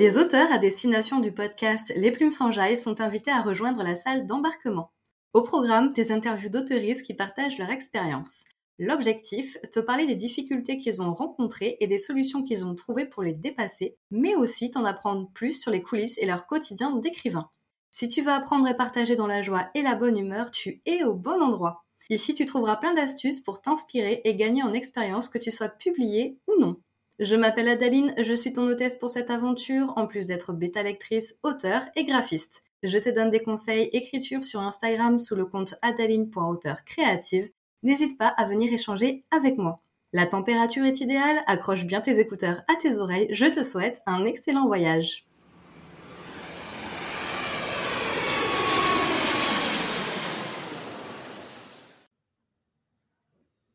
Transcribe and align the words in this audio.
Les 0.00 0.16
auteurs 0.16 0.50
à 0.50 0.56
destination 0.56 1.20
du 1.20 1.30
podcast 1.30 1.92
Les 1.94 2.10
Plumes 2.10 2.32
sans 2.32 2.50
Jaille 2.50 2.78
sont 2.78 3.02
invités 3.02 3.30
à 3.30 3.42
rejoindre 3.42 3.82
la 3.82 3.96
salle 3.96 4.26
d'embarquement. 4.26 4.92
Au 5.34 5.42
programme, 5.42 5.92
des 5.92 6.10
interviews 6.10 6.48
d'auteuristes 6.48 7.04
qui 7.04 7.12
partagent 7.12 7.58
leur 7.58 7.68
expérience. 7.68 8.44
L'objectif, 8.78 9.58
te 9.70 9.78
parler 9.78 10.06
des 10.06 10.14
difficultés 10.14 10.78
qu'ils 10.78 11.02
ont 11.02 11.12
rencontrées 11.12 11.76
et 11.80 11.86
des 11.86 11.98
solutions 11.98 12.42
qu'ils 12.42 12.64
ont 12.64 12.74
trouvées 12.74 13.04
pour 13.04 13.22
les 13.22 13.34
dépasser, 13.34 13.98
mais 14.10 14.34
aussi 14.36 14.70
t'en 14.70 14.86
apprendre 14.86 15.28
plus 15.34 15.60
sur 15.60 15.70
les 15.70 15.82
coulisses 15.82 16.16
et 16.16 16.24
leur 16.24 16.46
quotidien 16.46 16.96
d'écrivain. 16.96 17.50
Si 17.90 18.08
tu 18.08 18.22
veux 18.22 18.32
apprendre 18.32 18.66
et 18.68 18.76
partager 18.78 19.16
dans 19.16 19.26
la 19.26 19.42
joie 19.42 19.68
et 19.74 19.82
la 19.82 19.96
bonne 19.96 20.16
humeur, 20.16 20.50
tu 20.50 20.80
es 20.86 21.04
au 21.04 21.12
bon 21.12 21.42
endroit. 21.42 21.84
Ici, 22.08 22.32
tu 22.32 22.46
trouveras 22.46 22.76
plein 22.76 22.94
d'astuces 22.94 23.42
pour 23.42 23.60
t'inspirer 23.60 24.22
et 24.24 24.34
gagner 24.34 24.62
en 24.62 24.72
expérience 24.72 25.28
que 25.28 25.36
tu 25.36 25.50
sois 25.50 25.68
publié 25.68 26.38
ou 26.48 26.58
non. 26.58 26.80
Je 27.20 27.36
m'appelle 27.36 27.68
Adaline, 27.68 28.14
je 28.16 28.32
suis 28.32 28.54
ton 28.54 28.66
hôtesse 28.66 28.96
pour 28.96 29.10
cette 29.10 29.28
aventure, 29.28 29.92
en 29.96 30.06
plus 30.06 30.28
d'être 30.28 30.54
bêta 30.54 30.82
lectrice, 30.82 31.34
auteur 31.42 31.82
et 31.94 32.04
graphiste. 32.04 32.64
Je 32.82 32.96
te 32.96 33.10
donne 33.10 33.30
des 33.30 33.42
conseils 33.42 33.90
écriture 33.92 34.42
sur 34.42 34.60
Instagram 34.60 35.18
sous 35.18 35.34
le 35.34 35.44
compte 35.44 35.74
adaline.auteur 35.82 36.82
créative. 36.84 37.50
N'hésite 37.82 38.16
pas 38.16 38.28
à 38.28 38.46
venir 38.46 38.72
échanger 38.72 39.26
avec 39.30 39.58
moi. 39.58 39.82
La 40.14 40.24
température 40.24 40.86
est 40.86 41.02
idéale, 41.02 41.42
accroche 41.46 41.84
bien 41.84 42.00
tes 42.00 42.18
écouteurs 42.18 42.62
à 42.72 42.76
tes 42.76 42.96
oreilles, 42.96 43.28
je 43.32 43.44
te 43.44 43.64
souhaite 43.64 44.00
un 44.06 44.24
excellent 44.24 44.66
voyage. 44.66 45.26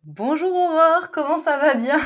Bonjour 0.03 0.51
Aurore, 0.51 1.11
comment 1.11 1.37
ça 1.37 1.59
va 1.59 1.75
bien? 1.75 1.99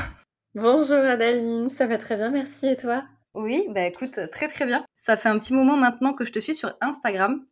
Bonjour 0.56 0.98
Adaline, 0.98 1.70
ça 1.70 1.86
va 1.86 1.96
très 1.96 2.16
bien, 2.16 2.28
merci 2.28 2.66
et 2.66 2.76
toi? 2.76 3.04
Oui, 3.34 3.66
bah 3.70 3.86
écoute, 3.86 4.18
très 4.32 4.48
très 4.48 4.66
bien. 4.66 4.84
Ça 4.96 5.16
fait 5.16 5.28
un 5.28 5.38
petit 5.38 5.52
moment 5.52 5.76
maintenant 5.76 6.12
que 6.12 6.24
je 6.24 6.32
te 6.32 6.40
suis 6.40 6.56
sur 6.56 6.74
Instagram 6.80 7.46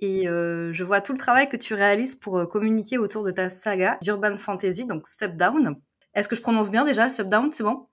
et 0.00 0.28
euh, 0.28 0.70
je 0.74 0.84
vois 0.84 1.00
tout 1.00 1.12
le 1.12 1.18
travail 1.18 1.48
que 1.48 1.56
tu 1.56 1.72
réalises 1.72 2.14
pour 2.14 2.36
euh, 2.36 2.44
communiquer 2.44 2.98
autour 2.98 3.24
de 3.24 3.30
ta 3.30 3.48
saga 3.48 3.96
d'Urban 4.02 4.36
Fantasy, 4.36 4.84
donc 4.84 5.08
Step 5.08 5.34
Down. 5.36 5.76
Est-ce 6.12 6.28
que 6.28 6.36
je 6.36 6.42
prononce 6.42 6.70
bien 6.70 6.84
déjà 6.84 7.08
Step 7.08 7.28
Down, 7.28 7.50
c'est 7.52 7.64
bon? 7.64 7.86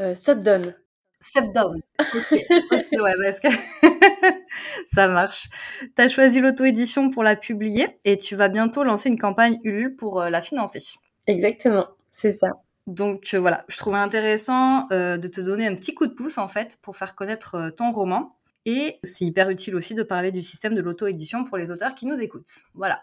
Euh, 0.00 0.14
Step 0.14 0.44
Down. 0.44 0.76
Step 1.18 1.52
Down. 1.52 1.82
Ok. 1.98 2.30
ouais, 2.70 3.14
parce 3.20 3.40
que 3.40 3.48
ça 4.86 5.08
marche. 5.08 5.48
Tu 5.96 6.02
as 6.02 6.08
choisi 6.08 6.38
l'auto-édition 6.38 7.10
pour 7.10 7.24
la 7.24 7.34
publier 7.34 7.98
et 8.04 8.16
tu 8.16 8.36
vas 8.36 8.48
bientôt 8.48 8.84
lancer 8.84 9.08
une 9.08 9.18
campagne 9.18 9.58
Ulule 9.64 9.96
pour 9.96 10.22
la 10.22 10.40
financer. 10.40 10.84
Exactement, 11.26 11.88
c'est 12.12 12.30
ça. 12.30 12.52
Donc 12.88 13.34
euh, 13.34 13.38
voilà, 13.38 13.66
je 13.68 13.76
trouvais 13.76 13.98
intéressant 13.98 14.88
euh, 14.92 15.18
de 15.18 15.28
te 15.28 15.42
donner 15.42 15.66
un 15.66 15.74
petit 15.74 15.94
coup 15.94 16.06
de 16.06 16.14
pouce 16.14 16.38
en 16.38 16.48
fait 16.48 16.78
pour 16.80 16.96
faire 16.96 17.14
connaître 17.14 17.54
euh, 17.54 17.70
ton 17.70 17.92
roman. 17.92 18.34
Et 18.64 18.98
c'est 19.02 19.26
hyper 19.26 19.50
utile 19.50 19.76
aussi 19.76 19.94
de 19.94 20.02
parler 20.02 20.32
du 20.32 20.42
système 20.42 20.74
de 20.74 20.80
l'auto-édition 20.80 21.44
pour 21.44 21.58
les 21.58 21.70
auteurs 21.70 21.94
qui 21.94 22.06
nous 22.06 22.18
écoutent. 22.18 22.48
Voilà. 22.72 23.02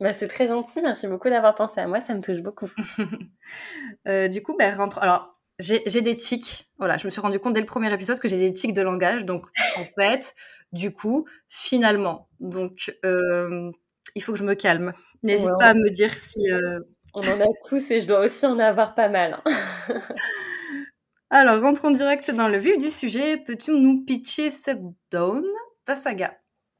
Bah, 0.00 0.14
c'est 0.14 0.28
très 0.28 0.46
gentil, 0.46 0.80
merci 0.80 1.08
beaucoup 1.08 1.28
d'avoir 1.28 1.54
pensé 1.54 1.78
à 1.80 1.86
moi, 1.86 2.00
ça 2.00 2.14
me 2.14 2.22
touche 2.22 2.40
beaucoup. 2.40 2.70
du 4.30 4.42
coup, 4.42 4.56
ben, 4.56 4.74
rentre. 4.74 4.98
Alors, 4.98 5.32
j'ai 5.58 6.00
des 6.00 6.16
tics. 6.16 6.70
Voilà, 6.78 6.96
je 6.96 7.06
me 7.06 7.10
suis 7.10 7.20
rendu 7.20 7.38
compte 7.38 7.52
dès 7.52 7.60
le 7.60 7.66
premier 7.66 7.92
épisode 7.92 8.18
que 8.18 8.28
j'ai 8.28 8.38
des 8.38 8.52
tics 8.52 8.72
de 8.72 8.82
langage. 8.82 9.24
Donc, 9.24 9.46
en 9.76 9.84
fait, 9.84 10.34
du 10.72 10.92
coup, 10.92 11.26
finalement. 11.48 12.28
Donc, 12.38 12.92
il 13.02 14.22
faut 14.22 14.32
que 14.32 14.38
je 14.38 14.44
me 14.44 14.54
calme. 14.54 14.92
N'hésite 15.22 15.50
pas 15.58 15.70
à 15.70 15.74
me 15.74 15.90
dire 15.90 16.12
si. 16.14 16.40
Euh, 16.50 16.80
on 17.14 17.20
en 17.20 17.40
a 17.40 17.46
tous 17.68 17.90
et 17.90 18.00
je 18.00 18.06
dois 18.06 18.20
aussi 18.20 18.46
en 18.46 18.58
avoir 18.58 18.94
pas 18.94 19.08
mal. 19.08 19.40
Hein. 19.44 19.52
Alors, 21.30 21.60
rentrons 21.60 21.90
direct 21.90 22.30
dans 22.30 22.48
le 22.48 22.58
vif 22.58 22.78
du 22.78 22.90
sujet. 22.90 23.36
Peux-tu 23.36 23.72
nous 23.72 24.04
pitcher 24.04 24.50
Subdown, 24.50 25.44
ta 25.84 25.94
saga? 25.96 26.34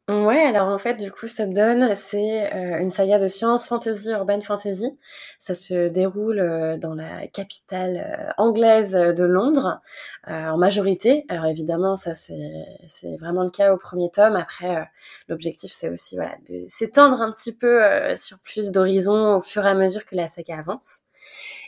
Ouais, 0.08 0.40
alors 0.40 0.68
en 0.68 0.78
fait, 0.78 0.94
du 0.94 1.12
coup, 1.12 1.28
Subdone, 1.28 1.94
c'est 1.94 2.54
euh, 2.54 2.78
une 2.78 2.90
saga 2.90 3.18
de 3.18 3.28
science, 3.28 3.68
fantasy, 3.68 4.08
urban 4.08 4.40
fantasy. 4.40 4.98
Ça 5.38 5.52
se 5.52 5.88
déroule 5.88 6.40
euh, 6.40 6.78
dans 6.78 6.94
la 6.94 7.26
capitale 7.28 7.98
euh, 7.98 8.32
anglaise 8.38 8.92
de 8.92 9.24
Londres, 9.24 9.82
en 10.26 10.56
majorité. 10.56 11.26
Alors 11.28 11.44
évidemment, 11.44 11.94
ça 11.96 12.14
c'est 12.14 13.16
vraiment 13.20 13.44
le 13.44 13.50
cas 13.50 13.74
au 13.74 13.76
premier 13.76 14.10
tome. 14.10 14.34
Après, 14.36 14.88
l'objectif 15.28 15.72
c'est 15.72 15.90
aussi 15.90 16.16
voilà 16.16 16.36
de 16.48 16.64
s'étendre 16.68 17.20
un 17.20 17.30
petit 17.32 17.52
peu 17.52 17.80
sur 18.16 18.38
plus 18.38 18.72
d'horizons 18.72 19.36
au 19.36 19.40
fur 19.42 19.66
et 19.66 19.70
à 19.70 19.74
mesure 19.74 20.06
que 20.06 20.16
la 20.16 20.28
saga 20.28 20.56
avance. 20.58 21.00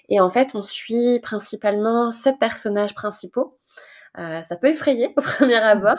Et 0.09 0.21
en 0.21 0.31
fait, 0.31 0.55
on 0.55 0.63
suit 0.63 1.21
principalement 1.21 2.11
sept 2.11 2.39
personnages 2.39 2.95
principaux. 2.95 3.60
Euh, 4.19 4.43
ça 4.43 4.57
peut 4.57 4.69
effrayer 4.69 5.13
au 5.17 5.21
premier 5.21 5.55
abord, 5.57 5.99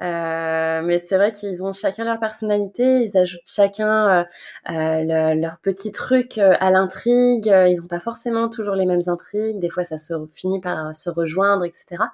euh, 0.00 0.80
mais 0.84 0.98
c'est 0.98 1.16
vrai 1.16 1.32
qu'ils 1.32 1.64
ont 1.64 1.72
chacun 1.72 2.04
leur 2.04 2.20
personnalité, 2.20 3.02
ils 3.02 3.16
ajoutent 3.18 3.40
chacun 3.44 4.26
euh, 4.70 5.34
leur 5.34 5.58
petit 5.58 5.90
truc 5.90 6.38
à 6.38 6.70
l'intrigue, 6.70 7.46
ils 7.46 7.78
n'ont 7.80 7.88
pas 7.88 7.98
forcément 7.98 8.48
toujours 8.48 8.76
les 8.76 8.86
mêmes 8.86 9.02
intrigues, 9.08 9.58
des 9.58 9.70
fois 9.70 9.82
ça 9.82 9.98
se 9.98 10.14
finit 10.34 10.60
par 10.60 10.94
se 10.94 11.10
rejoindre, 11.10 11.64
etc. 11.64 12.12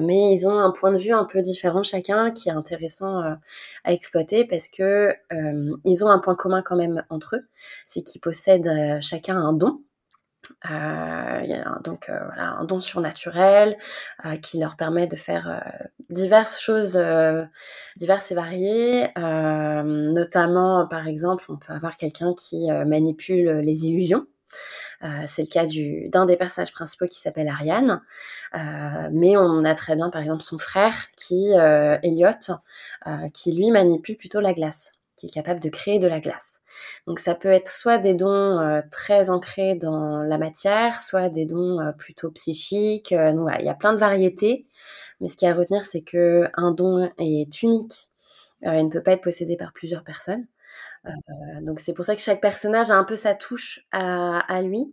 mais 0.00 0.32
ils 0.34 0.46
ont 0.46 0.58
un 0.58 0.70
point 0.70 0.92
de 0.92 0.98
vue 0.98 1.12
un 1.12 1.24
peu 1.24 1.42
différent 1.42 1.82
chacun 1.82 2.30
qui 2.30 2.48
est 2.48 2.52
intéressant 2.52 3.20
à 3.84 3.92
exploiter 3.92 4.44
parce 4.44 4.68
que 4.68 5.12
ils 5.84 6.04
ont 6.04 6.08
un 6.08 6.20
point 6.20 6.36
commun 6.36 6.62
quand 6.62 6.76
même 6.76 7.02
entre 7.10 7.36
eux, 7.36 7.46
c'est 7.86 8.02
qu'ils 8.02 8.20
possèdent 8.20 9.00
chacun 9.02 9.36
un 9.38 9.52
don. 9.52 9.80
euh, 9.80 9.85
il 10.64 11.50
y 11.50 11.54
a 11.54 11.78
donc 11.84 12.08
euh, 12.08 12.18
voilà, 12.26 12.56
un 12.58 12.64
don 12.64 12.80
surnaturel 12.80 13.76
euh, 14.24 14.36
qui 14.36 14.58
leur 14.58 14.76
permet 14.76 15.06
de 15.06 15.16
faire 15.16 15.62
diverses 16.10 16.60
choses 16.60 16.98
diverses 17.96 18.30
et 18.30 18.34
variées. 18.34 19.08
notamment, 19.16 20.86
par 20.88 21.06
exemple, 21.06 21.44
on 21.48 21.56
peut 21.56 21.72
avoir 21.72 21.96
quelqu'un 21.96 22.34
qui 22.34 22.70
manipule 22.70 23.60
les 23.60 23.86
illusions. 23.86 24.26
c'est 25.26 25.42
le 25.42 25.48
cas 25.48 25.66
d'un 26.10 26.26
des 26.26 26.36
personnages 26.36 26.72
principaux 26.72 27.06
qui 27.06 27.20
s'appelle 27.20 27.48
Ariane. 27.48 28.02
mais 29.12 29.36
on 29.36 29.64
a 29.64 29.74
très 29.74 29.96
bien, 29.96 30.10
par 30.10 30.22
exemple, 30.22 30.42
son 30.42 30.58
frère 30.58 30.94
qui, 31.16 31.52
Elliot, 31.52 32.30
qui 33.32 33.52
lui 33.52 33.70
manipule 33.70 34.16
plutôt 34.16 34.40
la 34.40 34.54
glace, 34.54 34.92
qui 35.16 35.26
est 35.26 35.30
capable 35.30 35.60
de 35.60 35.68
créer 35.68 35.98
de 35.98 36.08
la 36.08 36.20
glace. 36.20 36.55
Donc 37.06 37.20
ça 37.20 37.34
peut 37.34 37.48
être 37.48 37.68
soit 37.68 37.98
des 37.98 38.14
dons 38.14 38.58
euh, 38.58 38.80
très 38.90 39.30
ancrés 39.30 39.76
dans 39.76 40.22
la 40.22 40.38
matière, 40.38 41.00
soit 41.00 41.28
des 41.28 41.46
dons 41.46 41.80
euh, 41.80 41.92
plutôt 41.92 42.30
psychiques. 42.32 43.12
Euh, 43.12 43.32
il 43.60 43.64
y 43.64 43.68
a 43.68 43.74
plein 43.74 43.92
de 43.92 43.98
variétés, 43.98 44.66
mais 45.20 45.28
ce 45.28 45.36
qu'il 45.36 45.46
y 45.46 45.50
a 45.50 45.54
à 45.54 45.56
retenir, 45.56 45.84
c'est 45.84 46.02
que 46.02 46.48
un 46.54 46.72
don 46.72 47.10
est 47.18 47.62
unique. 47.62 48.10
il 48.62 48.84
ne 48.84 48.90
peut 48.90 49.02
pas 49.02 49.12
être 49.12 49.22
possédé 49.22 49.56
par 49.56 49.72
plusieurs 49.72 50.04
personnes. 50.04 50.46
donc 51.62 51.80
c'est 51.80 51.92
pour 51.92 52.04
ça 52.04 52.16
que 52.16 52.22
chaque 52.22 52.40
personnage 52.40 52.90
a 52.90 52.96
un 52.96 53.04
peu 53.04 53.16
sa 53.16 53.34
touche 53.34 53.86
à, 53.92 54.62
lui. 54.62 54.92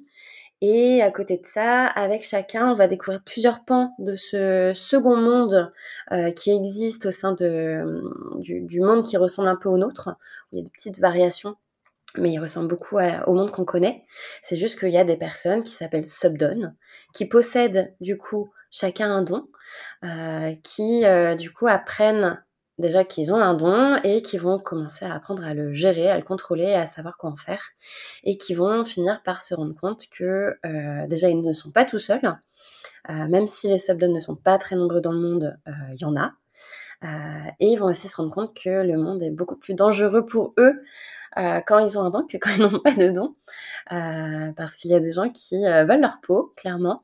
Et 0.61 1.01
à 1.01 1.11
côté 1.11 1.37
de 1.37 1.45
ça, 1.47 1.85
avec 1.87 2.23
chacun, 2.23 2.71
on 2.71 2.73
va 2.75 2.87
découvrir 2.87 3.21
plusieurs 3.23 3.65
pans 3.65 3.95
de 3.99 4.15
ce 4.15 4.71
second 4.75 5.17
monde 5.17 5.73
qui 6.35 6.51
existe 6.51 7.07
au 7.07 7.11
sein 7.11 7.33
du, 7.33 8.79
monde 8.79 9.03
qui 9.03 9.17
ressemble 9.17 9.49
un 9.49 9.55
peu 9.57 9.69
au 9.69 9.77
nôtre. 9.77 10.15
Il 10.51 10.59
y 10.59 10.61
a 10.61 10.63
des 10.63 10.71
petites 10.71 10.99
variations 10.99 11.57
mais 12.17 12.31
il 12.31 12.39
ressemble 12.39 12.67
beaucoup 12.67 12.97
au 12.97 13.33
monde 13.33 13.51
qu'on 13.51 13.65
connaît. 13.65 14.05
C'est 14.41 14.55
juste 14.55 14.79
qu'il 14.79 14.91
y 14.91 14.97
a 14.97 15.03
des 15.03 15.17
personnes 15.17 15.63
qui 15.63 15.71
s'appellent 15.71 16.07
subdon, 16.07 16.73
qui 17.13 17.25
possèdent 17.25 17.95
du 18.01 18.17
coup 18.17 18.51
chacun 18.69 19.11
un 19.11 19.21
don, 19.21 19.47
euh, 20.03 20.53
qui 20.63 21.05
euh, 21.05 21.35
du 21.35 21.51
coup 21.51 21.67
apprennent 21.67 22.43
déjà 22.79 23.03
qu'ils 23.03 23.33
ont 23.33 23.37
un 23.37 23.53
don 23.53 23.97
et 24.03 24.21
qui 24.21 24.37
vont 24.37 24.59
commencer 24.59 25.05
à 25.05 25.13
apprendre 25.13 25.43
à 25.43 25.53
le 25.53 25.73
gérer, 25.73 26.09
à 26.09 26.17
le 26.17 26.23
contrôler, 26.23 26.73
à 26.73 26.85
savoir 26.85 27.17
quoi 27.17 27.29
en 27.29 27.35
faire, 27.35 27.63
et 28.23 28.37
qui 28.37 28.53
vont 28.53 28.83
finir 28.83 29.21
par 29.23 29.41
se 29.41 29.53
rendre 29.53 29.75
compte 29.79 30.07
que 30.09 30.55
euh, 30.65 31.07
déjà 31.07 31.29
ils 31.29 31.41
ne 31.41 31.53
sont 31.53 31.71
pas 31.71 31.85
tout 31.85 31.99
seuls, 31.99 32.37
même 33.09 33.47
si 33.47 33.67
les 33.67 33.79
subdons 33.79 34.13
ne 34.13 34.19
sont 34.19 34.35
pas 34.35 34.57
très 34.57 34.75
nombreux 34.75 35.01
dans 35.01 35.11
le 35.11 35.19
monde, 35.19 35.59
il 35.91 35.99
y 35.99 36.05
en 36.05 36.15
a. 36.15 36.33
et 37.03 37.67
ils 37.67 37.75
vont 37.77 37.87
aussi 37.87 38.07
se 38.07 38.15
rendre 38.15 38.31
compte 38.31 38.55
que 38.55 38.81
le 38.81 38.97
monde 38.97 39.21
est 39.21 39.31
beaucoup 39.31 39.57
plus 39.57 39.73
dangereux 39.73 40.25
pour 40.25 40.53
eux 40.57 40.81
euh, 41.37 41.61
quand 41.65 41.79
ils 41.79 41.97
ont 41.97 42.03
un 42.03 42.09
don 42.09 42.25
que 42.27 42.37
quand 42.37 42.51
ils 42.57 42.61
n'ont 42.61 42.79
pas 42.79 42.93
de 42.93 43.09
don. 43.09 43.35
Euh, 43.91 44.51
parce 44.55 44.75
qu'il 44.75 44.91
y 44.91 44.95
a 44.95 44.99
des 44.99 45.11
gens 45.11 45.29
qui 45.29 45.65
euh, 45.65 45.83
veulent 45.85 46.01
leur 46.01 46.19
peau, 46.21 46.53
clairement, 46.55 47.03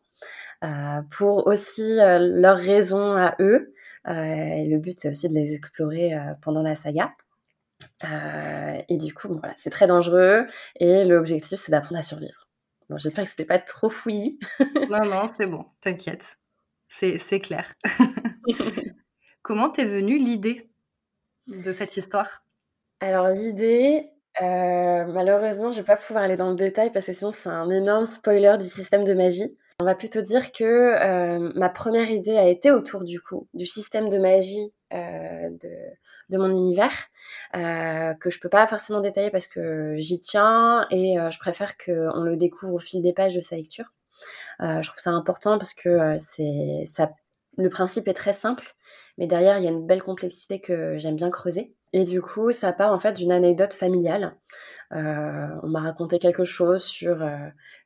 pour 1.11 1.47
aussi 1.47 1.95
leurs 1.95 2.57
raisons 2.57 3.15
à 3.15 3.35
eux. 3.39 3.73
et 4.07 4.67
le 4.67 4.77
but, 4.77 4.99
c'est 4.99 5.09
aussi 5.09 5.29
de 5.29 5.33
les 5.33 5.53
explorer 5.53 6.17
pendant 6.41 6.61
la 6.61 6.75
saga. 6.75 7.13
et 8.03 8.97
du 8.97 9.13
coup, 9.13 9.29
voilà, 9.29 9.53
c'est 9.57 9.69
très 9.69 9.87
dangereux. 9.87 10.45
Et 10.75 11.05
l'objectif, 11.05 11.59
c'est 11.59 11.71
d'apprendre 11.71 11.99
à 11.99 12.01
survivre. 12.01 12.49
Bon, 12.89 12.97
j'espère 12.97 13.23
que 13.23 13.29
c'était 13.29 13.45
pas 13.45 13.59
trop 13.59 13.89
fouillis. 13.89 14.37
non, 14.89 15.05
non, 15.05 15.27
c'est 15.31 15.47
bon, 15.47 15.65
t'inquiète. 15.79 16.37
C'est 16.89 17.39
clair. 17.39 17.73
Comment 19.41 19.69
t'es 19.69 19.85
venue 19.85 20.17
l'idée 20.17 20.69
de 21.47 21.71
cette 21.71 21.97
histoire? 21.97 22.43
Alors, 22.99 23.29
l'idée, 23.29 24.11
euh, 24.41 25.05
malheureusement, 25.05 25.71
je 25.71 25.77
vais 25.77 25.85
pas 25.85 25.97
pouvoir 25.97 26.23
aller 26.23 26.35
dans 26.35 26.49
le 26.49 26.55
détail 26.55 26.91
parce 26.91 27.05
que 27.05 27.13
sinon 27.13 27.31
c'est 27.31 27.49
un 27.49 27.69
énorme 27.69 28.05
spoiler 28.05 28.55
du 28.59 28.65
système 28.65 29.03
de 29.03 29.13
magie. 29.13 29.57
On 29.81 29.85
va 29.85 29.95
plutôt 29.95 30.21
dire 30.21 30.51
que 30.51 30.63
euh, 30.63 31.51
ma 31.55 31.69
première 31.69 32.09
idée 32.09 32.37
a 32.37 32.47
été 32.47 32.71
autour 32.71 33.03
du 33.05 33.21
coup 33.21 33.47
du 33.53 33.65
système 33.65 34.09
de 34.09 34.17
magie 34.17 34.73
euh, 34.93 35.49
de, 36.29 36.37
mon 36.37 36.49
univers, 36.49 36.93
que 37.53 38.29
je 38.29 38.39
peux 38.39 38.49
pas 38.49 38.67
forcément 38.67 38.99
détailler 38.99 39.31
parce 39.31 39.47
que 39.47 39.95
j'y 39.95 40.19
tiens 40.19 40.85
et 40.91 41.15
je 41.15 41.39
préfère 41.39 41.75
qu'on 41.77 42.21
le 42.21 42.35
découvre 42.37 42.75
au 42.75 42.79
fil 42.79 43.01
des 43.01 43.13
pages 43.13 43.35
de 43.35 43.41
sa 43.41 43.55
lecture. 43.55 43.93
je 44.59 44.87
trouve 44.87 44.99
ça 44.99 45.09
important 45.09 45.57
parce 45.57 45.73
que 45.73 46.17
c'est 46.19 46.83
ça, 46.85 47.09
le 47.59 47.69
principe 47.69 48.07
est 48.07 48.13
très 48.13 48.33
simple, 48.33 48.75
mais 49.17 49.27
derrière 49.27 49.57
il 49.57 49.65
y 49.65 49.67
a 49.67 49.71
une 49.71 49.85
belle 49.85 50.01
complexité 50.01 50.61
que 50.61 50.97
j'aime 50.97 51.15
bien 51.15 51.29
creuser. 51.29 51.75
Et 51.91 52.03
du 52.03 52.21
coup, 52.21 52.51
ça 52.51 52.71
part 52.71 52.93
en 52.93 52.99
fait 52.99 53.13
d'une 53.13 53.31
anecdote 53.31 53.73
familiale. 53.73 54.37
Euh, 54.93 55.47
on 55.63 55.67
m'a 55.67 55.81
raconté 55.81 56.19
quelque 56.19 56.43
chose 56.43 56.83
sur 56.83 57.21
euh, 57.21 57.35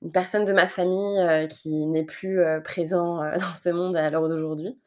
une 0.02 0.12
personne 0.12 0.46
de 0.46 0.54
ma 0.54 0.68
famille 0.68 1.20
euh, 1.22 1.48
qui 1.48 1.86
n'est 1.88 2.04
plus 2.04 2.40
présent 2.64 3.18
dans 3.40 3.56
ce 3.56 3.70
monde 3.70 3.96
à 3.96 4.10
l'heure 4.10 4.28
d'aujourd'hui 4.28 4.78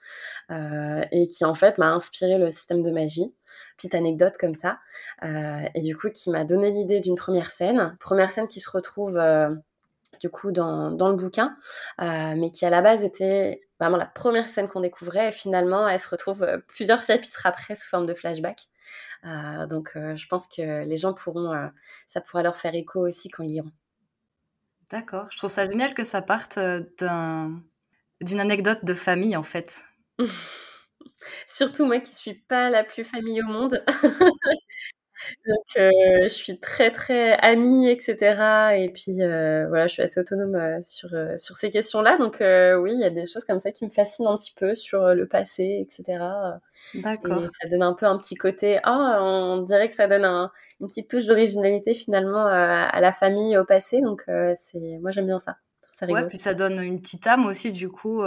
et 0.51 1.27
qui 1.29 1.45
en 1.45 1.55
fait 1.55 1.79
m'a 1.79 1.89
inspiré 1.89 2.39
le 2.39 2.51
système 2.51 2.83
de 2.83 2.91
magie. 2.91 3.35
Petite 3.77 3.95
anecdote 3.95 4.37
comme 4.39 4.55
ça. 4.55 4.79
et 5.23 5.81
du 5.81 5.97
coup, 5.97 6.11
qui 6.11 6.31
m'a 6.31 6.45
donné 6.45 6.71
l'idée 6.71 7.01
d'une 7.01 7.17
première 7.17 7.51
scène. 7.51 7.97
Première 7.99 8.31
scène 8.31 8.47
qui 8.47 8.61
se 8.61 8.71
retrouve 8.71 9.19
du 10.21 10.31
coup 10.31 10.53
dans, 10.53 10.91
dans 10.93 11.09
le 11.09 11.17
bouquin, 11.17 11.57
mais 11.99 12.51
qui 12.53 12.65
à 12.65 12.71
la 12.71 12.83
base 12.83 13.03
était 13.03 13.66
vraiment 13.81 13.97
la 13.97 14.07
première 14.07 14.47
scène 14.47 14.69
qu'on 14.69 14.81
découvrait. 14.81 15.29
Et 15.29 15.33
finalement, 15.33 15.89
elle 15.89 16.01
se 16.01 16.09
retrouve 16.09 16.47
plusieurs 16.67 17.03
chapitres 17.03 17.47
après 17.47 17.75
sous 17.75 17.89
forme 17.89 18.07
de 18.07 18.15
flashback. 18.15 18.69
Euh, 19.25 19.67
donc, 19.67 19.93
euh, 19.97 20.15
je 20.15 20.27
pense 20.29 20.47
que 20.47 20.85
les 20.85 20.97
gens 20.97 21.15
pourront, 21.15 21.53
euh, 21.53 21.67
ça 22.07 22.21
pourra 22.21 22.43
leur 22.43 22.57
faire 22.57 22.75
écho 22.75 23.07
aussi 23.07 23.29
quand 23.29 23.43
ils 23.43 23.51
liront. 23.51 23.73
D'accord. 24.91 25.27
Je 25.31 25.39
trouve 25.39 25.51
ça 25.51 25.67
génial 25.67 25.95
que 25.95 26.05
ça 26.05 26.23
parte 26.23 26.59
d'un, 26.59 27.61
d'une 28.21 28.41
anecdote 28.41 28.85
de 28.85 28.95
famille, 28.95 29.37
en 29.37 29.43
fait. 29.43 29.81
Surtout 31.49 31.87
moi 31.87 31.99
qui 32.01 32.15
suis 32.15 32.35
pas 32.35 32.71
la 32.71 32.85
plus 32.85 33.05
famille 33.05 33.43
au 33.43 33.47
monde. 33.47 33.85
Donc, 35.47 35.65
euh, 35.77 35.91
je 36.23 36.29
suis 36.29 36.59
très, 36.59 36.91
très 36.91 37.33
amie, 37.39 37.89
etc. 37.89 38.77
Et 38.77 38.91
puis, 38.91 39.23
euh, 39.23 39.67
voilà, 39.69 39.87
je 39.87 39.95
suis 39.95 40.03
assez 40.03 40.21
autonome 40.21 40.55
euh, 40.55 40.81
sur, 40.81 41.11
sur 41.37 41.57
ces 41.57 41.71
questions-là. 41.71 42.19
Donc, 42.19 42.37
oui, 42.41 42.93
il 42.93 43.01
y 43.01 43.05
a 43.05 43.11
des 43.11 43.27
choses 43.27 43.45
comme 43.45 43.61
ça 43.61 43.71
qui 43.71 43.85
me 43.85 43.91
fascinent 43.91 44.29
un 44.29 44.37
petit 44.37 44.55
peu 44.55 44.75
sur 44.75 45.15
le 45.15 45.27
passé, 45.27 45.79
etc. 45.81 46.25
D'accord. 46.95 47.45
Et 47.45 47.49
ça 47.61 47.69
donne 47.69 47.83
un 47.83 47.95
peu 47.95 48.07
un 48.07 48.17
petit 48.17 48.35
côté. 48.35 48.81
Ah, 48.83 49.19
on 49.21 49.63
dirait 49.63 49.89
que 49.89 49.95
ça 49.95 50.07
donne 50.07 50.25
une 50.81 50.89
petite 50.89 51.09
touche 51.09 51.27
d'originalité 51.27 51.95
finalement 51.95 52.47
à 52.47 53.01
la 53.01 53.13
famille, 53.13 53.57
au 53.57 53.65
passé. 53.65 54.01
Donc, 54.01 54.25
c'est 54.27 54.99
moi, 55.01 55.11
j'aime 55.11 55.27
bien 55.27 55.39
ça. 55.39 55.57
ça 55.91 56.07
ouais, 56.07 56.27
puis 56.29 56.39
ça 56.39 56.55
donne 56.55 56.81
une 56.81 57.01
petite 57.01 57.27
âme 57.27 57.47
aussi, 57.47 57.73
du 57.73 57.89
coup. 57.89 58.23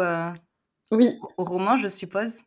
oui. 0.92 1.20
Au 1.38 1.44
roman, 1.44 1.78
je 1.78 1.88
suppose. 1.88 2.42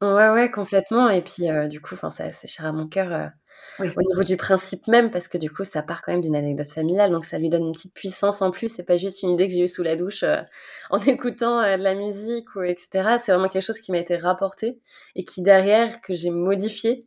Ouais, 0.00 0.30
ouais, 0.30 0.50
complètement. 0.50 1.08
Et 1.08 1.22
puis, 1.22 1.48
du 1.68 1.80
coup, 1.80 1.96
c'est 2.10 2.46
cher 2.46 2.66
à 2.66 2.72
mon 2.72 2.86
cœur 2.86 3.32
au 3.78 4.02
niveau 4.02 4.24
du 4.24 4.36
principe 4.36 4.86
même, 4.88 5.10
parce 5.10 5.28
que 5.28 5.38
du 5.38 5.50
coup, 5.50 5.64
ça 5.64 5.82
part 5.82 6.02
quand 6.02 6.12
même 6.12 6.20
d'une 6.20 6.36
anecdote 6.36 6.68
familiale, 6.68 7.10
donc 7.10 7.24
ça 7.24 7.38
lui 7.38 7.48
donne 7.48 7.66
une 7.66 7.72
petite 7.72 7.94
puissance 7.94 8.42
en 8.42 8.50
plus. 8.50 8.72
C'est 8.74 8.82
pas 8.82 8.96
juste 8.96 9.22
une 9.22 9.30
idée 9.30 9.46
que 9.46 9.52
j'ai 9.52 9.62
eue 9.62 9.68
sous 9.68 9.82
la 9.82 9.96
douche 9.96 10.22
euh, 10.22 10.40
en 10.90 11.00
écoutant 11.00 11.60
euh, 11.60 11.76
de 11.76 11.82
la 11.82 11.94
musique 11.94 12.54
ou 12.56 12.62
etc. 12.62 13.16
C'est 13.24 13.32
vraiment 13.32 13.48
quelque 13.48 13.64
chose 13.64 13.80
qui 13.80 13.92
m'a 13.92 13.98
été 13.98 14.16
rapporté 14.16 14.78
et 15.14 15.24
qui 15.24 15.42
derrière 15.42 16.00
que 16.00 16.14
j'ai 16.14 16.30
modifié 16.30 16.98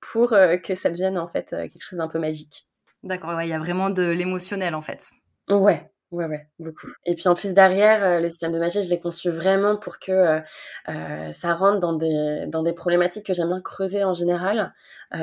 pour 0.00 0.32
euh, 0.32 0.56
que 0.56 0.74
ça 0.74 0.90
devienne 0.90 1.18
en 1.18 1.28
fait 1.28 1.50
quelque 1.50 1.82
chose 1.82 1.98
d'un 1.98 2.08
peu 2.08 2.18
magique. 2.18 2.66
D'accord, 3.02 3.40
il 3.42 3.48
y 3.48 3.52
a 3.52 3.58
vraiment 3.58 3.90
de 3.90 4.10
l'émotionnel 4.10 4.74
en 4.74 4.82
fait. 4.82 5.10
Ouais, 5.48 5.88
Ouais, 6.12 6.26
ouais, 6.26 6.46
beaucoup. 6.60 6.86
Et 7.04 7.16
puis 7.16 7.26
en 7.26 7.34
plus 7.34 7.52
derrière, 7.52 8.04
euh, 8.04 8.20
le 8.20 8.28
système 8.28 8.52
de 8.52 8.60
magie, 8.60 8.80
je 8.80 8.88
l'ai 8.88 9.00
conçu 9.00 9.28
vraiment 9.28 9.76
pour 9.76 9.98
que 9.98 10.12
euh, 10.12 10.40
euh, 10.88 11.32
ça 11.32 11.52
rentre 11.52 11.80
dans 11.80 11.94
des, 11.94 12.44
dans 12.46 12.62
des 12.62 12.72
problématiques 12.72 13.26
que 13.26 13.34
j'aime 13.34 13.48
bien 13.48 13.60
creuser 13.60 14.04
en 14.04 14.12
général, 14.12 14.72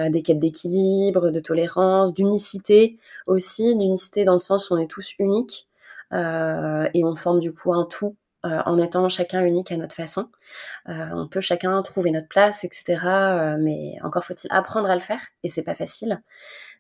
des 0.10 0.22
quêtes 0.24 0.40
d'équilibre, 0.40 1.30
de 1.32 1.40
tolérance, 1.40 2.14
d'unicité 2.14 2.98
aussi, 3.28 3.76
d'unicité 3.78 4.24
dans 4.26 4.34
le 4.34 4.40
sens 4.40 4.70
où 4.70 4.74
on 4.76 4.78
est 4.78 4.90
tous 4.90 5.14
uniques 5.20 5.68
et 6.12 7.04
on 7.04 7.16
forme 7.16 7.40
du 7.40 7.54
coup 7.54 7.74
un 7.74 7.86
tout 7.86 8.16
en 8.44 8.78
étant 8.78 9.08
chacun 9.10 9.44
unique 9.46 9.72
à 9.72 9.78
notre 9.78 9.96
façon. 9.96 10.30
on 10.88 11.28
peut 11.28 11.42
chacun 11.42 11.82
trouver 11.82 12.12
notre 12.12 12.28
place, 12.28 12.64
etc. 12.64 13.00
mais 13.60 13.96
encore 14.04 14.24
faut-il 14.24 14.52
apprendre 14.52 14.90
à 14.90 14.96
le 14.96 15.02
faire 15.02 15.22
et 15.44 15.48
c'est 15.48 15.64
pas 15.64 15.76
facile. 15.76 16.22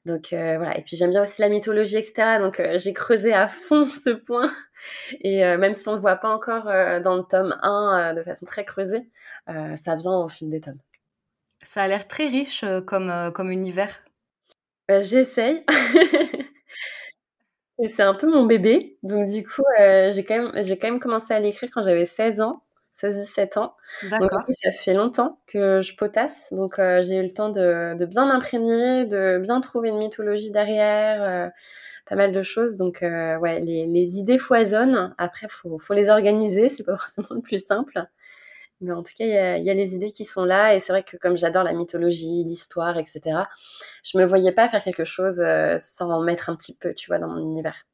Donc 0.05 0.33
euh, 0.33 0.57
voilà, 0.57 0.77
et 0.77 0.81
puis 0.81 0.97
j'aime 0.97 1.11
bien 1.11 1.21
aussi 1.21 1.41
la 1.41 1.47
mythologie, 1.47 1.97
etc. 1.97 2.37
Donc 2.39 2.59
euh, 2.59 2.77
j'ai 2.77 2.91
creusé 2.91 3.33
à 3.33 3.47
fond 3.47 3.85
ce 3.85 4.09
point. 4.09 4.47
Et 5.21 5.45
euh, 5.45 5.57
même 5.57 5.73
si 5.73 5.87
on 5.87 5.91
ne 5.91 5.95
le 5.95 6.01
voit 6.01 6.17
pas 6.17 6.33
encore 6.33 6.65
dans 6.65 7.15
le 7.15 7.23
tome 7.23 7.57
1 7.61 8.13
de 8.15 8.21
façon 8.21 8.45
très 8.45 8.65
creusée, 8.65 9.07
ça 9.47 9.95
vient 9.95 10.11
au 10.11 10.27
fil 10.27 10.49
des 10.49 10.59
tomes. 10.59 10.79
Ça 11.63 11.83
a 11.83 11.87
l'air 11.87 12.05
très 12.05 12.27
riche 12.27 12.65
comme, 12.85 13.31
comme 13.33 13.49
univers. 13.49 14.03
J'essaye. 14.89 15.63
et 17.79 17.87
c'est 17.89 18.03
un 18.03 18.13
peu 18.13 18.31
mon 18.31 18.45
bébé. 18.45 18.97
Donc 19.03 19.29
du 19.29 19.43
coup, 19.43 19.63
j'ai 19.77 20.23
quand, 20.27 20.35
même, 20.35 20.51
quand 20.53 20.87
même 20.87 20.99
commencé 20.99 21.33
à 21.33 21.39
l'écrire 21.39 21.69
quand 21.73 21.83
j'avais 21.83 22.05
16 22.05 22.41
ans. 22.41 22.63
16-17 23.01 23.59
ans. 23.59 23.75
Donc, 24.19 24.31
ça 24.63 24.71
fait 24.71 24.93
longtemps 24.93 25.39
que 25.47 25.81
je 25.81 25.95
potasse. 25.95 26.53
Donc, 26.53 26.79
euh, 26.79 27.01
j'ai 27.01 27.17
eu 27.17 27.23
le 27.23 27.31
temps 27.31 27.49
de, 27.49 28.05
bien 28.05 28.25
m'imprégner, 28.25 29.05
de 29.05 29.39
bien 29.39 29.61
trouver 29.61 29.89
une 29.89 29.97
mythologie 29.97 30.51
derrière, 30.51 31.23
euh, 31.23 31.49
pas 32.05 32.15
mal 32.15 32.31
de 32.31 32.41
choses. 32.41 32.75
Donc, 32.75 33.01
euh, 33.01 33.37
ouais, 33.37 33.59
les, 33.59 34.17
idées 34.17 34.37
foisonnent. 34.37 35.13
Après, 35.17 35.47
faut, 35.49 35.77
faut 35.77 35.93
les 35.93 36.09
organiser. 36.09 36.69
C'est 36.69 36.83
pas 36.83 36.97
forcément 36.97 37.29
le 37.31 37.41
plus 37.41 37.63
simple. 37.65 38.05
Mais 38.83 38.91
en 38.91 39.01
tout 39.01 39.13
cas, 39.17 39.25
il 39.25 39.63
y, 39.63 39.69
a, 39.69 39.73
les 39.73 39.93
idées 39.95 40.11
qui 40.11 40.25
sont 40.25 40.45
là. 40.45 40.75
Et 40.75 40.79
c'est 40.79 40.93
vrai 40.93 41.03
que 41.03 41.17
comme 41.17 41.37
j'adore 41.37 41.63
la 41.63 41.73
mythologie, 41.73 42.43
l'histoire, 42.43 42.97
etc., 42.97 43.45
je 44.03 44.17
me 44.17 44.25
voyais 44.25 44.51
pas 44.51 44.67
faire 44.67 44.83
quelque 44.83 45.05
chose 45.05 45.43
sans 45.77 46.11
en 46.11 46.21
mettre 46.21 46.49
un 46.49 46.55
petit 46.55 46.75
peu, 46.75 46.93
tu 46.93 47.07
vois, 47.07 47.17
dans 47.17 47.27
mon 47.27 47.39
univers. 47.39 47.85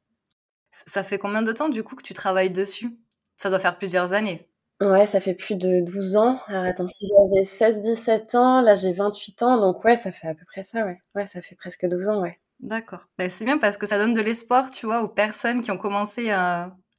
Ça 0.70 1.02
fait 1.02 1.18
combien 1.18 1.42
de 1.42 1.52
temps, 1.52 1.68
du 1.68 1.82
coup, 1.82 1.96
que 1.96 2.02
tu 2.02 2.14
travailles 2.14 2.50
dessus? 2.50 2.90
Ça 3.36 3.50
doit 3.50 3.58
faire 3.58 3.78
plusieurs 3.78 4.12
années. 4.12 4.50
Ouais, 4.80 5.04
ça 5.04 5.20
fait 5.20 5.34
plus 5.34 5.56
de 5.56 5.80
12 5.80 6.16
ans. 6.16 6.40
Alors 6.46 6.64
attends, 6.64 6.88
si 6.88 7.06
j'avais 7.06 7.44
16-17 7.44 8.36
ans, 8.36 8.62
là 8.62 8.72
j'ai 8.72 8.92
28 8.92 9.42
ans, 9.42 9.60
donc 9.60 9.84
ouais, 9.84 9.94
ça 9.94 10.10
fait 10.10 10.28
à 10.28 10.34
peu 10.34 10.44
près 10.46 10.62
ça, 10.62 10.86
ouais. 10.86 10.98
Ouais, 11.14 11.26
ça 11.26 11.42
fait 11.42 11.54
presque 11.54 11.86
12 11.86 12.08
ans, 12.08 12.22
ouais. 12.22 12.38
D'accord. 12.60 13.00
Bah, 13.18 13.28
c'est 13.28 13.44
bien 13.44 13.58
parce 13.58 13.76
que 13.76 13.86
ça 13.86 13.98
donne 13.98 14.14
de 14.14 14.22
l'espoir, 14.22 14.70
tu 14.70 14.86
vois, 14.86 15.02
aux 15.02 15.08
personnes 15.08 15.60
qui 15.60 15.70
ont 15.70 15.76
commencé 15.76 16.30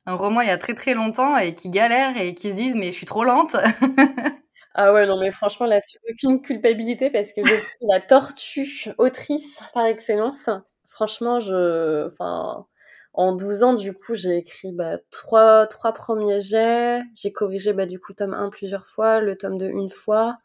un, 0.06 0.15
roman 0.15 0.42
il 0.42 0.48
y 0.48 0.51
a 0.51 0.57
très 0.57 0.74
très 0.74 0.94
longtemps 0.94 1.38
et 1.38 1.56
qui 1.56 1.69
galèrent 1.69 2.18
et 2.18 2.36
qui 2.36 2.51
se 2.51 2.56
disent 2.56 2.75
mais 2.75 2.88
je 2.88 2.98
suis 2.98 3.06
trop 3.06 3.24
lente. 3.24 3.56
ah 4.75 4.94
ouais, 4.94 5.05
non 5.05 5.20
mais 5.20 5.31
franchement 5.31 5.65
là-dessus, 5.65 5.98
aucune 6.10 6.41
culpabilité 6.41 7.10
parce 7.10 7.34
que 7.34 7.46
je 7.46 7.53
suis 7.60 7.77
la 7.81 8.01
tortue 8.01 8.89
autrice 8.98 9.60
par 9.74 9.86
excellence. 9.86 10.50
Franchement, 10.86 11.39
je... 11.39 12.08
Enfin 12.08 12.65
en 13.13 13.36
12 13.36 13.63
ans, 13.63 13.74
du 13.74 13.93
coup, 13.93 14.15
j'ai 14.15 14.38
écrit 14.38 14.72
bah, 14.72 14.98
trois, 15.12 15.67
trois 15.67 15.91
premiers 15.93 16.39
jets. 16.39 17.01
J'ai 17.15 17.31
corrigé 17.34 17.74
bah, 17.74 17.86
du 17.86 18.00
coup 18.00 18.13
tome 18.13 18.34
1 18.34 18.50
plusieurs 18.50 18.88
fois, 18.88 19.20
le 19.20 19.36
tome 19.38 19.58
2 19.58 19.67
une 19.67 19.89
fois. 19.89 20.38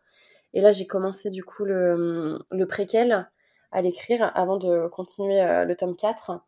Et 0.53 0.61
là, 0.61 0.73
j'ai 0.73 0.87
commencé 0.87 1.31
du 1.31 1.45
coup 1.45 1.65
le, 1.65 2.39
le 2.51 2.67
préquel 2.67 3.29
à 3.73 3.83
l'écrire 3.83 4.33
avant 4.35 4.57
de 4.57 4.89
continuer 4.89 5.41
euh, 5.41 5.65
le 5.65 5.77
tome 5.77 5.97
4. 5.97 6.41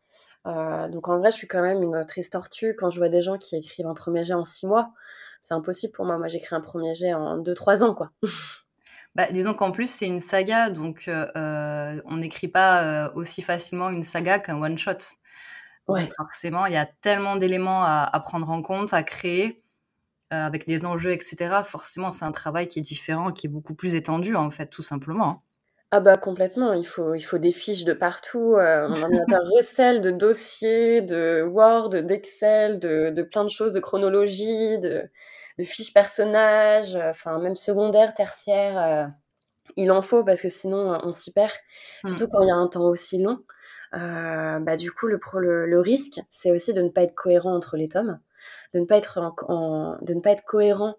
Euh, 0.46 0.88
donc 0.88 1.08
en 1.08 1.18
vrai, 1.18 1.30
je 1.30 1.36
suis 1.36 1.48
quand 1.48 1.62
même 1.62 1.82
une 1.82 2.04
triste 2.06 2.32
tortue 2.32 2.74
quand 2.76 2.90
je 2.90 2.98
vois 2.98 3.08
des 3.08 3.20
gens 3.20 3.38
qui 3.38 3.56
écrivent 3.56 3.86
un 3.86 3.94
premier 3.94 4.24
jet 4.24 4.34
en 4.34 4.44
6 4.44 4.66
mois. 4.66 4.92
C'est 5.40 5.54
impossible 5.54 5.92
pour 5.92 6.04
moi. 6.04 6.18
Moi, 6.18 6.28
j'écris 6.28 6.54
un 6.54 6.60
premier 6.60 6.94
jet 6.94 7.14
en 7.14 7.38
2-3 7.38 7.82
ans, 7.82 7.94
quoi. 7.94 8.10
Bah, 9.14 9.26
disons 9.32 9.52
qu'en 9.52 9.72
plus, 9.72 9.90
c'est 9.90 10.06
une 10.06 10.20
saga, 10.20 10.70
donc 10.70 11.08
euh, 11.08 12.00
on 12.04 12.18
n'écrit 12.18 12.46
pas 12.46 13.10
aussi 13.16 13.42
facilement 13.42 13.88
une 13.88 14.04
saga 14.04 14.38
qu'un 14.38 14.62
one-shot. 14.62 15.16
Ouais. 15.88 16.08
forcément, 16.16 16.66
il 16.66 16.74
y 16.74 16.76
a 16.76 16.86
tellement 16.86 17.36
d'éléments 17.36 17.82
à, 17.82 18.20
prendre 18.22 18.48
en 18.50 18.62
compte, 18.62 18.92
à 18.92 19.02
créer, 19.02 19.62
euh, 20.32 20.44
avec 20.44 20.66
des 20.66 20.84
enjeux, 20.84 21.12
etc. 21.12 21.62
Forcément, 21.64 22.10
c'est 22.10 22.26
un 22.26 22.32
travail 22.32 22.68
qui 22.68 22.78
est 22.78 22.82
différent, 22.82 23.32
qui 23.32 23.46
est 23.46 23.50
beaucoup 23.50 23.74
plus 23.74 23.94
étendu, 23.94 24.36
en 24.36 24.50
fait, 24.50 24.66
tout 24.66 24.82
simplement. 24.82 25.42
Ah 25.90 26.00
bah 26.00 26.18
complètement, 26.18 26.74
il 26.74 26.86
faut, 26.86 27.14
il 27.14 27.22
faut 27.22 27.38
des 27.38 27.52
fiches 27.52 27.84
de 27.84 27.94
partout, 27.94 28.56
euh, 28.56 28.88
mon 28.88 28.94
ordinateur 29.02 29.40
recèle 29.56 30.02
de 30.02 30.10
dossiers, 30.10 31.00
de 31.00 31.42
Word, 31.50 31.90
d'Excel, 31.90 32.78
de, 32.78 33.08
de, 33.08 33.22
plein 33.22 33.42
de 33.44 33.48
choses, 33.48 33.72
de 33.72 33.80
chronologie, 33.80 34.78
de, 34.80 35.08
de 35.58 35.64
fiches 35.64 35.94
personnages, 35.94 36.96
enfin 36.96 37.38
même 37.38 37.56
secondaire, 37.56 38.12
tertiaire, 38.12 38.78
euh, 38.78 39.06
il 39.76 39.90
en 39.90 40.02
faut 40.02 40.24
parce 40.24 40.42
que 40.42 40.48
sinon 40.50 40.98
on 41.04 41.10
s'y 41.10 41.32
perd, 41.32 41.52
mmh. 42.04 42.08
surtout 42.08 42.28
quand 42.28 42.42
il 42.42 42.48
y 42.48 42.50
a 42.50 42.56
un 42.56 42.68
temps 42.68 42.84
aussi 42.84 43.18
long. 43.18 43.38
Euh, 43.94 44.58
bah, 44.58 44.76
du 44.76 44.92
coup, 44.92 45.06
le, 45.06 45.18
le, 45.66 45.80
risque, 45.80 46.20
c'est 46.28 46.50
aussi 46.50 46.72
de 46.72 46.82
ne 46.82 46.88
pas 46.90 47.02
être 47.02 47.14
cohérent 47.14 47.54
entre 47.54 47.76
les 47.76 47.88
tomes. 47.88 48.20
De 48.74 48.80
ne 48.80 48.84
pas 48.84 48.96
être, 48.96 49.18
de 50.02 50.14
ne 50.14 50.20
pas 50.20 50.30
être 50.30 50.44
cohérent 50.44 50.96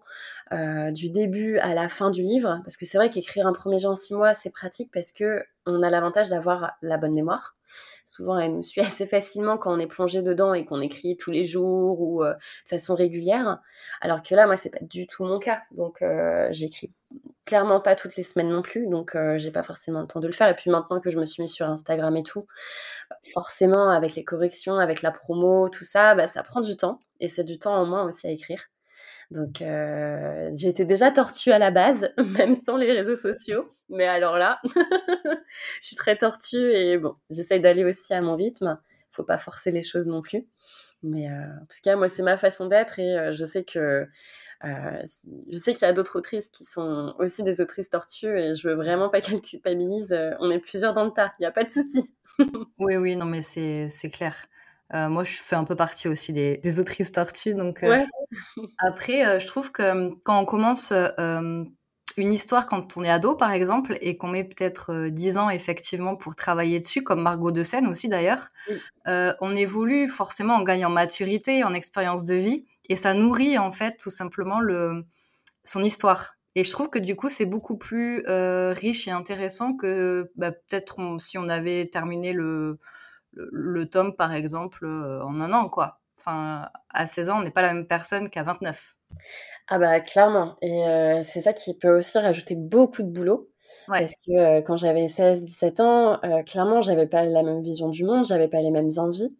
du 0.92 1.10
début 1.10 1.58
à 1.58 1.74
la 1.74 1.88
fin 1.88 2.10
du 2.10 2.22
livre. 2.22 2.60
Parce 2.64 2.76
que 2.76 2.84
c'est 2.84 2.98
vrai 2.98 3.10
qu'écrire 3.10 3.46
un 3.46 3.52
premier 3.52 3.78
jet 3.78 3.86
en 3.86 3.94
six 3.94 4.14
mois, 4.14 4.34
c'est 4.34 4.50
pratique 4.50 4.90
parce 4.92 5.12
que 5.12 5.44
on 5.66 5.82
a 5.82 5.90
l'avantage 5.90 6.28
d'avoir 6.28 6.72
la 6.82 6.96
bonne 6.96 7.12
mémoire. 7.12 7.56
Souvent, 8.04 8.38
elle 8.38 8.54
nous 8.54 8.62
suit 8.62 8.80
assez 8.80 9.06
facilement 9.06 9.58
quand 9.58 9.72
on 9.72 9.78
est 9.78 9.86
plongé 9.86 10.22
dedans 10.22 10.54
et 10.54 10.64
qu'on 10.64 10.80
écrit 10.80 11.16
tous 11.16 11.30
les 11.30 11.44
jours 11.44 12.00
ou 12.00 12.24
de 12.24 12.34
façon 12.66 12.94
régulière. 12.94 13.60
Alors 14.00 14.22
que 14.22 14.34
là, 14.34 14.46
moi, 14.46 14.56
c'est 14.56 14.70
pas 14.70 14.82
du 14.82 15.06
tout 15.06 15.24
mon 15.24 15.38
cas. 15.38 15.62
Donc, 15.72 16.02
j'écris 16.50 16.92
clairement 17.50 17.80
pas 17.80 17.96
toutes 17.96 18.14
les 18.14 18.22
semaines 18.22 18.50
non 18.50 18.62
plus, 18.62 18.86
donc 18.86 19.16
euh, 19.16 19.36
j'ai 19.36 19.50
pas 19.50 19.64
forcément 19.64 20.00
le 20.00 20.06
temps 20.06 20.20
de 20.20 20.26
le 20.28 20.32
faire. 20.32 20.48
Et 20.48 20.54
puis 20.54 20.70
maintenant 20.70 21.00
que 21.00 21.10
je 21.10 21.18
me 21.18 21.24
suis 21.24 21.42
mise 21.42 21.52
sur 21.52 21.68
Instagram 21.68 22.16
et 22.16 22.22
tout, 22.22 22.46
forcément 23.32 23.90
avec 23.90 24.14
les 24.14 24.22
corrections, 24.22 24.76
avec 24.76 25.02
la 25.02 25.10
promo, 25.10 25.68
tout 25.68 25.84
ça, 25.84 26.14
bah, 26.14 26.28
ça 26.28 26.44
prend 26.44 26.60
du 26.60 26.76
temps. 26.76 27.00
Et 27.20 27.28
c'est 27.28 27.44
du 27.44 27.58
temps 27.58 27.74
en 27.74 27.86
moins 27.86 28.04
aussi 28.04 28.26
à 28.26 28.30
écrire. 28.30 28.64
Donc 29.30 29.62
euh, 29.62 30.50
j'étais 30.54 30.84
déjà 30.84 31.10
tortue 31.10 31.52
à 31.52 31.58
la 31.58 31.70
base, 31.70 32.10
même 32.38 32.54
sans 32.54 32.76
les 32.76 32.92
réseaux 32.92 33.16
sociaux. 33.16 33.68
Mais 33.88 34.06
alors 34.06 34.36
là, 34.36 34.60
je 34.64 35.86
suis 35.86 35.96
très 35.96 36.16
tortue 36.16 36.72
et 36.72 36.98
bon, 36.98 37.14
j'essaye 37.30 37.60
d'aller 37.60 37.84
aussi 37.84 38.12
à 38.12 38.20
mon 38.20 38.36
rythme. 38.36 38.78
Faut 39.10 39.24
pas 39.24 39.38
forcer 39.38 39.70
les 39.70 39.82
choses 39.82 40.06
non 40.06 40.20
plus. 40.20 40.46
Mais 41.02 41.30
euh, 41.30 41.44
en 41.62 41.66
tout 41.66 41.78
cas, 41.82 41.96
moi, 41.96 42.08
c'est 42.08 42.22
ma 42.22 42.36
façon 42.36 42.66
d'être 42.66 42.98
et 42.98 43.32
je 43.32 43.44
sais 43.44 43.64
que 43.64 44.06
euh, 44.64 45.02
je 45.50 45.56
sais 45.56 45.72
qu'il 45.72 45.82
y 45.86 45.90
a 45.90 45.92
d'autres 45.92 46.16
autrices 46.18 46.50
qui 46.50 46.64
sont 46.64 47.14
aussi 47.18 47.42
des 47.42 47.60
autrices 47.62 47.88
tortues 47.88 48.36
et 48.38 48.54
je 48.54 48.68
veux 48.68 48.74
vraiment 48.74 49.08
pas 49.08 49.20
qu'elles 49.20 49.40
culpabilisent. 49.40 50.12
Euh, 50.12 50.32
on 50.38 50.50
est 50.50 50.58
plusieurs 50.58 50.92
dans 50.92 51.04
le 51.04 51.10
tas, 51.10 51.32
il 51.38 51.42
n'y 51.42 51.46
a 51.46 51.50
pas 51.50 51.64
de 51.64 51.70
souci. 51.70 52.14
oui, 52.78 52.96
oui, 52.96 53.16
non, 53.16 53.26
mais 53.26 53.42
c'est 53.42 54.10
clair. 54.12 54.36
Euh, 54.94 55.08
moi, 55.08 55.24
je 55.24 55.36
fais 55.36 55.56
un 55.56 55.64
peu 55.64 55.76
partie 55.76 56.08
aussi 56.08 56.32
des, 56.32 56.56
des 56.58 56.80
autrices 56.80 57.12
tortues. 57.12 57.54
Donc, 57.54 57.84
après, 58.78 59.40
je 59.40 59.46
trouve 59.46 59.70
que 59.72 60.14
quand 60.24 60.40
on 60.40 60.44
commence 60.44 60.92
une 62.16 62.32
histoire 62.32 62.66
quand 62.66 62.96
on 62.96 63.04
est 63.04 63.10
ado, 63.10 63.36
par 63.36 63.52
exemple, 63.52 63.96
et 64.00 64.16
qu'on 64.16 64.28
met 64.28 64.44
peut-être 64.44 65.08
10 65.08 65.38
ans 65.38 65.48
effectivement 65.48 66.16
pour 66.16 66.34
travailler 66.34 66.80
dessus, 66.80 67.02
comme 67.02 67.22
Margot 67.22 67.52
de 67.52 67.62
Seine 67.62 67.86
aussi 67.86 68.08
d'ailleurs, 68.08 68.48
on 69.06 69.54
évolue 69.54 70.08
forcément 70.08 70.54
en 70.54 70.62
gagnant 70.62 70.90
maturité, 70.90 71.62
en 71.64 71.74
expérience 71.74 72.24
de 72.24 72.34
vie 72.34 72.64
et 72.90 72.96
ça 72.96 73.14
nourrit 73.14 73.56
en 73.56 73.70
fait 73.70 73.96
tout 73.96 74.10
simplement 74.10 74.58
le, 74.58 75.04
son 75.64 75.82
histoire. 75.82 76.34
Et 76.56 76.64
je 76.64 76.70
trouve 76.72 76.90
que 76.90 76.98
du 76.98 77.14
coup, 77.14 77.28
c'est 77.28 77.46
beaucoup 77.46 77.76
plus 77.76 78.24
euh, 78.26 78.74
riche 78.76 79.06
et 79.06 79.12
intéressant 79.12 79.74
que 79.74 80.30
bah, 80.34 80.50
peut-être 80.50 80.98
si 81.20 81.38
on 81.38 81.48
avait 81.48 81.86
terminé 81.86 82.32
le, 82.32 82.80
le, 83.32 83.86
tome, 83.86 84.14
par 84.14 84.34
exemple, 84.34 84.84
euh, 84.84 85.22
en 85.24 85.40
un 85.40 85.52
an, 85.52 85.68
quoi. 85.68 86.00
Enfin, 86.18 86.68
à 86.92 87.06
16 87.06 87.30
ans, 87.30 87.38
on 87.40 87.42
n'est 87.42 87.50
pas 87.50 87.62
la 87.62 87.72
même 87.72 87.86
personne 87.86 88.28
qu'à 88.28 88.42
29. 88.42 88.96
Ah 89.68 89.78
bah 89.78 90.00
clairement. 90.00 90.56
Et 90.60 90.84
euh, 90.86 91.22
c'est 91.22 91.40
ça 91.40 91.52
qui 91.52 91.74
peut 91.76 91.98
aussi 91.98 92.18
rajouter 92.18 92.56
beaucoup 92.56 93.02
de 93.02 93.08
boulot. 93.08 93.48
Parce 93.86 94.14
que 94.26 94.60
quand 94.60 94.76
j'avais 94.76 95.06
16-17 95.06 95.80
ans, 95.80 96.20
clairement, 96.44 96.80
j'avais 96.80 97.06
pas 97.06 97.24
la 97.24 97.42
même 97.42 97.62
vision 97.62 97.88
du 97.88 98.04
monde, 98.04 98.24
j'avais 98.24 98.48
pas 98.48 98.60
les 98.60 98.70
mêmes 98.70 98.90
envies. 98.98 99.34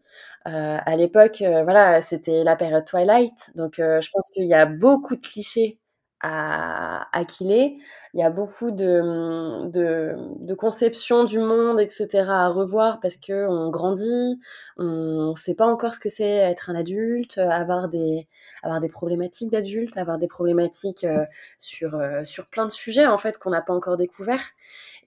à 0.45 0.97
l'époque, 0.97 1.43
voilà, 1.65 2.01
c'était 2.01 2.43
la 2.45 2.57
période 2.57 2.85
Twilight, 2.85 3.51
donc 3.57 3.75
je 3.77 4.09
pense 4.13 4.31
qu'il 4.31 4.47
y 4.47 4.55
a 4.55 4.67
beaucoup 4.67 5.17
de 5.17 5.21
clichés 5.21 5.80
à, 6.21 7.09
à 7.19 7.23
Il 7.39 7.81
y 8.15 8.23
a 8.23 8.31
beaucoup 8.31 8.71
de, 8.71 9.69
de, 9.69 10.17
de 10.39 10.55
conceptions 10.55 11.25
du 11.25 11.39
monde, 11.39 11.81
etc. 11.81 12.31
à 12.31 12.49
revoir 12.49 13.01
parce 13.01 13.17
que 13.17 13.47
on 13.49 13.71
grandit, 13.71 14.41
on 14.77 15.31
ne 15.31 15.35
sait 15.37 15.55
pas 15.55 15.67
encore 15.67 15.95
ce 15.95 16.01
que 16.01 16.09
c'est 16.09 16.29
être 16.29 16.71
un 16.71 16.75
adulte, 16.75 17.39
avoir 17.39 17.89
des, 17.89 18.29
avoir 18.63 18.81
des 18.81 18.89
problématiques 18.89 19.51
d'adultes, 19.51 19.97
avoir 19.97 20.19
des 20.19 20.29
problématiques 20.29 21.05
euh, 21.05 21.25
sur, 21.59 21.95
euh, 21.95 22.25
sur 22.25 22.47
plein 22.49 22.67
de 22.67 22.73
sujets 22.73 23.07
en 23.07 23.19
fait 23.19 23.39
qu'on 23.39 23.51
n'a 23.51 23.63
pas 23.63 23.75
encore 23.75 23.97
découvert 23.97 24.43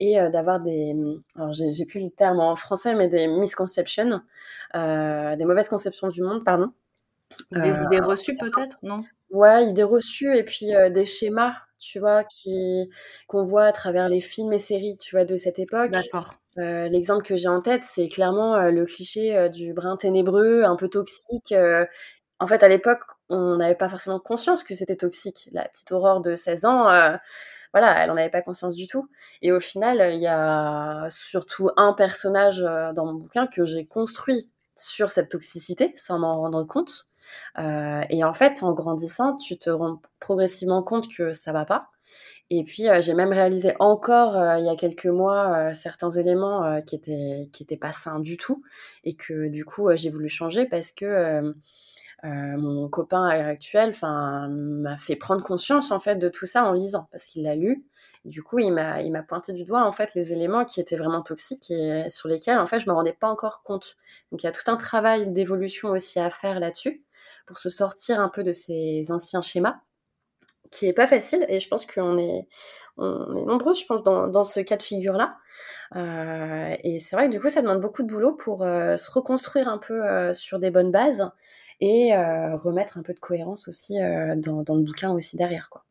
et 0.00 0.20
euh, 0.20 0.30
d'avoir 0.30 0.60
des, 0.60 0.96
alors 1.36 1.52
j'ai 1.52 1.84
plus 1.86 2.00
le 2.00 2.10
terme 2.10 2.40
en 2.40 2.56
français, 2.56 2.94
mais 2.94 3.08
des 3.08 3.28
misconceptions, 3.28 4.20
des 4.74 5.44
mauvaises 5.44 5.68
conceptions 5.68 6.08
du 6.08 6.22
monde, 6.22 6.44
pardon. 6.44 6.72
Des 7.52 7.74
idées 7.74 8.00
reçues 8.00 8.36
peut-être, 8.36 8.78
non? 8.82 9.02
Ouais, 9.30 9.66
idées 9.66 9.82
reçues 9.82 10.36
et 10.36 10.44
puis 10.44 10.70
des 10.90 11.04
schémas, 11.04 11.54
tu 11.78 11.98
vois, 11.98 12.24
qui 12.24 12.88
qu'on 13.26 13.42
voit 13.42 13.64
à 13.64 13.72
travers 13.72 14.08
les 14.08 14.20
films 14.20 14.52
et 14.52 14.58
séries, 14.58 14.96
tu 15.00 15.16
vois, 15.16 15.24
de 15.24 15.36
cette 15.36 15.58
époque. 15.58 15.90
D'accord. 15.90 16.34
L'exemple 16.56 17.24
que 17.24 17.34
j'ai 17.34 17.48
en 17.48 17.60
tête, 17.60 17.82
c'est 17.84 18.08
clairement 18.08 18.70
le 18.70 18.84
cliché 18.84 19.48
du 19.50 19.72
brin 19.72 19.96
ténébreux, 19.96 20.62
un 20.62 20.76
peu 20.76 20.88
toxique. 20.88 21.52
en 22.40 22.46
fait, 22.46 22.62
à 22.62 22.68
l'époque, 22.68 23.00
on 23.28 23.56
n'avait 23.56 23.74
pas 23.74 23.88
forcément 23.88 24.20
conscience 24.20 24.62
que 24.64 24.74
c'était 24.74 24.96
toxique. 24.96 25.48
La 25.52 25.66
petite 25.68 25.90
Aurore 25.92 26.20
de 26.20 26.36
16 26.36 26.64
ans, 26.64 26.84
voilà, 27.72 28.02
elle 28.02 28.08
n'en 28.08 28.16
avait 28.16 28.30
pas 28.30 28.42
conscience 28.42 28.76
du 28.76 28.86
tout. 28.86 29.08
Et 29.42 29.50
au 29.50 29.60
final, 29.60 30.14
il 30.14 30.20
y 30.20 30.28
a 30.28 31.06
surtout 31.10 31.70
un 31.76 31.92
personnage 31.92 32.60
dans 32.60 33.06
mon 33.06 33.14
bouquin 33.14 33.46
que 33.46 33.64
j'ai 33.64 33.84
construit 33.86 34.48
sur 34.76 35.10
cette 35.10 35.30
toxicité 35.30 35.92
sans 35.96 36.18
m'en 36.18 36.40
rendre 36.40 36.64
compte. 36.64 37.06
Euh, 37.58 38.02
et 38.10 38.24
en 38.24 38.34
fait, 38.34 38.62
en 38.62 38.72
grandissant, 38.72 39.36
tu 39.36 39.56
te 39.58 39.70
rends 39.70 40.00
progressivement 40.20 40.82
compte 40.82 41.08
que 41.14 41.32
ça 41.32 41.52
va 41.52 41.64
pas. 41.64 41.88
Et 42.50 42.62
puis, 42.64 42.88
euh, 42.88 43.00
j'ai 43.00 43.14
même 43.14 43.32
réalisé 43.32 43.74
encore 43.80 44.36
euh, 44.36 44.58
il 44.58 44.66
y 44.66 44.68
a 44.68 44.76
quelques 44.76 45.06
mois 45.06 45.72
certains 45.74 46.10
éléments 46.10 46.80
qui 46.82 46.94
étaient 46.96 47.48
qui 47.52 47.62
étaient 47.62 47.76
pas 47.76 47.92
sains 47.92 48.20
du 48.20 48.36
tout, 48.36 48.62
et 49.04 49.14
que 49.14 49.48
du 49.48 49.64
coup, 49.64 49.88
j'ai 49.94 50.10
voulu 50.10 50.28
changer 50.28 50.66
parce 50.66 50.92
que 50.92 51.54
mon 52.22 52.88
copain 52.88 53.26
actuel, 53.28 53.90
enfin, 53.90 54.48
m'a 54.48 54.96
fait 54.96 55.16
prendre 55.16 55.42
conscience 55.42 55.90
en 55.90 55.98
fait 55.98 56.16
de 56.16 56.28
tout 56.28 56.46
ça 56.46 56.64
en 56.64 56.72
lisant 56.72 57.04
parce 57.10 57.26
qu'il 57.26 57.42
l'a 57.44 57.54
lu. 57.54 57.84
du 58.24 58.42
coup, 58.42 58.58
il 58.58 58.72
m'a 58.72 59.02
il 59.02 59.12
m'a 59.12 59.22
pointé 59.22 59.52
du 59.52 59.64
doigt 59.64 59.84
en 59.84 59.92
fait 59.92 60.14
les 60.14 60.32
éléments 60.32 60.64
qui 60.64 60.80
étaient 60.80 60.96
vraiment 60.96 61.22
toxiques 61.22 61.70
et 61.70 62.08
sur 62.08 62.28
lesquels 62.28 62.58
en 62.58 62.66
fait 62.66 62.78
je 62.80 62.88
me 62.88 62.94
rendais 62.94 63.12
pas 63.12 63.28
encore 63.28 63.62
compte. 63.62 63.96
Donc 64.32 64.42
il 64.42 64.46
y 64.46 64.48
a 64.48 64.52
tout 64.52 64.70
un 64.70 64.76
travail 64.76 65.28
d'évolution 65.32 65.90
aussi 65.90 66.20
à 66.20 66.30
faire 66.30 66.60
là-dessus 66.60 67.03
pour 67.46 67.58
se 67.58 67.70
sortir 67.70 68.20
un 68.20 68.28
peu 68.28 68.42
de 68.44 68.52
ces 68.52 69.10
anciens 69.10 69.42
schémas, 69.42 69.80
qui 70.70 70.86
est 70.86 70.92
pas 70.92 71.06
facile. 71.06 71.44
Et 71.48 71.60
je 71.60 71.68
pense 71.68 71.86
qu'on 71.86 72.16
est, 72.18 72.48
on 72.96 73.36
est 73.36 73.44
nombreux, 73.44 73.74
je 73.74 73.84
pense, 73.86 74.02
dans, 74.02 74.44
ce 74.44 74.60
cas 74.60 74.76
de 74.76 74.82
figure-là. 74.82 75.36
Euh, 75.96 76.74
et 76.82 76.98
c'est 76.98 77.16
vrai 77.16 77.26
que 77.26 77.32
du 77.32 77.40
coup, 77.40 77.50
ça 77.50 77.62
demande 77.62 77.80
beaucoup 77.80 78.02
de 78.02 78.08
boulot 78.08 78.32
pour 78.32 78.62
euh, 78.62 78.96
se 78.96 79.10
reconstruire 79.10 79.68
un 79.68 79.78
peu 79.78 80.04
euh, 80.04 80.34
sur 80.34 80.58
des 80.58 80.70
bonnes 80.70 80.90
bases 80.90 81.28
et 81.80 82.14
remettre 82.14 82.96
un 82.96 83.02
peu 83.02 83.12
de 83.12 83.18
cohérence 83.18 83.66
aussi 83.68 83.98
dans, 83.98 84.64
le 84.74 84.82
bouquin 84.82 85.10
aussi 85.10 85.36
derrière, 85.36 85.68
quoi. 85.68 85.84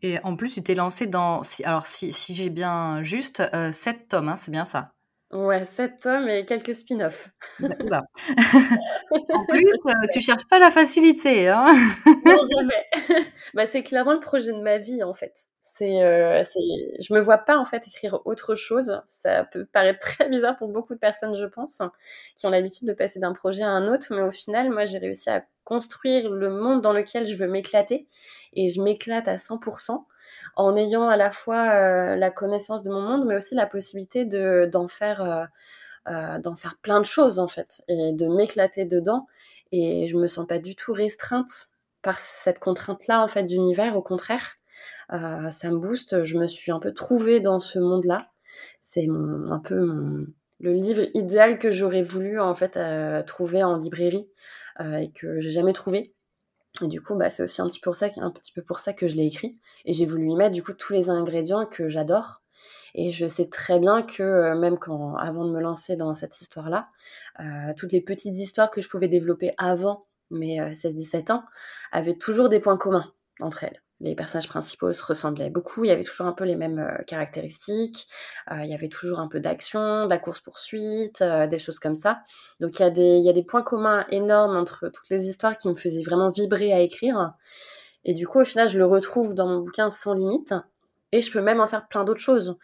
Et 0.00 0.18
en 0.24 0.34
plus, 0.36 0.54
tu 0.54 0.62
t'es 0.62 0.74
lancé 0.74 1.06
dans, 1.06 1.42
alors 1.64 1.86
si, 1.86 2.12
si 2.12 2.34
j'ai 2.34 2.48
bien 2.48 3.02
juste, 3.02 3.42
sept 3.72 4.08
tomes, 4.08 4.28
hein, 4.28 4.36
c'est 4.36 4.52
bien 4.52 4.64
ça? 4.64 4.92
Ouais, 5.32 5.64
sept 5.64 6.00
tomes 6.00 6.28
et 6.28 6.44
quelques 6.44 6.74
spin-offs. 6.74 7.30
Bah, 7.58 8.02
en 9.32 9.46
plus, 9.46 9.72
euh, 9.86 9.92
tu 10.12 10.20
cherches 10.20 10.46
pas 10.46 10.58
la 10.58 10.70
facilité, 10.70 11.48
hein 11.48 11.72
Non, 12.26 12.36
jamais. 12.44 13.24
bah, 13.54 13.66
c'est 13.66 13.82
clairement 13.82 14.12
le 14.12 14.20
projet 14.20 14.52
de 14.52 14.60
ma 14.60 14.76
vie, 14.76 15.02
en 15.02 15.14
fait. 15.14 15.46
C'est, 15.82 16.02
euh, 16.04 16.42
je 17.00 17.12
me 17.12 17.20
vois 17.20 17.38
pas 17.38 17.58
en 17.58 17.64
fait 17.64 17.86
écrire 17.88 18.20
autre 18.24 18.54
chose. 18.54 19.00
Ça 19.06 19.44
peut 19.44 19.64
paraître 19.64 19.98
très 20.00 20.28
bizarre 20.28 20.56
pour 20.56 20.68
beaucoup 20.68 20.94
de 20.94 21.00
personnes, 21.00 21.34
je 21.34 21.46
pense, 21.46 21.82
qui 22.36 22.46
ont 22.46 22.50
l'habitude 22.50 22.86
de 22.86 22.92
passer 22.92 23.18
d'un 23.18 23.32
projet 23.32 23.62
à 23.62 23.68
un 23.68 23.92
autre, 23.92 24.06
mais 24.10 24.22
au 24.22 24.30
final, 24.30 24.70
moi, 24.70 24.84
j'ai 24.84 24.98
réussi 24.98 25.28
à 25.30 25.44
construire 25.64 26.30
le 26.30 26.50
monde 26.50 26.80
dans 26.80 26.92
lequel 26.92 27.26
je 27.26 27.36
veux 27.36 27.48
m'éclater, 27.48 28.06
et 28.52 28.68
je 28.68 28.80
m'éclate 28.80 29.26
à 29.26 29.36
100% 29.36 30.04
en 30.56 30.76
ayant 30.76 31.08
à 31.08 31.16
la 31.16 31.30
fois 31.30 31.74
euh, 31.74 32.16
la 32.16 32.30
connaissance 32.30 32.82
de 32.82 32.90
mon 32.90 33.00
monde, 33.00 33.24
mais 33.26 33.36
aussi 33.36 33.54
la 33.54 33.66
possibilité 33.66 34.24
de, 34.24 34.68
d'en 34.70 34.86
faire, 34.86 35.22
euh, 35.22 35.44
euh, 36.12 36.38
d'en 36.38 36.54
faire 36.56 36.76
plein 36.82 37.00
de 37.00 37.06
choses 37.06 37.38
en 37.38 37.48
fait, 37.48 37.82
et 37.88 38.12
de 38.12 38.26
m'éclater 38.26 38.84
dedans. 38.84 39.26
Et 39.72 40.06
je 40.06 40.16
me 40.16 40.26
sens 40.28 40.46
pas 40.46 40.58
du 40.58 40.76
tout 40.76 40.92
restreinte 40.92 41.68
par 42.02 42.18
cette 42.18 42.58
contrainte-là 42.58 43.22
en 43.22 43.28
fait 43.28 43.44
d'univers. 43.44 43.96
Au 43.96 44.02
contraire, 44.02 44.56
ça 45.12 45.70
me 45.70 45.76
booste. 45.76 46.22
Je 46.22 46.38
me 46.38 46.46
suis 46.46 46.72
un 46.72 46.78
peu 46.78 46.92
trouvée 46.92 47.40
dans 47.40 47.60
ce 47.60 47.78
monde-là. 47.78 48.28
C'est 48.80 49.06
un 49.08 49.60
peu 49.60 50.26
le 50.60 50.72
livre 50.72 51.02
idéal 51.14 51.58
que 51.58 51.70
j'aurais 51.70 52.02
voulu 52.02 52.40
en 52.40 52.54
fait 52.54 52.78
trouver 53.26 53.62
en 53.62 53.76
librairie 53.76 54.28
et 54.80 55.10
que 55.12 55.40
j'ai 55.40 55.50
jamais 55.50 55.72
trouvé. 55.72 56.14
Et 56.82 56.88
du 56.88 57.00
coup, 57.02 57.14
bah, 57.14 57.28
c'est 57.28 57.42
aussi 57.42 57.60
un 57.60 57.68
petit, 57.68 57.80
pour 57.80 57.94
ça, 57.94 58.08
un 58.16 58.30
petit 58.30 58.52
peu 58.52 58.62
pour 58.62 58.80
ça 58.80 58.92
que 58.92 59.06
je 59.06 59.16
l'ai 59.16 59.26
écrit. 59.26 59.52
Et 59.84 59.92
j'ai 59.92 60.06
voulu 60.06 60.30
y 60.30 60.36
mettre 60.36 60.54
du 60.54 60.62
coup 60.62 60.72
tous 60.72 60.92
les 60.92 61.10
ingrédients 61.10 61.66
que 61.66 61.88
j'adore. 61.88 62.42
Et 62.94 63.10
je 63.10 63.26
sais 63.26 63.48
très 63.48 63.78
bien 63.78 64.02
que 64.02 64.22
euh, 64.22 64.54
même 64.54 64.78
quand, 64.78 65.16
avant 65.16 65.44
de 65.44 65.50
me 65.50 65.60
lancer 65.60 65.96
dans 65.96 66.14
cette 66.14 66.40
histoire-là, 66.40 66.88
euh, 67.40 67.72
toutes 67.76 67.92
les 67.92 68.00
petites 68.00 68.36
histoires 68.36 68.70
que 68.70 68.80
je 68.80 68.88
pouvais 68.88 69.08
développer 69.08 69.52
avant 69.58 70.06
mes 70.30 70.60
16-17 70.60 71.30
euh, 71.30 71.34
ans 71.34 71.44
avaient 71.90 72.16
toujours 72.16 72.48
des 72.48 72.60
points 72.60 72.76
communs 72.76 73.12
entre 73.40 73.64
elles. 73.64 73.82
Les 74.02 74.14
personnages 74.14 74.48
principaux 74.48 74.92
se 74.92 75.04
ressemblaient 75.04 75.48
beaucoup, 75.48 75.84
il 75.84 75.88
y 75.88 75.90
avait 75.90 76.02
toujours 76.04 76.26
un 76.26 76.32
peu 76.32 76.44
les 76.44 76.56
mêmes 76.56 76.86
caractéristiques, 77.06 78.08
il 78.50 78.66
y 78.66 78.74
avait 78.74 78.88
toujours 78.88 79.20
un 79.20 79.28
peu 79.28 79.40
d'action, 79.40 80.04
de 80.04 80.10
la 80.10 80.18
course-poursuite, 80.18 81.22
des 81.22 81.58
choses 81.58 81.78
comme 81.78 81.94
ça. 81.94 82.20
Donc 82.60 82.78
il 82.78 82.82
y, 82.82 82.84
a 82.84 82.90
des, 82.90 83.16
il 83.18 83.24
y 83.24 83.30
a 83.30 83.32
des 83.32 83.44
points 83.44 83.62
communs 83.62 84.04
énormes 84.10 84.56
entre 84.56 84.88
toutes 84.88 85.08
les 85.08 85.28
histoires 85.28 85.56
qui 85.56 85.68
me 85.68 85.76
faisaient 85.76 86.02
vraiment 86.02 86.30
vibrer 86.30 86.72
à 86.72 86.80
écrire. 86.80 87.32
Et 88.04 88.14
du 88.14 88.26
coup, 88.26 88.40
au 88.40 88.44
final, 88.44 88.68
je 88.68 88.78
le 88.78 88.86
retrouve 88.86 89.34
dans 89.34 89.46
mon 89.46 89.60
bouquin 89.60 89.88
sans 89.88 90.14
limite. 90.14 90.54
Et 91.12 91.20
je 91.20 91.30
peux 91.30 91.42
même 91.42 91.60
en 91.60 91.66
faire 91.66 91.86
plein 91.88 92.04
d'autres 92.04 92.20
choses. 92.20 92.56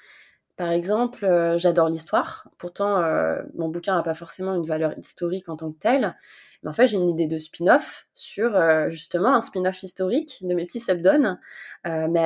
Par 0.59 0.73
exemple, 0.73 1.25
euh, 1.25 1.57
j'adore 1.57 1.89
l'histoire. 1.89 2.49
Pourtant, 2.59 2.99
euh, 2.99 3.41
mon 3.55 3.69
bouquin 3.69 3.95
n'a 3.95 4.03
pas 4.03 4.13
forcément 4.13 4.57
une 4.57 4.65
valeur 4.67 4.93
historique 4.99 5.49
en 5.49 5.57
tant 5.57 5.71
que 5.71 5.79
telle. 5.79 6.17
Mais 6.65 6.71
en 6.71 6.73
fait, 6.73 6.89
j'ai 6.89 6.97
une 6.97 7.09
idée 7.09 7.29
de 7.29 7.39
spin-off 7.39 8.09
sur 8.13 8.57
euh, 8.57 8.91
justement 8.91 9.37
un 9.37 9.41
spin-off 9.41 9.81
historique 9.85 10.39
de 10.43 10.53
mes 10.57 10.67
petits 10.67 10.81
subdons, 10.81 11.37
mais 11.85 12.21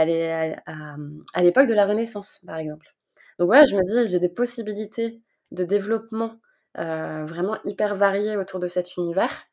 à 1.35 1.43
l'époque 1.43 1.67
de 1.67 1.75
la 1.75 1.85
Renaissance, 1.85 2.41
par 2.47 2.57
exemple. 2.57 2.87
Donc 3.39 3.49
voilà, 3.49 3.67
je 3.67 3.77
me 3.77 3.83
dis, 3.85 4.11
j'ai 4.11 4.19
des 4.19 4.31
possibilités 4.31 5.21
de 5.51 5.65
développement 5.65 6.41
vraiment 6.75 7.59
hyper 7.67 7.95
variées 7.95 8.39
autour 8.39 8.61
de 8.61 8.67
cet 8.67 8.97
univers. 8.97 9.45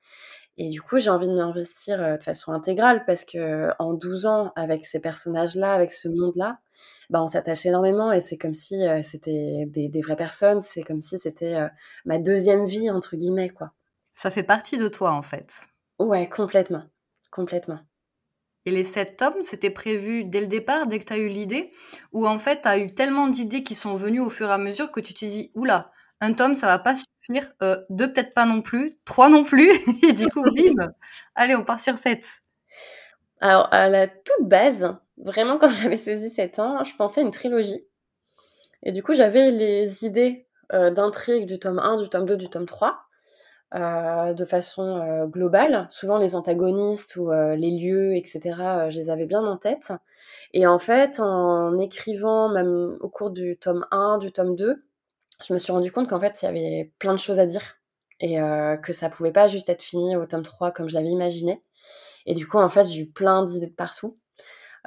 Et 0.62 0.68
du 0.68 0.82
coup, 0.82 1.00
j'ai 1.00 1.10
envie 1.10 1.28
de 1.28 1.34
m'investir 1.34 2.18
de 2.18 2.22
façon 2.22 2.51
intégrale 2.51 3.06
parce 3.06 3.24
que 3.24 3.70
en 3.80 3.94
12 3.94 4.25
ans, 4.25 4.51
avec 4.58 4.86
ces 4.86 5.00
personnages-là, 5.00 5.74
avec 5.74 5.89
ce 5.89 6.10
monde-là, 6.10 6.60
bah, 7.10 7.24
on 7.24 7.28
s'attache 7.28 7.66
énormément 7.66 8.12
et 8.12 8.20
c'est 8.20 8.38
comme 8.38 8.54
si 8.54 8.75
c'était 9.01 9.63
des, 9.68 10.01
vraies 10.01 10.18
personnes, 10.18 10.62
c'est 10.62 10.84
comme 10.84 11.00
si 11.00 11.18
c'était 11.18 11.58
ma 12.04 12.20
deuxième 12.20 12.66
vie, 12.66 12.92
entre 12.92 13.16
guillemets, 13.16 13.50
quoi. 13.50 13.72
Ça 14.12 14.30
fait 14.32 14.44
partie 14.44 14.78
de 14.78 14.89
toi, 14.89 15.13
en 15.13 15.22
fait. 15.22 15.62
Ouais, 15.98 16.28
complètement. 16.28 16.84
Complètement. 17.32 17.80
Et 18.66 18.72
les 18.72 18.84
sept 18.84 19.16
tomes, 19.16 19.42
c'était 19.42 19.70
prévu 19.70 20.25
dès 20.25 20.42
le 20.42 20.48
départ, 20.48 20.88
dès 20.88 21.00
que 21.00 21.06
tu 21.06 21.13
as 21.13 21.18
eu 21.18 21.30
l'idée? 21.30 21.72
Ou 22.12 22.28
en 22.28 22.38
fait, 22.38 22.63
tu 22.63 22.68
as 22.68 22.80
eu 22.80 22.94
tellement 22.94 23.30
d'idées 23.30 23.63
qui 23.63 23.75
sont 23.75 23.96
venues 23.96 24.20
au 24.20 24.30
fur 24.30 24.50
et 24.50 24.54
à 24.54 24.58
mesure 24.58 24.92
que 24.92 25.00
tu 25.00 25.13
te 25.13 25.24
dis, 25.24 25.51
oula, 25.56 25.92
un 26.20 26.34
tome, 26.34 26.56
ça 26.56 26.68
va 26.68 26.80
pas 26.80 26.96
euh, 27.62 27.78
deux 27.90 28.12
peut-être 28.12 28.34
pas 28.34 28.46
non 28.46 28.62
plus, 28.62 28.98
trois 29.06 29.30
non 29.30 29.44
plus, 29.44 29.72
et 30.04 30.14
du 30.14 30.28
coup, 30.28 30.44
bim, 30.56 30.92
allez, 31.36 31.56
on 31.56 31.64
part 31.64 31.80
sur 31.80 31.98
sept. 31.98 32.26
Alors, 33.42 33.68
à 33.72 33.90
la 33.90 34.08
toute 34.08 34.48
base, 34.48 34.96
vraiment, 35.18 35.58
quand 35.58 35.70
j'avais 35.70 35.98
saisi 35.98 36.30
sept 36.30 36.60
ans, 36.60 36.84
je 36.84 36.96
pensais 36.96 37.22
à 37.22 37.24
une 37.24 37.32
trilogie. 37.32 37.86
Et 38.84 38.92
du 38.92 39.04
coup, 39.04 39.14
j'avais 39.14 39.52
les 39.52 40.06
idées 40.06 40.48
euh, 40.74 40.92
d'intrigue 40.92 41.46
du 41.46 41.60
tome 41.60 41.80
1, 41.80 41.98
du 41.98 42.10
tome 42.10 42.26
2, 42.26 42.38
du 42.38 42.50
tome 42.50 42.66
3, 42.66 42.98
euh, 43.76 44.34
de 44.34 44.46
façon 44.46 45.26
globale. 45.28 45.88
Souvent, 45.90 46.18
les 46.18 46.36
antagonistes 46.36 47.16
ou 47.16 47.32
les 47.32 47.72
lieux, 47.72 48.16
etc., 48.16 48.40
je 48.90 48.98
les 48.98 49.10
avais 49.10 49.26
bien 49.26 49.46
en 49.46 49.58
tête. 49.58 49.94
Et 50.54 50.66
en 50.68 50.80
fait, 50.80 51.20
en 51.20 51.78
écrivant, 51.78 52.50
même 52.50 52.98
au 53.00 53.10
cours 53.10 53.30
du 53.30 53.58
tome 53.58 53.86
1, 53.92 54.18
du 54.18 54.32
tome 54.32 54.56
2, 54.56 54.84
je 55.46 55.53
me 55.53 55.60
suis 55.60 55.72
rendu 55.72 55.91
compte 55.91 56.10
qu'en 56.10 56.19
fait, 56.19 56.41
il 56.41 56.46
y 56.46 56.48
avait 56.48 56.91
plein 57.00 57.13
de 57.13 57.19
choses 57.19 57.39
à 57.39 57.46
dire 57.46 57.79
et 58.19 58.39
euh, 58.39 58.75
que 58.77 58.91
ça 58.91 59.10
pouvait 59.10 59.31
pas 59.31 59.48
juste 59.48 59.69
être 59.69 59.81
fini 59.81 60.15
au 60.15 60.25
tome 60.25 60.43
3 60.43 60.72
comme 60.72 60.89
je 60.89 60.93
l'avais 60.93 61.10
imaginé. 61.10 61.62
Et 62.25 62.34
du 62.34 62.48
coup, 62.48 62.58
en 62.58 62.69
fait, 62.69 62.86
j'ai 62.88 63.01
eu 63.01 63.10
plein 63.10 63.46
d'idées 63.46 63.67
de 63.67 63.74
partout. 63.74 64.17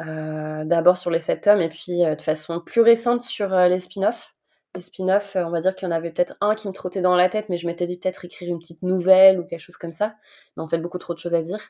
Euh, 0.00 0.64
d'abord 0.64 0.96
sur 0.96 1.10
les 1.10 1.20
7 1.20 1.42
tomes 1.42 1.60
et 1.60 1.68
puis 1.68 2.02
euh, 2.02 2.14
de 2.14 2.22
façon 2.22 2.60
plus 2.60 2.80
récente 2.80 3.22
sur 3.22 3.48
les 3.50 3.78
spin-offs. 3.78 4.34
Les 4.74 4.80
spin-offs, 4.80 5.36
on 5.36 5.50
va 5.50 5.60
dire 5.60 5.74
qu'il 5.74 5.86
y 5.86 5.92
en 5.92 5.94
avait 5.94 6.10
peut-être 6.10 6.34
un 6.40 6.54
qui 6.54 6.66
me 6.66 6.72
trottait 6.72 7.02
dans 7.02 7.14
la 7.14 7.28
tête, 7.28 7.50
mais 7.50 7.58
je 7.58 7.66
m'étais 7.66 7.84
dit 7.84 7.98
peut-être 7.98 8.24
écrire 8.24 8.48
une 8.48 8.58
petite 8.58 8.82
nouvelle 8.82 9.38
ou 9.38 9.44
quelque 9.44 9.60
chose 9.60 9.76
comme 9.76 9.90
ça. 9.90 10.14
Mais 10.56 10.62
en 10.62 10.66
fait, 10.66 10.78
beaucoup 10.78 10.98
trop 10.98 11.12
de 11.12 11.18
choses 11.18 11.34
à 11.34 11.42
dire. 11.42 11.60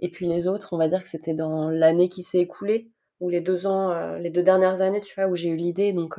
Et 0.00 0.10
puis 0.10 0.26
les 0.26 0.46
autres, 0.46 0.72
on 0.72 0.78
va 0.78 0.88
dire 0.88 1.02
que 1.02 1.08
c'était 1.08 1.34
dans 1.34 1.70
l'année 1.70 2.08
qui 2.10 2.22
s'est 2.22 2.38
écoulée, 2.38 2.90
ou 3.20 3.28
les 3.28 3.40
deux 3.40 3.66
ans, 3.66 4.16
les 4.16 4.30
deux 4.30 4.42
dernières 4.42 4.80
années, 4.82 5.00
tu 5.00 5.14
vois, 5.14 5.28
où 5.28 5.36
j'ai 5.36 5.50
eu 5.50 5.56
l'idée. 5.56 5.92
Donc, 5.92 6.18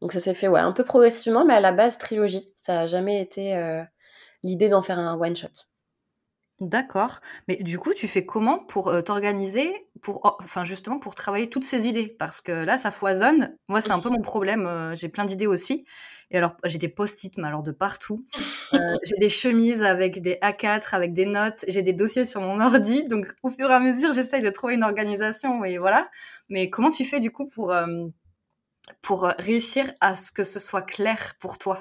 donc 0.00 0.12
ça 0.12 0.20
s'est 0.20 0.34
fait 0.34 0.48
ouais, 0.48 0.60
un 0.60 0.72
peu 0.72 0.84
progressivement, 0.84 1.44
mais 1.44 1.54
à 1.54 1.60
la 1.60 1.72
base, 1.72 1.98
trilogie. 1.98 2.52
Ça 2.56 2.74
n'a 2.74 2.86
jamais 2.86 3.20
été 3.20 3.56
euh, 3.56 3.82
l'idée 4.42 4.68
d'en 4.68 4.82
faire 4.82 4.98
un 4.98 5.18
one-shot. 5.18 5.48
D'accord. 6.60 7.20
Mais 7.48 7.56
du 7.56 7.78
coup, 7.78 7.94
tu 7.94 8.06
fais 8.06 8.26
comment 8.26 8.58
pour 8.58 8.88
euh, 8.88 9.00
t'organiser, 9.00 9.88
pour, 10.02 10.20
oh, 10.24 10.36
enfin 10.42 10.66
justement 10.66 10.98
pour 10.98 11.14
travailler 11.14 11.48
toutes 11.48 11.64
ces 11.64 11.86
idées? 11.86 12.14
Parce 12.18 12.42
que 12.42 12.52
là, 12.52 12.76
ça 12.76 12.90
foisonne. 12.90 13.56
Moi, 13.68 13.80
c'est 13.80 13.92
un 13.92 13.98
peu 13.98 14.10
mon 14.10 14.20
problème. 14.20 14.66
Euh, 14.66 14.94
j'ai 14.94 15.08
plein 15.08 15.24
d'idées 15.24 15.46
aussi. 15.46 15.86
Et 16.30 16.36
alors, 16.36 16.56
j'ai 16.64 16.78
des 16.78 16.88
post-it, 16.88 17.36
mais 17.38 17.48
alors 17.48 17.62
de 17.62 17.72
partout. 17.72 18.26
j'ai 19.02 19.16
des 19.18 19.30
chemises 19.30 19.82
avec 19.82 20.20
des 20.20 20.34
A4, 20.42 20.94
avec 20.94 21.12
des 21.12 21.26
notes. 21.26 21.64
J'ai 21.66 21.82
des 21.82 21.94
dossiers 21.94 22.26
sur 22.26 22.40
mon 22.42 22.60
ordi. 22.60 23.06
Donc, 23.06 23.26
au 23.42 23.50
fur 23.50 23.70
et 23.70 23.74
à 23.74 23.80
mesure, 23.80 24.12
j'essaye 24.12 24.42
de 24.42 24.50
trouver 24.50 24.74
une 24.74 24.84
organisation. 24.84 25.64
Et 25.64 25.78
voilà. 25.78 26.10
Mais 26.50 26.70
comment 26.70 26.90
tu 26.90 27.04
fais 27.04 27.20
du 27.20 27.30
coup 27.30 27.46
pour 27.46 27.72
pour 29.02 29.26
euh, 29.26 29.32
réussir 29.38 29.84
à 30.00 30.16
ce 30.16 30.32
que 30.32 30.44
ce 30.44 30.58
soit 30.58 30.82
clair 30.82 31.34
pour 31.40 31.58
toi 31.58 31.78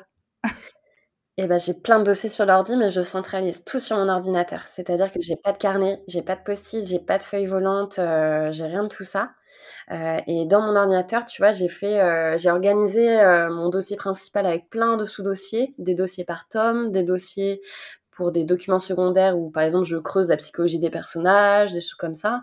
eh 1.41 1.48
ben, 1.48 1.58
j'ai 1.58 1.74
plein 1.74 2.00
de 2.00 2.04
dossiers 2.04 2.28
sur 2.28 2.45
l'ordi, 2.45 2.76
mais 2.76 2.89
je 2.89 3.00
centralise 3.00 3.63
tout 3.63 3.80
sur 3.80 3.95
mon 3.95 4.10
ordinateur. 4.10 4.67
C'est-à-dire 4.67 5.10
que 5.10 5.22
j'ai 5.22 5.38
pas 5.38 5.54
de 5.54 5.58
carnet, 5.58 6.04
j'ai 6.08 6.22
pas 6.22 6.36
de 6.36 6.43
post-it, 6.43 6.86
j'ai 6.86 7.00
pas 7.00 7.17
de 7.17 7.24
feuilles 7.24 7.45
volantes, 7.45 7.98
euh, 7.98 8.52
j'ai 8.52 8.65
rien 8.65 8.84
de 8.84 8.89
tout 8.89 9.06
ça. 9.06 9.30
Euh, 9.91 10.17
et 10.28 10.45
dans 10.45 10.62
mon 10.62 10.76
ordinateur, 10.76 11.24
tu 11.24 11.41
vois, 11.41 11.52
j'ai 11.52 11.69
fait, 11.69 12.38
j'ai 12.38 12.52
organisé 12.52 13.08
mon 13.52 13.69
dossier 13.69 13.95
principal 13.95 14.45
avec 14.45 14.69
plein 14.69 14.98
de 14.98 15.06
sous-dossiers, 15.06 15.74
des 15.78 15.95
dossiers 15.95 16.26
par 16.26 16.50
tome, 16.50 16.91
des 16.91 17.04
dossiers 17.04 17.62
pour 18.19 18.34
des 18.34 18.43
documents 18.43 18.80
secondaires 18.80 19.38
où, 19.38 19.50
par 19.50 19.63
exemple, 19.63 19.86
je 19.86 19.95
creuse 19.95 20.28
la 20.28 20.36
psychologie 20.36 20.78
des 20.78 20.89
personnages, 20.89 21.72
des 21.72 21.80
choses 21.80 21.93
comme 21.93 22.15
ça. 22.15 22.41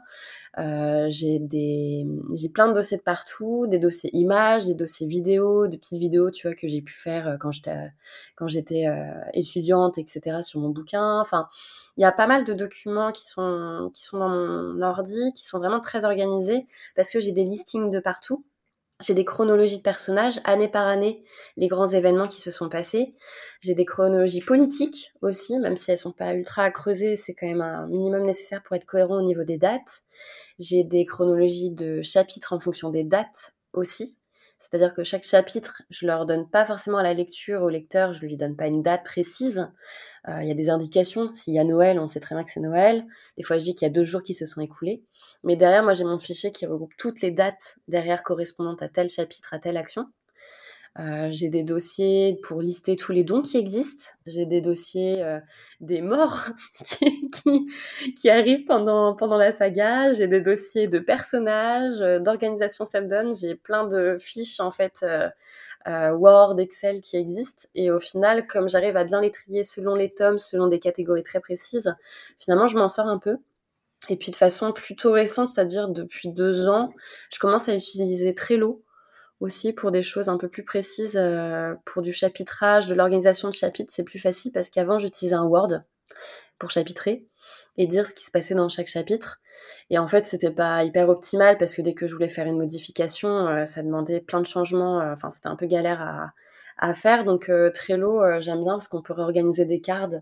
Euh, 0.59 1.07
j'ai 1.11 1.39
des, 1.39 2.07
j'ai 2.33 2.49
plein 2.49 2.69
de 2.69 2.73
dossiers 2.73 2.97
de 2.97 3.03
partout, 3.03 3.67
des 3.67 3.79
dossiers 3.79 4.11
images, 4.15 4.67
des 4.67 4.75
dossiers 4.75 5.07
vidéo, 5.07 5.67
des 5.67 5.77
petites 5.77 5.99
vidéos, 5.99 6.31
tu 6.31 6.47
vois, 6.49 6.57
que 6.57 6.67
j'ai 6.67 6.81
pu 6.81 6.95
faire 6.95 7.29
euh, 7.29 7.37
quand 7.39 7.51
j'étais, 7.51 7.93
quand 8.37 8.47
j'étais 8.47 8.87
euh, 8.87 9.13
étudiante, 9.35 9.99
etc. 9.99 10.43
sur 10.43 10.61
mon 10.61 10.71
bouquin. 10.71 11.21
Enfin, 11.21 11.49
il 11.99 12.03
y 12.03 12.05
a 12.05 12.13
pas 12.13 12.27
mal 12.27 12.45
de 12.45 12.55
documents 12.55 13.13
qui 13.13 13.25
sont, 13.27 13.91
qui 13.93 14.03
sont 14.03 14.19
dans 14.19 14.31
mon 14.31 14.81
ordi, 14.83 15.33
qui 15.35 15.45
sont 15.45 15.59
vraiment 15.59 15.81
très 15.81 16.05
organisés 16.07 16.67
parce 16.95 17.11
que 17.11 17.21
j'ai 17.21 17.33
des 17.33 17.45
listings 17.45 17.91
de 17.91 18.01
partout. 18.01 18.45
J'ai 19.03 19.13
des 19.13 19.27
chronologies 19.27 19.77
de 19.77 19.83
personnages, 19.83 20.41
année 20.45 20.69
par 20.69 20.87
année, 20.87 21.23
les 21.59 21.69
grands 21.69 21.89
événements 21.89 22.29
qui 22.29 22.41
se 22.41 22.51
sont 22.51 22.71
passés. 22.71 23.15
J'ai 23.61 23.75
des 23.75 23.85
chronologies 23.85 24.41
politiques 24.41 25.13
aussi, 25.21 25.59
même 25.59 25.77
si 25.77 25.91
elles 25.91 25.99
sont 25.99 26.13
pas 26.13 26.33
ultra 26.33 26.65
à 26.65 26.73
c'est 27.15 27.35
quand 27.35 27.47
même 27.47 27.61
un 27.61 27.87
minimum 27.89 28.25
nécessaire 28.25 28.63
pour 28.63 28.75
être 28.75 28.87
cohérent 28.87 29.19
au 29.19 29.23
niveau 29.23 29.45
des 29.45 29.59
dates. 29.59 30.03
J'ai 30.59 30.83
des 30.83 31.05
chronologies 31.05 31.71
de 31.71 32.01
chapitres 32.01 32.55
en 32.55 32.59
fonction 32.59 32.89
des 32.91 33.05
dates 33.05 33.55
aussi. 33.75 34.19
C'est-à-dire 34.69 34.95
que 34.95 35.05
chaque 35.05 35.23
chapitre, 35.23 35.83
je 35.91 36.07
leur 36.07 36.27
donne 36.27 36.51
pas 36.51 36.67
forcément 36.67 36.99
à 36.99 37.05
la 37.05 37.15
lecture, 37.15 37.63
au 37.63 37.69
lecteur, 37.69 38.13
je 38.13 38.27
lui 38.27 38.37
donne 38.37 38.57
pas 38.57 38.67
une 38.67 38.83
date 38.83 39.05
précise. 39.05 39.69
Euh, 40.29 40.43
il 40.43 40.49
y 40.49 40.51
a 40.51 40.55
des 40.55 40.71
indications. 40.71 41.33
S'il 41.35 41.55
y 41.55 41.61
a 41.61 41.65
Noël, 41.65 42.01
on 42.01 42.09
sait 42.09 42.19
très 42.19 42.35
bien 42.35 42.43
que 42.43 42.51
c'est 42.51 42.59
Noël. 42.59 43.07
Des 43.37 43.45
fois, 43.45 43.59
je 43.59 43.65
dis 43.65 43.77
qu'il 43.77 43.87
y 43.87 43.91
a 43.91 43.95
deux 43.95 44.03
jours 44.03 44.25
qui 44.25 44.35
se 44.35 44.45
sont 44.45 44.61
écoulés. 44.61 45.05
Mais 45.45 45.55
derrière, 45.55 45.85
moi, 45.85 45.93
j'ai 45.95 46.03
mon 46.03 46.19
fichier 46.19 46.51
qui 46.51 46.67
regroupe 46.67 46.97
toutes 46.99 47.21
les 47.21 47.31
dates 47.31 47.79
derrière 47.87 48.25
correspondantes 48.25 48.83
à 48.83 48.89
tel 48.89 49.09
chapitre, 49.09 49.55
à 49.55 49.61
telle 49.61 49.77
action. 49.77 50.07
Euh, 50.99 51.29
j'ai 51.31 51.49
des 51.51 51.63
dossiers 51.63 52.41
pour 52.43 52.63
lister 52.63 52.97
tous 52.97 53.13
les 53.13 53.23
dons 53.23 53.43
qui 53.43 53.59
existent. 53.59 54.15
J'ai 54.25 54.47
des 54.47 54.63
dossiers 54.63 55.23
euh, 55.23 55.41
des 55.81 56.01
morts 56.01 56.47
qui, 56.85 57.67
qui, 58.15 58.31
arrivent 58.31 58.65
pendant, 58.65 59.15
pendant 59.15 59.37
la 59.37 59.53
saga. 59.53 60.13
J'ai 60.13 60.27
des 60.27 60.41
dossiers 60.41 60.89
de 60.89 60.99
personnages, 60.99 61.99
d'organisation 62.23 62.85
Subdon. 62.87 63.33
J'ai 63.35 63.55
plein 63.55 63.87
de 63.87 64.17
fiches, 64.19 64.61
en 64.61 64.71
fait, 64.71 65.05
euh, 65.87 66.11
Word, 66.13 66.59
Excel 66.59 67.01
qui 67.03 67.17
existent. 67.17 67.69
Et 67.75 67.91
au 67.91 67.99
final, 67.99 68.47
comme 68.47 68.69
j'arrive 68.69 68.97
à 68.97 69.05
bien 69.05 69.21
les 69.21 69.31
trier 69.31 69.63
selon 69.63 69.95
les 69.95 70.13
tomes, 70.13 70.39
selon 70.39 70.67
des 70.67 70.79
catégories 70.79 71.23
très 71.23 71.41
précises, 71.41 71.95
finalement, 72.39 72.67
je 72.67 72.77
m'en 72.77 72.89
sors 72.89 73.07
un 73.07 73.19
peu. 73.19 73.37
Et 74.09 74.17
puis 74.17 74.31
de 74.31 74.37
façon 74.37 74.73
plutôt 74.73 75.13
récente, 75.13 75.49
c'est-à-dire 75.49 75.89
depuis 75.89 76.29
deux 76.29 76.69
ans, 76.69 76.93
je 77.33 77.39
commence 77.39 77.69
à 77.69 77.75
utiliser 77.75 78.35
Trello 78.35 78.83
aussi 79.41 79.73
pour 79.73 79.91
des 79.91 80.03
choses 80.03 80.29
un 80.29 80.39
peu 80.39 80.49
plus 80.49 80.65
précises, 80.65 81.17
euh, 81.17 81.75
pour 81.85 82.03
du 82.03 82.13
chapitrage, 82.13 82.87
de 82.87 82.95
l'organisation 82.95 83.49
de 83.49 83.55
chapitres, 83.55 83.93
c'est 83.93 84.05
plus 84.05 84.19
facile 84.19 84.53
parce 84.53 84.71
qu'avant 84.71 84.99
j'utilisais 84.99 85.35
un 85.35 85.45
Word 85.45 85.83
pour 86.59 86.71
chapitrer 86.71 87.27
et 87.77 87.87
dire 87.87 88.07
ce 88.07 88.15
qui 88.15 88.25
se 88.25 88.31
passait 88.31 88.55
dans 88.55 88.69
chaque 88.71 88.87
chapitre. 88.87 89.39
Et 89.91 89.99
en 89.99 90.07
fait, 90.07 90.25
c'était 90.25 90.51
pas 90.51 90.85
hyper 90.85 91.09
optimal 91.11 91.59
parce 91.59 91.75
que 91.75 91.83
dès 91.83 91.93
que 91.93 92.07
je 92.07 92.15
voulais 92.15 92.31
faire 92.31 92.47
une 92.47 92.57
modification, 92.57 93.29
euh, 93.29 93.65
ça 93.67 93.83
demandait 93.83 94.21
plein 94.21 94.41
de 94.41 94.47
changements. 94.47 95.01
Euh, 95.01 95.13
enfin, 95.13 95.31
c'était 95.31 95.49
un 95.49 95.57
peu 95.57 95.67
galère 95.67 96.01
à, 96.01 96.33
à 96.79 96.95
faire. 96.95 97.25
Donc, 97.25 97.51
Trello, 97.75 98.41
j'aime 98.41 98.63
bien 98.63 98.75
parce 98.75 98.89
qu'on 98.89 99.03
peut 99.03 99.13
réorganiser 99.13 99.67
des 99.67 99.81
cartes 99.81 100.15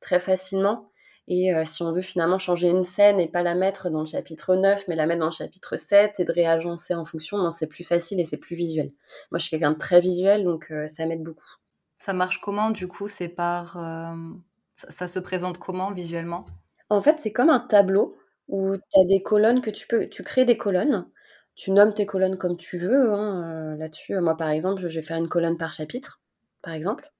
très 0.00 0.20
facilement. 0.20 0.89
Et 1.32 1.52
si 1.64 1.84
on 1.84 1.92
veut 1.92 2.02
finalement 2.02 2.40
changer 2.40 2.68
une 2.68 2.82
scène 2.82 3.20
et 3.20 3.28
pas 3.28 3.44
la 3.44 3.54
mettre 3.54 3.88
dans 3.88 4.00
le 4.00 4.06
chapitre 4.06 4.56
9, 4.56 4.88
mais 4.88 4.96
la 4.96 5.06
mettre 5.06 5.20
dans 5.20 5.26
le 5.26 5.30
chapitre 5.30 5.76
7 5.76 6.18
et 6.18 6.24
de 6.24 6.32
réagencer 6.32 6.92
en 6.92 7.04
fonction, 7.04 7.48
c'est 7.50 7.68
plus 7.68 7.84
facile 7.84 8.18
et 8.18 8.24
c'est 8.24 8.36
plus 8.36 8.56
visuel. 8.56 8.90
Moi, 9.30 9.38
je 9.38 9.44
suis 9.44 9.50
quelqu'un 9.50 9.70
de 9.70 9.78
très 9.78 10.00
visuel, 10.00 10.42
donc 10.42 10.72
ça 10.88 11.06
m'aide 11.06 11.22
beaucoup. 11.22 11.54
Ça 11.98 12.14
marche 12.14 12.40
comment, 12.40 12.70
du 12.70 12.88
coup? 12.88 13.06
C'est 13.06 13.28
par... 13.28 13.78
ça 14.74 15.06
se 15.06 15.20
présente 15.20 15.58
comment 15.58 15.92
visuellement? 15.92 16.46
En 16.88 17.00
fait, 17.00 17.18
c'est 17.20 17.30
comme 17.30 17.50
un 17.50 17.60
tableau 17.60 18.16
où 18.48 18.76
tu 18.76 19.00
as 19.00 19.04
des 19.04 19.22
colonnes 19.22 19.60
que 19.60 19.70
tu 19.70 19.86
peux 19.86 20.08
tu 20.08 20.24
crées 20.24 20.44
des 20.44 20.58
colonnes, 20.58 21.06
tu 21.54 21.70
nommes 21.70 21.94
tes 21.94 22.06
colonnes 22.06 22.38
comme 22.38 22.56
tu 22.56 22.76
veux, 22.76 23.12
hein, 23.12 23.76
là-dessus. 23.76 24.18
Moi, 24.18 24.36
par 24.36 24.48
exemple, 24.48 24.80
je 24.88 24.98
vais 24.98 25.06
faire 25.06 25.18
une 25.18 25.28
colonne 25.28 25.56
par 25.56 25.72
chapitre, 25.72 26.20
par 26.60 26.74
exemple. 26.74 27.12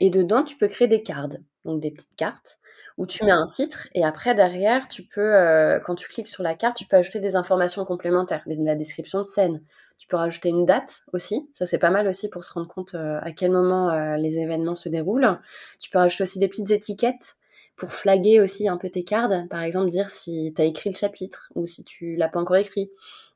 et 0.00 0.10
dedans, 0.10 0.42
tu 0.42 0.56
peux 0.56 0.68
créer 0.68 0.88
des 0.88 1.02
cards, 1.02 1.28
donc 1.68 1.80
des 1.80 1.90
petites 1.90 2.16
cartes 2.16 2.58
où 2.96 3.06
tu 3.06 3.24
mets 3.24 3.30
un 3.30 3.46
titre 3.46 3.88
et 3.94 4.04
après 4.04 4.34
derrière, 4.34 4.88
tu 4.88 5.04
peux, 5.04 5.20
euh, 5.20 5.78
quand 5.78 5.94
tu 5.94 6.08
cliques 6.08 6.28
sur 6.28 6.42
la 6.42 6.54
carte, 6.54 6.76
tu 6.76 6.84
peux 6.84 6.96
ajouter 6.96 7.20
des 7.20 7.36
informations 7.36 7.84
complémentaires, 7.84 8.42
la 8.46 8.74
description 8.74 9.20
de 9.20 9.24
scène. 9.24 9.62
Tu 9.98 10.08
peux 10.08 10.16
rajouter 10.16 10.48
une 10.48 10.64
date 10.66 11.02
aussi, 11.12 11.48
ça 11.52 11.66
c'est 11.66 11.78
pas 11.78 11.90
mal 11.90 12.06
aussi 12.08 12.28
pour 12.28 12.44
se 12.44 12.52
rendre 12.52 12.68
compte 12.68 12.94
euh, 12.94 13.18
à 13.22 13.32
quel 13.32 13.50
moment 13.50 13.90
euh, 13.90 14.16
les 14.16 14.40
événements 14.40 14.74
se 14.74 14.88
déroulent. 14.88 15.38
Tu 15.80 15.90
peux 15.90 15.98
rajouter 15.98 16.22
aussi 16.24 16.38
des 16.38 16.48
petites 16.48 16.70
étiquettes 16.70 17.36
pour 17.76 17.92
flaguer 17.92 18.40
aussi 18.40 18.68
un 18.68 18.76
peu 18.76 18.90
tes 18.90 19.04
cartes, 19.04 19.32
par 19.48 19.62
exemple 19.62 19.88
dire 19.88 20.10
si 20.10 20.52
tu 20.54 20.60
as 20.62 20.64
écrit 20.64 20.90
le 20.90 20.96
chapitre 20.96 21.52
ou 21.54 21.66
si 21.66 21.84
tu 21.84 22.16
l'as 22.16 22.28
pas 22.28 22.40
encore 22.40 22.56
écrit, 22.56 22.90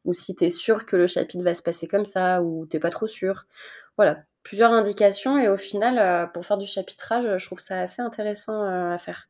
ou 0.05 0.12
si 0.12 0.35
tu 0.35 0.45
es 0.45 0.51
sûr 0.51 0.87
que 0.87 0.97
le 0.97 1.07
chapitre 1.07 1.45
va 1.45 1.55
se 1.55 1.62
passer 1.62 1.87
comme 1.87 2.05
ça 2.05 2.42
ou 2.42 2.66
t'es 2.66 2.81
pas 2.81 2.90
trop 2.90 3.07
sûr. 3.07 3.47
Voilà, 3.97 4.25
plusieurs 4.43 4.73
indications 4.73 5.39
et 5.39 5.49
au 5.49 5.57
final, 5.57 6.31
pour 6.33 6.45
faire 6.45 6.59
du 6.59 6.67
chapitrage, 6.67 7.39
je 7.39 7.45
trouve 7.45 7.61
ça 7.61 7.81
assez 7.81 8.03
intéressant 8.03 8.63
à 8.63 8.99
faire. 8.99 9.29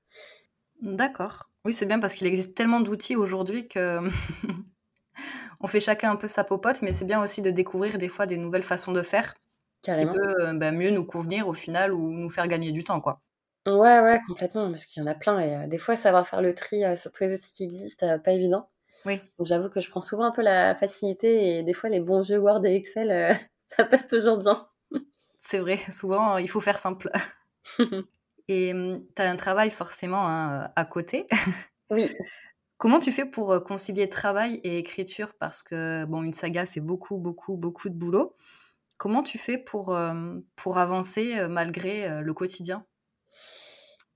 D'accord. 0.80 1.50
Oui, 1.64 1.74
c'est 1.74 1.86
bien 1.86 2.00
parce 2.00 2.14
qu'il 2.14 2.26
existe 2.26 2.56
tellement 2.56 2.80
d'outils 2.80 3.14
aujourd'hui 3.14 3.68
que 3.68 4.00
on 5.60 5.68
fait 5.68 5.80
chacun 5.80 6.10
un 6.10 6.16
peu 6.16 6.28
sa 6.28 6.44
popote, 6.44 6.82
mais 6.82 6.92
c'est 6.92 7.04
bien 7.04 7.22
aussi 7.22 7.40
de 7.40 7.50
découvrir 7.50 7.98
des 7.98 8.08
fois 8.08 8.26
des 8.26 8.36
nouvelles 8.36 8.64
façons 8.64 8.92
de 8.92 9.02
faire 9.02 9.34
qui 9.82 10.06
peut 10.06 10.34
euh, 10.40 10.52
bah, 10.54 10.70
mieux 10.70 10.90
nous 10.90 11.04
convenir 11.04 11.48
au 11.48 11.54
final 11.54 11.92
ou 11.92 12.10
nous 12.12 12.30
faire 12.30 12.46
gagner 12.46 12.70
du 12.70 12.84
temps, 12.84 13.00
quoi. 13.00 13.20
Ouais, 13.66 14.00
ouais, 14.00 14.20
complètement, 14.26 14.68
parce 14.70 14.86
qu'il 14.86 15.02
y 15.02 15.06
en 15.06 15.08
a 15.08 15.14
plein 15.14 15.38
et 15.38 15.54
euh, 15.56 15.66
des 15.68 15.78
fois 15.78 15.94
savoir 15.94 16.26
faire 16.26 16.42
le 16.42 16.54
tri 16.54 16.84
euh, 16.84 16.96
sur 16.96 17.12
tous 17.12 17.24
les 17.24 17.34
outils 17.34 17.52
qui 17.52 17.64
existent, 17.64 18.18
pas 18.18 18.32
évident. 18.32 18.68
Oui. 19.04 19.20
J'avoue 19.40 19.68
que 19.68 19.80
je 19.80 19.90
prends 19.90 20.00
souvent 20.00 20.24
un 20.24 20.30
peu 20.30 20.42
la 20.42 20.74
facilité 20.74 21.58
et 21.58 21.62
des 21.62 21.72
fois 21.72 21.90
les 21.90 22.00
bons 22.00 22.20
vieux 22.20 22.38
Word 22.38 22.64
et 22.64 22.74
Excel, 22.74 23.36
ça 23.66 23.84
passe 23.84 24.06
toujours 24.06 24.38
bien. 24.38 24.68
C'est 25.42 25.58
vrai, 25.58 25.76
souvent 25.90 26.38
il 26.38 26.48
faut 26.48 26.60
faire 26.60 26.78
simple. 26.78 27.10
Et 28.48 28.72
mmh, 28.72 29.04
tu 29.14 29.22
as 29.22 29.30
un 29.30 29.36
travail 29.36 29.70
forcément 29.70 30.26
hein, 30.26 30.70
à 30.74 30.84
côté. 30.84 31.26
Oui. 31.90 32.08
Comment 32.78 33.00
tu 33.00 33.12
fais 33.12 33.26
pour 33.26 33.62
concilier 33.64 34.08
travail 34.08 34.58
et 34.64 34.78
écriture? 34.78 35.34
Parce 35.38 35.62
que, 35.62 36.06
bon, 36.06 36.22
une 36.22 36.32
saga, 36.32 36.64
c'est 36.64 36.80
beaucoup, 36.80 37.18
beaucoup, 37.18 37.58
beaucoup 37.58 37.90
de 37.90 37.94
boulot. 37.94 38.34
Comment 38.98 39.22
tu 39.22 39.36
fais 39.36 39.58
pour, 39.58 39.94
pour 40.56 40.78
avancer 40.78 41.46
malgré 41.50 42.22
le 42.22 42.32
quotidien? 42.32 42.86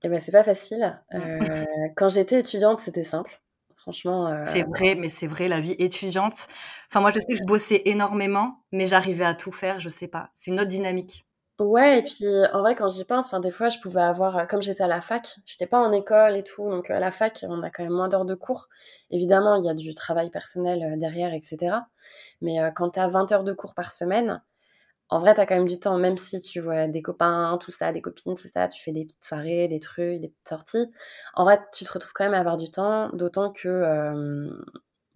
Eh 0.01 0.09
ben, 0.09 0.19
c'est 0.19 0.31
pas 0.31 0.43
facile. 0.43 0.99
Mmh. 1.13 1.65
quand 1.95 2.09
j'étais 2.09 2.39
étudiante, 2.39 2.79
c'était 2.79 3.03
simple. 3.03 3.39
Franchement. 3.87 4.43
C'est 4.43 4.63
vrai, 4.63 4.95
mais 4.95 5.07
c'est 5.07 5.27
vrai, 5.27 5.47
la 5.47 5.61
vie 5.61 5.75
étudiante. 5.79 6.47
Enfin, 6.89 6.99
moi, 6.99 7.09
je 7.11 7.19
sais 7.19 7.27
que 7.33 7.39
je 7.39 7.45
bossais 7.45 7.83
énormément, 7.85 8.65
mais 8.73 8.85
j'arrivais 8.85 9.23
à 9.23 9.33
tout 9.33 9.53
faire, 9.53 9.79
je 9.79 9.87
sais 9.87 10.09
pas. 10.09 10.29
C'est 10.33 10.51
une 10.51 10.59
autre 10.59 10.67
dynamique. 10.67 11.23
Ouais 11.57 11.99
et 11.99 12.03
puis, 12.03 12.25
en 12.53 12.59
vrai, 12.59 12.75
quand 12.75 12.89
j'y 12.89 13.05
pense, 13.05 13.27
enfin, 13.27 13.39
des 13.39 13.49
fois, 13.49 13.69
je 13.69 13.79
pouvais 13.79 14.01
avoir, 14.01 14.45
comme 14.47 14.61
j'étais 14.61 14.83
à 14.83 14.87
la 14.87 14.99
fac, 14.99 15.37
j'étais 15.45 15.67
pas 15.67 15.79
en 15.79 15.93
école 15.93 16.35
et 16.35 16.43
tout, 16.43 16.69
donc 16.69 16.89
à 16.89 16.99
la 16.99 17.11
fac, 17.11 17.45
on 17.47 17.63
a 17.63 17.69
quand 17.71 17.81
même 17.83 17.93
moins 17.93 18.09
d'heures 18.09 18.25
de 18.25 18.35
cours. 18.35 18.67
Évidemment, 19.09 19.55
il 19.55 19.63
y 19.65 19.69
a 19.69 19.73
du 19.73 19.95
travail 19.95 20.29
personnel, 20.29 20.99
derrière 20.99 21.33
et 21.33 21.41
cetera. 21.41 21.87
Mais, 22.41 22.57
quand 22.75 22.91
tu 22.91 22.99
as 22.99 23.07
20 23.07 23.31
heures 23.31 23.45
de 23.45 23.53
cours 23.53 23.73
par 23.73 23.91
semaine, 23.93 24.43
en 25.09 25.19
vrai, 25.19 25.33
tu 25.35 25.41
as 25.41 25.45
quand 25.45 25.55
même 25.55 25.67
du 25.67 25.79
temps, 25.79 25.97
même 25.97 26.17
si 26.17 26.41
tu 26.41 26.59
vois 26.59 26.87
des 26.87 27.01
copains, 27.01 27.57
tout 27.61 27.71
ça, 27.71 27.91
des 27.91 28.01
copines, 28.01 28.35
tout 28.35 28.47
ça, 28.53 28.67
tu 28.67 28.81
fais 28.83 28.91
des 28.91 29.05
petites 29.05 29.23
soirées, 29.25 29.67
des 29.67 29.79
trucs, 29.79 30.19
des 30.19 30.29
petites 30.29 30.49
sorties. 30.49 30.91
En 31.35 31.43
vrai, 31.45 31.59
tu 31.73 31.85
te 31.85 31.91
retrouves 31.93 32.13
quand 32.13 32.25
même 32.25 32.33
à 32.33 32.39
avoir 32.39 32.57
du 32.57 32.69
temps, 32.71 33.09
d'autant 33.13 33.51
que, 33.51 34.49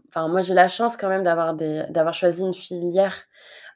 enfin, 0.10 0.28
moi, 0.28 0.42
j'ai 0.42 0.54
la 0.54 0.68
chance 0.68 0.98
quand 0.98 1.10
même 1.10 1.24
d'avoir 1.24 1.56
d'avoir 1.56 2.14
choisi 2.14 2.42
une 2.44 2.54
filière 2.54 3.16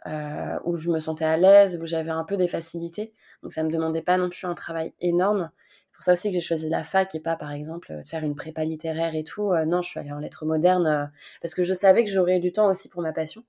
euh, 0.07 0.59
où 0.65 0.77
je 0.77 0.89
me 0.91 0.99
sentais 0.99 1.25
à 1.25 1.37
l'aise, 1.37 1.79
où 1.81 1.85
j'avais 1.87 2.11
un 2.11 2.23
peu 2.25 2.37
des 2.37 2.47
facilités. 2.47 3.13
Donc 3.43 3.53
ça 3.53 3.63
ne 3.63 3.67
me 3.69 3.73
demandait 3.73 4.01
pas 4.03 4.17
non 4.17 4.29
plus 4.29 4.47
un 4.47 4.55
travail 4.55 4.93
énorme. 5.01 5.51
C'est 5.87 5.93
pour 5.95 6.03
ça 6.03 6.13
aussi 6.13 6.29
que 6.29 6.35
j'ai 6.35 6.41
choisi 6.41 6.69
la 6.69 6.83
fac 6.83 7.15
et 7.15 7.21
pas, 7.21 7.37
par 7.37 7.51
exemple, 7.51 7.93
de 7.97 8.07
faire 8.07 8.23
une 8.23 8.35
prépa 8.35 8.65
littéraire 8.65 9.15
et 9.15 9.23
tout. 9.23 9.51
Euh, 9.53 9.65
non, 9.65 9.81
je 9.81 9.89
suis 9.89 9.99
allée 9.99 10.11
en 10.11 10.19
lettres 10.19 10.45
modernes 10.45 10.87
euh, 10.87 11.05
parce 11.41 11.55
que 11.55 11.63
je 11.63 11.73
savais 11.73 12.03
que 12.05 12.11
j'aurais 12.11 12.39
du 12.39 12.53
temps 12.53 12.69
aussi 12.69 12.89
pour 12.89 13.01
ma 13.01 13.13
passion. 13.13 13.43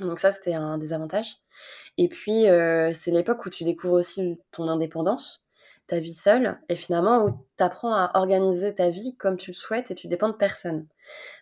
Donc 0.00 0.18
ça, 0.18 0.32
c'était 0.32 0.54
un 0.54 0.78
des 0.78 0.92
avantages. 0.92 1.36
Et 1.98 2.08
puis, 2.08 2.46
c'est 2.92 3.10
l'époque 3.10 3.44
où 3.46 3.50
tu 3.50 3.64
découvres 3.64 3.94
aussi 3.94 4.38
ton 4.50 4.68
indépendance, 4.68 5.44
ta 5.86 6.00
vie 6.00 6.14
seule, 6.14 6.58
et 6.68 6.76
finalement 6.76 7.24
où 7.24 7.46
tu 7.56 7.62
apprends 7.62 7.94
à 7.94 8.10
organiser 8.14 8.74
ta 8.74 8.90
vie 8.90 9.16
comme 9.16 9.36
tu 9.36 9.50
le 9.50 9.54
souhaites 9.54 9.90
et 9.90 9.94
tu 9.94 10.08
dépends 10.08 10.28
de 10.28 10.34
personne. 10.34 10.86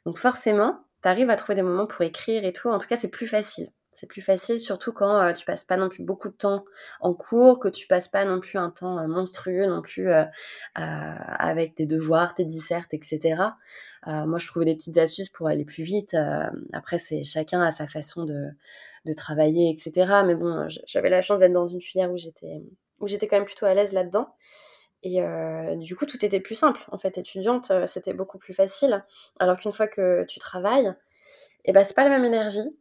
Donc 0.05 0.19
forcément, 0.19 0.81
tu 1.03 1.09
arrives 1.09 1.31
à 1.31 1.37
trouver 1.37 1.55
des 1.55 1.63
moments 1.63 1.87
pour 1.87 2.03
écrire 2.03 2.45
et 2.45 2.53
tout. 2.53 2.69
En 2.69 2.79
tout 2.79 2.89
cas, 2.89 2.97
c'est 2.97 3.09
plus 3.09 3.27
facile. 3.27 3.71
C'est 3.95 4.07
plus 4.07 4.23
facile, 4.23 4.59
surtout 4.59 4.93
quand 4.93 5.21
euh, 5.21 5.33
tu 5.33 5.45
passes 5.45 5.65
pas 5.65 5.77
non 5.77 5.91
plus 5.91 6.03
beaucoup 6.03 6.31
de 6.31 6.35
temps 6.35 6.65
en 7.01 7.13
cours, 7.13 7.61
que 7.61 7.69
tu 7.69 7.87
passes 7.87 8.09
pas 8.09 8.25
non 8.25 8.41
plus 8.41 8.59
un 8.59 8.71
temps 8.71 8.99
euh, 8.99 9.07
monstrueux 9.07 9.67
non 9.67 9.83
plus 9.83 10.09
euh, 10.09 10.25
avec 10.75 11.75
tes 11.75 11.85
devoirs, 11.85 12.35
tes 12.35 12.47
dissertes, 12.47 12.95
etc. 12.95 13.37
moi, 14.07 14.39
je 14.39 14.47
trouvais 14.47 14.65
des 14.65 14.75
petites 14.75 14.97
astuces 14.97 15.29
pour 15.29 15.47
aller 15.47 15.67
plus 15.67 15.83
vite. 15.83 16.17
après, 16.73 16.99
c'est 16.99 17.23
chacun 17.23 17.61
a 17.61 17.71
sa 17.71 17.87
façon 17.87 18.25
de, 18.25 18.51
travailler, 19.15 19.71
etc. 19.71 20.23
Mais 20.25 20.35
bon, 20.35 20.69
j'avais 20.87 21.11
la 21.11 21.21
chance 21.21 21.41
d'être 21.41 21.53
dans 21.53 21.67
une 21.67 21.81
filière 21.81 22.11
où 22.11 22.17
j'étais 22.17 22.63
où 23.01 23.07
quand 23.07 23.37
même 23.37 23.45
plutôt 23.45 23.67
à 23.67 23.75
l'aise 23.75 23.93
là-dedans. 23.93 24.35
Et 25.03 25.21
du 25.77 25.97
coup, 25.97 26.07
tout 26.07 26.25
était 26.25 26.41
plus 26.41 26.55
simple. 26.55 26.81
En 26.91 26.99
fait, 26.99 27.19
étudiante, 27.19 27.71
c'était 27.87 28.15
beaucoup 28.15 28.39
plus 28.39 28.55
facile. 28.55 29.05
Alors 29.39 29.59
qu'une 29.59 29.73
fois 29.73 29.87
que 29.87 30.25
tu 30.25 30.39
travailles, 30.39 30.95
eh 31.65 31.73
ben, 31.73 31.85
c'est 31.85 31.95
pas 31.95 32.05
la 32.05 32.11
même 32.11 32.25
énergie 32.25 32.77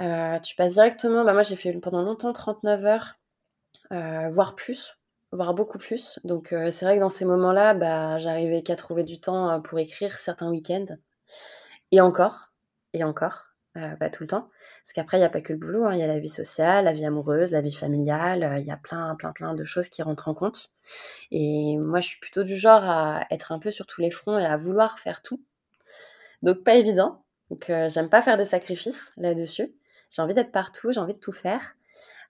euh, 0.00 0.38
tu 0.40 0.56
passes 0.56 0.72
directement, 0.72 1.24
bah 1.24 1.32
moi 1.32 1.42
j'ai 1.42 1.56
fait 1.56 1.72
pendant 1.74 2.02
longtemps 2.02 2.32
39 2.32 2.84
heures, 2.84 3.14
euh, 3.92 4.28
voire 4.30 4.54
plus, 4.54 4.98
voire 5.32 5.54
beaucoup 5.54 5.78
plus. 5.78 6.18
Donc 6.24 6.52
euh, 6.52 6.70
c'est 6.70 6.84
vrai 6.84 6.96
que 6.96 7.00
dans 7.00 7.08
ces 7.08 7.24
moments-là, 7.24 7.74
bah, 7.74 8.18
j'arrivais 8.18 8.62
qu'à 8.62 8.76
trouver 8.76 9.04
du 9.04 9.20
temps 9.20 9.60
pour 9.62 9.78
écrire 9.78 10.16
certains 10.16 10.50
week-ends. 10.50 10.96
Et 11.92 12.00
encore, 12.00 12.50
et 12.92 13.04
encore, 13.04 13.46
pas 13.74 14.10
tout 14.10 14.24
le 14.24 14.28
temps. 14.28 14.48
Parce 14.82 14.92
qu'après, 14.94 15.16
il 15.18 15.20
n'y 15.20 15.26
a 15.26 15.30
pas 15.30 15.40
que 15.40 15.52
le 15.52 15.58
boulot, 15.58 15.84
hein. 15.84 15.94
il 15.94 16.00
y 16.00 16.02
a 16.02 16.06
la 16.06 16.18
vie 16.18 16.28
sociale, 16.28 16.84
la 16.86 16.92
vie 16.92 17.06
amoureuse, 17.06 17.52
la 17.52 17.60
vie 17.60 17.72
familiale, 17.72 18.56
il 18.58 18.66
y 18.66 18.70
a 18.70 18.76
plein, 18.76 19.14
plein, 19.16 19.32
plein 19.32 19.54
de 19.54 19.64
choses 19.64 19.88
qui 19.88 20.02
rentrent 20.02 20.28
en 20.28 20.34
compte. 20.34 20.70
Et 21.30 21.76
moi, 21.78 22.00
je 22.00 22.08
suis 22.08 22.18
plutôt 22.20 22.42
du 22.42 22.56
genre 22.56 22.84
à 22.84 23.26
être 23.30 23.52
un 23.52 23.58
peu 23.58 23.70
sur 23.70 23.86
tous 23.86 24.00
les 24.00 24.10
fronts 24.10 24.38
et 24.38 24.44
à 24.44 24.56
vouloir 24.56 24.98
faire 24.98 25.22
tout. 25.22 25.40
Donc 26.42 26.64
pas 26.64 26.74
évident. 26.74 27.24
Donc 27.50 27.66
j'aime 27.68 28.08
pas 28.08 28.22
faire 28.22 28.36
des 28.36 28.44
sacrifices 28.44 29.12
là-dessus. 29.16 29.72
J'ai 30.14 30.22
envie 30.22 30.34
d'être 30.34 30.52
partout, 30.52 30.92
j'ai 30.92 31.00
envie 31.00 31.14
de 31.14 31.18
tout 31.18 31.32
faire. 31.32 31.74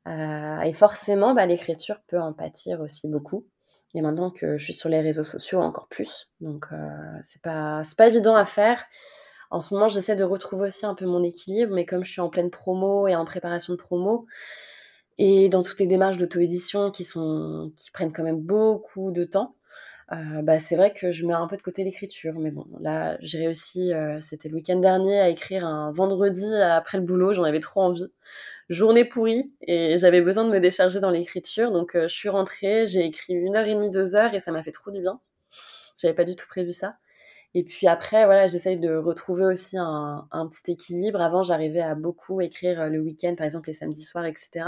Euh, 0.06 0.60
et 0.60 0.72
forcément, 0.72 1.34
bah, 1.34 1.46
l'écriture 1.46 2.00
peut 2.06 2.20
en 2.20 2.32
pâtir 2.32 2.80
aussi 2.80 3.08
beaucoup. 3.08 3.46
Et 3.94 4.00
maintenant 4.00 4.30
que 4.30 4.56
je 4.56 4.64
suis 4.64 4.72
sur 4.72 4.88
les 4.88 5.00
réseaux 5.00 5.24
sociaux, 5.24 5.60
encore 5.60 5.88
plus. 5.88 6.28
Donc, 6.40 6.66
euh, 6.72 6.76
c'est 7.22 7.42
pas, 7.42 7.82
pas 7.96 8.08
évident 8.08 8.34
à 8.34 8.44
faire. 8.44 8.84
En 9.50 9.60
ce 9.60 9.72
moment, 9.72 9.88
j'essaie 9.88 10.16
de 10.16 10.24
retrouver 10.24 10.68
aussi 10.68 10.84
un 10.86 10.94
peu 10.94 11.06
mon 11.06 11.22
équilibre, 11.22 11.74
mais 11.74 11.84
comme 11.86 12.04
je 12.04 12.10
suis 12.10 12.20
en 12.20 12.28
pleine 12.28 12.50
promo 12.50 13.06
et 13.06 13.14
en 13.14 13.24
préparation 13.24 13.72
de 13.72 13.78
promo, 13.78 14.26
et 15.16 15.48
dans 15.48 15.62
toutes 15.62 15.78
les 15.78 15.86
démarches 15.86 16.16
d'auto-édition 16.16 16.90
qui, 16.90 17.04
qui 17.04 17.90
prennent 17.92 18.12
quand 18.12 18.24
même 18.24 18.40
beaucoup 18.40 19.12
de 19.12 19.24
temps, 19.24 19.54
euh, 20.12 20.42
bah, 20.42 20.58
c'est 20.58 20.76
vrai 20.76 20.92
que 20.92 21.12
je 21.12 21.24
mets 21.26 21.32
un 21.32 21.46
peu 21.46 21.56
de 21.56 21.62
côté 21.62 21.84
l'écriture. 21.84 22.34
Mais 22.38 22.50
bon, 22.50 22.66
là, 22.80 23.16
j'ai 23.20 23.38
réussi, 23.38 23.92
euh, 23.92 24.18
c'était 24.20 24.48
le 24.48 24.56
week-end 24.56 24.78
dernier, 24.78 25.18
à 25.20 25.28
écrire 25.28 25.66
un 25.66 25.92
vendredi 25.92 26.54
après 26.54 26.98
le 26.98 27.04
boulot. 27.04 27.32
J'en 27.32 27.44
avais 27.44 27.60
trop 27.60 27.82
envie. 27.82 28.06
Journée 28.68 29.04
pourrie 29.04 29.52
et 29.62 29.98
j'avais 29.98 30.22
besoin 30.22 30.44
de 30.44 30.50
me 30.50 30.60
décharger 30.60 31.00
dans 31.00 31.10
l'écriture. 31.10 31.70
Donc, 31.72 31.94
euh, 31.96 32.08
je 32.08 32.14
suis 32.14 32.28
rentrée, 32.28 32.86
j'ai 32.86 33.04
écrit 33.04 33.34
une 33.34 33.56
heure 33.56 33.66
et 33.66 33.74
demie, 33.74 33.90
deux 33.90 34.14
heures 34.16 34.34
et 34.34 34.40
ça 34.40 34.52
m'a 34.52 34.62
fait 34.62 34.72
trop 34.72 34.90
du 34.90 35.00
bien. 35.00 35.20
J'avais 35.96 36.14
pas 36.14 36.24
du 36.24 36.36
tout 36.36 36.46
prévu 36.48 36.72
ça. 36.72 36.94
Et 37.56 37.62
puis 37.62 37.86
après, 37.86 38.24
voilà, 38.24 38.48
j'essaye 38.48 38.78
de 38.78 38.96
retrouver 38.96 39.44
aussi 39.44 39.78
un, 39.78 40.26
un, 40.32 40.48
petit 40.48 40.72
équilibre. 40.72 41.20
Avant, 41.20 41.42
j'arrivais 41.44 41.80
à 41.80 41.94
beaucoup 41.94 42.40
écrire 42.40 42.90
le 42.90 42.98
week-end, 43.00 43.34
par 43.36 43.44
exemple 43.44 43.68
les 43.68 43.74
samedis 43.74 44.02
soirs, 44.04 44.26
etc. 44.26 44.66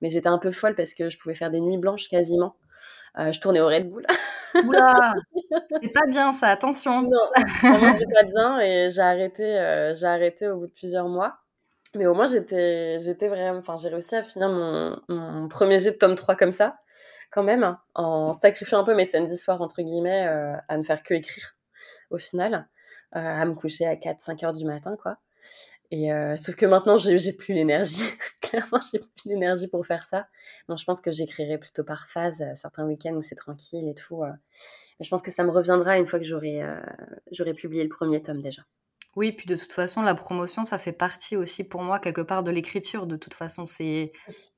Mais 0.00 0.08
j'étais 0.08 0.28
un 0.28 0.38
peu 0.38 0.52
folle 0.52 0.76
parce 0.76 0.94
que 0.94 1.08
je 1.08 1.18
pouvais 1.18 1.34
faire 1.34 1.50
des 1.50 1.60
nuits 1.60 1.78
blanches 1.78 2.08
quasiment. 2.08 2.54
Je 3.16 3.40
tournais 3.40 3.60
au 3.60 3.66
Red 3.66 3.88
Bull. 3.88 4.06
Oula, 4.66 5.14
c'est 5.82 5.92
pas 5.92 6.06
bien 6.06 6.32
ça, 6.32 6.48
attention. 6.48 7.02
Non, 7.02 7.26
c'est 7.60 8.12
pas 8.12 8.24
bien 8.24 8.60
et 8.60 8.90
j'ai 8.90 9.00
arrêté, 9.00 9.44
euh, 9.44 9.94
j'ai 9.94 10.06
arrêté 10.06 10.48
au 10.48 10.58
bout 10.58 10.66
de 10.66 10.72
plusieurs 10.72 11.08
mois. 11.08 11.38
Mais 11.94 12.06
au 12.06 12.14
moins, 12.14 12.26
j'étais, 12.26 12.98
j'étais 13.00 13.28
vraiment, 13.28 13.58
enfin, 13.58 13.76
j'ai 13.76 13.90
réussi 13.90 14.16
à 14.16 14.22
finir 14.22 14.48
mon, 14.48 14.98
mon, 15.08 15.48
premier 15.48 15.78
jet 15.78 15.90
de 15.90 15.96
tome 15.96 16.14
3 16.14 16.36
comme 16.36 16.52
ça, 16.52 16.76
quand 17.30 17.42
même, 17.42 17.76
en 17.94 18.32
sacrifiant 18.32 18.80
un 18.80 18.84
peu 18.84 18.94
mes 18.94 19.04
samedis 19.04 19.36
soirs, 19.36 19.60
entre 19.60 19.82
guillemets, 19.82 20.26
euh, 20.26 20.56
à 20.68 20.78
ne 20.78 20.82
faire 20.82 21.02
que 21.02 21.12
écrire, 21.12 21.54
au 22.10 22.16
final, 22.16 22.66
euh, 23.14 23.20
à 23.20 23.44
me 23.44 23.54
coucher 23.54 23.86
à 23.86 23.96
4-5 23.96 24.42
heures 24.44 24.52
du 24.52 24.64
matin, 24.64 24.96
quoi. 25.02 25.18
Et 25.94 26.08
sauf 26.38 26.56
que 26.56 26.64
maintenant, 26.64 26.96
j'ai 26.96 27.32
plus 27.34 27.52
l'énergie. 27.52 28.02
Clairement, 28.40 28.80
j'ai 28.90 28.98
plus 28.98 29.26
l'énergie 29.26 29.68
pour 29.68 29.86
faire 29.86 30.02
ça. 30.02 30.26
Donc, 30.68 30.78
je 30.78 30.84
pense 30.84 31.02
que 31.02 31.10
j'écrirai 31.10 31.58
plutôt 31.58 31.84
par 31.84 32.08
phase, 32.08 32.42
certains 32.54 32.86
week-ends 32.86 33.14
où 33.14 33.22
c'est 33.22 33.34
tranquille 33.34 33.86
et 33.86 33.94
tout. 33.94 34.22
Mais 34.24 35.04
je 35.04 35.10
pense 35.10 35.20
que 35.20 35.30
ça 35.30 35.44
me 35.44 35.50
reviendra 35.50 35.98
une 35.98 36.06
fois 36.06 36.18
que 36.18 36.24
j'aurai 36.24 36.62
j'aurai 37.30 37.52
publié 37.52 37.82
le 37.82 37.90
premier 37.90 38.22
tome 38.22 38.40
déjà. 38.40 38.62
Oui, 39.14 39.32
puis 39.32 39.46
de 39.46 39.56
toute 39.56 39.72
façon, 39.72 40.00
la 40.00 40.14
promotion, 40.14 40.64
ça 40.64 40.78
fait 40.78 40.92
partie 40.92 41.36
aussi 41.36 41.64
pour 41.64 41.82
moi 41.82 41.98
quelque 41.98 42.22
part 42.22 42.42
de 42.42 42.50
l'écriture. 42.50 43.06
De 43.06 43.16
toute 43.16 43.34
façon, 43.34 43.66
c'est 43.66 44.12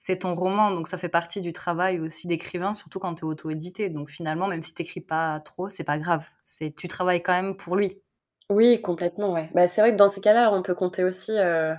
c'est 0.06 0.18
ton 0.20 0.36
roman, 0.36 0.70
donc 0.70 0.86
ça 0.86 0.96
fait 0.96 1.08
partie 1.08 1.40
du 1.40 1.52
travail 1.52 1.98
aussi 1.98 2.28
d'écrivain, 2.28 2.72
surtout 2.72 3.00
quand 3.00 3.16
tu 3.16 3.24
es 3.24 3.24
auto-édité. 3.24 3.88
Donc 3.90 4.10
finalement, 4.10 4.46
même 4.46 4.62
si 4.62 4.72
tu 4.72 4.82
n'écris 4.82 5.00
pas 5.00 5.40
trop, 5.40 5.68
c'est 5.68 5.82
pas 5.82 5.98
grave. 5.98 6.28
C'est 6.44 6.72
tu 6.76 6.86
travailles 6.86 7.22
quand 7.22 7.32
même 7.32 7.56
pour 7.56 7.74
lui. 7.74 8.00
Oui, 8.50 8.80
complètement, 8.82 9.32
ouais. 9.32 9.48
Bah, 9.54 9.66
c'est 9.66 9.80
vrai 9.80 9.92
que 9.92 9.96
dans 9.96 10.08
ces 10.08 10.20
cas-là, 10.20 10.52
on 10.52 10.62
peut 10.62 10.74
compter 10.74 11.02
aussi 11.02 11.32
euh, 11.32 11.74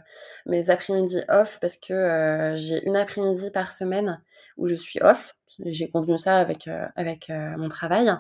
mes 0.48 0.72
après-midi 0.72 1.22
off 1.30 1.60
parce 1.62 1.78
que 1.78 1.94
euh, 1.94 2.56
j'ai 2.56 2.84
une 2.88 2.96
après-midi 2.96 3.52
par 3.52 3.72
semaine 3.72 4.22
où 4.58 4.66
je 4.68 4.74
suis 4.76 5.00
off. 5.02 5.36
J'ai 5.64 5.90
convenu 5.90 6.18
ça 6.18 6.38
avec, 6.40 6.68
euh, 6.68 7.58
mon 7.58 7.68
travail 7.68 8.12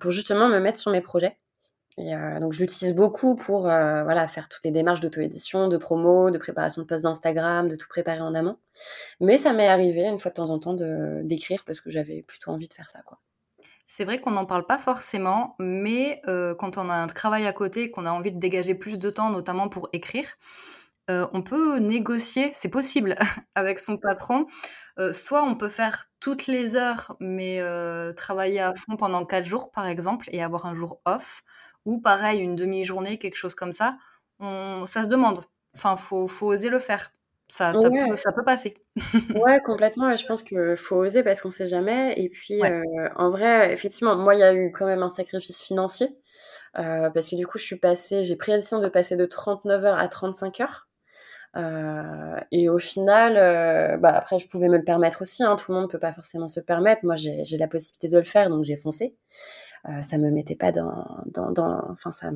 pour 0.00 0.10
justement 0.10 0.48
me 0.48 0.58
mettre 0.58 0.78
sur 0.78 0.90
mes 0.90 1.00
projets. 1.00 1.38
Et 1.98 2.14
donc, 2.40 2.52
je 2.52 2.60
l'utilise 2.60 2.94
beaucoup 2.94 3.34
pour 3.36 3.62
voilà, 3.62 4.26
faire 4.28 4.48
toutes 4.48 4.64
les 4.64 4.70
démarches 4.70 5.00
d'auto-édition, 5.00 5.68
de 5.68 5.76
promo, 5.76 6.30
de 6.30 6.38
préparation 6.38 6.82
de 6.82 6.86
posts 6.86 7.02
d'Instagram, 7.02 7.68
de 7.68 7.76
tout 7.76 7.88
préparer 7.88 8.20
en 8.20 8.34
amont. 8.34 8.56
Mais 9.20 9.36
ça 9.38 9.52
m'est 9.52 9.68
arrivé 9.68 10.02
une 10.06 10.18
fois 10.18 10.30
de 10.30 10.36
temps 10.36 10.50
en 10.50 10.58
temps 10.60 10.74
d'écrire 10.74 11.64
parce 11.66 11.80
que 11.80 11.90
j'avais 11.90 12.22
plutôt 12.22 12.52
envie 12.52 12.68
de 12.68 12.74
faire 12.74 12.88
ça, 12.88 13.00
quoi. 13.04 13.18
C'est 13.90 14.04
vrai 14.04 14.18
qu'on 14.18 14.32
n'en 14.32 14.44
parle 14.44 14.66
pas 14.66 14.76
forcément, 14.76 15.56
mais 15.58 16.20
euh, 16.28 16.54
quand 16.54 16.76
on 16.76 16.90
a 16.90 16.94
un 16.94 17.06
travail 17.06 17.46
à 17.46 17.54
côté, 17.54 17.90
qu'on 17.90 18.04
a 18.04 18.10
envie 18.12 18.32
de 18.32 18.38
dégager 18.38 18.74
plus 18.74 18.98
de 18.98 19.08
temps, 19.08 19.30
notamment 19.30 19.70
pour 19.70 19.88
écrire, 19.94 20.26
euh, 21.10 21.26
on 21.32 21.40
peut 21.40 21.78
négocier, 21.78 22.50
c'est 22.52 22.68
possible, 22.68 23.16
avec 23.54 23.80
son 23.80 23.96
patron. 23.96 24.46
Euh, 24.98 25.14
soit 25.14 25.42
on 25.42 25.54
peut 25.54 25.70
faire 25.70 26.04
toutes 26.20 26.46
les 26.48 26.76
heures, 26.76 27.16
mais 27.18 27.62
travailler 28.14 28.60
à 28.60 28.74
fond 28.74 28.96
pendant 28.96 29.24
quatre 29.24 29.46
jours, 29.46 29.72
par 29.72 29.86
exemple, 29.86 30.28
et 30.32 30.42
avoir 30.42 30.66
un 30.66 30.74
jour 30.74 31.00
off. 31.06 31.42
Ou 31.86 31.98
pareil, 31.98 32.40
une 32.40 32.56
demi-journée, 32.56 33.18
quelque 33.18 33.36
chose 33.36 33.54
comme 33.54 33.72
ça. 33.72 33.96
ça 34.40 35.02
se 35.02 35.08
demande. 35.08 35.44
Enfin, 35.74 35.96
faut, 35.96 36.28
faut 36.28 36.48
oser 36.48 36.68
le 36.68 36.78
faire 36.80 37.10
ça, 37.48 37.72
ça, 37.72 37.90
peut, 37.90 38.16
ça 38.16 38.32
peut 38.32 38.44
passer. 38.44 38.74
ouais, 39.34 39.60
complètement. 39.64 40.14
Je 40.14 40.26
pense 40.26 40.42
qu'il 40.42 40.76
faut 40.76 40.96
oser 40.96 41.22
parce 41.22 41.40
qu'on 41.40 41.48
ne 41.48 41.52
sait 41.52 41.66
jamais. 41.66 42.12
Et 42.20 42.28
puis, 42.28 42.62
euh, 42.62 42.82
en 43.16 43.30
vrai, 43.30 43.72
effectivement, 43.72 44.16
moi, 44.16 44.34
il 44.34 44.40
y 44.40 44.42
a 44.42 44.54
eu 44.54 44.70
quand 44.70 44.86
même 44.86 45.02
un 45.02 45.08
sacrifice 45.08 45.62
financier. 45.62 46.08
Euh, 46.78 47.08
parce 47.10 47.28
que 47.28 47.36
du 47.36 47.46
coup, 47.46 47.56
je 47.56 47.64
suis 47.64 47.78
passée, 47.78 48.22
j'ai 48.22 48.36
pris 48.36 48.52
la 48.52 48.58
décision 48.58 48.80
de 48.80 48.88
passer 48.88 49.16
de 49.16 49.24
39 49.24 49.84
heures 49.86 49.98
à 49.98 50.08
35 50.08 50.60
heures. 50.60 50.88
Euh, 51.56 52.38
et 52.52 52.68
au 52.68 52.78
final, 52.78 53.98
bah, 53.98 54.14
après, 54.14 54.38
je 54.38 54.46
pouvais 54.46 54.68
me 54.68 54.76
le 54.76 54.84
permettre 54.84 55.22
aussi. 55.22 55.42
Hein, 55.42 55.56
tout 55.56 55.72
le 55.72 55.76
monde 55.76 55.86
ne 55.86 55.90
peut 55.90 55.98
pas 55.98 56.12
forcément 56.12 56.48
se 56.48 56.60
permettre. 56.60 57.00
Moi, 57.04 57.16
j'ai 57.16 57.56
la 57.58 57.68
possibilité 57.68 58.08
de 58.08 58.18
le 58.18 58.24
faire, 58.24 58.50
donc 58.50 58.64
j'ai 58.64 58.76
foncé. 58.76 59.16
ça 60.02 60.18
me 60.18 60.30
mettait 60.30 60.54
pas 60.54 60.70
dans, 60.70 61.06
dans, 61.26 61.50
dans, 61.50 61.80
enfin, 61.90 62.10
ça 62.10 62.30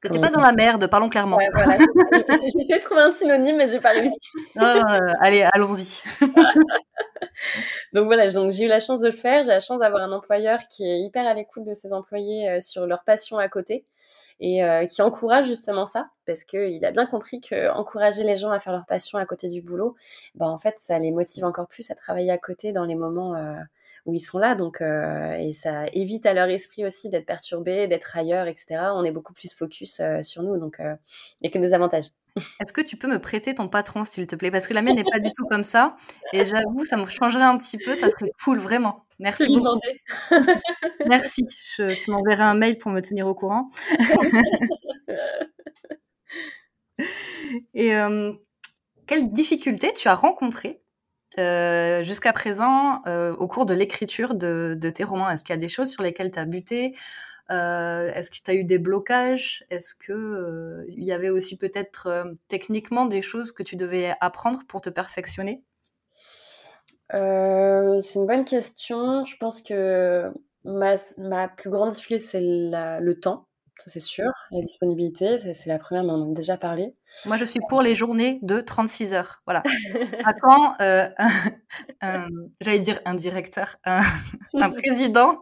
que 0.00 0.08
t'es 0.08 0.20
pas 0.20 0.28
dans 0.28 0.40
la 0.40 0.52
merde, 0.52 0.88
parlons 0.88 1.08
clairement. 1.08 1.36
Ouais, 1.36 1.48
voilà. 1.52 1.78
j'ai 1.78 2.46
essayé 2.46 2.78
de 2.78 2.84
trouver 2.84 3.02
un 3.02 3.12
synonyme, 3.12 3.56
mais 3.56 3.66
j'ai 3.66 3.80
pas 3.80 3.92
réussi. 3.92 4.30
Ah, 4.58 4.98
allez, 5.20 5.46
allons-y. 5.52 6.02
donc 7.92 8.06
voilà, 8.06 8.30
donc 8.30 8.52
j'ai 8.52 8.64
eu 8.64 8.68
la 8.68 8.80
chance 8.80 9.00
de 9.00 9.06
le 9.06 9.16
faire. 9.16 9.42
J'ai 9.42 9.48
la 9.48 9.60
chance 9.60 9.80
d'avoir 9.80 10.02
un 10.02 10.12
employeur 10.12 10.60
qui 10.68 10.84
est 10.84 11.00
hyper 11.00 11.26
à 11.26 11.34
l'écoute 11.34 11.64
de 11.64 11.72
ses 11.72 11.92
employés 11.92 12.48
euh, 12.48 12.60
sur 12.60 12.86
leur 12.86 13.04
passion 13.04 13.38
à 13.38 13.48
côté 13.48 13.84
et 14.40 14.62
euh, 14.62 14.86
qui 14.86 15.00
encourage 15.02 15.46
justement 15.46 15.86
ça 15.86 16.10
parce 16.26 16.44
qu'il 16.44 16.84
a 16.84 16.90
bien 16.90 17.06
compris 17.06 17.40
que 17.40 17.70
encourager 17.70 18.22
les 18.22 18.36
gens 18.36 18.50
à 18.50 18.58
faire 18.58 18.72
leur 18.72 18.84
passion 18.86 19.18
à 19.18 19.24
côté 19.24 19.48
du 19.48 19.62
boulot, 19.62 19.96
ben 20.34 20.46
en 20.46 20.58
fait 20.58 20.76
ça 20.78 20.98
les 20.98 21.10
motive 21.10 21.44
encore 21.44 21.68
plus 21.68 21.90
à 21.90 21.94
travailler 21.94 22.30
à 22.30 22.38
côté 22.38 22.72
dans 22.72 22.84
les 22.84 22.94
moments 22.94 23.34
euh, 23.34 23.54
où 24.06 24.14
ils 24.14 24.20
sont 24.20 24.38
là. 24.38 24.54
Donc, 24.54 24.80
euh, 24.80 25.32
et 25.32 25.52
ça 25.52 25.86
évite 25.92 26.24
à 26.24 26.32
leur 26.32 26.48
esprit 26.48 26.86
aussi 26.86 27.10
d'être 27.10 27.26
perturbé, 27.26 27.88
d'être 27.88 28.16
ailleurs, 28.16 28.46
etc. 28.46 28.92
On 28.94 29.04
est 29.04 29.10
beaucoup 29.10 29.34
plus 29.34 29.54
focus 29.54 30.00
euh, 30.00 30.22
sur 30.22 30.42
nous. 30.42 30.56
Donc, 30.58 30.80
euh, 30.80 30.94
il 31.40 31.44
n'y 31.44 31.48
a 31.48 31.52
que 31.52 31.58
des 31.58 31.74
avantages. 31.74 32.06
Est-ce 32.60 32.72
que 32.72 32.80
tu 32.80 32.96
peux 32.96 33.08
me 33.08 33.18
prêter 33.18 33.54
ton 33.54 33.68
patron, 33.68 34.04
s'il 34.04 34.26
te 34.26 34.36
plaît? 34.36 34.50
Parce 34.50 34.66
que 34.66 34.74
la 34.74 34.82
mienne 34.82 34.96
n'est 34.96 35.04
pas 35.04 35.18
du 35.18 35.30
tout 35.32 35.44
comme 35.46 35.64
ça. 35.64 35.96
Et 36.32 36.44
j'avoue, 36.44 36.84
ça 36.84 36.96
me 36.96 37.06
changerait 37.06 37.44
un 37.44 37.58
petit 37.58 37.78
peu. 37.78 37.94
Ça 37.94 38.10
serait 38.10 38.30
cool, 38.42 38.58
vraiment. 38.58 39.04
Merci 39.18 39.48
beaucoup. 39.48 39.80
Merci. 41.06 41.42
tu 41.76 42.10
m'enverras 42.10 42.44
un 42.44 42.54
mail 42.54 42.78
pour 42.78 42.92
me 42.92 43.00
tenir 43.00 43.26
au 43.26 43.34
courant. 43.34 43.70
Et 47.74 47.92
quelles 49.06 49.28
difficultés 49.30 49.92
tu 49.92 50.08
as 50.08 50.14
rencontrées 50.14 50.80
euh, 51.38 52.02
jusqu'à 52.02 52.32
présent, 52.32 53.02
euh, 53.06 53.34
au 53.36 53.48
cours 53.48 53.66
de 53.66 53.74
l'écriture 53.74 54.34
de, 54.34 54.78
tes 54.94 55.04
romans, 55.04 55.28
est-ce 55.28 55.44
qu'il 55.44 55.54
y 55.54 55.58
a 55.58 55.60
des 55.60 55.68
choses 55.68 55.90
sur 55.90 56.02
lesquelles 56.02 56.30
tu 56.30 56.38
as 56.38 56.46
buté? 56.46 56.94
Euh, 57.50 58.10
Est-ce 58.12 58.30
que 58.30 58.36
tu 58.42 58.50
as 58.50 58.54
eu 58.54 58.64
des 58.64 58.78
blocages? 58.78 59.64
Est-ce 59.70 59.94
qu'il 59.94 60.86
il 60.96 61.04
y 61.04 61.12
avait 61.12 61.30
aussi 61.30 61.56
peut-être 61.56 62.26
techniquement 62.48 63.06
des 63.06 63.22
choses 63.22 63.52
que 63.52 63.62
tu 63.62 63.76
devais 63.76 64.14
apprendre 64.20 64.60
pour 64.66 64.80
te 64.80 64.90
perfectionner? 64.90 65.62
C'est 67.10 68.14
une 68.14 68.26
bonne 68.26 68.44
question. 68.44 69.24
Je 69.24 69.36
pense 69.36 69.62
que 69.62 70.32
ma, 70.64 70.96
ma 71.18 71.48
plus 71.48 71.70
grande 71.70 71.90
difficulté, 71.90 72.24
c'est 72.24 72.40
le 72.40 73.14
temps 73.14 73.45
ça 73.78 73.90
c'est 73.90 74.00
sûr. 74.00 74.30
La 74.50 74.62
disponibilité, 74.62 75.38
c'est 75.52 75.68
la 75.68 75.78
première, 75.78 76.04
mais 76.04 76.12
on 76.12 76.22
en 76.22 76.30
a 76.32 76.34
déjà 76.34 76.56
parlé. 76.56 76.94
Moi, 77.24 77.36
je 77.36 77.44
suis 77.44 77.60
pour 77.68 77.82
les 77.82 77.94
journées 77.94 78.38
de 78.42 78.60
36 78.60 79.12
heures. 79.12 79.42
Voilà. 79.46 79.62
à 80.24 80.32
quand, 80.34 80.76
euh, 80.80 81.08
j'allais 82.60 82.78
dire 82.78 83.00
un 83.04 83.14
directeur, 83.14 83.76
un, 83.84 84.70
président 84.70 85.40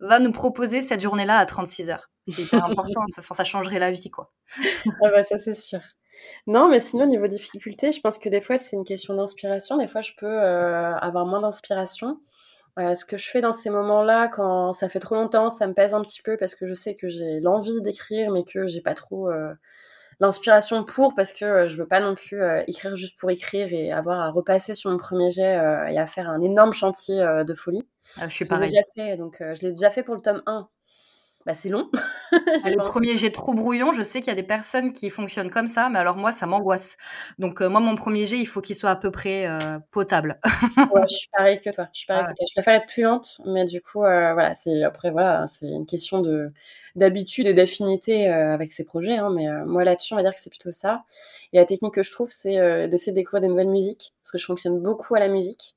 va 0.00 0.18
nous 0.18 0.32
proposer 0.32 0.80
cette 0.80 1.00
journée-là 1.00 1.38
à 1.38 1.46
36 1.46 1.90
heures? 1.90 2.10
C'est 2.26 2.54
important, 2.54 3.02
ça, 3.08 3.22
ça, 3.22 3.44
changerait 3.44 3.78
la 3.78 3.90
vie, 3.90 4.10
quoi. 4.10 4.32
ah 5.02 5.10
bah 5.10 5.24
ça 5.24 5.36
c'est 5.36 5.54
sûr. 5.54 5.80
Non, 6.46 6.68
mais 6.68 6.80
sinon, 6.80 7.06
niveau 7.06 7.26
difficulté, 7.26 7.92
je 7.92 8.00
pense 8.00 8.18
que 8.18 8.30
des 8.30 8.40
fois, 8.40 8.56
c'est 8.56 8.76
une 8.76 8.84
question 8.84 9.14
d'inspiration. 9.14 9.76
Des 9.76 9.88
fois, 9.88 10.00
je 10.00 10.12
peux 10.16 10.26
euh, 10.26 10.94
avoir 10.96 11.26
moins 11.26 11.40
d'inspiration 11.40 12.20
ce 12.76 13.04
que 13.04 13.16
je 13.16 13.28
fais 13.28 13.40
dans 13.40 13.52
ces 13.52 13.70
moments-là, 13.70 14.28
quand 14.28 14.72
ça 14.72 14.88
fait 14.88 14.98
trop 14.98 15.14
longtemps, 15.14 15.50
ça 15.50 15.66
me 15.66 15.74
pèse 15.74 15.94
un 15.94 16.02
petit 16.02 16.22
peu 16.22 16.36
parce 16.36 16.54
que 16.54 16.66
je 16.66 16.72
sais 16.72 16.94
que 16.94 17.08
j'ai 17.08 17.40
l'envie 17.40 17.80
d'écrire, 17.82 18.32
mais 18.32 18.44
que 18.44 18.66
j'ai 18.66 18.80
pas 18.80 18.94
trop 18.94 19.30
euh, 19.30 19.52
l'inspiration 20.18 20.84
pour, 20.84 21.14
parce 21.14 21.32
que 21.32 21.44
euh, 21.44 21.68
je 21.68 21.76
veux 21.76 21.86
pas 21.86 22.00
non 22.00 22.14
plus 22.14 22.42
euh, 22.42 22.62
écrire 22.66 22.96
juste 22.96 23.18
pour 23.18 23.30
écrire 23.30 23.68
et 23.72 23.92
avoir 23.92 24.20
à 24.20 24.30
repasser 24.30 24.74
sur 24.74 24.90
mon 24.90 24.98
premier 24.98 25.30
jet 25.30 25.54
et 25.90 25.98
à 25.98 26.06
faire 26.06 26.28
un 26.28 26.40
énorme 26.40 26.72
chantier 26.72 27.24
de 27.46 27.54
folie. 27.54 27.86
Ah, 28.20 28.28
je 28.28 28.34
suis 28.34 28.44
pareil. 28.44 28.68
Déjà 28.68 28.82
fait, 28.94 29.16
donc 29.16 29.36
je 29.40 29.62
l'ai 29.62 29.70
déjà 29.70 29.90
fait 29.90 30.02
pour 30.02 30.14
le 30.14 30.20
tome 30.20 30.42
1 30.46 30.68
bah, 31.46 31.54
c'est 31.54 31.68
long. 31.68 31.90
Ah, 32.64 32.70
le 32.70 32.84
premier 32.84 33.14
jet 33.14 33.30
trop 33.30 33.54
brouillon, 33.54 33.92
je 33.92 34.02
sais 34.02 34.20
qu'il 34.20 34.28
y 34.28 34.32
a 34.32 34.34
des 34.34 34.42
personnes 34.42 34.92
qui 34.92 35.08
fonctionnent 35.08 35.50
comme 35.50 35.68
ça, 35.68 35.88
mais 35.88 36.00
alors 36.00 36.16
moi, 36.16 36.32
ça 36.32 36.46
m'angoisse. 36.46 36.96
Donc 37.38 37.60
euh, 37.60 37.68
moi, 37.68 37.78
mon 37.78 37.94
premier 37.94 38.26
jet, 38.26 38.38
il 38.38 38.46
faut 38.46 38.60
qu'il 38.60 38.74
soit 38.74 38.90
à 38.90 38.96
peu 38.96 39.12
près 39.12 39.46
euh, 39.46 39.78
potable. 39.92 40.40
ouais, 40.92 41.02
je 41.08 41.14
suis 41.14 41.28
pareil 41.36 41.60
que 41.60 41.70
toi. 41.70 41.88
Je 41.92 41.98
suis 41.98 42.06
pareil 42.06 42.24
que 42.24 42.32
toi. 42.32 42.46
Je 42.48 42.54
préfère 42.54 42.74
être 42.74 42.88
plus 42.88 43.02
lente, 43.02 43.40
mais 43.46 43.64
du 43.64 43.80
coup, 43.80 44.02
euh, 44.02 44.32
voilà, 44.32 44.54
c'est 44.54 44.82
après 44.82 45.10
voilà, 45.10 45.46
c'est 45.46 45.68
une 45.68 45.86
question 45.86 46.20
de 46.22 46.52
d'habitude 46.96 47.46
et 47.46 47.54
d'affinité 47.54 48.28
avec 48.28 48.72
ces 48.72 48.84
projets. 48.84 49.16
Hein, 49.16 49.30
mais 49.30 49.46
moi 49.64 49.84
là-dessus, 49.84 50.12
on 50.14 50.16
va 50.16 50.22
dire 50.22 50.34
que 50.34 50.40
c'est 50.40 50.50
plutôt 50.50 50.72
ça. 50.72 51.04
Et 51.52 51.58
la 51.58 51.64
technique 51.64 51.94
que 51.94 52.02
je 52.02 52.10
trouve, 52.10 52.30
c'est 52.30 52.88
d'essayer 52.88 53.12
de 53.12 53.16
découvrir 53.16 53.42
des 53.42 53.48
nouvelles 53.48 53.70
musiques, 53.70 54.12
parce 54.22 54.32
que 54.32 54.38
je 54.38 54.44
fonctionne 54.44 54.80
beaucoup 54.80 55.14
à 55.14 55.20
la 55.20 55.28
musique. 55.28 55.76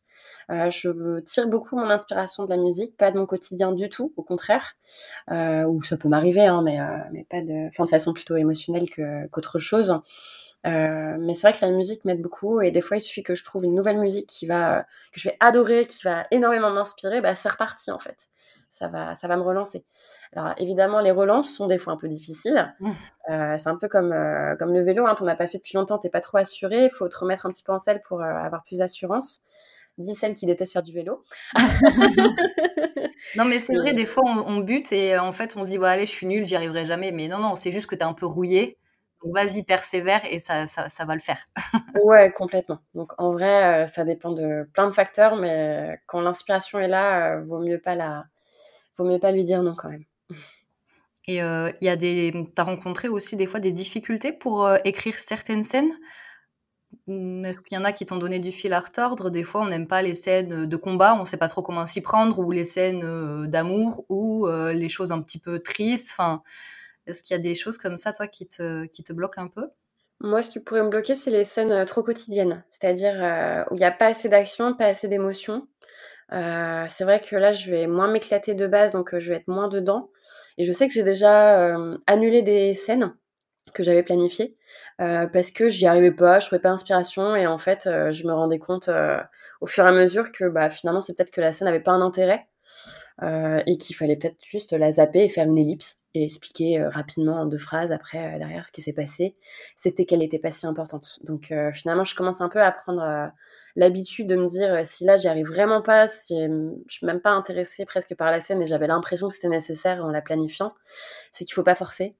Euh, 0.49 0.69
je 0.69 1.19
tire 1.21 1.47
beaucoup 1.47 1.75
mon 1.75 1.89
inspiration 1.89 2.45
de 2.45 2.49
la 2.49 2.57
musique, 2.57 2.95
pas 2.95 3.11
de 3.11 3.17
mon 3.17 3.25
quotidien 3.25 3.73
du 3.73 3.89
tout, 3.89 4.13
au 4.15 4.23
contraire. 4.23 4.75
Euh, 5.31 5.63
ou 5.65 5.81
ça 5.83 5.97
peut 5.97 6.07
m'arriver, 6.07 6.45
hein, 6.45 6.61
mais, 6.63 6.79
euh, 6.79 6.97
mais 7.11 7.25
pas 7.29 7.41
de, 7.41 7.67
enfin, 7.67 7.83
de 7.83 7.89
façon 7.89 8.13
plutôt 8.13 8.35
émotionnelle 8.37 8.85
qu'autre 9.31 9.59
chose. 9.59 9.99
mais 10.63 11.33
c'est 11.33 11.47
vrai 11.47 11.53
que 11.53 11.65
la 11.65 11.71
musique 11.71 12.05
m'aide 12.05 12.21
beaucoup 12.21 12.61
et 12.61 12.71
des 12.71 12.81
fois 12.81 12.97
il 12.97 13.01
suffit 13.01 13.23
que 13.23 13.35
je 13.35 13.43
trouve 13.43 13.63
une 13.63 13.75
nouvelle 13.75 13.99
musique 13.99 14.27
qui 14.27 14.45
va 14.45 14.83
que 15.13 15.19
je 15.19 15.29
vais 15.29 15.37
adorer, 15.39 15.85
qui 15.85 16.03
va 16.03 16.25
énormément 16.31 16.71
m'inspirer, 16.71 17.21
bah 17.21 17.33
c'est 17.35 17.49
reparti 17.49 17.91
en 17.91 17.99
fait. 17.99 18.27
Ça 18.69 18.89
va, 18.89 19.15
ça 19.15 19.27
va 19.29 19.37
me 19.37 19.43
relancer. 19.43 19.85
Alors 20.35 20.53
évidemment 20.57 20.99
les 20.99 21.11
relances 21.11 21.49
sont 21.53 21.67
des 21.67 21.77
fois 21.77 21.93
un 21.93 21.97
peu 21.97 22.09
difficiles. 22.09 22.73
Mmh. 22.79 22.91
c'est 23.57 23.67
un 23.69 23.77
peu 23.77 23.87
comme 23.87 24.13
comme 24.59 24.73
le 24.73 24.81
vélo, 24.81 25.05
hein, 25.05 25.15
t'en 25.15 25.27
as 25.27 25.35
pas 25.35 25.47
fait 25.47 25.57
depuis 25.57 25.77
longtemps, 25.77 25.99
t'es 25.99 26.09
pas 26.09 26.21
trop 26.21 26.37
assuré, 26.37 26.85
il 26.85 26.89
faut 26.89 27.07
te 27.07 27.17
remettre 27.17 27.45
un 27.45 27.49
petit 27.49 27.63
peu 27.63 27.71
en 27.71 27.77
selle 27.77 28.01
pour 28.01 28.21
avoir 28.21 28.63
plus 28.63 28.79
d'assurance 28.79 29.41
dit 29.97 30.15
celle 30.15 30.36
qui 30.36 30.45
déteste 30.45 30.73
faire 30.73 30.83
du 30.83 30.93
vélo. 30.93 31.23
non, 33.36 33.45
mais 33.45 33.60
c'est 33.60 33.75
vrai, 33.75 33.93
des 33.93 34.05
fois, 34.05 34.23
on, 34.25 34.60
bute 34.60 34.91
et 34.91 35.15
euh, 35.15 35.21
en 35.21 35.31
fait, 35.31 35.55
on 35.57 35.63
se 35.63 35.69
dit, 35.69 35.77
bah, 35.77 35.91
allez, 35.91 36.05
je 36.05 36.12
suis 36.12 36.27
nulle, 36.27 36.45
j'y 36.45 36.55
arriverai 36.55 36.86
jamais. 36.86 37.12
Mais 37.12 37.27
non, 37.27 37.39
non, 37.39 37.55
c'est 37.55 37.71
juste 37.71 37.88
que 37.88 37.95
tu 37.95 38.01
es 38.01 38.03
un 38.03 38.13
peu 38.13 38.25
rouillé. 38.25 38.77
Donc, 39.23 39.33
vas-y, 39.33 39.63
persévère 39.63 40.21
et 40.29 40.39
ça, 40.39 40.67
ça, 40.67 41.05
va 41.05 41.15
le 41.15 41.19
faire. 41.19 41.43
ouais, 42.03 42.31
complètement. 42.31 42.79
Donc, 42.93 43.13
en 43.17 43.31
vrai, 43.31 43.83
euh, 43.83 43.86
ça 43.88 44.03
dépend 44.03 44.31
de 44.31 44.69
plein 44.73 44.88
de 44.88 44.93
facteurs, 44.93 45.36
mais 45.36 45.99
quand 46.05 46.21
l'inspiration 46.21 46.79
est 46.79 46.88
là, 46.88 47.38
euh, 47.38 47.43
vaut 47.43 47.60
mieux 47.60 47.79
pas 47.79 47.95
la... 47.95 48.25
vaut 48.97 49.05
mieux 49.05 49.19
pas 49.19 49.31
lui 49.31 49.43
dire 49.43 49.63
non 49.63 49.73
quand 49.75 49.89
même. 49.89 50.05
Et 51.29 51.39
il 51.39 51.86
y 51.86 51.89
a 51.89 51.95
des, 51.97 52.33
t'as 52.55 52.63
rencontré 52.63 53.10
aussi 53.10 53.36
des 53.36 53.47
fois 53.47 53.60
des 53.60 53.73
difficultés 53.73 54.31
pour 54.31 54.69
écrire 54.86 55.19
certaines 55.19 55.63
scènes? 55.63 55.91
Est-ce 57.08 57.60
qu'il 57.62 57.78
y 57.78 57.80
en 57.80 57.84
a 57.84 57.91
qui 57.91 58.06
t'ont 58.06 58.17
donné 58.17 58.39
du 58.39 58.52
fil 58.52 58.73
à 58.73 58.80
retordre? 58.80 59.30
Des 59.30 59.43
fois, 59.43 59.62
on 59.62 59.67
n'aime 59.67 59.88
pas 59.88 60.02
les 60.02 60.13
scènes 60.13 60.65
de 60.65 60.76
combat, 60.76 61.15
on 61.15 61.21
ne 61.21 61.26
sait 61.26 61.38
pas 61.38 61.47
trop 61.47 61.62
comment 61.62 61.86
s'y 61.86 62.02
prendre, 62.02 62.39
ou 62.39 62.52
les 62.52 62.63
scènes 62.63 63.47
d'amour, 63.47 64.06
ou 64.10 64.47
les 64.47 64.89
choses 64.89 65.12
un 65.12 65.21
petit 65.21 65.39
peu 65.39 65.60
tristes. 65.60 66.10
Enfin, 66.12 66.41
est-ce 67.06 67.23
qu'il 67.23 67.36
y 67.36 67.39
a 67.39 67.41
des 67.41 67.56
choses 67.56 67.78
comme 67.78 67.97
ça, 67.97 68.12
toi, 68.13 68.28
qui 68.28 68.45
te 68.45 69.13
bloquent 69.13 69.41
un 69.41 69.47
peu? 69.47 69.67
Moi, 70.19 70.41
ce 70.41 70.50
qui 70.50 70.60
pourrait 70.60 70.84
me 70.84 70.89
bloquer, 70.89 71.13
c'est 71.15 71.32
les 71.32 71.43
scènes 71.43 71.86
trop 71.86 72.04
quotidiennes, 72.04 72.63
c'est-à-dire 72.71 73.65
où 73.71 73.76
il 73.76 73.80
n'y 73.80 73.86
a 73.86 73.91
pas 73.91 74.08
assez 74.08 74.30
d'action, 74.30 74.73
pas 74.73 74.86
assez 74.86 75.08
d'émotion. 75.08 75.67
c'est 76.32 77.04
vrai 77.04 77.21
que 77.21 77.36
là, 77.36 77.52
je 77.52 77.69
vais 77.69 77.88
moins 77.88 78.10
m'éclater 78.10 78.54
de 78.54 78.67
base, 78.67 78.91
donc 78.91 79.17
je 79.17 79.30
vais 79.30 79.38
être 79.38 79.47
moins 79.47 79.67
dedans. 79.67 80.10
Et 80.58 80.65
je 80.65 80.71
sais 80.71 80.88
que 80.88 80.93
j'ai 80.93 81.04
déjà 81.04 81.78
annulé 82.08 82.41
des 82.41 82.73
scènes 82.73 83.13
que 83.71 83.84
j'avais 83.84 84.03
planifié 84.03 84.56
euh, 85.01 85.27
parce 85.27 85.51
que 85.51 85.67
j'y 85.67 85.86
arrivais 85.86 86.12
pas, 86.12 86.39
je 86.39 86.47
trouvais 86.47 86.62
pas 86.62 86.69
inspiration 86.69 87.36
et 87.36 87.47
en 87.47 87.58
fait 87.58 87.88
euh, 87.88 88.12
je 88.12 88.25
me 88.25 88.34
rendais 88.34 88.60
compte 88.60 88.89
euh, 88.89 89.19
au 89.62 89.67
fur 89.67 89.84
et 89.86 89.88
à 89.88 89.91
mesure 89.91 90.32
que 90.32 90.45
bah, 90.45 90.69
finalement 90.69 91.01
c'est 91.01 91.13
peut-être 91.13 91.32
que 91.32 91.41
la 91.41 91.51
scène 91.51 91.67
n'avait 91.67 91.80
pas 91.80 91.91
un 91.91 92.01
intérêt 92.01 92.47
et 93.65 93.77
qu'il 93.80 93.95
fallait 93.95 94.15
peut-être 94.15 94.38
juste 94.45 94.73
la 94.73 94.91
zapper 94.91 95.23
et 95.23 95.30
faire 95.30 95.47
une 95.47 95.58
ellipse 95.58 95.97
et 96.13 96.23
expliquer 96.23 96.84
rapidement 96.84 97.38
en 97.41 97.45
deux 97.47 97.58
phrases 97.58 97.91
après 97.91 98.38
derrière 98.38 98.63
ce 98.63 98.71
qui 98.71 98.84
s'est 98.84 98.93
passé, 98.93 99.36
c'était 99.75 100.06
qu'elle 100.06 100.19
n'était 100.19 100.38
pas 100.38 100.51
si 100.51 100.67
importante. 100.67 101.17
Donc 101.23 101.51
finalement 101.73 102.03
je 102.03 102.13
commence 102.13 102.41
un 102.41 102.49
peu 102.49 102.62
à 102.62 102.71
prendre 102.71 103.32
l'habitude 103.75 104.27
de 104.27 104.36
me 104.36 104.45
dire 104.45 104.86
si 104.86 105.03
là 105.03 105.17
j'y 105.17 105.27
arrive 105.27 105.47
vraiment 105.47 105.82
pas, 105.82 106.08
si 106.08 106.39
je 106.39 106.93
suis 106.93 107.08
même 107.08 107.19
pas 107.19 107.32
intéressée 107.32 107.86
presque 107.86 108.13
par 108.13 108.30
la 108.30 108.39
scène 108.39 108.62
et 108.62 108.65
j'avais 108.65 108.86
l'impression 108.86 109.30
que 109.30 109.34
c'était 109.34 109.49
nécessaire 109.49 110.06
en 110.06 110.12
la 110.12 110.21
planifiant, 110.21 110.75
c'est 111.32 111.43
qu'il 111.43 111.56
faut 111.56 111.63
pas 111.63 111.73
forcer 111.73 112.15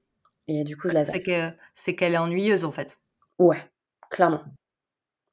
et 0.48 0.64
du 0.64 0.76
coup, 0.76 0.88
je 0.88 0.94
la 0.94 1.04
C'est 1.04 1.22
que 1.22 1.50
c'est 1.74 1.94
qu'elle 1.94 2.14
est 2.14 2.18
ennuyeuse 2.18 2.64
en 2.64 2.72
fait. 2.72 3.00
Ouais, 3.38 3.62
clairement. 4.10 4.42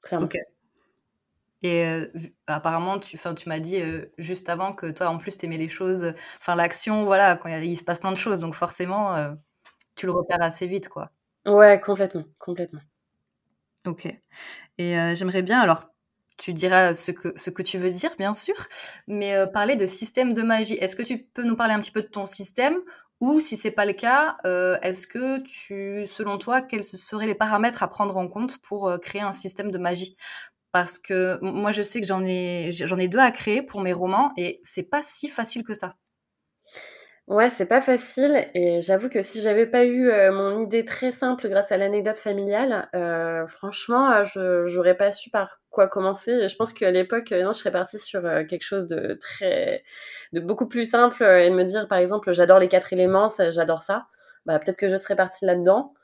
Clairement. 0.04 0.30
Et 1.64 1.88
apparemment, 2.46 3.00
tu, 3.00 3.18
tu 3.18 3.50
m'as 3.50 3.60
dit 3.60 3.82
juste 4.20 4.50
avant 4.50 4.74
que 4.74 4.92
toi, 4.92 5.08
en 5.08 5.18
plus, 5.18 5.36
tu 5.36 5.46
aimais 5.46 5.58
les 5.58 5.70
choses, 5.70 6.14
enfin 6.38 6.54
l'action, 6.54 7.06
voilà, 7.06 7.38
quand 7.38 7.50
il, 7.50 7.76
se 7.76 7.84
passe 7.84 7.98
plein 7.98 8.12
de 8.12 8.18
choses, 8.18 8.40
donc 8.40 8.54
forcément, 8.54 9.36
tu 9.96 10.06
le 10.06 10.12
repères 10.12 10.44
assez 10.44 10.68
vite, 10.68 10.90
quoi. 10.90 11.10
Ouais, 11.48 11.80
complètement, 11.80 12.26
complètement. 12.38 12.82
Ok. 13.88 14.06
Et 14.78 15.16
j'aimerais 15.16 15.42
bien, 15.42 15.60
alors, 15.60 15.90
tu 16.38 16.54
diras 16.54 16.94
ce 16.94 17.12
que, 17.12 17.36
ce 17.36 17.50
que 17.50 17.64
tu 17.64 17.80
veux 17.80 17.92
dire, 17.92 18.16
bien 18.20 18.36
sûr, 18.36 18.56
mais 19.08 19.34
parler 19.52 19.76
de 19.76 19.88
système 19.88 20.36
de 20.36 20.44
magie. 20.44 20.76
Est-ce 20.76 20.96
que 20.96 21.04
tu 21.04 21.18
peux 21.18 21.44
nous 21.44 21.56
parler 21.56 21.74
un 21.74 21.80
petit 21.80 21.92
peu 21.92 22.04
de 22.04 22.08
ton 22.08 22.28
système 22.28 22.78
ou 23.26 23.40
si 23.40 23.58
c'est 23.58 23.72
pas 23.72 23.86
le 23.86 23.94
cas, 23.94 24.38
euh, 24.46 24.78
est-ce 24.82 25.08
que 25.08 25.40
tu, 25.42 26.06
selon 26.08 26.38
toi, 26.38 26.62
quels 26.62 26.84
seraient 26.84 27.28
les 27.28 27.36
paramètres 27.36 27.84
à 27.84 27.88
prendre 27.88 28.18
en 28.18 28.28
compte 28.28 28.60
pour 28.62 28.88
euh, 28.90 28.98
créer 28.98 29.22
un 29.22 29.32
système 29.32 29.72
de 29.72 29.78
magie? 29.78 30.16
Parce 30.72 30.98
que 31.00 31.40
moi, 31.42 31.72
je 31.72 31.82
sais 31.84 32.02
que 32.02 32.08
j'en 32.08 32.24
ai, 32.26 32.72
j'en 32.74 32.98
ai 33.00 33.08
deux 33.10 33.20
à 33.20 33.32
créer 33.32 33.62
pour 33.64 33.82
mes 33.82 33.94
romans 33.94 34.32
et 34.38 34.62
c'est 34.64 34.84
pas 34.84 35.04
si 35.04 35.30
facile 35.30 35.64
que 35.64 35.74
ça. 35.76 35.96
Ouais, 37.28 37.50
c'est 37.50 37.66
pas 37.66 37.82
facile 37.82 38.46
et 38.54 38.82
j'avoue 38.84 39.10
que 39.10 39.24
si 39.24 39.42
j'avais 39.42 39.66
pas 39.66 39.84
eu 39.86 40.10
euh, 40.10 40.32
mon 40.32 40.60
idée 40.62 40.86
très 40.86 41.10
simple 41.10 41.50
grâce 41.50 41.72
à 41.72 41.78
l'anecdote 41.78 42.18
familiale, 42.18 42.88
euh, 42.94 43.48
franchement, 43.48 44.12
euh, 44.12 44.24
je 44.24 44.68
j'aurais 44.68 44.94
pas 44.96 45.12
su 45.12 45.32
par 45.32 45.60
quoi 45.72 45.88
commencer. 45.88 46.32
Et 46.34 46.48
je 46.48 46.56
pense 46.56 46.72
qu'à 46.72 46.92
l'époque, 46.92 47.32
non, 47.32 47.52
je 47.52 47.58
serais 47.58 47.72
partie 47.72 47.98
sur 47.98 48.22
quelque 48.48 48.62
chose 48.62 48.86
de 48.86 49.16
très, 49.20 49.84
de 50.34 50.40
beaucoup 50.40 50.68
plus 50.68 50.88
simple 50.88 51.24
et 51.24 51.50
de 51.50 51.56
me 51.56 51.64
dire, 51.64 51.88
par 51.88 51.98
exemple, 51.98 52.32
j'adore 52.32 52.60
les 52.60 52.68
quatre 52.68 52.94
éléments, 52.94 53.26
j'adore 53.50 53.82
ça. 53.82 54.06
Bah, 54.46 54.60
peut-être 54.60 54.78
que 54.78 54.88
je 54.88 54.96
serais 54.96 55.16
partie 55.16 55.46
là-dedans. 55.46 55.96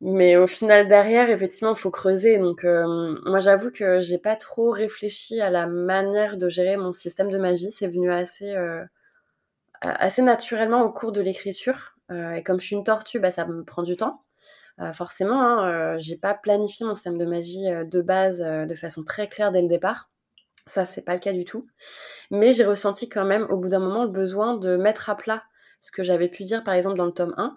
Mais 0.00 0.36
au 0.36 0.46
final, 0.46 0.88
derrière, 0.88 1.30
effectivement, 1.30 1.72
il 1.74 1.78
faut 1.78 1.90
creuser. 1.90 2.38
Donc, 2.38 2.64
moi, 2.64 3.40
j'avoue 3.40 3.70
que 3.72 4.00
j'ai 4.00 4.18
pas 4.18 4.36
trop 4.36 4.70
réfléchi 4.70 5.40
à 5.40 5.50
la 5.50 5.66
manière 5.66 6.36
de 6.38 6.48
gérer 6.48 6.76
mon 6.78 6.92
système 6.92 7.30
de 7.30 7.38
magie. 7.38 7.70
C'est 7.70 7.88
venu 7.88 8.10
assez 8.12 8.54
assez 9.80 10.22
naturellement 10.22 10.82
au 10.82 10.92
cours 10.92 11.12
de 11.12 11.20
l'écriture. 11.20 11.96
Euh, 12.10 12.32
et 12.32 12.42
comme 12.42 12.60
je 12.60 12.66
suis 12.66 12.76
une 12.76 12.84
tortue, 12.84 13.20
bah, 13.20 13.30
ça 13.30 13.46
me 13.46 13.64
prend 13.64 13.82
du 13.82 13.96
temps. 13.96 14.22
Euh, 14.80 14.92
forcément, 14.92 15.40
hein, 15.40 15.68
euh, 15.68 15.98
j'ai 15.98 16.16
pas 16.16 16.34
planifié 16.34 16.86
mon 16.86 16.94
système 16.94 17.18
de 17.18 17.26
magie 17.26 17.66
de 17.68 18.00
base 18.00 18.40
de 18.40 18.74
façon 18.74 19.04
très 19.04 19.28
claire 19.28 19.52
dès 19.52 19.62
le 19.62 19.68
départ. 19.68 20.10
Ça, 20.66 20.84
c'est 20.84 21.02
pas 21.02 21.14
le 21.14 21.20
cas 21.20 21.32
du 21.32 21.44
tout. 21.44 21.66
Mais 22.30 22.52
j'ai 22.52 22.64
ressenti 22.64 23.08
quand 23.08 23.24
même 23.24 23.46
au 23.50 23.56
bout 23.56 23.68
d'un 23.68 23.80
moment 23.80 24.04
le 24.04 24.10
besoin 24.10 24.56
de 24.56 24.76
mettre 24.76 25.10
à 25.10 25.16
plat 25.16 25.42
ce 25.80 25.90
que 25.90 26.02
j'avais 26.02 26.28
pu 26.28 26.44
dire 26.44 26.62
par 26.62 26.74
exemple 26.74 26.98
dans 26.98 27.06
le 27.06 27.12
tome 27.12 27.34
1 27.38 27.56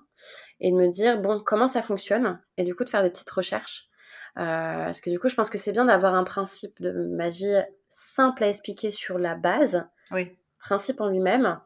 et 0.62 0.72
de 0.72 0.78
me 0.78 0.88
dire 0.88 1.20
bon 1.20 1.42
comment 1.46 1.68
ça 1.68 1.82
fonctionne 1.82 2.40
et 2.56 2.64
du 2.64 2.74
coup 2.74 2.86
de 2.86 2.90
faire 2.90 3.04
des 3.04 3.10
petites 3.10 3.30
recherches. 3.30 3.90
parce 4.36 5.02
que 5.02 5.10
du 5.10 5.20
coup 5.20 5.28
je 5.28 5.36
pense 5.36 5.50
que 5.50 5.58
c'est 5.58 5.74
bien 5.74 5.86
d'avoir 5.86 6.16
un 6.16 6.24
principe 6.24 6.82
de 6.82 6.92
magie 6.92 7.54
simple 7.90 8.46
à 8.46 8.48
expliquer 8.48 8.92
sur 8.92 9.20
la 9.20 9.36
base, 9.36 9.86
oui. 10.12 10.38
principe 10.60 11.02
en 11.02 11.10
lui-même, 11.10 11.60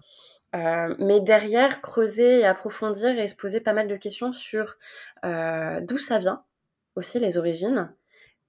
euh, 0.55 0.95
mais 0.99 1.19
derrière, 1.19 1.81
creuser 1.81 2.39
et 2.39 2.45
approfondir 2.45 3.19
et 3.19 3.27
se 3.27 3.35
poser 3.35 3.59
pas 3.59 3.73
mal 3.73 3.87
de 3.87 3.95
questions 3.95 4.31
sur 4.31 4.77
euh, 5.25 5.81
d'où 5.81 5.97
ça 5.97 6.17
vient, 6.17 6.43
aussi 6.95 7.19
les 7.19 7.37
origines. 7.37 7.93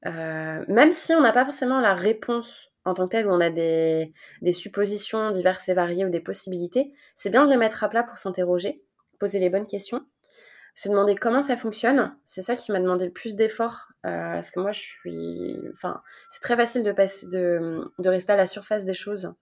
Euh, 0.06 0.64
même 0.68 0.92
si 0.92 1.12
on 1.14 1.20
n'a 1.20 1.32
pas 1.32 1.44
forcément 1.44 1.80
la 1.80 1.94
réponse 1.94 2.72
en 2.84 2.94
tant 2.94 3.06
que 3.06 3.10
telle, 3.10 3.26
où 3.26 3.30
on 3.30 3.40
a 3.40 3.50
des, 3.50 4.12
des 4.42 4.52
suppositions 4.52 5.30
diverses 5.30 5.68
et 5.68 5.74
variées 5.74 6.06
ou 6.06 6.10
des 6.10 6.20
possibilités, 6.20 6.92
c'est 7.14 7.30
bien 7.30 7.44
de 7.44 7.50
les 7.50 7.56
mettre 7.56 7.84
à 7.84 7.88
plat 7.88 8.04
pour 8.04 8.16
s'interroger, 8.16 8.82
poser 9.18 9.40
les 9.40 9.50
bonnes 9.50 9.66
questions, 9.66 10.06
se 10.74 10.88
demander 10.88 11.14
comment 11.14 11.42
ça 11.42 11.56
fonctionne. 11.56 12.14
C'est 12.24 12.42
ça 12.42 12.56
qui 12.56 12.72
m'a 12.72 12.80
demandé 12.80 13.04
le 13.06 13.12
plus 13.12 13.36
d'efforts, 13.36 13.88
parce 14.02 14.50
que 14.50 14.60
moi, 14.60 14.72
je 14.72 14.80
suis... 14.80 15.56
Enfin, 15.72 16.02
c'est 16.30 16.40
très 16.40 16.56
facile 16.56 16.82
de, 16.82 16.92
passer, 16.92 17.26
de, 17.28 17.90
de 17.98 18.08
rester 18.08 18.32
à 18.32 18.36
la 18.36 18.46
surface 18.46 18.84
des 18.84 18.94
choses 18.94 19.32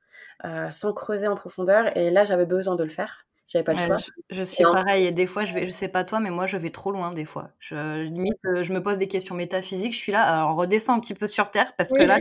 euh, 0.45 0.69
sans 0.71 0.93
creuser 0.93 1.29
en 1.29 1.35
profondeur. 1.35 1.97
Et 1.97 2.11
là, 2.11 2.25
j'avais 2.25 2.47
besoin 2.47 2.77
de 2.77 2.85
le 2.85 2.91
faire. 2.91 3.27
J'avais 3.47 3.63
pas 3.63 3.73
le 3.73 3.79
choix. 3.79 3.97
Je, 4.29 4.43
suis 4.43 4.65
pareil. 4.65 5.07
Et 5.07 5.13
des 5.13 5.27
fois, 5.27 5.45
je 5.45 5.55
vais, 5.55 5.67
je 5.67 5.71
sais 5.71 5.89
pas 5.89 6.05
toi, 6.05 6.21
mais 6.21 6.31
moi, 6.31 6.47
je 6.47 6.57
vais 6.57 6.71
trop 6.71 6.91
loin 6.91 7.13
des 7.13 7.25
fois. 7.25 7.51
Je, 7.59 8.03
limite, 8.03 8.37
euh, 8.45 8.65
je 8.65 8.73
me 8.73 8.83
pose 8.83 8.99
des 8.99 9.09
questions 9.09 9.35
métaphysiques. 9.35 9.93
Je 9.93 9.99
suis 9.99 10.13
là, 10.13 10.23
alors 10.23 10.57
redescends 10.57 10.95
un 10.95 11.01
petit 11.01 11.15
peu 11.15 11.27
sur 11.27 11.51
terre 11.51 11.73
parce 11.77 11.91
que 11.91 12.03
là, 12.03 12.19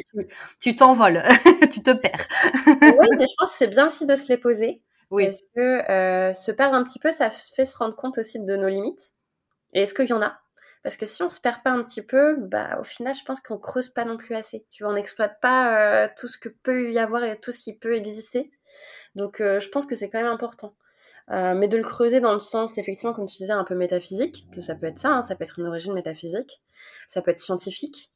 tu 0.61 0.75
t'envoles, 0.75 1.23
tu 1.73 1.81
te 1.81 1.91
perds. 1.91 2.27
oui, 2.67 3.07
mais 3.17 3.25
je 3.27 3.33
pense 3.37 3.51
que 3.51 3.57
c'est 3.57 3.67
bien 3.67 3.87
aussi 3.87 4.05
de 4.05 4.15
se 4.15 4.27
les 4.29 4.37
poser. 4.37 4.81
Oui. 5.11 5.25
Parce 5.25 5.41
que 5.55 5.91
euh, 5.91 6.33
se 6.33 6.51
perdre 6.51 6.75
un 6.75 6.83
petit 6.83 6.99
peu, 6.99 7.11
ça 7.11 7.29
fait 7.29 7.65
se 7.65 7.77
rendre 7.77 7.95
compte 7.95 8.17
aussi 8.17 8.39
de 8.43 8.55
nos 8.55 8.67
limites. 8.69 9.11
Et 9.73 9.81
est-ce 9.81 9.93
qu'il 9.93 10.07
y 10.09 10.13
en 10.13 10.21
a? 10.21 10.39
Parce 10.83 10.97
que 10.97 11.05
si 11.05 11.23
on 11.23 11.29
se 11.29 11.41
perd 11.41 11.63
pas 11.63 11.71
un 11.71 11.83
petit 11.83 12.01
peu, 12.03 12.37
bah, 12.37 12.77
au 12.79 12.83
final, 12.83 13.15
je 13.15 13.23
pense 13.25 13.41
qu'on 13.41 13.57
creuse 13.57 13.89
pas 13.89 14.05
non 14.05 14.17
plus 14.17 14.35
assez. 14.35 14.65
Tu 14.71 14.83
vois, 14.83 14.93
on 14.93 14.95
n'exploite 14.95 15.39
pas 15.41 16.05
euh, 16.05 16.09
tout 16.17 16.27
ce 16.27 16.37
que 16.37 16.49
peut 16.49 16.91
y 16.91 16.99
avoir 16.99 17.23
et 17.23 17.39
tout 17.39 17.51
ce 17.51 17.59
qui 17.59 17.77
peut 17.77 17.95
exister. 17.95 18.51
Donc, 19.15 19.41
euh, 19.41 19.59
je 19.59 19.69
pense 19.69 19.85
que 19.85 19.95
c'est 19.95 20.09
quand 20.09 20.21
même 20.21 20.31
important. 20.31 20.75
Mais 21.29 21.67
de 21.69 21.77
le 21.77 21.83
creuser 21.83 22.19
dans 22.21 22.33
le 22.33 22.39
sens, 22.41 22.77
effectivement, 22.77 23.13
comme 23.13 23.27
tu 23.27 23.37
disais, 23.37 23.53
un 23.53 23.63
peu 23.63 23.75
métaphysique. 23.75 24.47
Ça 24.59 24.75
peut 24.75 24.87
être 24.87 24.99
ça, 24.99 25.09
hein, 25.09 25.21
ça 25.23 25.35
peut 25.35 25.43
être 25.43 25.59
une 25.59 25.67
origine 25.67 25.93
métaphysique. 25.93 26.61
Ça 27.07 27.21
peut 27.21 27.31
être 27.31 27.39
scientifique. 27.39 28.11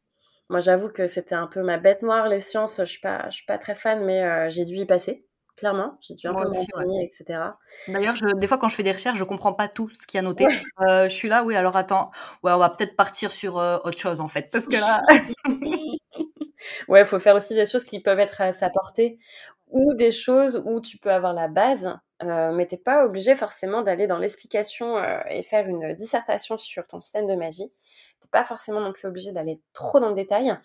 Moi, 0.49 0.59
j'avoue 0.61 0.89
que 0.89 1.07
c'était 1.07 1.35
un 1.35 1.47
peu 1.47 1.63
ma 1.63 1.77
bête 1.77 2.03
noire, 2.03 2.27
les 2.27 2.39
sciences. 2.39 2.77
Je 2.79 2.85
je 2.85 3.31
suis 3.31 3.45
pas 3.47 3.57
très 3.59 3.75
fan, 3.75 4.05
mais 4.05 4.49
j'ai 4.51 4.65
dûu 4.65 4.77
y 4.79 4.85
passer 4.85 5.25
clairement. 5.59 5.97
J'ai 5.99 6.13
dû 6.15 6.27
un 6.27 6.33
peu 6.33 6.45
m'enseigner, 6.45 7.03
etc. 7.03 7.41
D'ailleurs, 7.89 8.15
des 8.35 8.47
fois, 8.47 8.57
quand 8.57 8.69
je 8.69 8.75
fais 8.75 8.83
des 8.83 8.93
recherches, 8.93 9.17
je 9.17 9.23
comprends 9.25 9.53
pas 9.53 9.67
tout 9.67 9.89
ce 9.89 10.07
qu'il 10.07 10.17
y 10.17 10.19
a 10.19 10.21
noté. 10.21 10.47
Euh, 10.87 11.03
je 11.03 11.13
suis 11.13 11.27
là, 11.27 11.43
oui, 11.43 11.55
alors 11.55 11.75
attends, 11.75 12.11
ouais, 12.43 12.53
on 12.53 12.57
va 12.57 12.69
peut-être 12.69 12.95
partir 12.95 13.31
sur 13.31 13.59
euh, 13.59 13.77
autre 13.83 13.97
chose, 13.97 14.21
en 14.21 14.29
fait, 14.29 14.49
parce 14.51 14.65
que 14.65 14.77
là... 14.77 15.01
ouais, 16.87 17.01
il 17.01 17.05
faut 17.05 17.19
faire 17.19 17.35
aussi 17.35 17.53
des 17.53 17.65
choses 17.65 17.83
qui 17.83 17.99
peuvent 17.99 18.19
être 18.19 18.39
à 18.39 18.53
sa 18.53 18.69
portée, 18.69 19.19
ou 19.67 19.93
des 19.93 20.11
choses 20.11 20.63
où 20.65 20.79
tu 20.79 20.97
peux 20.97 21.11
avoir 21.11 21.33
la 21.33 21.49
base, 21.49 21.93
euh, 22.23 22.51
mais 22.53 22.65
tu 22.65 22.75
n'es 22.75 22.81
pas 22.81 23.05
obligé 23.05 23.35
forcément 23.35 23.81
d'aller 23.81 24.07
dans 24.07 24.17
l'explication 24.17 24.95
et 25.29 25.43
faire 25.43 25.67
une 25.67 25.93
dissertation 25.93 26.57
sur 26.57 26.87
ton 26.87 27.01
système 27.01 27.27
de 27.27 27.35
magie. 27.35 27.67
Tu 27.67 28.25
n'es 28.25 28.31
pas 28.31 28.45
forcément 28.45 28.79
non 28.79 28.93
plus 28.93 29.07
obligé 29.07 29.33
d'aller 29.33 29.59
trop 29.73 29.99
dans 29.99 30.09
le 30.09 30.15
détail, 30.15 30.57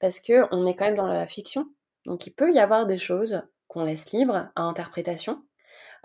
parce 0.00 0.18
qu'on 0.18 0.66
est 0.66 0.74
quand 0.74 0.86
même 0.86 0.96
dans 0.96 1.06
la 1.06 1.26
fiction, 1.26 1.66
donc 2.04 2.26
il 2.26 2.32
peut 2.32 2.52
y 2.52 2.58
avoir 2.58 2.86
des 2.86 2.98
choses 2.98 3.42
qu'on 3.70 3.84
laisse 3.84 4.10
libre 4.10 4.50
à 4.56 4.62
interprétation. 4.62 5.44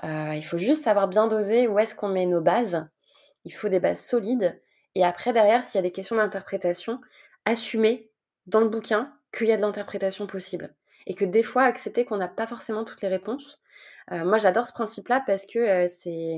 Euh, 0.03 0.33
il 0.35 0.43
faut 0.43 0.59
juste 0.59 0.83
savoir 0.83 1.07
bien 1.07 1.27
doser 1.27 1.67
où 1.67 1.79
est-ce 1.79 1.95
qu'on 1.95 2.07
met 2.07 2.27
nos 2.27 2.39
bases. 2.39 2.87
Il 3.43 3.53
faut 3.53 3.69
des 3.69 3.79
bases 3.79 3.99
solides. 3.99 4.61
Et 4.93 5.03
après, 5.03 5.33
derrière, 5.33 5.63
s'il 5.63 5.75
y 5.75 5.79
a 5.79 5.81
des 5.81 5.91
questions 5.91 6.15
d'interprétation, 6.15 7.01
assumer 7.43 8.11
dans 8.45 8.59
le 8.59 8.69
bouquin 8.69 9.11
qu'il 9.35 9.47
y 9.47 9.51
a 9.51 9.57
de 9.57 9.63
l'interprétation 9.63 10.27
possible. 10.27 10.75
Et 11.07 11.15
que 11.15 11.25
des 11.25 11.41
fois, 11.41 11.63
accepter 11.63 12.05
qu'on 12.05 12.17
n'a 12.17 12.27
pas 12.27 12.45
forcément 12.45 12.85
toutes 12.85 13.01
les 13.01 13.07
réponses. 13.07 13.59
Euh, 14.11 14.23
moi, 14.23 14.37
j'adore 14.37 14.67
ce 14.67 14.73
principe-là 14.73 15.23
parce 15.25 15.47
que 15.47 15.57
euh, 15.57 15.87
c'est 15.87 16.37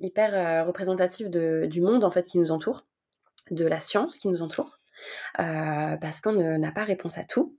hyper 0.00 0.66
représentatif 0.66 1.30
du 1.30 1.80
monde 1.80 2.02
en 2.02 2.10
fait 2.10 2.24
qui 2.24 2.38
nous 2.38 2.50
entoure, 2.50 2.84
de 3.52 3.64
la 3.64 3.78
science 3.78 4.16
qui 4.16 4.26
nous 4.26 4.42
entoure. 4.42 4.80
Parce 5.36 6.20
qu'on 6.20 6.32
n'a 6.32 6.72
pas 6.72 6.84
réponse 6.84 7.18
à 7.18 7.24
tout. 7.24 7.56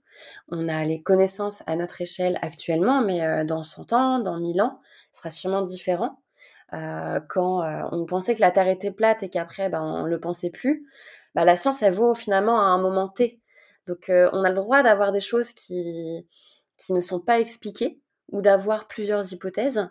On 0.48 0.68
a 0.68 0.84
les 0.84 1.02
connaissances 1.02 1.62
à 1.66 1.76
notre 1.76 2.00
échelle 2.00 2.38
actuellement, 2.42 3.02
mais 3.02 3.44
dans 3.44 3.62
100 3.62 3.92
ans, 3.92 4.18
dans 4.18 4.38
1000 4.38 4.60
ans, 4.62 4.80
ce 5.12 5.18
sera 5.18 5.30
sûrement 5.30 5.62
différent. 5.62 6.20
quand 6.72 7.88
on 7.92 8.06
pensait 8.06 8.34
que 8.34 8.40
la 8.40 8.50
Terre 8.50 8.68
était 8.68 8.90
plate 8.90 9.22
et 9.22 9.28
qu'après, 9.28 9.68
ben, 9.68 9.82
on 9.82 10.04
ne 10.04 10.08
le 10.08 10.20
pensait 10.20 10.50
plus, 10.50 10.86
bah, 11.34 11.44
la 11.44 11.56
science, 11.56 11.82
elle 11.82 11.94
vaut 11.94 12.14
finalement 12.14 12.58
à 12.58 12.64
un 12.64 12.78
moment 12.78 13.08
T. 13.08 13.40
Donc, 13.86 14.06
on 14.10 14.44
a 14.44 14.48
le 14.48 14.54
droit 14.54 14.82
d'avoir 14.82 15.12
des 15.12 15.20
choses 15.20 15.52
qui, 15.52 16.26
qui 16.76 16.92
ne 16.92 17.00
sont 17.00 17.20
pas 17.20 17.40
expliquées 17.40 18.00
ou 18.32 18.42
d'avoir 18.42 18.88
plusieurs 18.88 19.32
hypothèses 19.32 19.88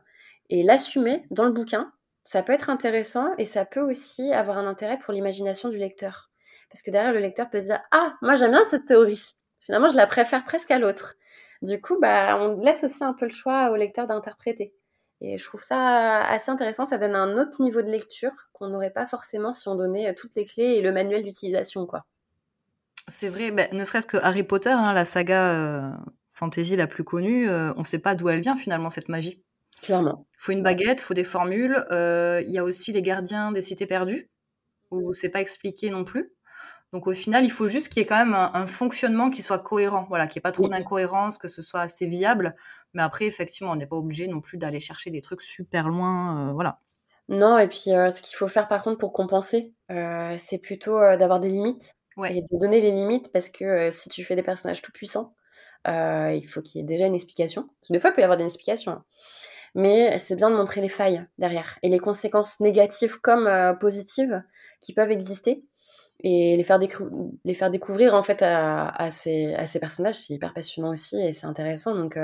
et 0.49 0.63
l'assumer 0.63 1.25
dans 1.31 1.45
le 1.45 1.51
bouquin, 1.51 1.91
ça 2.23 2.43
peut 2.43 2.53
être 2.53 2.69
intéressant 2.69 3.33
et 3.37 3.45
ça 3.45 3.65
peut 3.65 3.81
aussi 3.81 4.33
avoir 4.33 4.57
un 4.57 4.67
intérêt 4.67 4.97
pour 4.99 5.13
l'imagination 5.13 5.69
du 5.69 5.77
lecteur. 5.77 6.31
Parce 6.75 6.83
que 6.83 6.91
derrière, 6.91 7.13
le 7.13 7.19
lecteur 7.19 7.49
peut 7.49 7.61
se 7.61 7.67
dire 7.67 7.79
Ah, 7.91 8.15
moi 8.21 8.35
j'aime 8.35 8.51
bien 8.51 8.65
cette 8.69 8.85
théorie. 8.85 9.31
Finalement, 9.61 9.87
je 9.87 9.95
la 9.95 10.07
préfère 10.07 10.43
presque 10.43 10.71
à 10.71 10.77
l'autre. 10.77 11.15
Du 11.61 11.79
coup, 11.79 11.97
bah, 12.01 12.35
on 12.37 12.61
laisse 12.61 12.83
aussi 12.83 13.01
un 13.01 13.13
peu 13.13 13.23
le 13.23 13.31
choix 13.31 13.71
au 13.71 13.77
lecteur 13.77 14.07
d'interpréter. 14.07 14.73
Et 15.21 15.37
je 15.37 15.45
trouve 15.45 15.63
ça 15.63 16.25
assez 16.25 16.51
intéressant. 16.51 16.83
Ça 16.83 16.97
donne 16.97 17.15
un 17.15 17.37
autre 17.37 17.61
niveau 17.61 17.81
de 17.81 17.89
lecture 17.89 18.33
qu'on 18.51 18.67
n'aurait 18.67 18.91
pas 18.91 19.07
forcément 19.07 19.53
si 19.53 19.69
on 19.69 19.75
donnait 19.75 20.13
toutes 20.15 20.35
les 20.35 20.43
clés 20.43 20.75
et 20.75 20.81
le 20.81 20.91
manuel 20.91 21.23
d'utilisation, 21.23 21.85
quoi. 21.85 22.03
C'est 23.07 23.29
vrai, 23.29 23.51
bah, 23.51 23.67
ne 23.71 23.85
serait-ce 23.85 24.05
que 24.05 24.17
Harry 24.17 24.43
Potter, 24.43 24.71
hein, 24.71 24.91
la 24.91 25.05
saga 25.05 25.53
euh, 25.53 25.89
fantasy 26.33 26.75
la 26.75 26.87
plus 26.87 27.05
connue, 27.05 27.47
euh, 27.49 27.71
on 27.77 27.79
ne 27.79 27.85
sait 27.85 27.99
pas 27.99 28.15
d'où 28.15 28.27
elle 28.27 28.41
vient 28.41 28.57
finalement 28.57 28.89
cette 28.89 29.07
magie. 29.07 29.41
Clairement. 29.81 30.27
Il 30.33 30.43
faut 30.43 30.51
une 30.51 30.63
baguette, 30.63 30.99
il 30.99 31.03
faut 31.03 31.13
des 31.13 31.23
formules. 31.23 31.85
Euh, 31.91 32.43
il 32.45 32.51
y 32.51 32.57
a 32.57 32.65
aussi 32.65 32.91
les 32.91 33.01
gardiens 33.01 33.53
des 33.53 33.61
cités 33.61 33.85
perdues, 33.85 34.29
où 34.91 35.13
c'est 35.13 35.29
pas 35.29 35.39
expliqué 35.39 35.89
non 35.89 36.03
plus. 36.03 36.35
Donc 36.95 37.07
au 37.07 37.13
final, 37.13 37.43
il 37.43 37.51
faut 37.51 37.67
juste 37.67 37.89
qu'il 37.89 37.99
y 37.99 38.03
ait 38.03 38.05
quand 38.05 38.25
même 38.25 38.33
un, 38.33 38.67
fonctionnement 38.67 39.29
qui 39.29 39.41
soit 39.41 39.59
cohérent, 39.59 40.05
voilà, 40.07 40.27
qu'il 40.27 40.39
n'y 40.39 40.43
ait 40.43 40.49
pas 40.49 40.53
trop 40.53 40.69
d'incohérence, 40.69 41.37
que 41.37 41.49
ce 41.49 41.61
soit 41.61 41.81
assez 41.81 42.05
viable. 42.05 42.55
Mais 42.93 43.03
après, 43.03 43.25
effectivement, 43.25 43.73
on 43.73 43.75
n'est 43.75 43.85
pas 43.85 43.97
obligé 43.97 44.29
non 44.29 44.39
plus 44.39 44.57
d'aller 44.57 44.79
chercher 44.79 45.11
des 45.11 45.21
trucs 45.21 45.41
super 45.41 45.89
loin, 45.89 46.53
voilà. 46.53 46.79
Non, 47.27 47.57
et 47.57 47.67
puis 47.67 47.79
ce 47.79 48.21
qu'il 48.21 48.37
faut 48.37 48.47
faire 48.47 48.69
par 48.69 48.81
contre 48.81 48.97
pour 48.97 49.11
compenser, 49.11 49.73
c'est 49.89 50.57
plutôt 50.57 50.97
d'avoir 51.17 51.41
des 51.41 51.49
limites 51.49 51.97
et 52.29 52.43
de 52.43 52.57
donner 52.57 52.79
les 52.79 52.91
limites 52.91 53.29
parce 53.33 53.49
que 53.49 53.89
si 53.91 54.07
tu 54.07 54.23
fais 54.23 54.37
des 54.37 54.43
personnages 54.43 54.81
tout 54.81 54.93
puissants, 54.93 55.35
il 55.85 56.45
faut 56.47 56.61
qu'il 56.61 56.79
y 56.79 56.81
ait 56.81 56.87
déjà 56.87 57.07
une 57.07 57.15
explication. 57.15 57.63
Parce 57.63 57.89
que 57.89 57.93
des 57.93 57.99
fois, 57.99 58.11
il 58.11 58.13
peut 58.13 58.21
y 58.21 58.23
avoir 58.23 58.37
des 58.37 58.45
explications. 58.45 58.93
Hein. 58.93 59.03
Mais 59.73 60.17
c'est 60.17 60.37
bien 60.37 60.49
de 60.49 60.55
montrer 60.55 60.79
les 60.79 60.87
failles 60.87 61.25
derrière 61.39 61.77
et 61.83 61.89
les 61.89 61.99
conséquences 61.99 62.61
négatives 62.61 63.19
comme 63.19 63.75
positives 63.81 64.41
qui 64.79 64.93
peuvent 64.93 65.11
exister 65.11 65.65
et 66.21 66.55
les 66.55 66.63
faire, 66.63 66.79
les 67.43 67.53
faire 67.53 67.69
découvrir 67.69 68.13
en 68.13 68.23
fait 68.23 68.41
à, 68.41 69.09
ces, 69.09 69.55
personnages, 69.79 70.15
c'est 70.15 70.33
hyper 70.33 70.53
passionnant 70.53 70.91
aussi 70.91 71.19
et 71.19 71.31
c'est 71.33 71.45
intéressant. 71.45 71.93
Donc, 71.93 72.17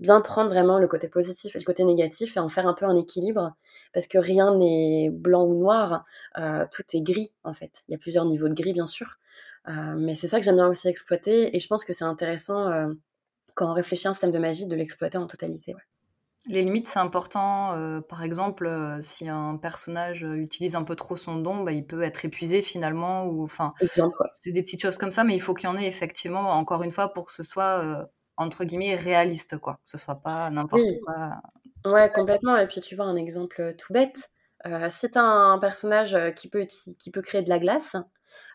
bien 0.00 0.20
prendre 0.20 0.50
vraiment 0.50 0.78
le 0.78 0.86
côté 0.86 1.08
positif 1.08 1.56
et 1.56 1.58
le 1.58 1.64
côté 1.64 1.84
négatif 1.84 2.36
et 2.36 2.40
en 2.40 2.48
faire 2.48 2.66
un 2.66 2.74
peu 2.74 2.84
un 2.84 2.96
équilibre 2.96 3.54
parce 3.94 4.06
que 4.06 4.18
rien 4.18 4.54
n'est 4.56 5.10
blanc 5.10 5.44
ou 5.44 5.54
noir, 5.54 6.04
tout 6.36 6.82
est 6.92 7.00
gris 7.00 7.32
en 7.42 7.52
fait. 7.52 7.82
Il 7.88 7.92
y 7.92 7.94
a 7.94 7.98
plusieurs 7.98 8.26
niveaux 8.26 8.48
de 8.48 8.54
gris 8.54 8.74
bien 8.74 8.86
sûr, 8.86 9.18
mais 9.66 10.14
c'est 10.14 10.28
ça 10.28 10.38
que 10.38 10.44
j'aime 10.44 10.56
bien 10.56 10.68
aussi 10.68 10.88
exploiter 10.88 11.56
et 11.56 11.58
je 11.58 11.66
pense 11.66 11.84
que 11.84 11.92
c'est 11.92 12.04
intéressant 12.04 12.70
quand 13.54 13.70
on 13.70 13.74
réfléchit 13.74 14.06
à 14.06 14.10
un 14.10 14.14
système 14.14 14.32
de 14.32 14.38
magie 14.38 14.66
de 14.66 14.76
l'exploiter 14.76 15.18
en 15.18 15.26
totalité. 15.26 15.74
Les 16.46 16.62
limites, 16.62 16.88
c'est 16.88 16.98
important. 16.98 17.74
Euh, 17.74 18.00
par 18.00 18.22
exemple, 18.24 18.66
euh, 18.66 19.00
si 19.00 19.28
un 19.28 19.56
personnage 19.56 20.22
utilise 20.22 20.74
un 20.74 20.82
peu 20.82 20.96
trop 20.96 21.14
son 21.14 21.36
don, 21.36 21.62
bah, 21.62 21.72
il 21.72 21.86
peut 21.86 22.02
être 22.02 22.24
épuisé 22.24 22.62
finalement. 22.62 23.26
Ou, 23.26 23.44
enfin, 23.44 23.74
c'est 24.30 24.50
des 24.50 24.62
petites 24.62 24.82
choses 24.82 24.98
comme 24.98 25.12
ça, 25.12 25.22
mais 25.22 25.34
il 25.34 25.40
faut 25.40 25.54
qu'il 25.54 25.68
y 25.68 25.72
en 25.72 25.76
ait 25.76 25.86
effectivement, 25.86 26.50
encore 26.50 26.82
une 26.82 26.90
fois, 26.90 27.12
pour 27.12 27.26
que 27.26 27.32
ce 27.32 27.44
soit 27.44 27.84
euh, 27.84 28.04
entre 28.36 28.64
guillemets 28.64 28.96
réaliste, 28.96 29.58
quoi. 29.58 29.74
Que 29.84 29.90
ce 29.90 29.98
soit 29.98 30.16
pas 30.16 30.50
n'importe 30.50 30.82
quoi. 31.04 31.40
Ouais, 31.84 32.10
complètement. 32.12 32.56
Et 32.56 32.66
puis 32.66 32.80
tu 32.80 32.96
vois 32.96 33.04
un 33.04 33.16
exemple 33.16 33.74
tout 33.76 33.92
bête. 33.92 34.28
si 34.88 35.10
tu 35.10 35.18
as 35.18 35.22
un 35.22 35.58
personnage 35.60 36.16
qui 36.34 36.48
peut, 36.48 36.66
qui 36.98 37.10
peut 37.12 37.22
créer 37.22 37.42
de 37.42 37.50
la 37.50 37.60
glace, 37.60 37.94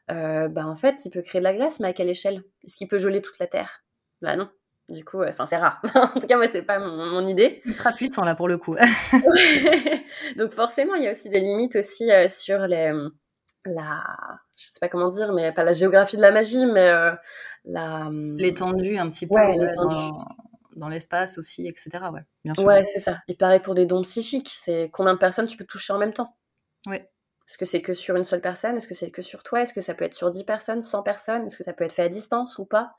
bah 0.09 0.67
en 0.67 0.75
fait, 0.75 1.05
il 1.05 1.09
peut 1.09 1.21
créer 1.21 1.39
de 1.39 1.45
la 1.45 1.53
glace, 1.53 1.79
mais 1.79 1.87
à 1.87 1.93
quelle 1.93 2.09
échelle? 2.09 2.43
Est-ce 2.65 2.75
qu'il 2.75 2.89
peut 2.89 2.97
geler 2.97 3.21
toute 3.21 3.39
la 3.39 3.47
Terre? 3.47 3.83
Bah 4.21 4.35
non. 4.35 4.49
Du 4.89 5.03
coup, 5.03 5.21
enfin, 5.21 5.45
c'est 5.45 5.57
rare. 5.57 5.81
en 5.95 6.19
tout 6.19 6.27
cas, 6.27 6.37
moi, 6.37 6.47
c'est 6.51 6.61
pas 6.61 6.79
mon, 6.79 7.27
idée. 7.27 7.61
Ultra 7.65 7.91
puissant, 7.91 8.23
là, 8.23 8.35
pour 8.35 8.47
le 8.47 8.57
coup. 8.57 8.75
Donc, 10.37 10.53
forcément, 10.53 10.95
il 10.95 11.03
y 11.03 11.07
a 11.07 11.11
aussi 11.11 11.29
des 11.29 11.41
limites 11.41 11.75
aussi 11.75 12.09
euh, 12.09 12.27
sur 12.29 12.59
les, 12.67 12.93
la, 13.65 14.03
je 14.55 14.67
sais 14.67 14.79
pas 14.79 14.87
comment 14.87 15.09
dire, 15.09 15.33
mais 15.33 15.51
pas 15.51 15.63
la 15.63 15.73
géographie 15.73 16.15
de 16.15 16.21
la 16.21 16.31
magie, 16.31 16.65
mais 16.65 16.89
euh, 16.89 17.11
la... 17.65 18.09
L'étendue, 18.11 18.97
un 18.97 19.09
petit 19.09 19.27
peu. 19.27 19.35
dans, 20.75 20.89
l'espace 20.89 21.37
aussi, 21.37 21.67
etc. 21.67 21.89
Ouais, 22.13 22.21
bien 22.45 22.53
sûr. 22.53 22.63
Ouais, 22.63 22.83
c'est 22.83 22.99
ça. 22.99 23.17
Et 23.27 23.35
pareil 23.35 23.59
pour 23.59 23.75
des 23.75 23.85
dons 23.85 24.03
psychiques. 24.03 24.49
C'est 24.51 24.89
combien 24.93 25.13
de 25.13 25.19
personnes 25.19 25.47
tu 25.47 25.57
peux 25.57 25.65
toucher 25.65 25.91
en 25.91 25.97
même 25.97 26.13
temps? 26.13 26.35
Est-ce 26.89 27.57
que 27.57 27.65
c'est 27.65 27.81
que 27.81 27.93
sur 27.93 28.15
une 28.15 28.25
seule 28.25 28.41
personne? 28.41 28.75
Est-ce 28.75 28.87
que 28.87 28.93
c'est 28.93 29.09
que 29.09 29.21
sur 29.21 29.41
toi? 29.41 29.61
Est-ce 29.61 29.73
que 29.73 29.81
ça 29.81 29.93
peut 29.93 30.03
être 30.03 30.13
sur 30.13 30.29
10 30.29 30.43
personnes, 30.43 30.81
100 30.81 31.03
personnes? 31.03 31.45
Est-ce 31.45 31.57
que 31.57 31.63
ça 31.63 31.73
peut 31.73 31.85
être 31.85 31.93
fait 31.93 32.03
à 32.03 32.09
distance 32.09 32.57
ou 32.57 32.65
pas? 32.65 32.95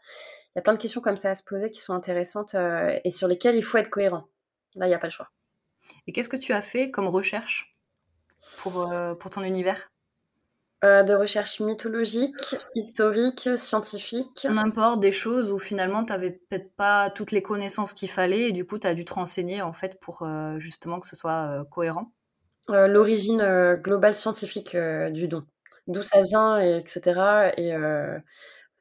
Il 0.55 0.59
y 0.59 0.61
a 0.61 0.63
plein 0.63 0.73
de 0.73 0.79
questions 0.79 1.01
comme 1.01 1.17
ça 1.17 1.31
à 1.31 1.35
se 1.35 1.43
poser 1.43 1.71
qui 1.71 1.81
sont 1.81 1.95
intéressantes 1.95 2.55
euh, 2.55 2.99
et 3.05 3.11
sur 3.11 3.29
lesquelles 3.29 3.57
il 3.57 3.63
faut 3.63 3.79
être 3.79 3.91
cohérent. 3.91 4.25
Là, 4.75 4.87
il 4.87 4.89
n'y 4.89 4.95
a 4.95 4.99
pas 4.99 5.07
le 5.07 5.13
choix. 5.13 5.31
Et 6.07 6.13
qu'est-ce 6.13 6.29
que 6.29 6.37
tu 6.37 6.53
as 6.53 6.63
fait 6.63 6.91
comme 6.91 7.07
recherche 7.07 7.77
pour, 8.59 8.93
euh, 8.93 9.15
pour 9.15 9.31
ton 9.31 9.43
univers? 9.43 9.91
Euh, 10.85 11.03
De 11.03 11.15
recherche 11.15 11.61
mythologique, 11.61 12.57
historique, 12.75 13.49
scientifique. 13.57 14.47
N'importe, 14.49 15.01
des 15.01 15.13
choses 15.13 15.51
où 15.51 15.59
finalement 15.59 16.05
tu 16.05 16.13
n'avais 16.13 16.31
peut-être 16.31 16.71
pas 16.77 17.11
toutes 17.11 17.33
les 17.33 17.43
connaissances 17.43 17.93
qu'il 17.93 18.11
fallait 18.11 18.49
et 18.49 18.53
du 18.53 18.65
coup 18.65 18.79
tu 18.79 18.87
as 18.87 18.95
dû 18.95 19.05
te 19.05 19.13
renseigner 19.13 19.61
en 19.61 19.73
fait 19.73 19.99
pour 20.01 20.29
justement 20.59 21.01
que 21.01 21.09
ce 21.09 21.17
soit 21.17 21.67
cohérent? 21.71 22.13
L'origine 22.69 23.77
globale 23.83 24.15
scientifique 24.15 24.77
du 24.77 25.27
don, 25.27 25.45
d'où 25.89 26.03
ça 26.03 26.23
vient, 26.23 26.61
et 26.61 26.79
etc. 26.79 27.51
Et 27.57 27.75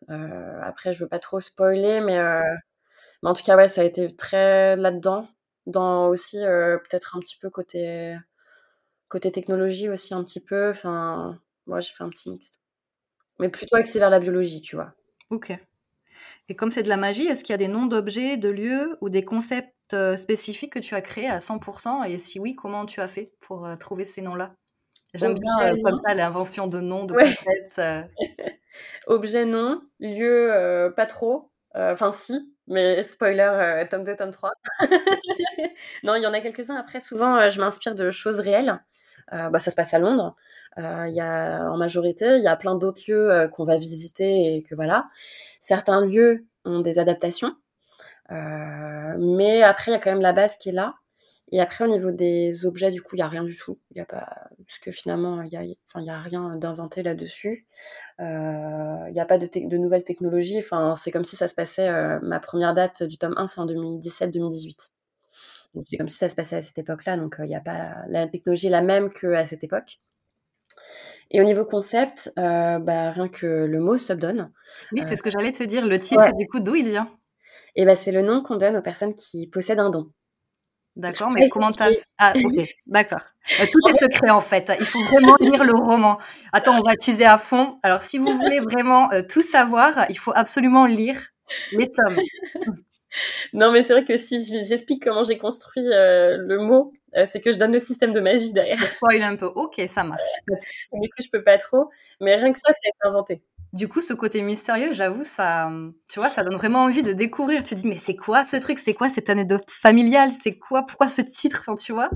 après, 0.09 0.93
je 0.93 0.99
veux 1.03 1.09
pas 1.09 1.19
trop 1.19 1.39
spoiler, 1.39 2.01
mais, 2.01 2.17
mais 3.23 3.29
en 3.29 3.33
tout 3.33 3.43
cas, 3.43 3.55
ouais, 3.57 3.67
ça 3.67 3.81
a 3.81 3.83
été 3.83 4.15
très 4.15 4.75
là-dedans, 4.75 5.27
dans 5.65 6.07
aussi 6.07 6.37
peut-être 6.37 7.15
un 7.15 7.19
petit 7.19 7.37
peu 7.37 7.49
côté 7.49 8.17
côté 9.09 9.31
technologie 9.31 9.89
aussi 9.89 10.13
un 10.13 10.23
petit 10.23 10.41
peu. 10.41 10.69
Enfin, 10.69 11.39
moi, 11.65 11.79
j'ai 11.79 11.91
fait 11.93 12.03
un 12.03 12.09
petit 12.09 12.29
mix, 12.29 12.59
mais 13.39 13.49
plutôt 13.49 13.75
axé 13.75 13.99
vers 13.99 14.09
la 14.09 14.19
biologie, 14.19 14.61
tu 14.61 14.75
vois. 14.75 14.93
Ok. 15.31 15.53
Et 16.49 16.55
comme 16.55 16.71
c'est 16.71 16.83
de 16.83 16.89
la 16.89 16.97
magie, 16.97 17.25
est-ce 17.27 17.43
qu'il 17.43 17.53
y 17.53 17.55
a 17.55 17.57
des 17.57 17.67
noms 17.67 17.85
d'objets, 17.85 18.37
de 18.37 18.49
lieux 18.49 18.97
ou 19.01 19.09
des 19.09 19.23
concepts 19.23 19.73
euh, 19.93 20.17
spécifique 20.17 20.73
que 20.73 20.79
tu 20.79 20.95
as 20.95 21.01
créé 21.01 21.27
à 21.27 21.39
100% 21.39 22.03
Et 22.03 22.19
si 22.19 22.39
oui, 22.39 22.55
comment 22.55 22.85
tu 22.85 23.01
as 23.01 23.07
fait 23.07 23.33
pour 23.41 23.65
euh, 23.65 23.75
trouver 23.75 24.05
ces 24.05 24.21
noms-là? 24.21 24.55
J'aime 25.13 25.35
bien 25.35 25.59
euh, 25.61 25.75
comme 25.83 25.99
ça 26.05 26.13
l'invention 26.13 26.67
de 26.67 26.79
noms, 26.79 27.05
de 27.05 27.13
concepts. 27.13 27.81
Objet 29.07 29.45
non, 29.45 29.81
lieu 29.99 30.91
pas 30.95 31.05
trop, 31.05 31.51
enfin 31.75 32.11
si, 32.11 32.53
mais 32.67 33.03
spoiler, 33.03 33.85
tome 33.89 34.03
2, 34.03 34.15
tome 34.15 34.31
3. 34.31 34.51
non, 36.03 36.15
il 36.15 36.23
y 36.23 36.27
en 36.27 36.33
a 36.33 36.39
quelques-uns. 36.39 36.75
Après, 36.75 36.99
souvent, 36.99 37.49
je 37.49 37.59
m'inspire 37.59 37.95
de 37.95 38.11
choses 38.11 38.39
réelles. 38.39 38.79
bah, 39.31 39.59
ça 39.59 39.71
se 39.71 39.75
passe 39.75 39.93
à 39.93 39.99
Londres. 39.99 40.35
Il 40.77 41.13
y 41.13 41.21
a, 41.21 41.69
en 41.71 41.77
majorité, 41.77 42.37
il 42.37 42.43
y 42.43 42.47
a 42.47 42.55
plein 42.55 42.75
d'autres 42.75 43.01
lieux 43.07 43.49
qu'on 43.53 43.63
va 43.63 43.77
visiter 43.77 44.55
et 44.55 44.63
que 44.63 44.75
voilà. 44.75 45.07
Certains 45.59 46.05
lieux 46.05 46.45
ont 46.65 46.81
des 46.81 46.99
adaptations. 46.99 47.55
Euh, 48.31 49.15
mais 49.19 49.63
après, 49.63 49.91
il 49.91 49.93
y 49.93 49.97
a 49.97 49.99
quand 49.99 50.11
même 50.11 50.21
la 50.21 50.33
base 50.33 50.57
qui 50.57 50.69
est 50.69 50.73
là. 50.73 50.95
Et 51.51 51.61
après, 51.61 51.85
au 51.85 51.87
niveau 51.87 52.11
des 52.11 52.65
objets, 52.65 52.91
du 52.91 53.01
coup, 53.01 53.15
il 53.15 53.19
n'y 53.19 53.23
a 53.23 53.27
rien 53.27 53.43
du 53.43 53.57
tout. 53.57 53.79
Il 53.91 53.97
y 53.97 54.01
a 54.01 54.05
pas, 54.05 54.49
parce 54.65 54.79
que 54.79 54.91
finalement, 54.91 55.41
il 55.41 55.49
n'y 55.49 55.55
a, 55.57 55.75
enfin, 55.87 56.01
y 56.01 56.09
a 56.09 56.17
rien 56.17 56.57
d'inventé 56.57 57.03
là-dessus. 57.03 57.65
Euh, 58.19 59.05
il 59.07 59.13
n'y 59.13 59.19
a 59.21 59.25
pas 59.25 59.37
de, 59.37 59.47
de 59.47 59.77
nouvelles 59.77 60.03
technologies. 60.03 60.57
Enfin, 60.59 60.93
c'est 60.95 61.09
comme 61.09 61.23
si 61.23 61.37
ça 61.37 61.47
se 61.47 61.55
passait. 61.55 61.87
Euh, 61.87 62.19
ma 62.21 62.41
première 62.41 62.73
date 62.73 63.03
du 63.03 63.17
tome 63.17 63.33
1, 63.37 63.47
c'est 63.47 63.61
en 63.61 63.65
2017-2018. 63.65 64.89
Donc, 65.73 65.85
c'est 65.87 65.95
comme 65.95 66.09
si 66.09 66.17
ça 66.17 66.27
se 66.27 66.35
passait 66.35 66.57
à 66.57 66.61
cette 66.61 66.77
époque-là. 66.79 67.15
Donc, 67.15 67.37
il 67.39 67.45
n'y 67.45 67.55
a 67.55 67.61
pas. 67.61 67.95
La 68.09 68.27
technologie 68.27 68.67
est 68.67 68.71
la 68.71 68.81
même 68.81 69.11
qu'à 69.13 69.45
cette 69.45 69.63
époque. 69.63 69.99
Et 71.31 71.39
au 71.41 71.43
niveau 71.45 71.65
concept, 71.65 72.31
bah, 72.35 73.11
rien 73.11 73.29
que 73.29 73.45
le 73.65 73.79
mot 73.79 73.97
subdonne. 73.97 74.51
Oui, 74.91 75.01
c'est 75.05 75.15
ce 75.15 75.23
que 75.23 75.29
j'allais 75.29 75.51
te 75.51 75.63
dire. 75.63 75.85
Le 75.85 75.99
titre, 75.99 76.33
du 76.37 76.47
coup, 76.47 76.59
d'où 76.59 76.75
il 76.75 76.87
vient? 76.89 77.09
Et 77.75 77.85
ben, 77.85 77.95
c'est 77.95 78.11
le 78.11 78.21
nom 78.21 78.41
qu'on 78.41 78.55
donne 78.55 78.75
aux 78.75 78.81
personnes 78.81 79.13
qui 79.13 79.47
possèdent 79.47 79.79
un 79.79 79.89
don. 79.89 80.11
D'accord, 80.97 81.29
mais 81.29 81.47
comment 81.49 81.71
t'as 81.71 81.91
Ah, 82.17 82.33
ok, 82.43 82.75
d'accord. 82.87 83.21
Euh, 83.59 83.65
tout 83.71 83.79
est 83.89 83.93
secret 83.93 84.31
en 84.31 84.41
fait. 84.41 84.71
Il 84.79 84.85
faut 84.85 84.99
vraiment 85.05 85.35
lire 85.39 85.63
le 85.63 85.73
roman. 85.73 86.17
Attends, 86.51 86.79
on 86.79 86.81
va 86.81 86.95
teaser 86.95 87.25
à 87.25 87.37
fond. 87.37 87.79
Alors, 87.83 88.01
si 88.01 88.17
vous 88.17 88.35
voulez 88.35 88.59
vraiment 88.59 89.11
euh, 89.13 89.21
tout 89.21 89.43
savoir, 89.43 90.07
il 90.09 90.17
faut 90.17 90.31
absolument 90.33 90.87
lire 90.87 91.19
les 91.71 91.91
tomes. 91.91 92.17
non, 93.53 93.71
mais 93.71 93.83
c'est 93.83 93.93
vrai 93.93 94.05
que 94.05 94.17
si 94.17 94.43
j'explique 94.65 95.03
comment 95.03 95.23
j'ai 95.23 95.37
construit 95.37 95.85
euh, 95.87 96.37
le 96.37 96.57
mot, 96.59 96.91
c'est 97.25 97.41
que 97.41 97.51
je 97.51 97.57
donne 97.57 97.71
le 97.71 97.79
système 97.79 98.11
de 98.11 98.19
magie 98.19 98.51
derrière. 98.51 98.77
Je 98.77 98.85
spoil 98.85 99.21
un 99.21 99.35
peu. 99.35 99.45
Ok, 99.45 99.79
ça 99.87 100.03
marche. 100.03 100.21
du 100.47 101.09
coup, 101.09 101.23
je 101.23 101.29
peux 101.31 101.43
pas 101.43 101.59
trop. 101.59 101.89
Mais 102.21 102.35
rien 102.35 102.51
que 102.51 102.59
ça, 102.59 102.73
c'est 102.83 103.07
inventé. 103.07 103.41
Du 103.73 103.87
coup, 103.87 104.01
ce 104.01 104.13
côté 104.13 104.41
mystérieux, 104.41 104.93
j'avoue, 104.93 105.23
ça, 105.23 105.69
tu 106.09 106.19
vois, 106.19 106.29
ça 106.29 106.43
donne 106.43 106.55
vraiment 106.55 106.83
envie 106.83 107.03
de 107.03 107.11
découvrir. 107.13 107.63
Tu 107.63 107.75
te 107.75 107.79
dis, 107.79 107.87
mais 107.87 107.97
c'est 107.97 108.15
quoi 108.15 108.43
ce 108.43 108.55
truc? 108.57 108.79
C'est 108.79 108.93
quoi 108.93 109.09
cette 109.09 109.29
anecdote 109.29 109.69
familiale? 109.69 110.31
C'est 110.31 110.57
quoi? 110.57 110.83
Pourquoi 110.85 111.09
ce 111.09 111.21
titre? 111.21 111.59
Enfin, 111.61 111.75
tu 111.75 111.91
vois? 111.93 112.09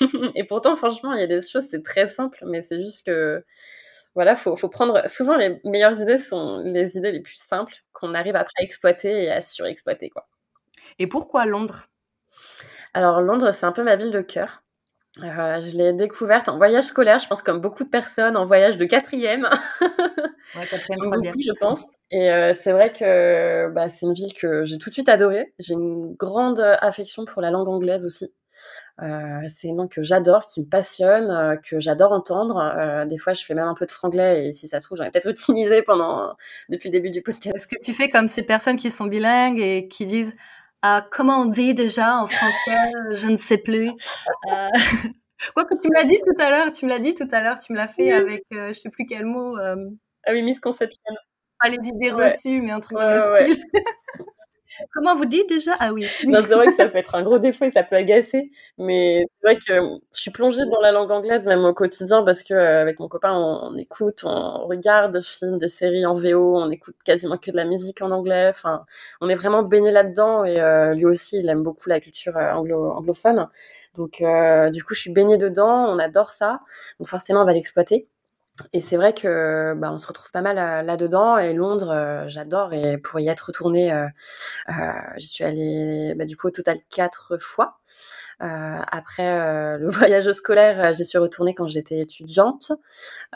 Et 0.34 0.44
pourtant, 0.44 0.76
franchement, 0.76 1.12
il 1.12 1.20
y 1.20 1.22
a 1.24 1.26
des 1.26 1.40
choses, 1.40 1.66
c'est 1.70 1.82
très 1.82 2.06
simple, 2.06 2.42
mais 2.46 2.62
c'est 2.62 2.82
juste 2.82 3.04
que 3.06 3.44
voilà, 4.14 4.36
faut, 4.36 4.56
faut 4.56 4.68
prendre. 4.68 5.08
Souvent, 5.08 5.36
les 5.36 5.60
meilleures 5.64 6.00
idées 6.00 6.18
sont 6.18 6.62
les 6.64 6.96
idées 6.96 7.12
les 7.12 7.20
plus 7.22 7.36
simples 7.36 7.74
qu'on 7.92 8.14
arrive 8.14 8.36
après 8.36 8.54
à 8.60 8.64
exploiter 8.64 9.24
et 9.24 9.30
à 9.30 9.40
surexploiter, 9.40 10.10
quoi. 10.10 10.28
Et 10.98 11.06
pourquoi 11.08 11.46
Londres? 11.46 11.88
Alors, 12.94 13.20
Londres, 13.20 13.52
c'est 13.52 13.64
un 13.66 13.72
peu 13.72 13.82
ma 13.84 13.96
ville 13.96 14.10
de 14.10 14.20
cœur. 14.22 14.62
Euh, 15.22 15.60
je 15.60 15.76
l'ai 15.78 15.92
découverte 15.94 16.48
en 16.48 16.58
voyage 16.58 16.84
scolaire, 16.84 17.18
je 17.18 17.26
pense 17.26 17.42
comme 17.42 17.60
beaucoup 17.60 17.84
de 17.84 17.88
personnes, 17.88 18.36
en 18.36 18.44
voyage 18.44 18.76
de 18.76 18.84
quatrième. 18.84 19.48
ouais, 19.80 20.66
quatrième, 20.68 21.00
troisième. 21.00 21.34
je 21.38 21.52
pense. 21.58 21.82
Et 22.10 22.30
euh, 22.30 22.52
c'est 22.54 22.72
vrai 22.72 22.92
que 22.92 23.70
bah, 23.70 23.88
c'est 23.88 24.06
une 24.06 24.12
ville 24.12 24.34
que 24.34 24.64
j'ai 24.64 24.76
tout 24.78 24.90
de 24.90 24.94
suite 24.94 25.08
adorée. 25.08 25.54
J'ai 25.58 25.74
une 25.74 26.14
grande 26.14 26.60
affection 26.60 27.24
pour 27.24 27.40
la 27.40 27.50
langue 27.50 27.68
anglaise 27.68 28.04
aussi. 28.04 28.30
Euh, 29.02 29.40
c'est 29.52 29.68
une 29.68 29.76
langue 29.76 29.90
que 29.90 30.02
j'adore, 30.02 30.46
qui 30.46 30.60
me 30.60 30.66
passionne, 30.66 31.30
euh, 31.30 31.56
que 31.56 31.80
j'adore 31.80 32.12
entendre. 32.12 32.56
Euh, 32.58 33.04
des 33.04 33.18
fois, 33.18 33.32
je 33.34 33.44
fais 33.44 33.54
même 33.54 33.68
un 33.68 33.74
peu 33.74 33.84
de 33.84 33.90
franglais 33.90 34.46
et 34.46 34.52
si 34.52 34.68
ça 34.68 34.78
se 34.78 34.86
trouve, 34.86 34.98
j'en 34.98 35.04
ai 35.04 35.10
peut-être 35.10 35.28
utilisé 35.30 35.82
pendant 35.82 36.34
depuis 36.68 36.88
le 36.88 36.92
début 36.92 37.10
du 37.10 37.22
podcast. 37.22 37.54
Est-ce 37.56 37.66
que 37.66 37.78
tu 37.78 37.92
fais 37.92 38.08
comme 38.08 38.28
ces 38.28 38.42
personnes 38.42 38.76
qui 38.76 38.90
sont 38.90 39.06
bilingues 39.06 39.60
et 39.60 39.88
qui 39.88 40.06
disent 40.06 40.34
ah, 40.88 41.08
comment 41.10 41.40
on 41.40 41.46
dit 41.46 41.74
déjà 41.74 42.18
en 42.18 42.26
français 42.26 42.92
Je 43.12 43.28
ne 43.28 43.36
sais 43.36 43.58
plus. 43.58 43.90
Quoi 45.54 45.64
que 45.64 45.76
tu 45.80 45.88
me 45.88 45.94
l'as 45.94 46.04
dit 46.04 46.18
tout 46.24 46.40
à 46.40 46.50
l'heure, 46.50 46.70
tu 46.72 46.86
me 46.86 46.90
l'as 46.90 46.98
dit 46.98 47.14
tout 47.14 47.28
à 47.30 47.42
l'heure, 47.42 47.58
tu 47.58 47.72
me 47.72 47.76
l'as 47.76 47.88
fait 47.88 48.12
avec 48.12 48.44
je 48.50 48.72
sais 48.72 48.90
plus 48.90 49.04
quel 49.06 49.26
mot. 49.26 49.56
Ah 49.58 50.32
oui, 50.32 50.42
misconception. 50.42 51.14
Pas 51.60 51.68
les 51.68 51.88
idées 51.88 52.10
reçues, 52.10 52.60
mais 52.60 52.72
un 52.72 52.80
truc 52.80 52.98
dans 52.98 53.10
le 53.10 53.20
style. 53.20 53.62
Comment 54.92 55.14
vous 55.14 55.24
dites 55.24 55.48
déjà? 55.48 55.72
Ah 55.80 55.92
oui. 55.92 56.06
non, 56.26 56.38
c'est 56.40 56.54
vrai 56.54 56.66
que 56.66 56.76
ça 56.76 56.88
peut 56.88 56.98
être 56.98 57.14
un 57.14 57.22
gros 57.22 57.38
défaut 57.38 57.64
et 57.64 57.70
ça 57.70 57.82
peut 57.82 57.96
agacer. 57.96 58.50
Mais 58.78 59.24
c'est 59.28 59.46
vrai 59.46 59.56
que 59.56 59.98
je 60.14 60.20
suis 60.20 60.30
plongée 60.30 60.64
dans 60.70 60.80
la 60.80 60.92
langue 60.92 61.10
anglaise 61.10 61.46
même 61.46 61.64
au 61.64 61.72
quotidien 61.74 62.22
parce 62.22 62.42
que 62.42 62.54
euh, 62.54 62.82
avec 62.82 62.98
mon 63.00 63.08
copain, 63.08 63.32
on, 63.34 63.76
écoute, 63.76 64.22
on 64.24 64.66
regarde 64.66 65.12
des 65.12 65.22
films, 65.22 65.58
des 65.58 65.68
séries 65.68 66.06
en 66.06 66.12
VO, 66.12 66.56
on 66.58 66.70
écoute 66.70 66.96
quasiment 67.04 67.38
que 67.38 67.50
de 67.50 67.56
la 67.56 67.64
musique 67.64 68.02
en 68.02 68.10
anglais. 68.10 68.48
Enfin, 68.50 68.84
on 69.20 69.28
est 69.28 69.34
vraiment 69.34 69.62
baigné 69.62 69.90
là-dedans 69.90 70.44
et 70.44 70.60
euh, 70.60 70.94
lui 70.94 71.06
aussi, 71.06 71.38
il 71.38 71.48
aime 71.48 71.62
beaucoup 71.62 71.88
la 71.88 72.00
culture 72.00 72.36
euh, 72.36 72.52
anglo 72.52 72.90
anglophone. 72.92 73.48
Donc, 73.94 74.22
du 74.72 74.84
coup, 74.84 74.94
je 74.94 75.00
suis 75.00 75.10
baignée 75.12 75.38
dedans. 75.38 75.86
On 75.88 75.98
adore 75.98 76.30
ça. 76.30 76.60
Donc, 76.98 77.08
forcément, 77.08 77.42
on 77.42 77.44
va 77.46 77.54
l'exploiter. 77.54 78.08
Et 78.72 78.80
c'est 78.80 78.96
vrai 78.96 79.12
que 79.12 79.74
bah, 79.74 79.92
on 79.92 79.98
se 79.98 80.06
retrouve 80.06 80.30
pas 80.32 80.40
mal 80.40 80.58
euh, 80.58 80.82
là-dedans. 80.82 81.36
Et 81.36 81.52
Londres, 81.52 81.90
euh, 81.90 82.24
j'adore. 82.28 82.72
Et 82.72 82.98
pour 82.98 83.20
y 83.20 83.28
être 83.28 83.40
retournée, 83.40 83.92
euh, 83.92 84.06
j'y 85.16 85.26
suis 85.26 85.44
allée 85.44 86.14
bah, 86.16 86.24
du 86.24 86.36
coup 86.36 86.48
au 86.48 86.50
total 86.50 86.78
quatre 86.90 87.36
fois. 87.38 87.78
après 88.40 89.78
le 89.78 89.88
voyage 89.90 90.30
scolaire, 90.32 90.92
j'y 90.92 91.04
suis 91.04 91.18
retournée 91.18 91.54
quand 91.54 91.66
j'étais 91.66 92.00
étudiante. 92.00 92.72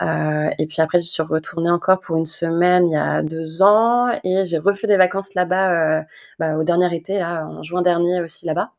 et 0.01 0.65
puis 0.67 0.81
après, 0.81 0.99
j'y 0.99 1.07
suis 1.07 1.23
retournée 1.23 1.71
encore 1.71 1.99
pour 1.99 2.17
une 2.17 2.25
semaine 2.25 2.87
il 2.89 2.93
y 2.93 2.97
a 2.97 3.21
deux 3.23 3.61
ans. 3.61 4.11
Et 4.23 4.43
j'ai 4.43 4.57
refait 4.59 4.87
des 4.87 4.97
vacances 4.97 5.33
là-bas 5.35 6.03
bah, 6.39 6.57
au 6.57 6.63
dernier 6.63 6.93
été, 6.95 7.19
là, 7.19 7.45
en 7.47 7.63
juin 7.63 7.81
dernier 7.81 8.21
aussi 8.21 8.45
là-bas. 8.45 8.71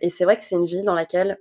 et 0.00 0.08
c'est 0.10 0.24
vrai 0.24 0.36
que 0.36 0.44
c'est 0.44 0.56
une 0.56 0.66
ville 0.66 0.84
dans 0.84 0.94
laquelle 0.94 1.38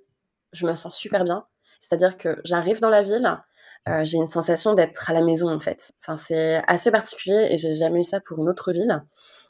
je 0.53 0.65
me 0.65 0.75
sens 0.75 0.95
super 0.95 1.23
bien. 1.23 1.45
C'est-à-dire 1.79 2.17
que 2.17 2.39
j'arrive 2.43 2.81
dans 2.81 2.89
la 2.89 3.01
ville, 3.03 3.39
euh, 3.87 4.03
j'ai 4.03 4.17
une 4.17 4.27
sensation 4.27 4.73
d'être 4.73 5.09
à 5.09 5.13
la 5.13 5.21
maison 5.21 5.49
en 5.49 5.59
fait. 5.59 5.91
Enfin, 6.01 6.17
c'est 6.17 6.61
assez 6.67 6.91
particulier 6.91 7.47
et 7.51 7.57
j'ai 7.57 7.73
jamais 7.73 8.01
eu 8.01 8.03
ça 8.03 8.19
pour 8.19 8.39
une 8.39 8.49
autre 8.49 8.71
ville. 8.71 9.03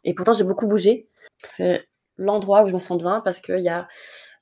Et 0.04 0.14
pourtant, 0.14 0.34
j'ai 0.34 0.44
beaucoup 0.44 0.68
bougé. 0.68 1.10
C'est 1.50 1.88
l'endroit 2.18 2.64
où 2.64 2.68
je 2.68 2.74
me 2.74 2.80
sens 2.80 2.98
bien 2.98 3.22
parce 3.22 3.42
que 3.42 3.60
y 3.60 3.70
a... 3.70 3.88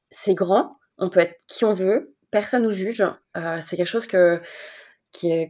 c'est 0.10 0.36
grand, 0.36 0.78
on 0.98 1.10
peut 1.10 1.20
être 1.22 1.36
qui 1.48 1.66
on 1.66 1.74
veut, 1.74 2.16
personne 2.32 2.64
nous 2.64 2.72
juge. 2.72 3.04
Euh, 3.38 3.60
c'est 3.62 3.78
quelque 3.78 3.88
chose 3.88 4.08
que 4.08 4.42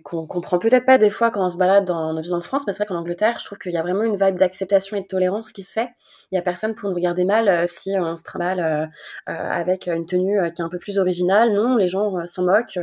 qu'on 0.03 0.25
comprend 0.27 0.59
peut-être 0.59 0.85
pas 0.85 0.97
des 0.97 1.09
fois 1.09 1.31
quand 1.31 1.45
on 1.45 1.49
se 1.49 1.57
balade 1.57 1.85
dans 1.85 2.13
nos 2.13 2.21
villes 2.21 2.33
en 2.33 2.41
France, 2.41 2.63
mais 2.65 2.73
c'est 2.73 2.83
vrai 2.83 2.85
qu'en 2.85 2.99
Angleterre, 2.99 3.37
je 3.39 3.45
trouve 3.45 3.57
qu'il 3.57 3.73
y 3.73 3.77
a 3.77 3.81
vraiment 3.81 4.03
une 4.03 4.15
vibe 4.15 4.37
d'acceptation 4.37 4.95
et 4.95 5.01
de 5.01 5.07
tolérance 5.07 5.51
qui 5.51 5.63
se 5.63 5.73
fait. 5.73 5.89
Il 6.31 6.35
y 6.35 6.37
a 6.37 6.41
personne 6.41 6.75
pour 6.75 6.89
nous 6.89 6.95
regarder 6.95 7.25
mal 7.25 7.49
euh, 7.49 7.65
si 7.67 7.95
on 7.99 8.15
se 8.15 8.23
trimballe 8.23 8.59
euh, 8.59 8.85
euh, 9.29 9.33
avec 9.33 9.87
une 9.87 10.05
tenue 10.05 10.39
qui 10.53 10.61
est 10.61 10.65
un 10.65 10.69
peu 10.69 10.79
plus 10.79 10.99
originale. 10.99 11.53
Non, 11.53 11.75
les 11.75 11.87
gens 11.87 12.25
s'en 12.25 12.43
moquent. 12.43 12.79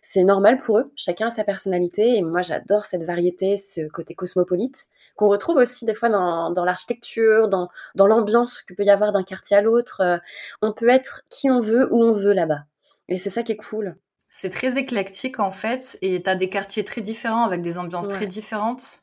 c'est 0.00 0.24
normal 0.24 0.58
pour 0.58 0.78
eux. 0.78 0.92
Chacun 0.96 1.28
a 1.28 1.30
sa 1.30 1.44
personnalité 1.44 2.16
et 2.16 2.22
moi 2.22 2.42
j'adore 2.42 2.84
cette 2.84 3.04
variété, 3.04 3.56
ce 3.56 3.86
côté 3.88 4.14
cosmopolite 4.14 4.86
qu'on 5.16 5.28
retrouve 5.28 5.56
aussi 5.56 5.84
des 5.84 5.94
fois 5.94 6.08
dans, 6.08 6.50
dans 6.50 6.64
l'architecture, 6.64 7.48
dans, 7.48 7.68
dans 7.94 8.06
l'ambiance 8.06 8.62
qu'il 8.62 8.76
peut 8.76 8.84
y 8.84 8.90
avoir 8.90 9.12
d'un 9.12 9.22
quartier 9.22 9.56
à 9.56 9.62
l'autre. 9.62 10.20
on 10.62 10.72
peut 10.72 10.88
être 10.88 11.22
qui 11.30 11.50
on 11.50 11.60
veut, 11.60 11.92
où 11.92 12.02
on 12.02 12.12
veut 12.12 12.32
là-bas. 12.32 12.64
Et 13.08 13.18
c'est 13.18 13.30
ça 13.30 13.42
qui 13.42 13.52
est 13.52 13.56
cool. 13.56 13.96
C'est 14.30 14.50
très 14.50 14.78
éclectique 14.78 15.40
en 15.40 15.50
fait, 15.50 15.98
et 16.02 16.22
tu 16.22 16.30
as 16.30 16.34
des 16.34 16.48
quartiers 16.48 16.84
très 16.84 17.00
différents 17.00 17.44
avec 17.44 17.62
des 17.62 17.78
ambiances 17.78 18.08
très 18.08 18.26
différentes. 18.26 19.02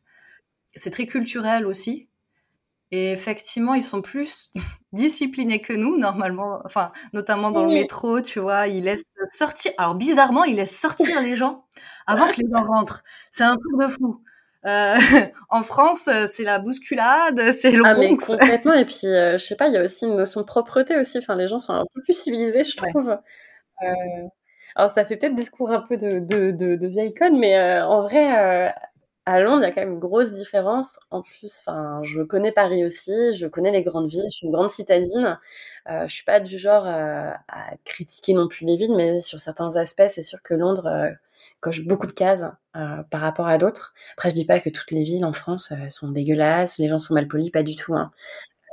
C'est 0.76 0.92
très 0.92 1.06
culturel 1.06 1.66
aussi. 1.66 2.10
Et 2.92 3.12
effectivement, 3.12 3.74
ils 3.74 3.84
sont 3.84 4.02
plus 4.02 4.52
disciplinés 4.94 5.60
que 5.60 5.74
nous, 5.74 5.98
normalement, 5.98 6.60
enfin, 6.66 6.92
notamment 7.14 7.52
dans 7.52 7.64
le 7.64 7.70
métro, 7.70 8.22
tu 8.22 8.40
vois, 8.40 8.68
ils 8.68 8.84
laissent 8.84 9.04
sortir. 9.32 9.72
Alors, 9.78 9.96
bizarrement, 9.96 10.44
ils 10.44 10.56
laissent 10.56 10.80
sortir 10.80 11.20
les 11.22 11.36
gens 11.36 11.66
avant 12.08 12.32
que 12.32 12.42
les 12.42 12.48
gens 12.50 12.64
rentrent. 12.64 13.04
C'est 13.32 13.44
un 13.44 13.56
truc 13.56 13.82
de 13.82 13.88
fou. 13.88 14.24
Euh, 14.66 14.96
en 15.50 15.64
France, 15.64 16.10
c'est 16.28 16.44
la 16.44 16.60
bousculade, 16.60 17.52
c'est 17.54 17.72
le 17.72 17.84
ah, 17.86 17.96
mais 17.96 18.16
complètement. 18.16 18.74
Et 18.74 18.86
puis, 18.86 19.08
euh, 19.08 19.38
je 19.38 19.44
sais 19.44 19.56
pas, 19.56 19.68
il 19.68 19.74
y 19.74 19.78
a 19.78 19.84
aussi 19.84 20.06
une 20.06 20.16
notion 20.16 20.42
de 20.42 20.46
propreté 20.46 20.98
aussi. 20.98 21.18
Enfin, 21.18 21.36
les 21.36 21.48
gens 21.48 21.60
sont 21.60 21.74
un 21.74 21.86
peu 21.94 22.02
plus 22.02 22.14
civilisés, 22.18 22.64
je 22.64 22.78
trouve. 22.78 23.10
Euh, 23.10 23.88
alors, 24.76 24.92
ça 24.92 25.06
fait 25.06 25.16
peut-être 25.16 25.36
discours 25.36 25.72
un 25.72 25.80
peu 25.80 25.98
de, 25.98 26.88
vieille 26.88 27.14
conne, 27.14 27.40
mais 27.40 27.58
euh, 27.58 27.86
en 27.86 28.02
vrai, 28.04 28.68
euh, 28.68 28.70
à 29.26 29.40
Londres, 29.40 29.62
il 29.64 29.68
y 29.68 29.72
a 29.72 29.72
quand 29.72 29.82
même 29.82 29.94
une 29.94 30.00
grosse 30.00 30.32
différence. 30.32 31.00
En 31.12 31.22
plus, 31.22 31.64
je 32.04 32.22
connais 32.24 32.52
Paris 32.52 32.86
aussi, 32.86 33.14
je 33.38 33.48
connais 33.48 33.72
les 33.72 33.84
grandes 33.84 34.10
villes, 34.10 34.26
je 34.26 34.38
suis 34.38 34.48
une 34.48 34.54
grande 34.54 34.70
citadine. 34.72 35.40
Euh, 35.90 36.08
je 36.08 36.14
suis 36.14 36.26
pas 36.26 36.42
du 36.42 36.58
genre 36.58 36.86
euh, 36.88 37.32
à 37.48 37.78
critiquer 37.86 38.34
non 38.34 38.48
plus 38.50 38.66
les 38.66 38.76
villes, 38.76 38.96
mais 38.96 39.22
sur 39.22 39.40
certains 39.40 39.78
aspects, 39.78 40.04
c'est 40.10 40.24
sûr 40.24 40.42
que 40.44 40.54
Londres 40.54 41.10
coche 41.62 41.86
beaucoup 41.86 42.08
de 42.08 42.12
cases 42.12 42.46
par 42.74 43.22
rapport 43.22 43.48
à 43.48 43.58
d'autres. 43.58 43.94
Après, 44.14 44.30
je 44.30 44.36
dis 44.36 44.46
pas 44.46 44.60
que 44.60 44.70
toutes 44.70 44.92
les 44.92 45.04
villes 45.04 45.26
en 45.26 45.34
France 45.34 45.72
sont 45.90 46.10
dégueulasses, 46.12 46.80
les 46.80 46.88
gens 46.88 47.00
sont 47.00 47.14
mal 47.14 47.28
polis, 47.28 47.50
pas 47.52 47.64
du 47.64 47.76
tout. 47.76 47.96
Hein 47.96 48.12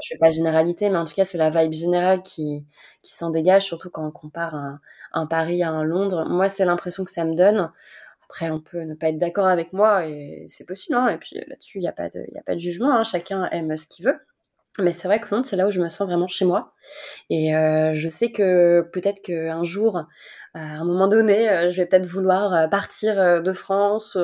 je 0.03 0.09
fais 0.09 0.18
pas 0.18 0.30
généralité, 0.30 0.90
mais 0.90 0.98
en 0.98 1.05
tout 1.05 1.14
cas, 1.14 1.24
c'est 1.24 1.38
la 1.38 1.50
vibe 1.50 1.72
générale 1.72 2.22
qui, 2.22 2.64
qui 3.03 3.12
s'en 3.12 3.30
dégage, 3.30 3.64
surtout 3.64 3.90
quand 3.90 4.07
on 4.07 4.11
compare 4.11 4.55
un, 4.55 4.80
un 5.13 5.27
Paris 5.27 5.63
à 5.63 5.71
un 5.71 5.85
Londres. 5.85 6.27
Moi, 6.29 6.49
c'est 6.49 6.65
l'impression 6.65 7.05
que 7.05 7.11
ça 7.11 7.25
me 7.25 7.35
donne. 7.35 7.71
Après, 8.25 8.51
on 8.51 8.61
peut 8.61 8.81
ne 8.81 8.95
pas 8.95 9.09
être 9.09 9.19
d'accord 9.19 9.47
avec 9.47 9.73
moi, 9.73 10.07
et 10.07 10.47
c'est 10.49 10.65
possible. 10.65 10.97
Hein. 10.97 11.09
Et 11.09 11.19
puis 11.19 11.37
là-dessus, 11.47 11.79
il 11.79 11.83
n'y 11.83 11.89
a, 11.89 11.93
pas 11.93 12.09
de, 12.09 12.59
jugement. 12.59 12.93
Hein. 12.93 13.03
Chacun 13.03 13.49
aime 13.51 13.77
ce 13.77 13.87
qu'il 13.87 14.07
veut. 14.07 14.19
Mais 14.79 14.93
c'est 14.93 15.07
vrai 15.07 15.21
que 15.21 15.29
Londres, 15.31 15.45
c'est 15.45 15.57
là 15.57 15.67
où 15.67 15.71
je 15.71 15.81
me 15.81 15.89
sens 15.91 16.09
vraiment 16.09 16.27
chez 16.27 16.47
moi. 16.47 16.73
Et 17.29 17.55
euh, 17.55 17.93
je 17.93 18.09
sais 18.09 18.33
que 18.33 18.81
peut-être 18.91 19.21
qu'un 19.21 19.63
jour, 19.65 19.99
euh, 19.99 20.03
à 20.55 20.61
un 20.61 20.85
moment 20.85 21.09
donné, 21.09 21.51
euh, 21.51 21.69
je 21.69 21.77
vais 21.77 21.87
peut-être 21.87 22.07
vouloir 22.07 22.71
partir 22.71 23.43
de 23.43 23.53
France. 23.53 24.17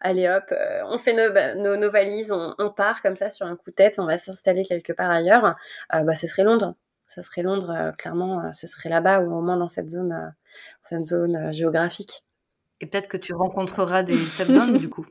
allez 0.00 0.28
hop, 0.28 0.54
on 0.88 0.98
fait 0.98 1.14
nos, 1.14 1.76
nos 1.76 1.90
valises, 1.90 2.30
on, 2.30 2.70
part 2.70 3.02
comme 3.02 3.16
ça 3.16 3.28
sur 3.28 3.46
un 3.46 3.56
coup 3.56 3.70
de 3.70 3.74
tête, 3.74 3.98
on 3.98 4.06
va 4.06 4.16
s'installer 4.16 4.64
quelque 4.64 4.92
part 4.92 5.10
ailleurs. 5.10 5.56
bah, 5.90 6.14
ce 6.14 6.28
serait 6.28 6.44
Londres. 6.44 6.76
Ça 7.14 7.22
serait 7.22 7.42
Londres, 7.42 7.92
clairement, 7.98 8.52
ce 8.52 8.66
serait 8.66 8.88
là-bas 8.88 9.20
ou 9.20 9.34
au 9.36 9.42
moins 9.42 9.56
dans 9.56 9.68
cette 9.68 9.90
zone, 9.90 10.34
cette 10.82 11.06
zone 11.06 11.52
géographique. 11.52 12.24
Et 12.80 12.86
peut-être 12.86 13.08
que 13.08 13.16
tu 13.16 13.34
rencontreras 13.34 14.02
des 14.02 14.16
step 14.16 14.48
du 14.78 14.88
coup. 14.88 15.06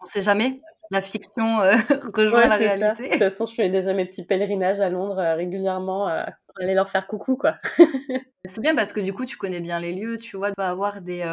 On 0.00 0.04
sait 0.04 0.20
jamais 0.20 0.60
la 0.90 1.00
fiction 1.00 1.60
euh, 1.60 1.74
rejoint 2.14 2.46
la 2.46 2.56
réalité. 2.56 3.04
De 3.04 3.10
toute 3.10 3.18
façon, 3.18 3.46
je 3.46 3.54
fais 3.54 3.68
déjà 3.68 3.92
mes 3.92 4.04
petits 4.04 4.24
pèlerinages 4.24 4.80
à 4.80 4.90
Londres 4.90 5.18
euh, 5.18 5.34
régulièrement 5.34 6.08
euh, 6.08 6.24
pour 6.54 6.64
aller 6.64 6.74
leur 6.74 6.88
faire 6.88 7.06
coucou, 7.06 7.36
quoi. 7.36 7.56
c'est 8.44 8.60
bien 8.60 8.74
parce 8.74 8.92
que 8.92 9.00
du 9.00 9.12
coup, 9.12 9.24
tu 9.24 9.36
connais 9.36 9.60
bien 9.60 9.80
les 9.80 9.92
lieux, 9.92 10.16
tu 10.16 10.36
vois, 10.36 10.50
tu 10.50 10.54
vas 10.58 10.70
avoir 10.70 11.00
des, 11.00 11.24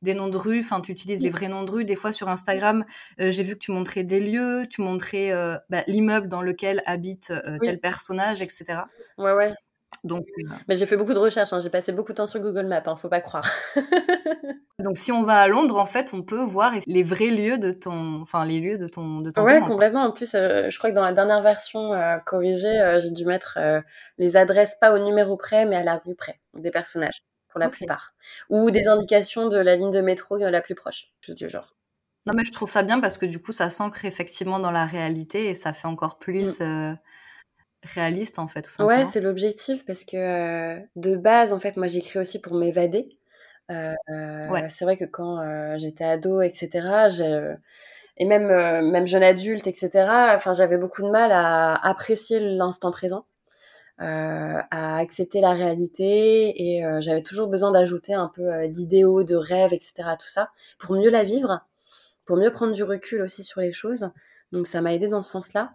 des 0.00 0.14
noms 0.14 0.28
de 0.28 0.36
rues, 0.36 0.60
enfin, 0.60 0.80
tu 0.80 0.92
utilises 0.92 1.22
les 1.22 1.30
vrais 1.30 1.48
noms 1.48 1.64
de 1.64 1.70
rues. 1.70 1.84
Des 1.84 1.96
fois, 1.96 2.12
sur 2.12 2.28
Instagram, 2.28 2.84
j'ai 3.18 3.42
vu 3.42 3.54
que 3.54 3.58
tu 3.58 3.72
montrais 3.72 4.04
des 4.04 4.20
lieux, 4.20 4.66
tu 4.70 4.80
montrais 4.80 5.32
bah, 5.68 5.82
l'immeuble 5.86 6.28
dans 6.28 6.42
lequel 6.42 6.82
habite 6.86 7.32
tel 7.62 7.80
personnage, 7.80 8.42
etc. 8.42 8.84
Ouais, 9.18 9.32
ouais. 9.32 9.54
Donc, 10.04 10.26
euh, 10.38 10.48
Mais 10.68 10.76
j'ai 10.76 10.86
fait 10.86 10.96
beaucoup 10.96 11.14
de 11.14 11.18
recherches, 11.18 11.52
hein. 11.52 11.60
j'ai 11.60 11.70
passé 11.70 11.92
beaucoup 11.92 12.12
de 12.12 12.16
temps 12.16 12.26
sur 12.26 12.40
Google 12.40 12.66
Maps, 12.66 12.82
hein, 12.86 12.96
faut 12.96 13.08
pas 13.08 13.20
croire. 13.20 13.48
Donc 14.78 14.96
si 14.96 15.12
on 15.12 15.22
va 15.22 15.40
à 15.40 15.46
Londres, 15.46 15.78
en 15.78 15.86
fait, 15.86 16.12
on 16.12 16.22
peut 16.22 16.42
voir 16.42 16.72
les 16.88 17.04
vrais 17.04 17.30
lieux 17.30 17.56
de 17.56 17.70
ton, 17.70 18.20
enfin 18.20 18.44
les 18.44 18.58
lieux 18.58 18.78
de 18.78 18.88
ton, 18.88 19.18
de 19.18 19.30
ton 19.30 19.42
Ouais, 19.44 19.60
complètement. 19.60 20.02
En 20.02 20.10
plus, 20.10 20.34
euh, 20.34 20.70
je 20.70 20.78
crois 20.78 20.90
que 20.90 20.96
dans 20.96 21.04
la 21.04 21.12
dernière 21.12 21.40
version 21.40 21.92
euh, 21.92 22.18
corrigée, 22.18 22.98
j'ai 23.00 23.10
dû 23.10 23.24
mettre 23.24 23.58
les 24.18 24.36
adresses 24.36 24.74
pas 24.80 24.92
au 24.92 24.98
numéro 24.98 25.36
près, 25.36 25.66
mais 25.66 25.76
à 25.76 25.84
la 25.84 25.98
rue 25.98 26.16
près 26.16 26.40
des 26.54 26.70
personnages 26.70 27.22
pour 27.48 27.60
la 27.60 27.68
plupart, 27.68 28.14
ou 28.48 28.70
des 28.70 28.88
indications 28.88 29.46
de 29.46 29.58
la 29.58 29.76
ligne 29.76 29.90
de 29.90 30.00
métro 30.00 30.38
la 30.38 30.62
plus 30.62 30.74
proche, 30.74 31.12
du 31.28 31.48
genre. 31.48 31.76
Non, 32.26 32.32
mais 32.34 32.44
je 32.44 32.52
trouve 32.52 32.70
ça 32.70 32.82
bien 32.82 32.98
parce 32.98 33.18
que 33.18 33.26
du 33.26 33.40
coup, 33.40 33.52
ça 33.52 33.68
s'ancre 33.68 34.04
effectivement 34.04 34.58
dans 34.58 34.70
la 34.70 34.86
réalité 34.86 35.48
et 35.48 35.54
ça 35.54 35.72
fait 35.72 35.88
encore 35.88 36.18
plus. 36.18 36.60
Mm 36.60 36.96
réaliste 37.84 38.38
en 38.38 38.48
fait. 38.48 38.62
Tout 38.62 38.84
ouais, 38.84 39.04
c'est 39.04 39.20
l'objectif 39.20 39.84
parce 39.84 40.04
que 40.04 40.78
de 40.96 41.16
base, 41.16 41.52
en 41.52 41.60
fait, 41.60 41.76
moi 41.76 41.86
j'écris 41.86 42.18
aussi 42.18 42.40
pour 42.40 42.54
m'évader. 42.54 43.18
ouais. 43.68 44.68
C'est 44.68 44.84
vrai 44.84 44.96
que 44.96 45.04
quand 45.04 45.76
j'étais 45.78 46.04
ado, 46.04 46.40
etc., 46.40 47.06
et 48.18 48.26
même, 48.26 48.46
même 48.90 49.06
jeune 49.06 49.22
adulte, 49.22 49.66
etc., 49.66 49.90
enfin, 50.34 50.52
j'avais 50.52 50.76
beaucoup 50.76 51.02
de 51.02 51.10
mal 51.10 51.32
à 51.32 51.74
apprécier 51.74 52.40
l'instant 52.40 52.90
présent. 52.90 53.24
à 53.98 54.98
accepter 54.98 55.40
la 55.40 55.52
réalité 55.52 56.76
et 56.76 56.84
j'avais 57.00 57.22
toujours 57.22 57.48
besoin 57.48 57.70
d'ajouter 57.72 58.14
un 58.14 58.28
peu 58.28 58.68
d'idéaux, 58.68 59.22
de 59.22 59.36
rêves, 59.36 59.72
etc. 59.72 59.92
Tout 60.18 60.28
ça 60.28 60.50
pour 60.78 60.96
mieux 60.96 61.10
la 61.10 61.24
vivre, 61.24 61.60
pour 62.24 62.36
mieux 62.36 62.52
prendre 62.52 62.72
du 62.72 62.82
recul 62.82 63.22
aussi 63.22 63.42
sur 63.44 63.60
les 63.60 63.72
choses. 63.72 64.10
Donc 64.52 64.66
ça 64.66 64.80
m'a 64.80 64.92
aidé 64.94 65.08
dans 65.08 65.22
ce 65.22 65.30
sens-là. 65.30 65.72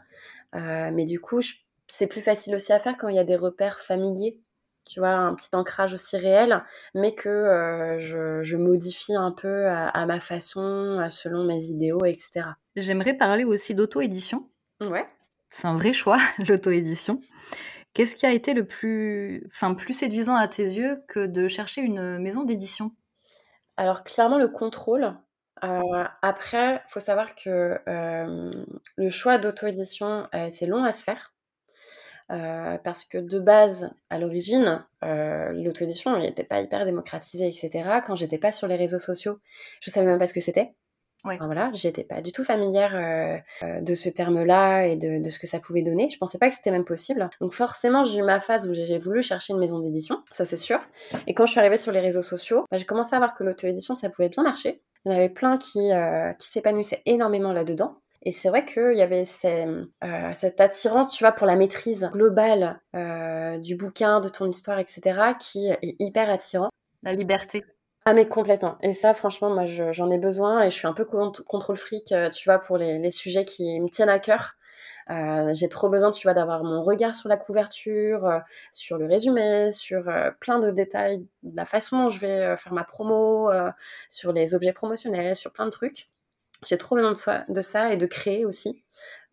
mais 0.54 1.06
du 1.06 1.20
coup, 1.20 1.42
c'est 1.88 2.08
plus 2.08 2.22
facile 2.22 2.56
aussi 2.56 2.74
à 2.74 2.80
faire 2.80 2.98
quand 2.98 3.10
il 3.10 3.16
y 3.16 3.20
a 3.20 3.24
des 3.24 3.36
repères 3.36 3.80
familiers 3.80 4.42
tu 4.88 5.00
vois, 5.00 5.10
un 5.10 5.36
petit 5.36 5.50
ancrage 5.54 5.94
aussi 5.94 6.18
réel, 6.18 6.64
mais 6.96 7.14
que 7.14 7.98
je, 8.00 8.56
modifie 8.56 9.16
un 9.16 9.32
peu 9.32 9.68
à, 9.68 10.06
ma 10.06 10.20
façon, 10.20 11.06
selon 11.10 11.44
mes 11.44 11.66
idéaux, 11.66 12.04
etc. 12.06 12.46
J'aimerais 12.76 13.14
parler 13.14 13.44
aussi 13.44 13.76
d'auto-édition. 13.76 14.50
Ouais. 14.82 15.06
C'est 15.50 15.68
un 15.68 15.76
vrai 15.76 15.94
choix, 15.94 16.18
l'auto-édition. 16.48 17.22
Qu'est-ce 17.94 18.16
qui 18.16 18.26
a 18.26 18.32
été 18.32 18.54
le 18.54 18.66
plus, 18.66 19.44
enfin, 19.48 19.74
plus 19.74 19.94
séduisant 19.94 20.36
à 20.36 20.48
tes 20.48 20.64
yeux 20.64 21.04
que 21.08 21.26
de 21.26 21.48
chercher 21.48 21.82
une 21.82 22.20
maison 22.20 22.44
d'édition? 22.44 22.92
Alors, 23.76 24.04
clairement, 24.04 24.38
le 24.38 24.48
contrôle. 24.48 25.16
après, 25.62 26.76
il 26.76 26.90
faut 26.90 27.00
savoir 27.00 27.36
que 27.36 27.80
le 27.86 29.10
choix 29.10 29.38
d'auto-édition 29.38 30.28
a 30.32 30.48
été 30.48 30.66
long 30.66 30.84
à 30.84 30.92
se 30.92 31.04
faire. 31.04 31.34
Parce 32.30 33.06
que 33.06 33.18
de 33.18 33.40
base, 33.40 33.90
à 34.10 34.20
l'origine, 34.20 34.86
l'auto-édition 35.02 36.18
n'était 36.18 36.44
pas 36.44 36.62
hyper 36.62 36.86
démocratisée, 36.86 37.48
etc. 37.48 38.02
Quand 38.06 38.16
j'étais 38.16 38.38
pas 38.38 38.52
sur 38.52 38.68
les 38.68 38.76
réseaux 38.76 39.00
sociaux, 39.00 39.40
je 39.82 39.90
savais 39.90 40.08
même 40.08 40.20
pas 40.20 40.28
ce 40.28 40.34
que 40.34 40.42
c'était. 40.42 40.74
Ouais. 41.26 41.38
voilà, 41.42 41.72
j'étais 41.74 42.04
pas 42.04 42.22
du 42.22 42.32
tout 42.32 42.44
familière 42.44 42.96
euh, 42.96 43.38
euh, 43.64 43.82
de 43.82 43.96
ce 43.96 44.08
terme-là 44.08 44.86
et 44.86 44.96
de, 44.96 45.30
ce 45.30 45.40
que 45.40 45.48
ça 45.48 45.60
pouvait 45.60 45.82
donner. 45.82 46.10
Je 46.10 46.18
pensais 46.18 46.38
pas 46.38 46.48
que 46.50 46.56
c'était 46.56 46.72
même 46.72 46.86
possible. 46.86 47.30
Donc 47.42 47.54
forcément, 47.54 48.04
j'ai 48.04 48.20
eu 48.20 48.24
ma 48.24 48.40
phase 48.40 48.68
où 48.68 48.74
j'ai 48.74 48.98
voulu 49.00 49.24
chercher 49.24 49.54
une 49.54 49.60
maison 49.60 49.80
d'édition, 49.80 50.24
ça 50.32 50.46
c'est 50.46 50.58
sûr. 50.58 50.80
Et 51.26 51.34
quand 51.34 51.46
je 51.46 51.52
suis 51.52 51.60
arrivée 51.60 51.78
sur 51.78 51.92
les 51.92 52.02
réseaux 52.02 52.22
sociaux, 52.22 52.66
bah, 52.72 52.78
j'ai 52.78 52.86
commencé 52.86 53.16
à 53.16 53.20
voir 53.20 53.36
que 53.36 53.44
l'auto-édition, 53.44 53.96
ça 53.96 54.10
pouvait 54.10 54.30
bien 54.30 54.44
marcher. 54.44 54.82
Il 55.06 55.12
y 55.12 55.16
en 55.16 55.18
avait 55.18 55.30
plein 55.30 55.58
qui, 55.58 55.92
euh, 55.92 56.34
qui 56.34 56.48
s'épanouissaient 56.50 57.02
énormément 57.06 57.52
là-dedans. 57.52 57.98
Et 58.28 58.32
c'est 58.32 58.50
vrai 58.50 58.66
qu'il 58.66 58.98
y 58.98 59.02
avait 59.02 59.24
cette 59.24 60.60
attirance, 60.60 61.14
tu 61.14 61.24
vois, 61.24 61.32
pour 61.32 61.48
la 61.48 61.56
maîtrise 61.56 62.10
globale 62.12 62.82
du 63.62 63.78
bouquin, 63.78 64.20
de 64.20 64.28
ton 64.28 64.48
histoire, 64.48 64.80
etc., 64.80 65.34
qui 65.40 65.70
est 65.70 65.96
hyper 66.00 66.30
attirant. 66.30 66.70
La 67.04 67.14
liberté. 67.14 67.64
Ah 68.06 68.14
mais 68.14 68.28
complètement. 68.28 68.78
Et 68.82 68.94
ça, 68.94 69.14
franchement, 69.14 69.50
moi, 69.50 69.64
j'en 69.66 70.12
ai 70.12 70.18
besoin 70.18 70.64
et 70.64 70.70
je 70.70 70.76
suis 70.76 70.88
un 70.88 70.94
peu 70.94 71.06
contrôle 71.06 71.78
fric, 71.78 72.12
euh, 72.14 72.30
tu 72.30 72.50
vois, 72.50 72.58
pour 72.58 72.78
les, 72.78 73.12
sujets 73.12 73.46
qui 73.46 73.80
me 73.82 73.90
tiennent 73.90 74.10
à 74.10 74.20
cœur. 74.20 74.56
Euh, 75.10 75.54
j'ai 75.54 75.70
trop 75.70 75.90
besoin, 75.90 76.12
tu 76.12 76.26
vois, 76.26 76.34
d'avoir 76.34 76.64
mon 76.64 76.84
regard 76.84 77.14
sur 77.16 77.30
la 77.30 77.38
couverture, 77.38 78.26
euh, 78.26 78.40
sur 78.72 78.98
le 78.98 79.08
résumé, 79.08 79.72
sur 79.72 80.04
plein 80.40 80.60
de 80.60 80.72
détails, 80.72 81.26
de 81.44 81.56
la 81.56 81.66
façon 81.66 82.04
dont 82.04 82.10
je 82.10 82.20
vais 82.20 82.58
faire 82.58 82.74
ma 82.74 82.86
promo, 82.86 83.50
sur 84.10 84.32
les 84.34 84.54
objets 84.56 84.74
promotionnels, 84.74 85.36
sur 85.36 85.52
plein 85.52 85.66
de 85.66 85.72
trucs. 85.72 86.10
J'ai 86.66 86.78
trop 86.78 86.96
besoin 86.96 87.14
de, 87.48 87.62
ça 87.62 87.94
et 87.94 87.98
de 87.98 88.06
créer 88.06 88.46
aussi. 88.46 88.84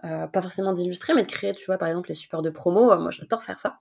pas 0.03 0.43
forcément 0.43 0.73
d'illustrer, 0.73 1.15
mais 1.15 1.23
de 1.23 1.31
créer, 1.31 1.53
tu 1.53 1.65
vois, 1.67 1.79
par 1.79 1.89
exemple, 1.89 2.09
les 2.09 2.15
supports 2.15 2.43
de 2.43 2.51
promo. 2.51 2.97
moi, 2.99 3.11
j'adore 3.11 3.43
faire 3.43 3.59
ça. 3.59 3.79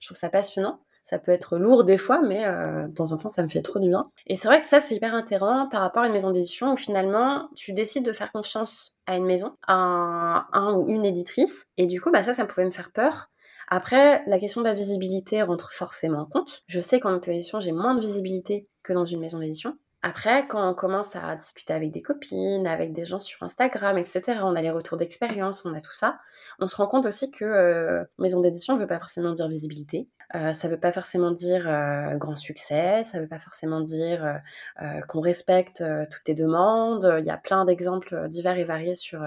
Je 0.00 0.08
trouve 0.08 0.18
ça 0.18 0.28
passionnant. 0.30 0.80
Ça 1.08 1.20
peut 1.20 1.30
être 1.30 1.56
lourd 1.56 1.84
des 1.84 1.98
fois, 1.98 2.20
mais 2.20 2.44
euh, 2.46 2.88
de 2.88 2.94
temps 2.94 3.12
en 3.12 3.16
temps, 3.16 3.28
ça 3.28 3.40
me 3.44 3.48
fait 3.48 3.62
trop 3.62 3.78
du 3.78 3.88
bien. 3.88 4.06
Et 4.26 4.34
c'est 4.34 4.48
vrai 4.48 4.60
que 4.60 4.66
ça, 4.66 4.80
c'est 4.80 4.96
hyper 4.96 5.14
intéressant 5.14 5.68
par 5.68 5.80
rapport 5.80 6.02
à 6.02 6.08
une 6.08 6.12
maison 6.12 6.32
d'édition 6.32 6.72
où 6.72 6.76
finalement, 6.76 7.48
tu 7.54 7.72
décides 7.72 8.04
de 8.04 8.12
faire 8.12 8.32
confiance 8.32 8.96
à 9.06 9.16
une 9.16 9.24
maison, 9.24 9.54
à 9.68 10.46
un, 10.52 10.74
ou 10.74 10.88
une 10.88 11.04
éditrice. 11.04 11.68
Et 11.76 11.86
du 11.86 12.00
coup, 12.00 12.10
bah, 12.10 12.24
ça, 12.24 12.32
ça 12.32 12.44
pouvait 12.44 12.64
me 12.64 12.72
faire 12.72 12.90
peur. 12.90 13.30
Après, 13.68 14.24
la 14.26 14.38
question 14.40 14.62
de 14.62 14.66
la 14.66 14.74
visibilité 14.74 15.42
rentre 15.42 15.72
forcément 15.72 16.22
en 16.22 16.26
compte. 16.26 16.64
Je 16.66 16.80
sais 16.80 16.98
qu'en 16.98 17.14
auto-édition, 17.14 17.60
j'ai 17.60 17.72
moins 17.72 17.94
de 17.94 18.00
visibilité 18.00 18.68
que 18.82 18.92
dans 18.92 19.04
une 19.04 19.20
maison 19.20 19.38
d'édition. 19.38 19.76
Après, 20.06 20.46
quand 20.46 20.70
on 20.70 20.72
commence 20.72 21.16
à 21.16 21.34
discuter 21.34 21.72
avec 21.72 21.90
des 21.90 22.00
copines, 22.00 22.68
avec 22.68 22.92
des 22.92 23.04
gens 23.04 23.18
sur 23.18 23.42
Instagram, 23.42 23.98
etc., 23.98 24.38
on 24.44 24.54
a 24.54 24.62
les 24.62 24.70
retours 24.70 24.96
d'expérience, 24.96 25.64
on 25.64 25.74
a 25.74 25.80
tout 25.80 25.94
ça, 25.94 26.20
on 26.60 26.68
se 26.68 26.76
rend 26.76 26.86
compte 26.86 27.06
aussi 27.06 27.32
que 27.32 27.44
euh, 27.44 28.04
maison 28.16 28.40
d'édition 28.40 28.76
ne 28.76 28.78
veut 28.78 28.86
pas 28.86 29.00
forcément 29.00 29.32
dire 29.32 29.48
visibilité. 29.48 30.08
Euh, 30.34 30.52
ça 30.52 30.66
ne 30.66 30.72
veut 30.72 30.80
pas 30.80 30.92
forcément 30.92 31.30
dire 31.30 31.68
euh, 31.68 32.16
grand 32.16 32.36
succès, 32.36 33.04
ça 33.04 33.18
ne 33.18 33.22
veut 33.22 33.28
pas 33.28 33.38
forcément 33.38 33.80
dire 33.80 34.40
euh, 34.82 35.00
qu'on 35.02 35.20
respecte 35.20 35.84
toutes 36.10 36.24
tes 36.24 36.34
demandes. 36.34 37.14
Il 37.18 37.24
y 37.24 37.30
a 37.30 37.36
plein 37.36 37.64
d'exemples 37.64 38.28
divers 38.28 38.58
et 38.58 38.64
variés 38.64 38.94
sur, 38.94 39.24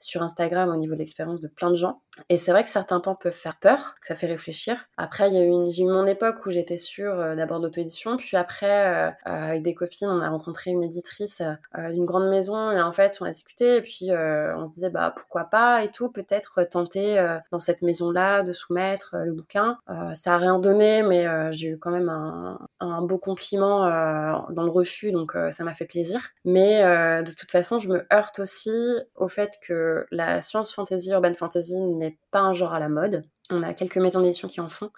sur 0.00 0.22
Instagram 0.22 0.70
au 0.70 0.76
niveau 0.76 0.94
de 0.94 0.98
l'expérience 0.98 1.40
de 1.40 1.48
plein 1.48 1.70
de 1.70 1.76
gens. 1.76 2.00
Et 2.28 2.38
c'est 2.38 2.50
vrai 2.50 2.64
que 2.64 2.70
certains 2.70 3.00
pans 3.00 3.14
peuvent 3.14 3.32
faire 3.32 3.58
peur, 3.58 3.96
que 4.00 4.06
ça 4.06 4.14
fait 4.14 4.26
réfléchir. 4.26 4.86
Après, 4.96 5.28
il 5.28 5.34
y 5.34 5.38
a 5.38 5.44
eu 5.44 5.70
j'ai 5.70 5.82
eu 5.82 5.86
mon 5.86 6.06
époque 6.06 6.46
où 6.46 6.50
j'étais 6.50 6.76
sûre 6.76 7.16
d'abord 7.36 7.60
d'auto-édition, 7.60 8.16
puis 8.16 8.36
après, 8.36 9.14
avec 9.24 9.62
des 9.62 9.74
copines, 9.74 10.08
on 10.08 10.20
a 10.20 10.28
rencontré 10.28 10.70
une 10.70 10.82
éditrice 10.82 11.42
d'une 11.74 12.04
grande 12.04 12.28
maison, 12.28 12.70
et 12.70 12.80
en 12.80 12.92
fait, 12.92 13.18
on 13.20 13.26
a 13.26 13.32
discuté, 13.32 13.76
et 13.76 13.82
puis 13.82 14.10
on 14.12 14.66
se 14.66 14.72
disait, 14.72 14.90
bah 14.90 15.12
pourquoi 15.14 15.44
pas, 15.44 15.84
et 15.84 15.90
tout, 15.90 16.10
peut-être 16.10 16.64
tenter 16.64 17.36
dans 17.50 17.58
cette 17.58 17.82
maison-là 17.82 18.42
de 18.42 18.52
soumettre 18.52 19.16
le 19.16 19.32
bouquin. 19.32 19.78
ça 20.14 20.35
rien 20.38 20.58
donné, 20.58 21.02
mais 21.02 21.26
euh, 21.26 21.50
j'ai 21.52 21.68
eu 21.68 21.78
quand 21.78 21.90
même 21.90 22.08
un, 22.08 23.02
beau 23.02 23.18
compliment 23.18 23.86
euh, 23.86 24.32
dans 24.50 24.62
le 24.62 24.70
refus, 24.70 25.12
donc 25.12 25.36
euh, 25.36 25.50
ça 25.50 25.64
m'a 25.64 25.74
fait 25.74 25.86
plaisir. 25.86 26.20
Mais 26.44 26.82
de 27.22 27.32
toute 27.32 27.50
façon, 27.50 27.78
je 27.78 27.88
me 27.88 28.06
heurte 28.12 28.38
aussi 28.38 28.70
au 29.14 29.28
fait 29.28 29.58
que 29.62 30.06
la 30.10 30.40
science 30.40 30.74
fantasy, 30.74 31.10
urban 31.10 31.34
fantasy 31.34 31.80
n'est 31.80 32.18
pas 32.30 32.40
un 32.40 32.54
genre 32.54 32.72
à 32.74 32.80
la 32.80 32.88
mode. 32.88 33.24
On 33.50 33.62
a 33.62 33.74
quelques 33.74 33.98
maisons 33.98 34.20
d'édition 34.20 34.48
qui 34.48 34.60
en 34.60 34.68
font, 34.68 34.90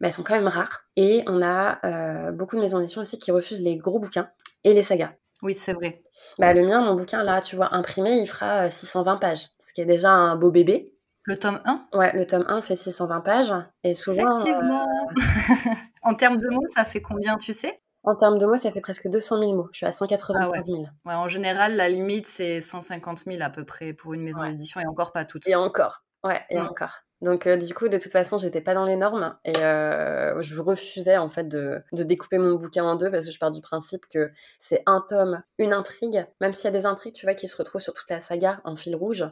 mais 0.00 0.08
elles 0.08 0.14
sont 0.14 0.22
quand 0.22 0.34
même 0.34 0.48
rares. 0.48 0.84
Et 0.96 1.24
on 1.26 1.42
a 1.42 2.30
beaucoup 2.32 2.56
de 2.56 2.60
maisons 2.60 2.78
d'édition 2.78 3.00
aussi 3.00 3.18
qui 3.18 3.30
refusent 3.30 3.62
les 3.62 3.76
gros 3.76 3.98
bouquins 3.98 4.28
et 4.64 4.74
les 4.74 4.82
sagas. 4.82 5.12
Oui, 5.42 5.54
c'est 5.54 5.72
vrai. 5.72 6.02
Bah, 6.38 6.54
le 6.54 6.64
mien, 6.64 6.80
mon 6.80 6.94
bouquin, 6.94 7.22
là, 7.22 7.40
tu 7.40 7.56
vois, 7.56 7.74
imprimé, 7.74 8.18
il 8.18 8.26
fera 8.26 8.70
620 8.70 9.16
pages, 9.16 9.48
ce 9.58 9.72
qui 9.72 9.80
est 9.80 9.86
déjà 9.86 10.10
un 10.10 10.36
beau 10.36 10.50
bébé. 10.50 10.93
Le 11.24 11.38
tome 11.38 11.60
1 11.64 11.88
Ouais, 11.94 12.12
le 12.14 12.26
tome 12.26 12.44
1 12.48 12.60
fait 12.62 12.76
620 12.76 13.20
pages. 13.20 13.54
Et 13.82 13.94
souvent. 13.94 14.36
Effectivement 14.36 14.86
euh, 14.86 15.70
En 16.02 16.14
termes 16.14 16.36
de 16.36 16.48
mots, 16.50 16.66
ça 16.68 16.84
fait 16.84 17.00
combien, 17.00 17.38
tu 17.38 17.54
sais? 17.54 17.80
En 18.02 18.14
termes 18.14 18.36
de 18.36 18.44
mots, 18.44 18.56
ça 18.56 18.70
fait 18.70 18.82
presque 18.82 19.08
200 19.08 19.38
000 19.38 19.54
mots. 19.54 19.68
Je 19.72 19.78
suis 19.78 19.86
à 19.86 19.90
195 19.90 20.66
000. 20.66 20.84
Ah 20.86 21.08
ouais. 21.08 21.14
en 21.14 21.28
général, 21.28 21.76
la 21.76 21.88
limite, 21.88 22.26
c'est 22.26 22.60
150 22.60 23.20
000 23.20 23.38
à 23.40 23.48
peu 23.48 23.64
près 23.64 23.94
pour 23.94 24.12
une 24.12 24.22
maison 24.22 24.44
d'édition 24.44 24.80
et 24.80 24.86
encore 24.86 25.12
pas 25.12 25.24
toutes. 25.24 25.48
Et 25.48 25.54
encore. 25.54 26.04
Ouais, 26.22 26.42
et 26.50 26.58
mm. 26.58 26.66
encore. 26.66 27.00
Donc 27.24 27.46
euh, 27.46 27.56
du 27.56 27.72
coup, 27.72 27.88
de 27.88 27.96
toute 27.96 28.12
façon, 28.12 28.36
j'étais 28.36 28.60
pas 28.60 28.74
dans 28.74 28.84
les 28.84 28.96
normes 28.96 29.34
et 29.46 29.56
euh, 29.56 30.38
je 30.42 30.60
refusais 30.60 31.16
en 31.16 31.30
fait 31.30 31.48
de, 31.48 31.82
de, 31.92 32.02
découper 32.02 32.36
mon 32.36 32.56
bouquin 32.56 32.84
en 32.84 32.96
deux 32.96 33.10
parce 33.10 33.24
que 33.24 33.32
je 33.32 33.38
pars 33.38 33.50
du 33.50 33.62
principe 33.62 34.04
que 34.10 34.30
c'est 34.58 34.82
un 34.84 35.00
tome, 35.00 35.42
une 35.56 35.72
intrigue. 35.72 36.26
Même 36.42 36.52
s'il 36.52 36.66
y 36.66 36.68
a 36.68 36.78
des 36.78 36.84
intrigues, 36.84 37.14
tu 37.14 37.24
vois, 37.24 37.34
qui 37.34 37.46
se 37.46 37.56
retrouvent 37.56 37.80
sur 37.80 37.94
toute 37.94 38.10
la 38.10 38.20
saga 38.20 38.60
en 38.64 38.76
fil 38.76 38.94
rouge, 38.94 39.24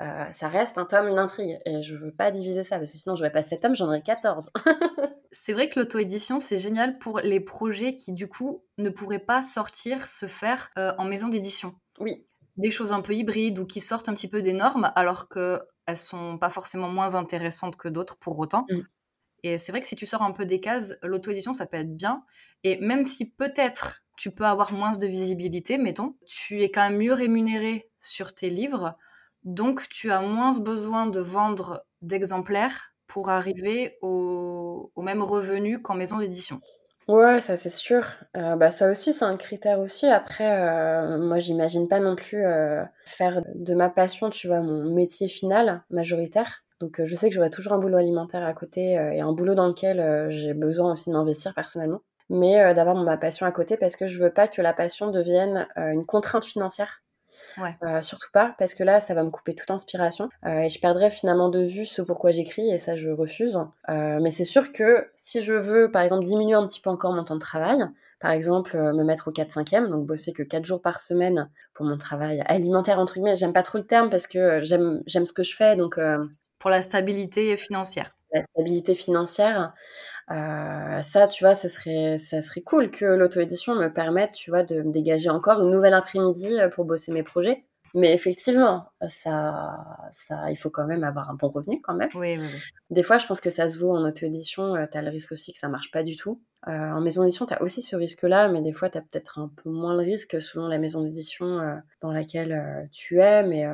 euh, 0.00 0.30
ça 0.30 0.48
reste 0.48 0.78
un 0.78 0.84
tome, 0.84 1.08
une 1.08 1.18
intrigue. 1.18 1.58
Et 1.64 1.82
je 1.82 1.96
veux 1.96 2.12
pas 2.12 2.30
diviser 2.30 2.62
ça, 2.64 2.78
parce 2.78 2.92
que 2.92 2.98
sinon 2.98 3.16
j'aurais 3.16 3.32
pas 3.32 3.42
7 3.42 3.60
tomes, 3.60 3.74
j'en 3.74 3.86
aurais 3.86 4.02
14. 4.02 4.50
c'est 5.32 5.52
vrai 5.52 5.68
que 5.68 5.80
l'auto-édition, 5.80 6.40
c'est 6.40 6.58
génial 6.58 6.98
pour 6.98 7.20
les 7.20 7.40
projets 7.40 7.94
qui, 7.94 8.12
du 8.12 8.28
coup, 8.28 8.64
ne 8.78 8.90
pourraient 8.90 9.18
pas 9.18 9.42
sortir, 9.42 10.06
se 10.06 10.26
faire 10.26 10.70
euh, 10.78 10.92
en 10.98 11.04
maison 11.04 11.28
d'édition. 11.28 11.74
Oui. 11.98 12.26
Des 12.56 12.70
choses 12.70 12.92
un 12.92 13.00
peu 13.00 13.14
hybrides 13.14 13.58
ou 13.58 13.66
qui 13.66 13.80
sortent 13.80 14.08
un 14.08 14.14
petit 14.14 14.28
peu 14.28 14.42
des 14.42 14.52
normes, 14.52 14.92
alors 14.94 15.28
qu'elles 15.28 15.96
sont 15.96 16.38
pas 16.38 16.50
forcément 16.50 16.88
moins 16.88 17.14
intéressantes 17.14 17.76
que 17.76 17.88
d'autres 17.88 18.18
pour 18.18 18.38
autant. 18.38 18.66
Mm. 18.70 18.80
Et 19.44 19.58
c'est 19.58 19.70
vrai 19.72 19.80
que 19.80 19.86
si 19.86 19.96
tu 19.96 20.06
sors 20.06 20.22
un 20.22 20.32
peu 20.32 20.46
des 20.46 20.60
cases, 20.60 20.96
l'auto-édition, 21.02 21.54
ça 21.54 21.66
peut 21.66 21.76
être 21.76 21.96
bien. 21.96 22.24
Et 22.64 22.80
même 22.80 23.06
si 23.06 23.30
peut-être 23.30 24.02
tu 24.16 24.32
peux 24.32 24.44
avoir 24.44 24.72
moins 24.72 24.92
de 24.92 25.06
visibilité, 25.06 25.78
mettons, 25.78 26.16
tu 26.26 26.62
es 26.62 26.70
quand 26.70 26.88
même 26.88 26.98
mieux 26.98 27.12
rémunéré 27.12 27.88
sur 27.98 28.34
tes 28.34 28.50
livres 28.50 28.96
donc, 29.44 29.88
tu 29.88 30.10
as 30.10 30.20
moins 30.20 30.58
besoin 30.58 31.06
de 31.06 31.20
vendre 31.20 31.84
d'exemplaires 32.02 32.92
pour 33.06 33.30
arriver 33.30 33.96
au, 34.02 34.92
même 34.96 35.22
revenu 35.22 35.80
qu'en 35.80 35.94
maison 35.94 36.18
d'édition. 36.18 36.60
Ouais, 37.08 37.40
ça 37.40 37.56
c'est 37.56 37.70
sûr. 37.70 38.04
Euh, 38.36 38.56
bah, 38.56 38.70
ça 38.70 38.90
aussi, 38.90 39.14
c'est 39.14 39.24
un 39.24 39.38
critère 39.38 39.78
aussi. 39.80 40.06
Après, 40.06 40.60
euh, 40.60 41.16
moi, 41.18 41.38
j'imagine 41.38 41.88
pas 41.88 42.00
non 42.00 42.14
plus 42.16 42.44
euh, 42.44 42.84
faire 43.06 43.42
de 43.54 43.74
ma 43.74 43.88
passion, 43.88 44.28
tu 44.28 44.46
vois, 44.46 44.60
mon 44.60 44.94
métier 44.94 45.26
final 45.28 45.82
majoritaire. 45.88 46.64
Donc, 46.80 47.00
je 47.02 47.14
sais 47.14 47.28
que 47.28 47.34
j'aurai 47.34 47.50
toujours 47.50 47.72
un 47.72 47.78
boulot 47.78 47.96
alimentaire 47.96 48.44
à 48.44 48.52
côté 48.52 48.92
et 48.92 49.20
un 49.20 49.32
boulot 49.32 49.56
dans 49.56 49.66
lequel 49.66 50.30
j'ai 50.30 50.54
besoin 50.54 50.92
aussi 50.92 51.10
de 51.10 51.14
m'investir 51.14 51.52
personnellement. 51.52 52.02
Mais 52.30 52.72
d'avoir 52.72 52.94
ma 52.94 53.16
passion 53.16 53.46
à 53.46 53.50
côté 53.50 53.76
parce 53.76 53.96
que 53.96 54.06
je 54.06 54.22
veux 54.22 54.32
pas 54.32 54.46
que 54.46 54.62
la 54.62 54.72
passion 54.72 55.10
devienne 55.10 55.66
une 55.76 56.06
contrainte 56.06 56.44
financière 56.44 57.02
Ouais. 57.56 57.74
surtout 58.02 58.28
pas, 58.32 58.54
parce 58.58 58.74
que 58.74 58.84
là, 58.84 59.00
ça 59.00 59.14
va 59.14 59.22
me 59.22 59.30
couper 59.30 59.54
toute 59.54 59.70
inspiration 59.70 60.28
et 60.46 60.68
je 60.68 60.80
perdrais 60.80 61.10
finalement 61.10 61.48
de 61.48 61.60
vue 61.60 61.86
ce 61.86 62.02
pourquoi 62.02 62.30
j'écris 62.30 62.70
et 62.70 62.78
ça, 62.78 62.94
je 62.96 63.10
refuse. 63.10 63.58
mais 63.88 64.30
c'est 64.30 64.44
sûr 64.44 64.72
que 64.72 65.08
si 65.14 65.42
je 65.42 65.52
veux, 65.52 65.90
par 65.90 66.02
exemple, 66.02 66.24
diminuer 66.24 66.54
un 66.54 66.66
petit 66.66 66.80
peu 66.80 66.90
encore 66.90 67.12
mon 67.12 67.24
temps 67.24 67.34
de 67.34 67.40
travail, 67.40 67.84
par 68.20 68.32
exemple, 68.32 68.76
me 68.76 69.04
mettre 69.04 69.28
au 69.28 69.32
4-5e, 69.32 69.88
donc 69.90 70.04
bosser 70.06 70.32
que 70.32 70.42
4 70.42 70.64
jours 70.64 70.82
par 70.82 70.98
semaine 70.98 71.48
pour 71.72 71.86
mon 71.86 71.96
travail 71.96 72.42
alimentaire, 72.46 72.98
entre 72.98 73.14
guillemets. 73.14 73.36
J'aime 73.36 73.52
pas 73.52 73.62
trop 73.62 73.78
le 73.78 73.84
terme 73.84 74.10
parce 74.10 74.26
que 74.26 74.60
j'aime, 74.60 75.02
j'aime 75.06 75.24
ce 75.24 75.32
que 75.32 75.42
je 75.44 75.54
fais. 75.54 75.76
Donc, 75.76 75.98
Pour 76.58 76.70
la 76.70 76.82
stabilité 76.82 77.56
financière. 77.56 78.10
La 78.32 78.42
stabilité 78.52 78.94
financière. 78.94 79.72
Ça, 80.28 81.26
tu 81.26 81.44
vois, 81.44 81.54
ça 81.54 81.68
serait, 81.68 82.18
ça 82.18 82.40
serait 82.40 82.60
cool 82.60 82.90
que 82.90 83.04
l'auto-édition 83.04 83.74
me 83.74 83.88
permette, 83.88 84.32
tu 84.32 84.50
vois, 84.50 84.62
de 84.62 84.82
me 84.82 84.92
dégager 84.92 85.30
encore 85.30 85.62
une 85.62 85.70
nouvelle 85.70 85.94
après-midi 85.94 86.58
pour 86.72 86.84
bosser 86.84 87.12
mes 87.12 87.22
projets. 87.22 87.64
Mais 87.94 88.12
effectivement, 88.12 88.84
ça, 89.06 89.78
ça, 90.12 90.50
il 90.50 90.56
faut 90.56 90.70
quand 90.70 90.86
même 90.86 91.04
avoir 91.04 91.30
un 91.30 91.34
bon 91.34 91.48
revenu 91.48 91.80
quand 91.80 91.94
même. 91.94 92.10
Oui, 92.14 92.36
oui, 92.38 92.46
Des 92.90 93.02
fois, 93.02 93.18
je 93.18 93.26
pense 93.26 93.40
que 93.40 93.50
ça 93.50 93.66
se 93.68 93.78
vaut 93.78 93.90
en 93.90 94.06
auto-édition. 94.06 94.74
tu 94.90 94.98
as 94.98 95.02
le 95.02 95.10
risque 95.10 95.32
aussi 95.32 95.52
que 95.52 95.58
ça 95.58 95.68
marche 95.68 95.90
pas 95.90 96.02
du 96.02 96.16
tout. 96.16 96.42
Euh, 96.66 96.72
en 96.72 97.00
maison 97.00 97.22
d'édition, 97.22 97.46
tu 97.46 97.54
as 97.54 97.62
aussi 97.62 97.82
ce 97.82 97.96
risque-là, 97.96 98.48
mais 98.48 98.60
des 98.60 98.72
fois, 98.72 98.90
tu 98.90 98.98
as 98.98 99.00
peut-être 99.00 99.38
un 99.38 99.50
peu 99.62 99.70
moins 99.70 99.94
le 99.94 100.02
risque 100.02 100.42
selon 100.42 100.66
la 100.66 100.78
maison 100.78 101.02
d'édition 101.02 101.60
euh, 101.60 101.76
dans 102.02 102.12
laquelle 102.12 102.52
euh, 102.52 102.86
tu 102.92 103.20
es. 103.20 103.42
Mais 103.44 103.66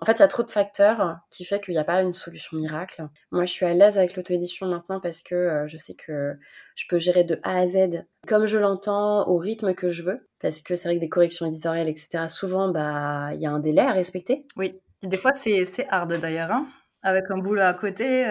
en 0.00 0.04
fait, 0.04 0.12
il 0.12 0.20
y 0.20 0.22
a 0.22 0.28
trop 0.28 0.44
de 0.44 0.50
facteurs 0.50 1.18
qui 1.30 1.44
fait 1.44 1.60
qu'il 1.60 1.74
n'y 1.74 1.80
a 1.80 1.84
pas 1.84 2.02
une 2.02 2.14
solution 2.14 2.56
miracle. 2.56 3.08
Moi, 3.32 3.44
je 3.44 3.52
suis 3.52 3.66
à 3.66 3.74
l'aise 3.74 3.98
avec 3.98 4.14
l'auto-édition 4.14 4.66
maintenant 4.66 5.00
parce 5.00 5.22
que 5.22 5.64
je 5.66 5.76
sais 5.76 5.94
que 5.94 6.38
je 6.76 6.84
peux 6.88 6.98
gérer 6.98 7.24
de 7.24 7.40
A 7.42 7.58
à 7.58 7.66
Z 7.66 8.04
comme 8.26 8.46
je 8.46 8.58
l'entends, 8.58 9.26
au 9.28 9.38
rythme 9.38 9.74
que 9.74 9.88
je 9.88 10.04
veux. 10.04 10.28
Parce 10.40 10.60
que 10.60 10.76
c'est 10.76 10.88
vrai 10.88 10.96
que 10.96 11.00
des 11.00 11.08
corrections 11.08 11.46
éditoriales, 11.46 11.88
etc., 11.88 12.28
souvent, 12.28 12.70
bah, 12.70 13.30
il 13.32 13.40
y 13.40 13.46
a 13.46 13.50
un 13.50 13.58
délai 13.58 13.82
à 13.82 13.92
respecter. 13.92 14.46
Oui, 14.56 14.80
des 15.02 15.16
fois, 15.16 15.32
c'est 15.34 15.64
hard 15.88 16.12
d'ailleurs. 16.20 16.52
Hein. 16.52 16.68
avec 17.02 17.24
un 17.30 17.38
boulot 17.38 17.62
à 17.62 17.74
côté, 17.74 18.24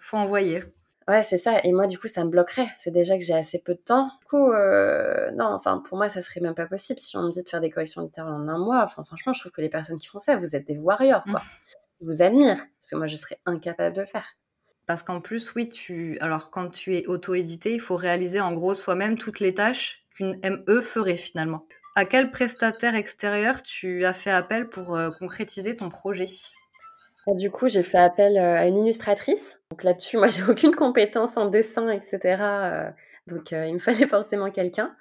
faut 0.00 0.16
envoyer. 0.16 0.64
Ouais, 1.08 1.22
c'est 1.22 1.38
ça. 1.38 1.58
Et 1.64 1.72
moi, 1.72 1.86
du 1.86 1.98
coup, 1.98 2.08
ça 2.08 2.24
me 2.24 2.30
bloquerait. 2.30 2.68
C'est 2.78 2.90
déjà 2.90 3.16
que 3.16 3.24
j'ai 3.24 3.34
assez 3.34 3.58
peu 3.58 3.74
de 3.74 3.80
temps. 3.80 4.10
Du 4.20 4.26
coup, 4.26 4.52
euh, 4.52 5.30
non, 5.32 5.46
enfin, 5.46 5.78
pour 5.78 5.98
moi, 5.98 6.08
ça 6.08 6.22
serait 6.22 6.40
même 6.40 6.54
pas 6.54 6.66
possible 6.66 6.98
si 6.98 7.16
on 7.16 7.22
me 7.22 7.30
dit 7.30 7.42
de 7.42 7.48
faire 7.48 7.60
des 7.60 7.70
corrections 7.70 8.02
littéraires 8.02 8.32
en 8.32 8.48
un 8.48 8.58
mois. 8.58 8.82
Enfin, 8.84 9.04
franchement, 9.04 9.32
je 9.32 9.40
trouve 9.40 9.52
que 9.52 9.60
les 9.60 9.68
personnes 9.68 9.98
qui 9.98 10.08
font 10.08 10.18
ça, 10.18 10.36
vous 10.36 10.54
êtes 10.54 10.66
des 10.66 10.78
warriors, 10.78 11.24
quoi. 11.24 11.40
Mmh. 11.40 11.76
Je 12.00 12.06
vous 12.06 12.22
admire. 12.22 12.56
Parce 12.56 12.90
que 12.90 12.96
moi, 12.96 13.06
je 13.06 13.16
serais 13.16 13.38
incapable 13.46 13.96
de 13.96 14.02
le 14.02 14.06
faire. 14.06 14.36
Parce 14.86 15.02
qu'en 15.02 15.20
plus, 15.20 15.54
oui, 15.54 15.68
tu. 15.68 16.18
Alors, 16.20 16.50
quand 16.50 16.68
tu 16.68 16.96
es 16.96 17.06
auto-édité, 17.06 17.72
il 17.72 17.80
faut 17.80 17.96
réaliser 17.96 18.40
en 18.40 18.52
gros 18.52 18.74
soi-même 18.74 19.16
toutes 19.16 19.40
les 19.40 19.54
tâches 19.54 20.04
qu'une 20.10 20.36
ME 20.42 20.80
ferait 20.80 21.16
finalement. 21.16 21.66
À 21.94 22.04
quel 22.04 22.30
prestataire 22.30 22.94
extérieur 22.94 23.62
tu 23.62 24.04
as 24.04 24.14
fait 24.14 24.30
appel 24.30 24.68
pour 24.68 24.96
euh, 24.96 25.10
concrétiser 25.10 25.76
ton 25.76 25.88
projet? 25.88 26.28
Du 27.28 27.50
coup, 27.50 27.68
j'ai 27.68 27.82
fait 27.82 27.98
appel 27.98 28.36
euh, 28.36 28.56
à 28.56 28.66
une 28.66 28.78
illustratrice. 28.78 29.58
Donc 29.70 29.84
là-dessus, 29.84 30.16
moi, 30.18 30.28
j'ai 30.28 30.42
aucune 30.42 30.74
compétence 30.74 31.36
en 31.36 31.46
dessin, 31.46 31.88
etc. 31.90 32.18
Euh, 32.40 32.90
donc, 33.28 33.52
euh, 33.52 33.66
il 33.66 33.74
me 33.74 33.78
fallait 33.78 34.06
forcément 34.06 34.50
quelqu'un. 34.50 34.94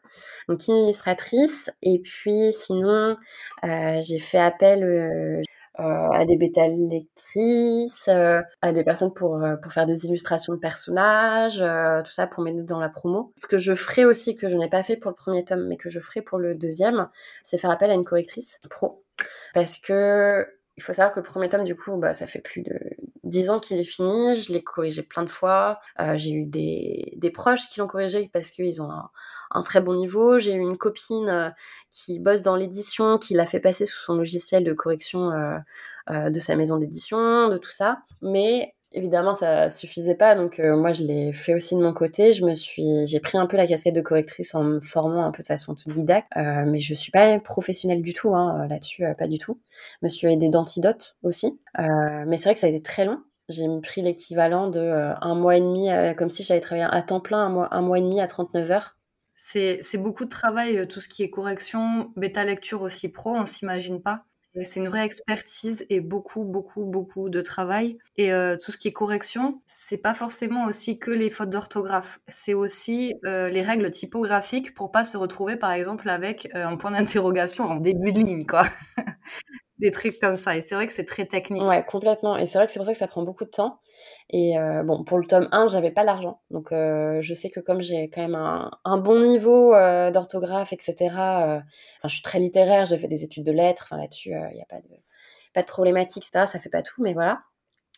Donc, 0.47 0.67
une 0.67 0.76
illustratrice. 0.76 1.69
Et 1.82 1.99
puis, 1.99 2.51
sinon, 2.51 3.17
j'ai 3.63 4.19
fait 4.19 4.39
appel 4.39 5.41
à 5.76 6.26
des 6.26 6.38
bêta 6.38 6.67
lectrices, 6.67 8.07
à 8.07 8.72
des 8.72 8.84
personnes 8.84 9.13
pour, 9.13 9.43
pour 9.63 9.72
faire 9.72 9.88
des 9.88 10.05
illustrations 10.05 10.53
de 10.53 10.59
personnages, 10.59 11.57
tout 11.57 12.11
ça 12.11 12.28
pour 12.28 12.43
m'aider 12.43 12.61
dans 12.63 12.80
la 12.80 12.89
promo. 12.89 13.34
Ce 13.38 13.47
que 13.47 13.57
je 13.57 13.74
ferai 13.74 14.05
aussi, 14.05 14.36
que 14.36 14.49
je 14.49 14.55
n'ai 14.55 14.69
pas 14.69 14.84
fait 14.84 14.97
pour 14.97 15.09
le 15.09 15.15
premier 15.15 15.43
tome, 15.43 15.65
mais 15.67 15.78
que 15.78 15.89
je 15.89 15.99
ferai 15.99 16.22
pour 16.22 16.38
le 16.38 16.53
deuxième, 16.53 17.09
c'est 17.41 17.57
faire 17.57 17.72
appel 17.72 17.89
à 17.89 17.95
une 17.95 18.03
correctrice 18.03 18.59
pro. 18.69 19.03
Parce 19.53 19.80
que 19.80 20.45
il 20.82 20.84
faut 20.84 20.93
savoir 20.93 21.13
que 21.13 21.19
le 21.19 21.23
premier 21.23 21.47
tome, 21.47 21.63
du 21.63 21.75
coup, 21.75 21.95
bah, 21.97 22.11
ça 22.13 22.25
fait 22.25 22.39
plus 22.39 22.63
de 22.63 22.73
dix 23.23 23.51
ans 23.51 23.59
qu'il 23.59 23.77
est 23.77 23.84
fini. 23.84 24.36
Je 24.36 24.51
l'ai 24.51 24.63
corrigé 24.63 25.03
plein 25.03 25.21
de 25.21 25.29
fois. 25.29 25.79
Euh, 25.99 26.17
j'ai 26.17 26.32
eu 26.32 26.45
des, 26.45 27.32
proches 27.32 27.69
qui 27.69 27.79
l'ont 27.79 27.86
corrigé 27.86 28.32
parce 28.34 28.49
qu'ils 28.49 28.82
ont 28.82 28.89
un, 28.89 29.11
un, 29.51 29.61
très 29.61 29.79
bon 29.79 29.93
niveau. 29.93 30.39
J'ai 30.39 30.55
eu 30.55 30.59
une 30.59 30.79
copine 30.79 31.29
euh, 31.29 31.49
qui 31.91 32.17
bosse 32.17 32.41
dans 32.41 32.55
l'édition, 32.55 33.19
qui 33.19 33.36
l'a 33.36 33.45
fait 33.45 33.59
passer 33.59 33.86
sous 33.86 33.99
son 33.99 34.15
logiciel 34.15 34.63
de 34.63 34.73
correction 34.73 35.29
euh, 35.29 36.29
de 36.32 36.39
sa 36.39 36.55
maison 36.55 36.77
d'édition, 36.77 37.47
de 37.47 37.57
tout 37.57 37.71
ça. 37.71 37.99
Mais 38.23 38.73
Évidemment, 38.93 39.33
ça 39.33 39.69
suffisait 39.69 40.15
pas, 40.15 40.35
donc 40.35 40.59
euh, 40.59 40.75
moi 40.75 40.91
je 40.91 41.03
l'ai 41.03 41.31
fait 41.31 41.53
aussi 41.53 41.75
de 41.75 41.79
mon 41.81 41.93
côté. 41.93 42.33
Je 42.33 42.43
me 42.43 42.53
suis, 42.53 43.05
j'ai 43.05 43.21
pris 43.21 43.37
un 43.37 43.45
peu 43.45 43.55
la 43.55 43.65
casquette 43.65 43.95
de 43.95 44.01
correctrice 44.01 44.53
en 44.53 44.63
me 44.63 44.79
formant 44.81 45.23
un 45.25 45.31
peu 45.31 45.43
de 45.43 45.47
façon 45.47 45.71
autodidacte, 45.71 46.27
euh, 46.35 46.65
mais 46.67 46.79
je 46.79 46.93
suis 46.93 47.11
pas 47.11 47.39
professionnelle 47.39 48.01
du 48.01 48.11
tout 48.11 48.35
hein, 48.35 48.67
là-dessus, 48.67 49.05
euh, 49.05 49.13
pas 49.13 49.27
du 49.27 49.37
tout. 49.37 49.61
Je 50.01 50.07
me 50.07 50.09
suis 50.09 50.27
aidée 50.27 50.49
d'antidotes 50.49 51.15
aussi, 51.23 51.57
mais 51.77 52.35
c'est 52.35 52.43
vrai 52.43 52.53
que 52.53 52.59
ça 52.59 52.67
a 52.67 52.69
été 52.69 52.81
très 52.81 53.05
long. 53.05 53.19
J'ai 53.47 53.65
pris 53.81 54.01
l'équivalent 54.01 54.69
de 54.69 55.13
un 55.21 55.35
mois 55.35 55.55
et 55.55 55.61
demi, 55.61 55.89
comme 56.17 56.29
si 56.29 56.43
j'avais 56.43 56.61
travaillé 56.61 56.87
à 56.89 57.01
temps 57.01 57.21
plein, 57.21 57.45
un 57.45 57.49
mois, 57.49 57.67
un 57.71 57.81
mois 57.81 57.97
et 57.97 58.01
demi 58.01 58.19
à 58.19 58.27
39 58.27 58.71
heures. 58.71 58.97
C'est 59.35 59.97
beaucoup 59.97 60.25
de 60.25 60.29
travail, 60.29 60.87
tout 60.87 60.99
ce 60.99 61.07
qui 61.07 61.23
est 61.23 61.29
correction, 61.29 62.11
bêta 62.17 62.43
lecture 62.43 62.81
aussi 62.81 63.07
pro, 63.09 63.31
on 63.31 63.45
s'imagine 63.45 64.01
pas. 64.01 64.25
C'est 64.64 64.82
une 64.82 64.89
vraie 64.89 65.06
expertise 65.06 65.86
et 65.89 66.02
beaucoup, 66.02 66.43
beaucoup, 66.43 66.84
beaucoup 66.84 67.30
de 67.30 67.41
travail. 67.41 67.97
Et 68.18 68.34
euh, 68.34 68.58
tout 68.58 68.72
ce 68.72 68.78
qui 68.78 68.89
est 68.89 68.91
correction, 68.91 69.62
c'est 69.66 69.97
pas 69.97 70.14
forcément 70.14 70.66
aussi 70.66 70.99
que 70.99 71.10
les 71.10 71.30
fautes 71.30 71.49
d'orthographe. 71.49 72.20
C'est 72.28 72.54
aussi 72.54 73.16
euh, 73.26 73.49
les 73.49 73.62
règles 73.62 73.89
typographiques 73.91 74.74
pour 74.74 74.91
pas 74.91 75.06
se 75.06 75.16
retrouver, 75.16 75.56
par 75.56 75.72
exemple, 75.72 76.10
avec 76.10 76.49
euh, 76.54 76.66
un 76.66 76.76
point 76.76 76.91
d'interrogation 76.91 77.64
en 77.64 77.76
début 77.78 78.12
de 78.12 78.20
ligne. 78.20 78.45
des 79.82 79.91
trucs 79.91 80.19
comme 80.19 80.36
ça. 80.36 80.55
Et 80.55 80.61
c'est 80.61 80.75
vrai 80.75 80.88
que 80.88 80.93
c'est 80.93 81.05
très 81.05 81.25
technique. 81.25 81.63
Ouais, 81.63 81.84
complètement. 81.84 82.38
Et 82.38 82.45
c'est 82.45 82.57
vrai 82.57 82.67
que 82.67 82.71
c'est 82.71 82.79
pour 82.79 82.86
ça 82.86 82.93
que 82.93 82.97
ça 82.97 83.07
prend 83.07 83.23
beaucoup 83.23 83.45
de 83.45 83.49
temps. 83.49 83.79
Et 84.29 84.57
euh, 84.57 84.84
bon, 84.84 85.03
pour 85.03 85.17
le 85.17 85.25
tome 85.25 85.49
1, 85.51 85.67
j'avais 85.67 85.91
pas 85.91 86.03
l'argent. 86.03 86.39
Donc 86.51 86.71
euh, 86.71 87.19
je 87.21 87.34
sais 87.34 87.49
que 87.49 87.59
comme 87.59 87.82
j'ai 87.82 88.09
quand 88.09 88.21
même 88.21 88.36
un, 88.36 88.97
bon 88.97 89.19
niveau 89.19 89.73
euh, 89.73 90.11
d'orthographe, 90.11 90.71
etc., 90.71 90.95
je 92.03 92.09
suis 92.09 92.21
très 92.21 92.39
littéraire, 92.39 92.86
j'ai 92.86 92.97
fait 92.97 93.07
des 93.07 93.23
études 93.23 93.43
de 93.43 93.51
lettres, 93.51 93.84
enfin 93.86 93.97
là-dessus, 93.99 94.29
il 94.29 94.55
n'y 94.55 94.61
a 94.61 94.65
pas 94.69 94.79
de, 94.79 94.95
pas 95.53 95.61
de 95.61 95.67
problématique, 95.67 96.25
etc. 96.27 96.45
Ça 96.51 96.59
fait 96.59 96.69
pas 96.69 96.84
tout, 96.84 97.01
mais 97.01 97.13
voilà. 97.13 97.41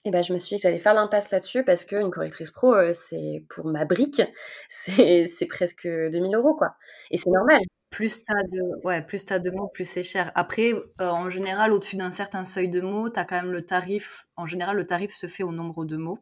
Et 0.06 0.12
ben, 0.12 0.22
je 0.22 0.34
me 0.34 0.38
suis 0.38 0.56
dit 0.56 0.62
que 0.62 0.64
j'allais 0.68 0.80
faire 0.80 0.94
l'impasse 0.94 1.32
là-dessus 1.32 1.64
parce 1.64 1.86
qu'une 1.86 2.12
correctrice 2.12 2.52
pro, 2.52 2.76
c'est 2.94 3.46
pour 3.50 3.66
ma 3.66 3.86
brique, 3.86 4.22
c'est 4.70 5.48
presque 5.50 5.88
2000 5.88 6.36
euros, 6.36 6.56
quoi. 6.56 6.76
Et 7.12 7.18
c'est 7.18 7.30
normal 7.30 7.62
plus 7.94 8.24
tu 8.26 8.34
as 8.36 8.44
de 8.44 8.86
ouais, 8.86 9.02
plus 9.04 9.24
de 9.26 9.52
mots, 9.52 9.68
plus 9.68 9.86
c'est 9.86 10.04
cher. 10.04 10.32
Après, 10.34 10.74
euh, 10.74 11.10
en 11.10 11.30
général, 11.30 11.72
au-dessus 11.72 11.96
d'un 11.96 12.10
certain 12.10 12.44
seuil 12.44 12.68
de 12.68 12.82
mots, 12.82 13.10
tu 13.10 13.20
as 13.20 13.24
quand 13.24 13.36
même 13.36 13.52
le 13.52 13.64
tarif. 13.64 14.26
En 14.36 14.48
général, 14.48 14.76
le 14.76 14.86
tarif 14.86 15.14
se 15.14 15.28
fait 15.28 15.44
au 15.44 15.52
nombre 15.52 15.86
de 15.86 15.96
mots. 15.96 16.18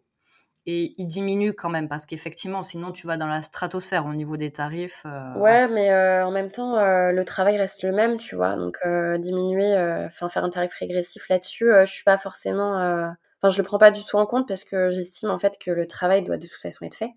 Et 0.68 0.94
il 0.98 1.08
diminue 1.08 1.54
quand 1.54 1.70
même, 1.70 1.88
parce 1.88 2.06
qu'effectivement, 2.06 2.62
sinon, 2.62 2.92
tu 2.92 3.08
vas 3.08 3.18
dans 3.18 3.26
la 3.26 3.42
stratosphère 3.42 4.06
au 4.06 4.14
niveau 4.14 4.38
des 4.38 4.52
tarifs. 4.52 5.02
Euh, 5.06 5.34
ouais, 5.40 5.68
mais 5.70 5.92
euh, 5.92 6.24
en 6.24 6.30
même 6.30 6.52
temps, 6.52 6.76
le 6.76 7.24
travail 7.24 7.58
reste 7.58 7.82
le 7.84 7.94
même, 7.94 8.18
tu 8.18 8.36
vois. 8.36 8.56
Donc, 8.58 8.78
diminuer, 9.20 9.74
enfin, 10.06 10.28
faire 10.28 10.44
un 10.44 10.50
tarif 10.50 10.74
régressif 10.74 11.30
là-dessus, 11.30 11.72
je 11.80 11.92
suis 11.92 12.04
pas 12.04 12.18
forcément. 12.18 12.76
Enfin, 13.42 13.50
je 13.50 13.58
le 13.58 13.64
prends 13.64 13.80
pas 13.80 13.90
du 13.90 14.04
tout 14.04 14.18
en 14.18 14.28
compte 14.28 14.48
parce 14.48 14.64
que 14.64 14.92
j'estime 14.92 15.32
en 15.32 15.40
fait 15.40 15.58
que 15.58 15.72
le 15.72 15.88
travail 15.88 16.22
doit 16.22 16.38
de 16.38 16.46
toute 16.46 16.62
façon 16.62 16.86
être 16.86 16.96
fait 16.96 17.14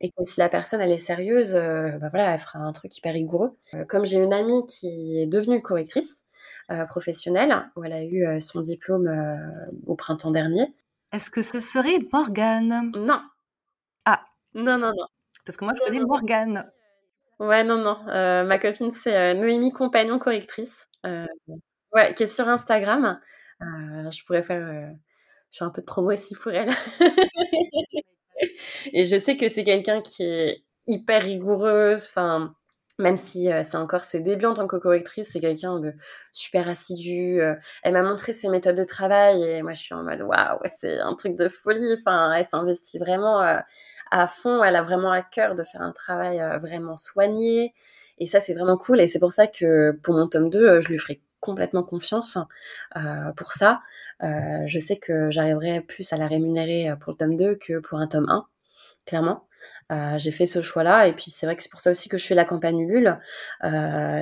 et 0.00 0.10
que 0.10 0.24
si 0.24 0.40
la 0.40 0.48
personne 0.48 0.80
elle 0.80 0.90
est 0.92 0.98
sérieuse, 0.98 1.54
euh, 1.54 1.98
bah 1.98 2.08
voilà, 2.10 2.32
elle 2.32 2.38
fera 2.38 2.58
un 2.58 2.72
truc 2.72 2.96
hyper 2.96 3.12
rigoureux. 3.12 3.56
Euh, 3.74 3.84
comme 3.84 4.06
j'ai 4.06 4.18
une 4.18 4.32
amie 4.32 4.64
qui 4.66 5.20
est 5.20 5.26
devenue 5.26 5.60
correctrice 5.60 6.24
euh, 6.70 6.86
professionnelle, 6.86 7.70
où 7.76 7.84
elle 7.84 7.92
a 7.92 8.02
eu 8.04 8.40
son 8.40 8.60
diplôme 8.60 9.10
au 9.86 9.94
printemps 9.94 10.30
dernier. 10.30 10.74
Est-ce 11.12 11.30
que 11.30 11.42
ce 11.42 11.60
serait 11.60 11.98
Morgane? 12.12 12.92
Non. 12.94 13.20
Ah. 14.06 14.24
Non, 14.54 14.78
non, 14.78 14.92
non. 14.96 15.06
Parce 15.44 15.56
que 15.56 15.64
moi 15.64 15.74
je 15.76 15.84
connais 15.84 16.00
Morgane. 16.00 16.70
Ouais, 17.38 17.64
non, 17.64 17.78
non. 17.78 18.02
ma 18.06 18.58
copine 18.58 18.92
c'est 18.92 19.34
Noémie 19.34 19.72
Compagnon 19.72 20.18
correctrice. 20.18 20.88
ouais, 21.04 22.14
qui 22.14 22.22
est 22.22 22.26
sur 22.26 22.48
Instagram. 22.48 23.20
je 23.60 24.24
pourrais 24.24 24.42
faire. 24.42 24.94
je 25.50 25.58
fais 25.58 25.64
un 25.64 25.70
peu 25.70 25.82
de 25.82 25.86
promo 25.86 26.10
aussi 26.10 26.34
pour 26.34 26.52
elle. 26.52 26.70
et 28.92 29.04
je 29.04 29.18
sais 29.18 29.36
que 29.36 29.48
c'est 29.48 29.64
quelqu'un 29.64 30.02
qui 30.02 30.24
est 30.24 30.64
hyper 30.86 31.22
rigoureuse, 31.22 32.04
enfin, 32.04 32.54
même 33.00 33.16
si 33.16 33.50
euh, 33.50 33.62
c'est 33.64 33.76
encore 33.76 34.00
ses 34.00 34.20
débuts 34.20 34.46
en 34.46 34.54
tant 34.54 34.66
que 34.66 34.76
correctrice, 34.76 35.28
c'est 35.32 35.40
quelqu'un 35.40 35.80
de 35.80 35.94
super 36.32 36.68
assidu. 36.68 37.40
Euh, 37.40 37.54
elle 37.82 37.94
m'a 37.94 38.02
montré 38.02 38.32
ses 38.32 38.48
méthodes 38.48 38.76
de 38.76 38.84
travail 38.84 39.42
et 39.42 39.62
moi 39.62 39.72
je 39.72 39.82
suis 39.82 39.94
en 39.94 40.02
mode 40.02 40.20
waouh, 40.20 40.58
c'est 40.78 41.00
un 41.00 41.14
truc 41.14 41.36
de 41.36 41.48
folie. 41.48 41.94
Enfin, 41.98 42.32
elle 42.34 42.46
s'investit 42.46 42.98
vraiment 42.98 43.42
euh, 43.42 43.58
à 44.10 44.26
fond. 44.26 44.62
Elle 44.62 44.76
a 44.76 44.82
vraiment 44.82 45.10
à 45.10 45.22
cœur 45.22 45.54
de 45.54 45.62
faire 45.62 45.82
un 45.82 45.92
travail 45.92 46.42
vraiment 46.60 46.96
soigné. 46.96 47.72
Et 48.18 48.26
ça, 48.26 48.40
c'est 48.40 48.54
vraiment 48.54 48.76
cool. 48.76 49.00
Et 49.00 49.06
c'est 49.06 49.18
pour 49.18 49.32
ça 49.32 49.46
que 49.46 49.92
pour 50.02 50.14
mon 50.14 50.28
tome 50.28 50.50
2, 50.50 50.80
je 50.80 50.88
lui 50.88 50.98
ferai 50.98 51.22
complètement 51.40 51.82
confiance 51.82 52.38
pour 53.36 53.52
ça. 53.52 53.80
je 54.20 54.78
sais 54.78 54.96
que 54.96 55.30
j'arriverai 55.30 55.80
plus 55.80 56.12
à 56.12 56.16
la 56.16 56.26
rémunérer 56.28 56.94
pour 57.00 57.12
le 57.12 57.16
tome 57.16 57.36
2 57.36 57.56
que 57.56 57.78
pour 57.78 57.98
un 57.98 58.06
tome 58.06 58.28
1 58.28 58.46
clairement. 59.06 59.46
j'ai 60.16 60.30
fait 60.30 60.46
ce 60.46 60.62
choix-là 60.62 61.08
et 61.08 61.12
puis 61.14 61.30
c'est 61.30 61.46
vrai 61.46 61.56
que 61.56 61.62
c'est 61.62 61.70
pour 61.70 61.80
ça 61.80 61.90
aussi 61.90 62.08
que 62.08 62.18
je 62.18 62.26
fais 62.26 62.34
la 62.34 62.44
campagne 62.44 62.78
Ulule. 62.78 63.18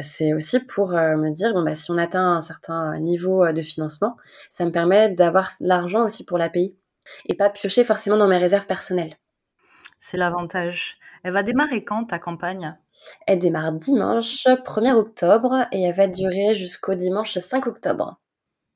c'est 0.03 0.33
aussi 0.33 0.61
pour 0.61 0.93
me 0.93 1.31
dire 1.31 1.53
bon 1.53 1.63
bah 1.63 1.75
si 1.75 1.91
on 1.91 1.99
atteint 1.99 2.37
un 2.37 2.41
certain 2.41 2.99
niveau 2.99 3.51
de 3.53 3.63
financement, 3.63 4.17
ça 4.51 4.65
me 4.65 4.71
permet 4.71 5.11
d'avoir 5.11 5.53
l'argent 5.61 6.05
aussi 6.05 6.25
pour 6.25 6.39
la 6.39 6.49
payer 6.49 6.77
et 7.27 7.35
pas 7.35 7.51
piocher 7.51 7.85
forcément 7.85 8.17
dans 8.17 8.29
mes 8.29 8.39
réserves 8.39 8.67
personnelles. 8.67 9.15
C'est 9.99 10.17
l'avantage. 10.17 10.99
Elle 11.25 11.33
va 11.33 11.43
démarrer 11.43 11.83
quand 11.83 12.05
ta 12.05 12.19
campagne? 12.19 12.77
Elle 13.27 13.39
démarre 13.39 13.73
dimanche 13.73 14.45
1er 14.47 14.93
octobre 14.93 15.67
et 15.73 15.83
elle 15.83 15.95
va 15.95 16.09
durer 16.09 16.55
jusqu'au 16.55 16.95
dimanche 16.95 17.39
5 17.39 17.67
octobre. 17.67 18.19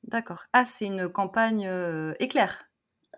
D'accord. 0.03 0.45
Ah, 0.53 0.65
c'est 0.65 0.85
une 0.85 1.09
campagne 1.09 1.69
éclair? 2.19 2.65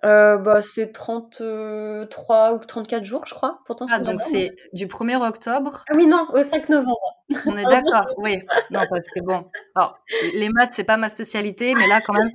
Euh, 0.06 0.38
bah, 0.38 0.62
c'est 0.62 0.92
33 0.92 2.54
ou 2.54 2.60
34 2.60 3.04
jours, 3.04 3.26
je 3.26 3.34
crois. 3.34 3.60
Pourtant, 3.66 3.86
ah, 3.92 4.00
donc 4.00 4.22
c'est 4.22 4.56
du 4.74 4.86
1er 4.86 5.16
octobre? 5.16 5.84
Ah 5.90 5.94
oui, 5.96 6.06
non, 6.06 6.28
au 6.32 6.44
5 6.44 6.70
novembre. 6.70 7.24
On 7.48 7.58
est 7.58 7.66
d'accord, 7.66 8.14
oui. 8.18 8.40
Non, 8.70 8.82
parce 8.90 9.08
que 9.08 9.22
bon, 9.22 9.46
alors, 9.74 9.98
les 10.34 10.50
maths, 10.50 10.74
c'est 10.74 10.84
pas 10.84 10.98
ma 10.98 11.10
spécialité, 11.10 11.74
mais 11.74 11.88
là, 11.88 12.02
quand 12.06 12.14
même, 12.14 12.30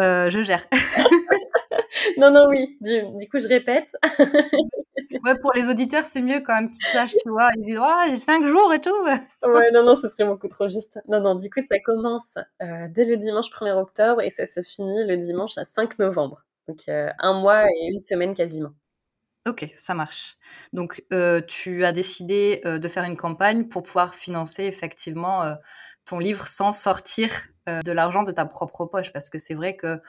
euh, 0.00 0.30
je 0.30 0.40
gère. 0.40 0.64
non, 2.18 2.30
non, 2.30 2.48
oui. 2.48 2.76
Du, 2.80 3.28
coup, 3.28 3.38
je 3.38 3.48
répète. 3.48 3.96
ouais, 5.24 5.38
pour 5.40 5.52
les 5.54 5.68
auditeurs, 5.68 6.04
c'est 6.04 6.22
mieux 6.22 6.40
quand 6.40 6.54
même 6.54 6.70
qu'ils 6.70 6.86
sachent, 6.86 7.14
tu 7.22 7.30
vois. 7.30 7.50
Ils 7.56 7.62
disent, 7.62 7.80
oh, 7.80 8.00
j'ai 8.08 8.16
5 8.16 8.46
jours 8.46 8.72
et 8.72 8.80
tout. 8.80 8.94
ouais, 9.46 9.70
non, 9.72 9.84
non, 9.84 9.96
ce 9.96 10.08
serait 10.08 10.24
beaucoup 10.24 10.48
trop 10.48 10.68
juste. 10.68 10.98
Non, 11.08 11.20
non, 11.20 11.34
du 11.34 11.50
coup, 11.50 11.60
ça 11.68 11.78
commence 11.80 12.36
euh, 12.62 12.86
dès 12.90 13.04
le 13.04 13.16
dimanche 13.16 13.50
1er 13.50 13.72
octobre 13.72 14.20
et 14.22 14.30
ça 14.30 14.46
se 14.46 14.60
finit 14.60 15.06
le 15.06 15.16
dimanche 15.16 15.58
à 15.58 15.64
5 15.64 15.98
novembre. 15.98 16.44
Donc 16.68 16.78
euh, 16.88 17.10
un 17.18 17.40
mois 17.40 17.66
et 17.66 17.88
une 17.92 18.00
semaine 18.00 18.34
quasiment. 18.34 18.70
Ok, 19.48 19.68
ça 19.74 19.94
marche. 19.94 20.36
Donc 20.72 21.02
euh, 21.12 21.40
tu 21.40 21.84
as 21.84 21.92
décidé 21.92 22.60
de 22.64 22.88
faire 22.88 23.04
une 23.04 23.16
campagne 23.16 23.66
pour 23.66 23.82
pouvoir 23.82 24.14
financer 24.14 24.64
effectivement 24.64 25.56
ton 26.04 26.18
livre 26.18 26.46
sans 26.46 26.72
sortir 26.72 27.30
de 27.66 27.90
l'argent 27.90 28.22
de 28.22 28.32
ta 28.32 28.44
propre 28.44 28.84
poche, 28.84 29.12
parce 29.12 29.30
que 29.30 29.38
c'est 29.38 29.54
vrai 29.54 29.76
que 29.76 30.00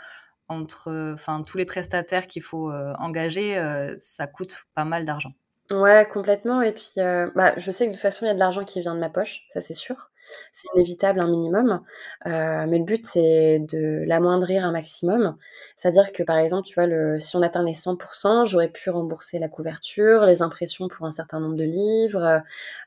entre, 0.51 1.13
enfin 1.13 1.41
tous 1.41 1.57
les 1.57 1.65
prestataires 1.65 2.27
qu'il 2.27 2.43
faut 2.43 2.71
engager, 2.71 3.55
ça 3.97 4.27
coûte 4.27 4.65
pas 4.75 4.85
mal 4.85 5.05
d'argent. 5.05 5.33
Ouais, 5.71 6.05
complètement. 6.11 6.61
Et 6.61 6.73
puis, 6.73 6.91
euh, 6.97 7.29
bah, 7.35 7.53
je 7.55 7.71
sais 7.71 7.85
que 7.85 7.91
de 7.91 7.95
toute 7.95 8.01
façon, 8.01 8.25
il 8.25 8.27
y 8.27 8.31
a 8.31 8.33
de 8.33 8.39
l'argent 8.39 8.65
qui 8.65 8.81
vient 8.81 8.93
de 8.93 8.99
ma 8.99 9.09
poche, 9.09 9.43
ça 9.53 9.61
c'est 9.61 9.73
sûr. 9.73 10.09
C'est 10.51 10.67
inévitable, 10.75 11.19
un 11.21 11.29
minimum. 11.29 11.81
Euh, 12.27 12.65
mais 12.67 12.77
le 12.77 12.83
but, 12.83 13.05
c'est 13.05 13.59
de 13.59 14.03
l'amoindrir 14.05 14.65
un 14.65 14.71
maximum. 14.71 15.35
C'est-à-dire 15.77 16.11
que, 16.11 16.23
par 16.23 16.37
exemple, 16.37 16.67
tu 16.67 16.73
vois, 16.75 16.87
le, 16.87 17.19
si 17.19 17.35
on 17.37 17.41
atteint 17.41 17.63
les 17.63 17.73
100%, 17.73 18.43
j'aurais 18.45 18.67
pu 18.69 18.89
rembourser 18.89 19.39
la 19.39 19.47
couverture, 19.49 20.25
les 20.25 20.41
impressions 20.41 20.89
pour 20.89 21.05
un 21.05 21.11
certain 21.11 21.39
nombre 21.39 21.55
de 21.55 21.63
livres, 21.63 22.41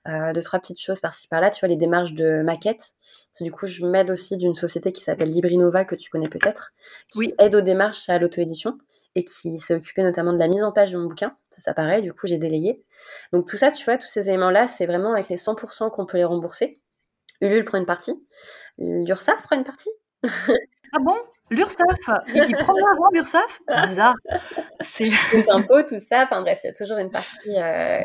euh, 0.08 0.32
deux, 0.32 0.42
trois 0.42 0.58
petites 0.60 0.80
choses 0.80 1.00
par-ci 1.00 1.26
par-là. 1.28 1.50
Tu 1.50 1.60
vois, 1.60 1.68
les 1.68 1.76
démarches 1.76 2.12
de 2.12 2.42
maquette. 2.42 2.92
du 3.40 3.50
coup, 3.50 3.66
je 3.66 3.84
m'aide 3.84 4.10
aussi 4.10 4.36
d'une 4.36 4.54
société 4.54 4.92
qui 4.92 5.00
s'appelle 5.02 5.30
Librinova, 5.30 5.84
que 5.84 5.94
tu 5.94 6.10
connais 6.10 6.28
peut-être, 6.28 6.72
qui 7.12 7.18
Oui. 7.18 7.34
aide 7.38 7.54
aux 7.54 7.60
démarches 7.62 8.08
à 8.10 8.18
l'auto-édition 8.18 8.78
et 9.14 9.24
qui 9.24 9.58
s'est 9.58 9.74
occupé 9.74 10.02
notamment 10.02 10.32
de 10.32 10.38
la 10.38 10.48
mise 10.48 10.64
en 10.64 10.72
page 10.72 10.92
de 10.92 10.98
mon 10.98 11.06
bouquin. 11.06 11.36
Ça, 11.50 11.60
ça 11.60 11.74
pareil, 11.74 12.02
du 12.02 12.12
coup, 12.12 12.26
j'ai 12.26 12.38
délayé. 12.38 12.84
Donc 13.32 13.46
tout 13.48 13.56
ça, 13.56 13.70
tu 13.70 13.84
vois, 13.84 13.98
tous 13.98 14.06
ces 14.06 14.28
éléments-là, 14.28 14.66
c'est 14.66 14.86
vraiment 14.86 15.12
avec 15.12 15.28
les 15.28 15.36
100% 15.36 15.90
qu'on 15.90 16.06
peut 16.06 16.18
les 16.18 16.24
rembourser. 16.24 16.80
Ulule 17.40 17.64
prend 17.64 17.78
une 17.78 17.86
partie. 17.86 18.14
L'URSSAF 18.78 19.42
prend 19.42 19.56
une 19.56 19.64
partie. 19.64 19.90
ah 20.24 20.98
bon? 21.00 21.16
L'URSSAF 21.54 22.20
Il 22.34 22.56
prend 22.56 22.74
l'argent, 22.74 23.08
l'URSSAF 23.12 23.60
Bizarre. 23.82 24.14
C'est 24.80 25.04
les 25.32 25.48
impôts, 25.50 25.82
tout 25.82 26.00
ça. 26.00 26.22
Enfin 26.22 26.42
bref, 26.42 26.60
il 26.64 26.68
y 26.68 26.70
a 26.70 26.74
toujours 26.74 26.98
une 26.98 27.10
partie 27.10 27.56
euh, 27.56 28.00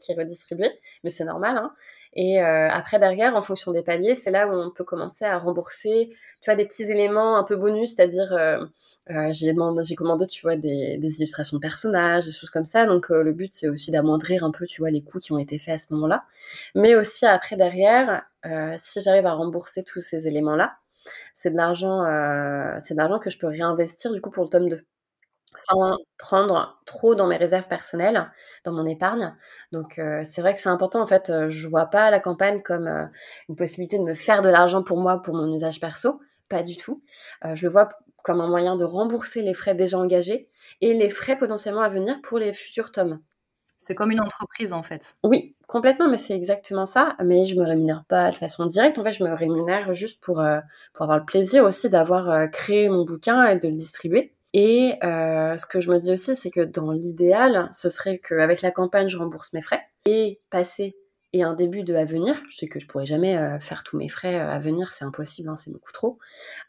qui 0.00 0.12
est 0.12 0.14
redistribuée, 0.16 0.72
mais 1.02 1.10
c'est 1.10 1.24
normal. 1.24 1.56
Hein. 1.56 1.72
Et 2.14 2.40
euh, 2.40 2.68
après, 2.70 2.98
derrière, 2.98 3.34
en 3.34 3.42
fonction 3.42 3.72
des 3.72 3.82
paliers, 3.82 4.14
c'est 4.14 4.30
là 4.30 4.48
où 4.48 4.52
on 4.52 4.70
peut 4.70 4.84
commencer 4.84 5.24
à 5.24 5.38
rembourser, 5.38 6.10
tu 6.40 6.50
vois, 6.50 6.54
des 6.54 6.64
petits 6.64 6.84
éléments 6.84 7.36
un 7.36 7.44
peu 7.44 7.56
bonus, 7.56 7.94
c'est-à-dire 7.94 8.32
euh, 8.32 8.64
euh, 9.10 9.32
j'ai 9.32 9.52
demandé, 9.52 9.82
j'ai 9.82 9.96
commandé, 9.96 10.26
tu 10.26 10.42
vois, 10.42 10.56
des, 10.56 10.96
des, 10.96 11.18
illustrations 11.18 11.56
de 11.56 11.60
personnages, 11.60 12.24
des 12.24 12.32
choses 12.32 12.50
comme 12.50 12.64
ça. 12.64 12.86
Donc 12.86 13.08
le 13.08 13.32
but 13.32 13.52
c'est 13.54 13.68
aussi 13.68 13.90
d'amoindrir 13.90 14.44
un 14.44 14.52
peu, 14.52 14.64
tu 14.64 14.80
vois, 14.80 14.90
les 14.90 15.02
coûts 15.02 15.18
qui 15.18 15.32
ont 15.32 15.38
été 15.38 15.58
faits 15.58 15.74
à 15.74 15.78
ce 15.78 15.92
moment-là. 15.92 16.24
Mais 16.74 16.94
aussi 16.94 17.26
après 17.26 17.56
derrière, 17.56 18.22
si 18.78 19.00
j'arrive 19.00 19.26
à 19.26 19.32
rembourser 19.32 19.82
tous 19.82 20.00
ces 20.00 20.28
éléments-là, 20.28 20.76
c'est 21.32 21.50
de 21.50 21.56
l'argent, 21.56 22.04
euh, 22.04 22.76
c'est 22.78 22.94
de 22.94 22.98
l'argent 22.98 23.18
que 23.18 23.30
je 23.30 23.38
peux 23.38 23.46
réinvestir 23.46 24.12
du 24.12 24.20
coup 24.20 24.30
pour 24.30 24.44
le 24.44 24.50
tome 24.50 24.68
2 24.68 24.84
sans 25.56 25.96
prendre 26.18 26.82
trop 26.84 27.14
dans 27.14 27.28
mes 27.28 27.36
réserves 27.36 27.68
personnelles, 27.68 28.28
dans 28.64 28.72
mon 28.72 28.86
épargne. 28.86 29.36
Donc 29.70 30.00
euh, 30.00 30.24
c'est 30.28 30.40
vrai 30.40 30.52
que 30.54 30.58
c'est 30.60 30.68
important 30.68 31.00
en 31.00 31.06
fait. 31.06 31.30
je 31.48 31.68
vois 31.68 31.86
pas 31.86 32.10
la 32.10 32.18
campagne 32.18 32.60
comme 32.60 32.88
une 33.48 33.54
possibilité 33.56 33.98
de 33.98 34.02
me 34.02 34.14
faire 34.14 34.42
de 34.42 34.48
l'argent 34.48 34.82
pour 34.82 34.98
moi, 34.98 35.22
pour 35.22 35.34
mon 35.34 35.52
usage 35.52 35.78
perso. 35.78 36.20
Pas 36.48 36.64
du 36.64 36.76
tout. 36.76 37.02
je 37.44 37.64
le 37.64 37.70
vois 37.70 37.88
comme 38.24 38.40
un 38.40 38.48
moyen 38.48 38.74
de 38.76 38.84
rembourser 38.84 39.42
les 39.42 39.54
frais 39.54 39.74
déjà 39.74 39.98
engagés 39.98 40.48
et 40.80 40.94
les 40.94 41.10
frais 41.10 41.36
potentiellement 41.38 41.82
à 41.82 41.88
venir 41.88 42.20
pour 42.22 42.38
les 42.38 42.52
futurs 42.52 42.90
tomes. 42.90 43.20
C'est 43.86 43.94
comme 43.94 44.10
une 44.10 44.22
entreprise 44.22 44.72
en 44.72 44.82
fait. 44.82 45.18
Oui, 45.24 45.54
complètement, 45.68 46.08
mais 46.08 46.16
c'est 46.16 46.32
exactement 46.32 46.86
ça. 46.86 47.16
Mais 47.22 47.44
je 47.44 47.54
me 47.54 47.64
rémunère 47.64 48.04
pas 48.08 48.30
de 48.30 48.34
façon 48.34 48.64
directe. 48.64 48.98
En 48.98 49.04
fait, 49.04 49.12
je 49.12 49.22
me 49.22 49.34
rémunère 49.34 49.92
juste 49.92 50.22
pour, 50.22 50.40
euh, 50.40 50.58
pour 50.94 51.02
avoir 51.02 51.18
le 51.18 51.26
plaisir 51.26 51.64
aussi 51.64 51.90
d'avoir 51.90 52.30
euh, 52.30 52.46
créé 52.46 52.88
mon 52.88 53.04
bouquin 53.04 53.44
et 53.44 53.56
de 53.56 53.68
le 53.68 53.74
distribuer. 53.74 54.32
Et 54.54 54.94
euh, 55.04 55.58
ce 55.58 55.66
que 55.66 55.80
je 55.80 55.90
me 55.90 55.98
dis 55.98 56.10
aussi, 56.10 56.34
c'est 56.34 56.50
que 56.50 56.62
dans 56.62 56.92
l'idéal, 56.92 57.70
ce 57.74 57.90
serait 57.90 58.22
qu'avec 58.26 58.62
la 58.62 58.70
campagne, 58.70 59.08
je 59.08 59.18
rembourse 59.18 59.52
mes 59.52 59.60
frais 59.60 59.82
et 60.06 60.40
passer 60.48 60.96
et 61.34 61.42
un 61.42 61.52
début 61.52 61.82
de 61.82 61.94
à 61.96 62.04
venir. 62.04 62.40
Je 62.48 62.56
sais 62.56 62.68
que 62.68 62.78
je 62.78 62.86
pourrais 62.86 63.06
jamais 63.06 63.36
euh, 63.36 63.58
faire 63.58 63.82
tous 63.82 63.96
mes 63.98 64.08
frais 64.08 64.36
euh, 64.36 64.48
à 64.48 64.60
venir, 64.60 64.92
c'est 64.92 65.04
impossible, 65.04 65.48
hein, 65.48 65.56
c'est 65.56 65.72
beaucoup 65.72 65.90
trop. 65.90 66.18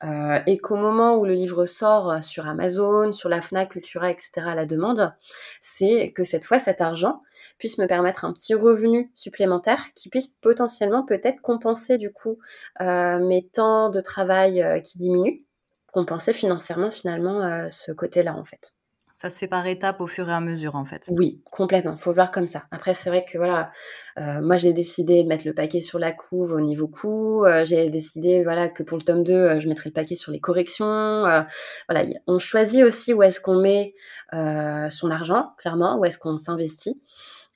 Euh, 0.04 0.40
et 0.48 0.58
qu'au 0.58 0.76
moment 0.76 1.18
où 1.18 1.26
le 1.26 1.34
livre 1.34 1.68
sort 1.68 2.24
sur 2.24 2.48
Amazon, 2.48 3.12
sur 3.12 3.30
la 3.30 3.42
Fnac, 3.42 3.70
Cultura, 3.70 4.10
etc. 4.10 4.32
la 4.56 4.66
demande, 4.66 5.14
c'est 5.62 6.12
que 6.14 6.24
cette 6.24 6.46
fois 6.46 6.58
cet 6.58 6.82
argent 6.82 7.22
puisse 7.60 7.78
me 7.78 7.86
permettre 7.86 8.26
un 8.26 8.34
petit 8.34 8.56
revenu 8.56 9.12
supplémentaire 9.14 9.94
qui 9.94 10.10
puisse 10.10 10.28
potentiellement 10.42 11.06
peut-être 11.06 11.42
compenser 11.42 11.98
du 11.98 12.12
coup 12.12 12.40
mes 12.80 13.48
temps 13.52 13.90
de 13.90 14.02
travail 14.02 14.82
qui 14.84 14.98
diminuent, 14.98 15.44
compenser 15.92 16.34
financièrement 16.34 16.92
finalement 16.92 17.70
ce 17.70 17.92
côté-là 17.92 18.36
en 18.36 18.46
fait. 18.46 18.75
Ça 19.16 19.30
se 19.30 19.40
fait 19.40 19.48
par 19.48 19.66
étapes 19.66 20.02
au 20.02 20.08
fur 20.08 20.28
et 20.30 20.34
à 20.34 20.42
mesure, 20.42 20.76
en 20.76 20.84
fait. 20.84 21.06
Oui, 21.10 21.42
complètement. 21.50 21.96
Faut 21.96 22.12
voir 22.12 22.32
comme 22.32 22.48
ça. 22.48 22.64
Après, 22.70 22.94
c'est 22.94 23.10
vrai 23.10 23.24
que 23.24 23.38
voilà, 23.38 23.72
euh, 24.20 24.42
moi 24.42 24.58
j'ai 24.58 24.74
décidé 24.74 25.24
de 25.24 25.30
mettre 25.30 25.48
le 25.48 25.54
paquet 25.54 25.80
sur 25.80 26.00
la 26.00 26.12
couve 26.12 26.52
au 26.52 26.60
niveau 26.60 26.90
coût. 26.90 27.46
Euh, 27.46 27.64
j'ai 27.64 27.90
décidé 27.90 28.44
voilà 28.44 28.68
que 28.68 28.84
pour 28.84 28.98
le 28.98 29.04
tome 29.04 29.24
2, 29.24 29.34
euh, 29.34 29.60
je 29.60 29.70
mettrai 29.70 29.90
le 29.90 29.94
paquet 29.94 30.16
sur 30.16 30.34
les 30.34 30.42
corrections. 30.42 30.86
voilà, 30.86 32.06
on 32.28 32.40
choisit 32.40 32.84
aussi 32.84 33.14
où 33.14 33.24
est-ce 33.24 33.40
qu'on 33.40 33.62
met 33.62 33.96
son 34.34 35.10
argent, 35.10 35.54
clairement, 35.60 35.98
où 35.98 36.04
est-ce 36.04 36.18
qu'on 36.18 36.36
s'investit. 36.36 37.02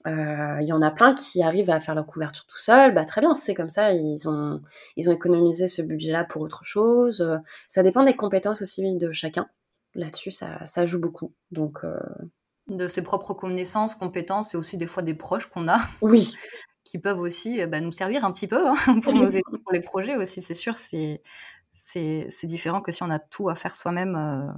Il 0.06 0.66
y 0.66 0.72
en 0.72 0.82
a 0.82 0.92
plein 0.92 1.14
qui 1.14 1.44
arrivent 1.44 1.72
à 1.72 1.82
faire 1.82 1.94
leur 1.94 2.06
couverture 2.06 2.46
tout 2.46 2.58
seul, 2.58 2.94
bah 2.94 3.04
très 3.04 3.20
bien, 3.20 3.34
c'est 3.34 3.54
comme 3.54 3.68
ça, 3.68 3.92
ils 3.92 4.30
ont, 4.30 4.62
ils 4.96 5.10
ont 5.10 5.14
économisé 5.14 5.68
ce 5.68 5.82
budget-là 5.82 6.24
pour 6.24 6.42
autre 6.42 6.64
chose. 6.64 7.22
Ça 7.68 7.84
dépend 7.84 8.06
des 8.06 8.16
compétences 8.16 8.62
aussi 8.62 8.96
de 8.96 9.12
chacun 9.12 9.50
là-dessus, 9.96 10.32
ça, 10.32 10.86
joue 10.86 11.00
beaucoup. 11.00 11.34
Donc, 11.52 11.80
euh, 11.84 12.00
De 12.68 12.88
ses 12.88 13.02
propres 13.02 13.34
connaissances, 13.34 13.96
compétences 13.96 14.54
et 14.54 14.58
aussi 14.58 14.78
des 14.78 14.88
fois 14.88 15.04
des 15.04 15.14
proches 15.14 15.48
qu'on 15.48 15.68
a. 15.68 15.80
Oui. 16.02 16.34
qui 16.84 16.98
peuvent 16.98 17.20
aussi 17.20 17.62
euh, 17.62 17.68
bah, 17.68 17.82
nous 17.82 17.92
servir 17.92 18.26
un 18.26 18.32
petit 18.32 18.48
peu 18.48 18.68
hein, 18.68 18.76
pour 19.04 19.14
aider 19.16 19.42
pour 19.64 19.72
les 19.72 19.82
projets 19.82 20.16
aussi, 20.16 20.42
c'est 20.42 20.54
sûr. 20.54 20.78
C'est, 20.78 21.22
différent 22.44 22.82
que 22.82 22.92
si 22.92 23.04
on 23.04 23.10
a 23.10 23.20
tout 23.20 23.50
à 23.50 23.56
faire 23.56 23.76
soi-même. 23.76 24.16
Euh. 24.16 24.52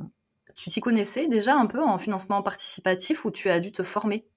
Tu 0.54 0.70
t'y 0.70 0.82
connaissais 0.82 1.28
déjà 1.28 1.56
un 1.56 1.66
peu 1.66 1.82
en 1.82 1.98
financement 1.98 2.42
participatif 2.44 3.24
ou 3.24 3.32
tu 3.32 3.50
as 3.50 3.62
dû 3.62 3.72
te 3.72 3.84
former? 3.84 4.28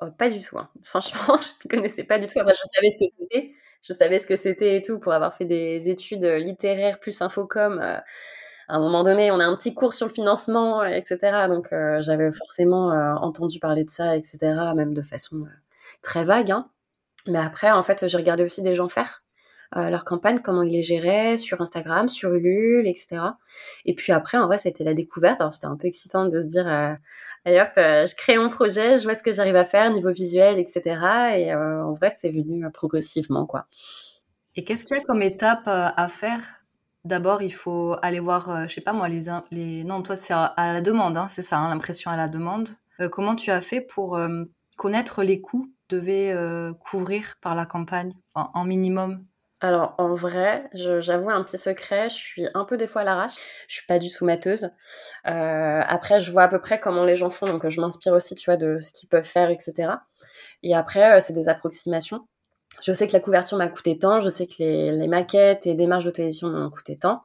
Oh, 0.00 0.10
Pas 0.10 0.30
du 0.30 0.40
tout. 0.40 0.58
Hein. 0.58 0.70
Franchement, 0.82 1.36
je 1.36 1.50
ne 1.64 1.70
connaissais 1.70 2.04
pas 2.04 2.18
du 2.18 2.26
tout. 2.26 2.32
je 2.38 2.42
savais 2.42 2.90
ce 2.90 2.98
que 2.98 3.12
c'était. 3.18 3.54
Je 3.82 3.92
savais 3.92 4.18
ce 4.18 4.26
que 4.26 4.36
c'était 4.36 4.76
et 4.76 4.82
tout 4.82 4.98
pour 4.98 5.12
avoir 5.12 5.34
fait 5.34 5.44
des 5.44 5.90
études 5.90 6.24
littéraires 6.24 7.00
plus 7.00 7.20
infocom 7.20 8.00
à 8.72 8.76
un 8.76 8.80
moment 8.80 9.02
donné, 9.02 9.30
on 9.30 9.38
a 9.38 9.44
un 9.44 9.54
petit 9.54 9.74
cours 9.74 9.92
sur 9.92 10.06
le 10.06 10.12
financement, 10.12 10.82
etc. 10.82 11.18
Donc, 11.46 11.74
euh, 11.74 12.00
j'avais 12.00 12.32
forcément 12.32 12.90
euh, 12.90 13.12
entendu 13.16 13.58
parler 13.58 13.84
de 13.84 13.90
ça, 13.90 14.16
etc., 14.16 14.38
même 14.74 14.94
de 14.94 15.02
façon 15.02 15.42
euh, 15.42 15.48
très 16.00 16.24
vague. 16.24 16.50
Hein. 16.50 16.70
Mais 17.26 17.38
après, 17.38 17.70
en 17.70 17.82
fait, 17.82 18.08
j'ai 18.08 18.16
regardé 18.16 18.42
aussi 18.42 18.62
des 18.62 18.74
gens 18.74 18.88
faire 18.88 19.22
leur 19.74 20.04
campagne, 20.04 20.40
comment 20.40 20.62
ils 20.62 20.72
les 20.72 20.82
géraient 20.82 21.38
sur 21.38 21.62
Instagram, 21.62 22.10
sur 22.10 22.34
Ulule, 22.34 22.86
etc. 22.86 23.22
Et 23.86 23.94
puis 23.94 24.12
après, 24.12 24.36
en 24.36 24.46
vrai, 24.46 24.58
c'était 24.58 24.84
la 24.84 24.92
découverte. 24.92 25.40
Alors, 25.40 25.54
c'était 25.54 25.66
un 25.66 25.78
peu 25.78 25.86
excitant 25.86 26.26
de 26.26 26.40
se 26.40 26.44
dire, 26.44 26.66
allez 26.66 27.64
je 27.76 28.14
crée 28.14 28.36
mon 28.36 28.50
projet, 28.50 28.98
je 28.98 29.04
vois 29.04 29.14
ce 29.14 29.22
que 29.22 29.32
j'arrive 29.32 29.56
à 29.56 29.64
faire 29.64 29.90
niveau 29.90 30.10
visuel, 30.10 30.58
etc. 30.58 30.82
Et 31.38 31.54
en 31.54 31.94
vrai, 31.94 32.14
c'est 32.18 32.28
venu 32.28 32.70
progressivement, 32.70 33.46
quoi. 33.46 33.64
Et 34.56 34.64
qu'est-ce 34.64 34.84
qu'il 34.84 34.94
y 34.94 35.00
a 35.00 35.02
comme 35.04 35.22
étape 35.22 35.62
à 35.64 36.08
faire? 36.10 36.61
D'abord, 37.04 37.42
il 37.42 37.52
faut 37.52 37.96
aller 38.02 38.20
voir, 38.20 38.50
euh, 38.50 38.64
je 38.68 38.74
sais 38.74 38.80
pas 38.80 38.92
moi, 38.92 39.08
les, 39.08 39.84
non, 39.84 40.02
toi, 40.02 40.16
c'est 40.16 40.32
à, 40.32 40.54
la 40.56 40.80
demande, 40.80 41.16
hein, 41.16 41.26
c'est 41.28 41.42
ça, 41.42 41.58
hein, 41.58 41.68
l'impression 41.68 42.10
à 42.10 42.16
la 42.16 42.28
demande. 42.28 42.68
Euh, 43.00 43.08
comment 43.08 43.34
tu 43.34 43.50
as 43.50 43.60
fait 43.60 43.80
pour 43.80 44.16
euh, 44.16 44.44
connaître 44.76 45.22
les 45.22 45.40
coûts 45.40 45.72
devait 45.88 46.34
couvrir 46.80 47.34
par 47.42 47.54
la 47.54 47.66
campagne 47.66 48.12
en 48.34 48.64
minimum? 48.64 49.26
Alors 49.62 49.94
en 49.98 50.12
vrai, 50.12 50.68
j'avoue 50.72 51.30
un 51.30 51.44
petit 51.44 51.56
secret, 51.56 52.08
je 52.08 52.16
suis 52.16 52.48
un 52.52 52.64
peu 52.64 52.76
des 52.76 52.88
fois 52.88 53.02
à 53.02 53.04
l'arrache. 53.04 53.36
Je 53.68 53.76
suis 53.76 53.86
pas 53.86 54.00
du 54.00 54.10
tout 54.10 54.24
mateuse. 54.24 54.70
Euh, 55.28 55.80
après, 55.86 56.18
je 56.18 56.32
vois 56.32 56.42
à 56.42 56.48
peu 56.48 56.60
près 56.60 56.80
comment 56.80 57.04
les 57.04 57.14
gens 57.14 57.30
font, 57.30 57.46
donc 57.46 57.68
je 57.68 57.80
m'inspire 57.80 58.12
aussi, 58.12 58.34
tu 58.34 58.46
vois, 58.46 58.56
de 58.56 58.80
ce 58.80 58.90
qu'ils 58.92 59.08
peuvent 59.08 59.22
faire, 59.22 59.50
etc. 59.50 59.92
Et 60.64 60.74
après, 60.74 61.16
euh, 61.16 61.20
c'est 61.20 61.32
des 61.32 61.48
approximations. 61.48 62.26
Je 62.82 62.92
sais 62.92 63.06
que 63.06 63.12
la 63.12 63.20
couverture 63.20 63.56
m'a 63.56 63.68
coûté 63.68 63.96
tant, 63.96 64.20
je 64.20 64.28
sais 64.28 64.46
que 64.46 64.54
les, 64.58 65.08
maquettes 65.08 65.66
et 65.66 65.74
démarches 65.74 66.04
d'auto-édition 66.04 66.48
m'ont 66.48 66.70
coûté 66.70 66.98
tant. 66.98 67.22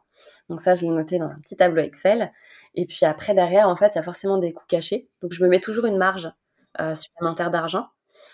Donc 0.49 0.61
ça, 0.61 0.75
je 0.75 0.83
l'ai 0.83 0.89
noté 0.89 1.17
dans 1.17 1.27
un 1.27 1.39
petit 1.39 1.55
tableau 1.55 1.81
Excel. 1.81 2.31
Et 2.75 2.85
puis 2.85 3.05
après, 3.05 3.33
derrière, 3.33 3.67
en 3.67 3.75
fait, 3.75 3.93
il 3.93 3.95
y 3.95 3.99
a 3.99 4.03
forcément 4.03 4.37
des 4.37 4.53
coûts 4.53 4.67
cachés. 4.67 5.09
Donc 5.21 5.33
je 5.33 5.43
me 5.43 5.49
mets 5.49 5.59
toujours 5.59 5.85
une 5.85 5.97
marge 5.97 6.31
euh, 6.79 6.93
supplémentaire 6.93 7.49
d'argent. 7.49 7.87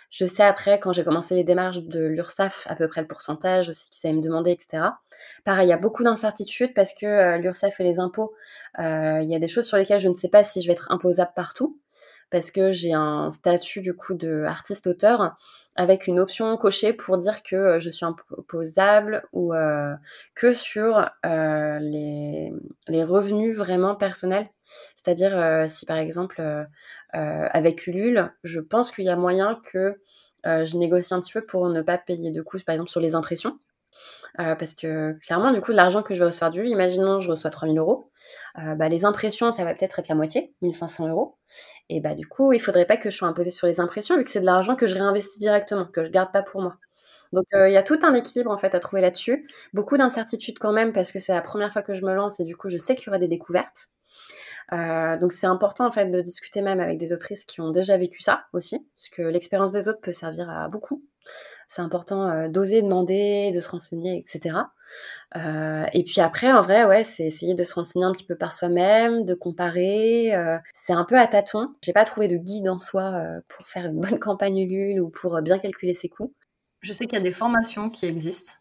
Je 0.10 0.26
sais 0.26 0.44
après, 0.44 0.80
quand 0.80 0.92
j'ai 0.92 1.04
commencé 1.04 1.34
les 1.34 1.44
démarches 1.44 1.80
de 1.80 2.06
l'URSSAF, 2.06 2.68
à 2.70 2.76
peu 2.76 2.88
près 2.88 3.02
le 3.02 3.08
pourcentage 3.08 3.70
aussi 3.70 3.90
qu'ils 3.90 4.08
allaient 4.08 4.18
me 4.18 4.22
demander, 4.22 4.52
etc. 4.52 4.84
Pareil, 5.44 5.68
il 5.68 5.70
y 5.70 5.74
a 5.74 5.78
beaucoup 5.78 6.04
d'incertitudes 6.04 6.74
parce 6.74 6.94
que 6.94 7.06
euh, 7.06 7.38
l'URSSAF 7.38 7.80
et 7.80 7.84
les 7.84 8.00
impôts, 8.00 8.34
euh, 8.80 9.20
il 9.24 9.30
y 9.30 9.36
a 9.36 9.40
des 9.40 9.48
choses 9.48 9.66
sur 9.66 9.78
lesquelles 9.78 10.00
je 10.00 10.10
ne 10.10 10.14
sais 10.14 10.30
pas 10.30 10.44
si 10.44 10.62
je 10.62 10.68
vais 10.68 10.74
être 10.74 10.92
imposable 10.92 11.32
partout 11.36 11.80
parce 12.34 12.52
que 12.52 12.72
j'ai 12.74 12.92
un 12.94 13.30
statut 13.30 13.80
du 13.80 13.94
coup 13.94 14.14
de 14.14 14.44
artiste-auteur 14.44 15.38
avec 15.76 16.08
une 16.08 16.20
option 16.20 16.58
cochée 16.58 16.92
pour 16.92 17.18
dire 17.18 17.44
que 17.44 17.56
euh, 17.56 17.80
je 17.80 17.90
suis 17.90 18.06
imposable 18.06 19.24
ou 19.32 19.54
que 20.36 20.54
sur 20.54 21.10
les, 21.24 22.52
les, 22.90 23.04
revenus 23.04 23.56
vraiment 23.56 23.96
personnels. 23.96 24.50
C'est-à-dire 24.96 25.70
si 25.70 25.86
par 25.86 25.98
exemple 25.98 26.42
avec 27.14 27.88
Ulule, 27.88 28.34
je 28.44 28.60
pense 28.60 28.92
qu'il 28.92 29.06
y 29.06 29.10
a 29.10 29.16
moyen 29.16 29.62
que 29.64 30.00
euh, 30.46 30.66
je 30.66 30.78
négocie 30.78 31.14
un 31.14 31.22
petit 31.22 31.32
peu 31.32 31.42
pour 31.42 31.70
ne 31.70 31.82
pas 31.82 31.98
payer 31.98 32.32
de 32.32 32.42
coûts, 32.42 32.58
par 32.66 32.74
exemple, 32.74 32.90
sur 32.90 33.00
les 33.00 33.16
impressions. 33.16 33.58
Euh, 34.40 34.56
parce 34.56 34.74
que 34.74 35.14
clairement, 35.26 35.52
du 35.52 35.62
coup, 35.62 35.72
l'argent 35.72 36.02
que 36.02 36.14
je 36.14 36.20
vais 36.20 36.26
recevoir 36.26 36.50
du 36.50 36.66
imaginons 36.66 37.20
je 37.20 37.30
reçois 37.30 37.52
3000 37.52 37.78
euros, 37.78 38.12
euh, 38.60 38.76
bah, 38.76 38.90
les 38.90 39.06
impressions, 39.06 39.52
ça 39.52 39.64
va 39.64 39.74
peut-être 39.74 40.00
être 40.00 40.08
la 40.08 40.16
moitié, 40.16 40.54
1500 40.62 41.08
euros. 41.10 41.38
Et 41.90 42.02
bah, 42.02 42.16
du 42.16 42.26
coup, 42.28 42.54
il 42.54 42.60
faudrait 42.60 42.86
pas 42.86 42.98
que 42.98 43.10
je 43.12 43.18
sois 43.18 43.28
imposée 43.28 43.52
sur 43.52 43.68
les 43.68 43.80
impressions, 43.80 44.18
vu 44.18 44.24
que 44.24 44.32
c'est 44.32 44.42
de 44.42 44.46
l'argent 44.46 44.76
que 44.76 44.88
je 44.88 44.96
réinvestis 44.96 45.38
directement, 45.40 45.86
que 45.86 46.04
je 46.04 46.10
garde 46.10 46.32
pas 46.32 46.42
pour 46.44 46.62
moi. 46.62 46.78
Donc, 47.34 47.46
il 47.54 47.72
y 47.72 47.78
a 47.78 47.84
tout 47.84 48.00
un 48.04 48.14
équilibre 48.14 48.52
en 48.52 48.58
fait 48.58 48.76
à 48.76 48.80
trouver 48.80 49.02
là-dessus. 49.02 49.48
Beaucoup 49.74 49.98
d'incertitudes 49.98 50.60
quand 50.60 50.72
même, 50.74 50.94
parce 50.94 51.12
que 51.12 51.20
c'est 51.20 51.34
la 51.34 51.42
première 51.42 51.74
fois 51.74 51.82
que 51.82 51.94
je 51.94 52.06
me 52.06 52.14
lance 52.14 52.40
et 52.40 52.44
du 52.46 52.56
coup, 52.56 52.70
je 52.70 52.78
sais 52.78 52.96
qu'il 52.96 53.08
y 53.08 53.10
aura 53.10 53.18
des 53.20 53.28
découvertes. 53.28 53.90
Euh, 54.72 55.18
donc 55.18 55.34
c'est 55.34 55.48
important 55.48 55.86
en 55.86 55.92
fait 55.92 56.10
de 56.10 56.22
discuter 56.22 56.62
même 56.62 56.80
avec 56.80 56.98
des 56.98 57.14
autrices 57.14 57.46
qui 57.46 57.62
ont 57.62 57.72
déjà 57.72 57.98
vécu 57.98 58.22
ça 58.22 58.46
aussi, 58.54 58.80
parce 58.96 59.10
que 59.10 59.22
l'expérience 59.22 59.72
des 59.74 59.88
autres 59.88 60.02
peut 60.02 60.12
servir 60.12 60.50
à 60.50 60.68
beaucoup. 60.70 61.04
C'est 61.68 61.82
important 61.82 62.30
euh, 62.30 62.48
d'oser 62.50 62.82
demander, 62.82 63.52
de 63.52 63.60
se 63.60 63.70
renseigner, 63.70 64.18
etc. 64.18 64.58
Euh, 65.36 65.86
et 65.94 66.04
puis 66.04 66.22
après, 66.22 66.52
en 66.52 66.62
vrai, 66.62 66.86
ouais, 66.86 67.04
c'est 67.04 67.26
essayer 67.26 67.56
de 67.56 67.64
se 67.64 67.74
renseigner 67.74 68.06
un 68.06 68.12
petit 68.12 68.26
peu 68.26 68.36
par 68.36 68.54
soi-même, 68.54 69.26
de 69.26 69.34
comparer. 69.34 70.32
c'est 70.74 70.94
un 70.94 71.06
peu 71.06 71.18
à 71.18 71.28
tâtons. 71.28 71.74
J'ai 71.84 71.94
pas 71.94 72.06
trouvé 72.06 72.28
de 72.28 72.38
guide 72.38 72.70
en 72.70 72.80
soi 72.80 73.24
pour 73.48 73.68
faire 73.68 73.86
une 73.86 74.00
bonne 74.00 74.20
campagne 74.20 74.60
Ulule 74.60 75.02
ou 75.02 75.10
pour 75.10 75.42
bien 75.42 75.58
calculer 75.58 75.94
ses 75.94 76.10
coûts. 76.10 76.34
Je 76.82 76.94
sais 76.94 77.06
qu'il 77.06 77.18
y 77.18 77.22
a 77.22 77.24
des 77.24 77.32
formations 77.32 77.90
qui 77.90 78.06
existent 78.06 78.58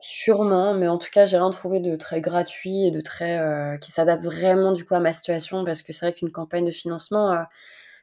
Sûrement, 0.00 0.74
mais 0.74 0.88
en 0.88 0.98
tout 0.98 1.08
cas, 1.10 1.24
j'ai 1.24 1.38
rien 1.38 1.50
trouvé 1.50 1.80
de 1.80 1.96
très 1.96 2.20
gratuit 2.20 2.88
et 2.88 2.90
de 2.90 3.00
très 3.00 3.38
euh, 3.38 3.78
qui 3.78 3.90
s'adapte 3.90 4.24
vraiment 4.24 4.72
du 4.72 4.84
coup 4.84 4.94
à 4.94 5.00
ma 5.00 5.12
situation 5.12 5.64
parce 5.64 5.82
que 5.82 5.92
c'est 5.94 6.06
vrai 6.06 6.12
qu'une 6.12 6.32
campagne 6.32 6.66
de 6.66 6.70
financement, 6.72 7.32
euh, 7.32 7.42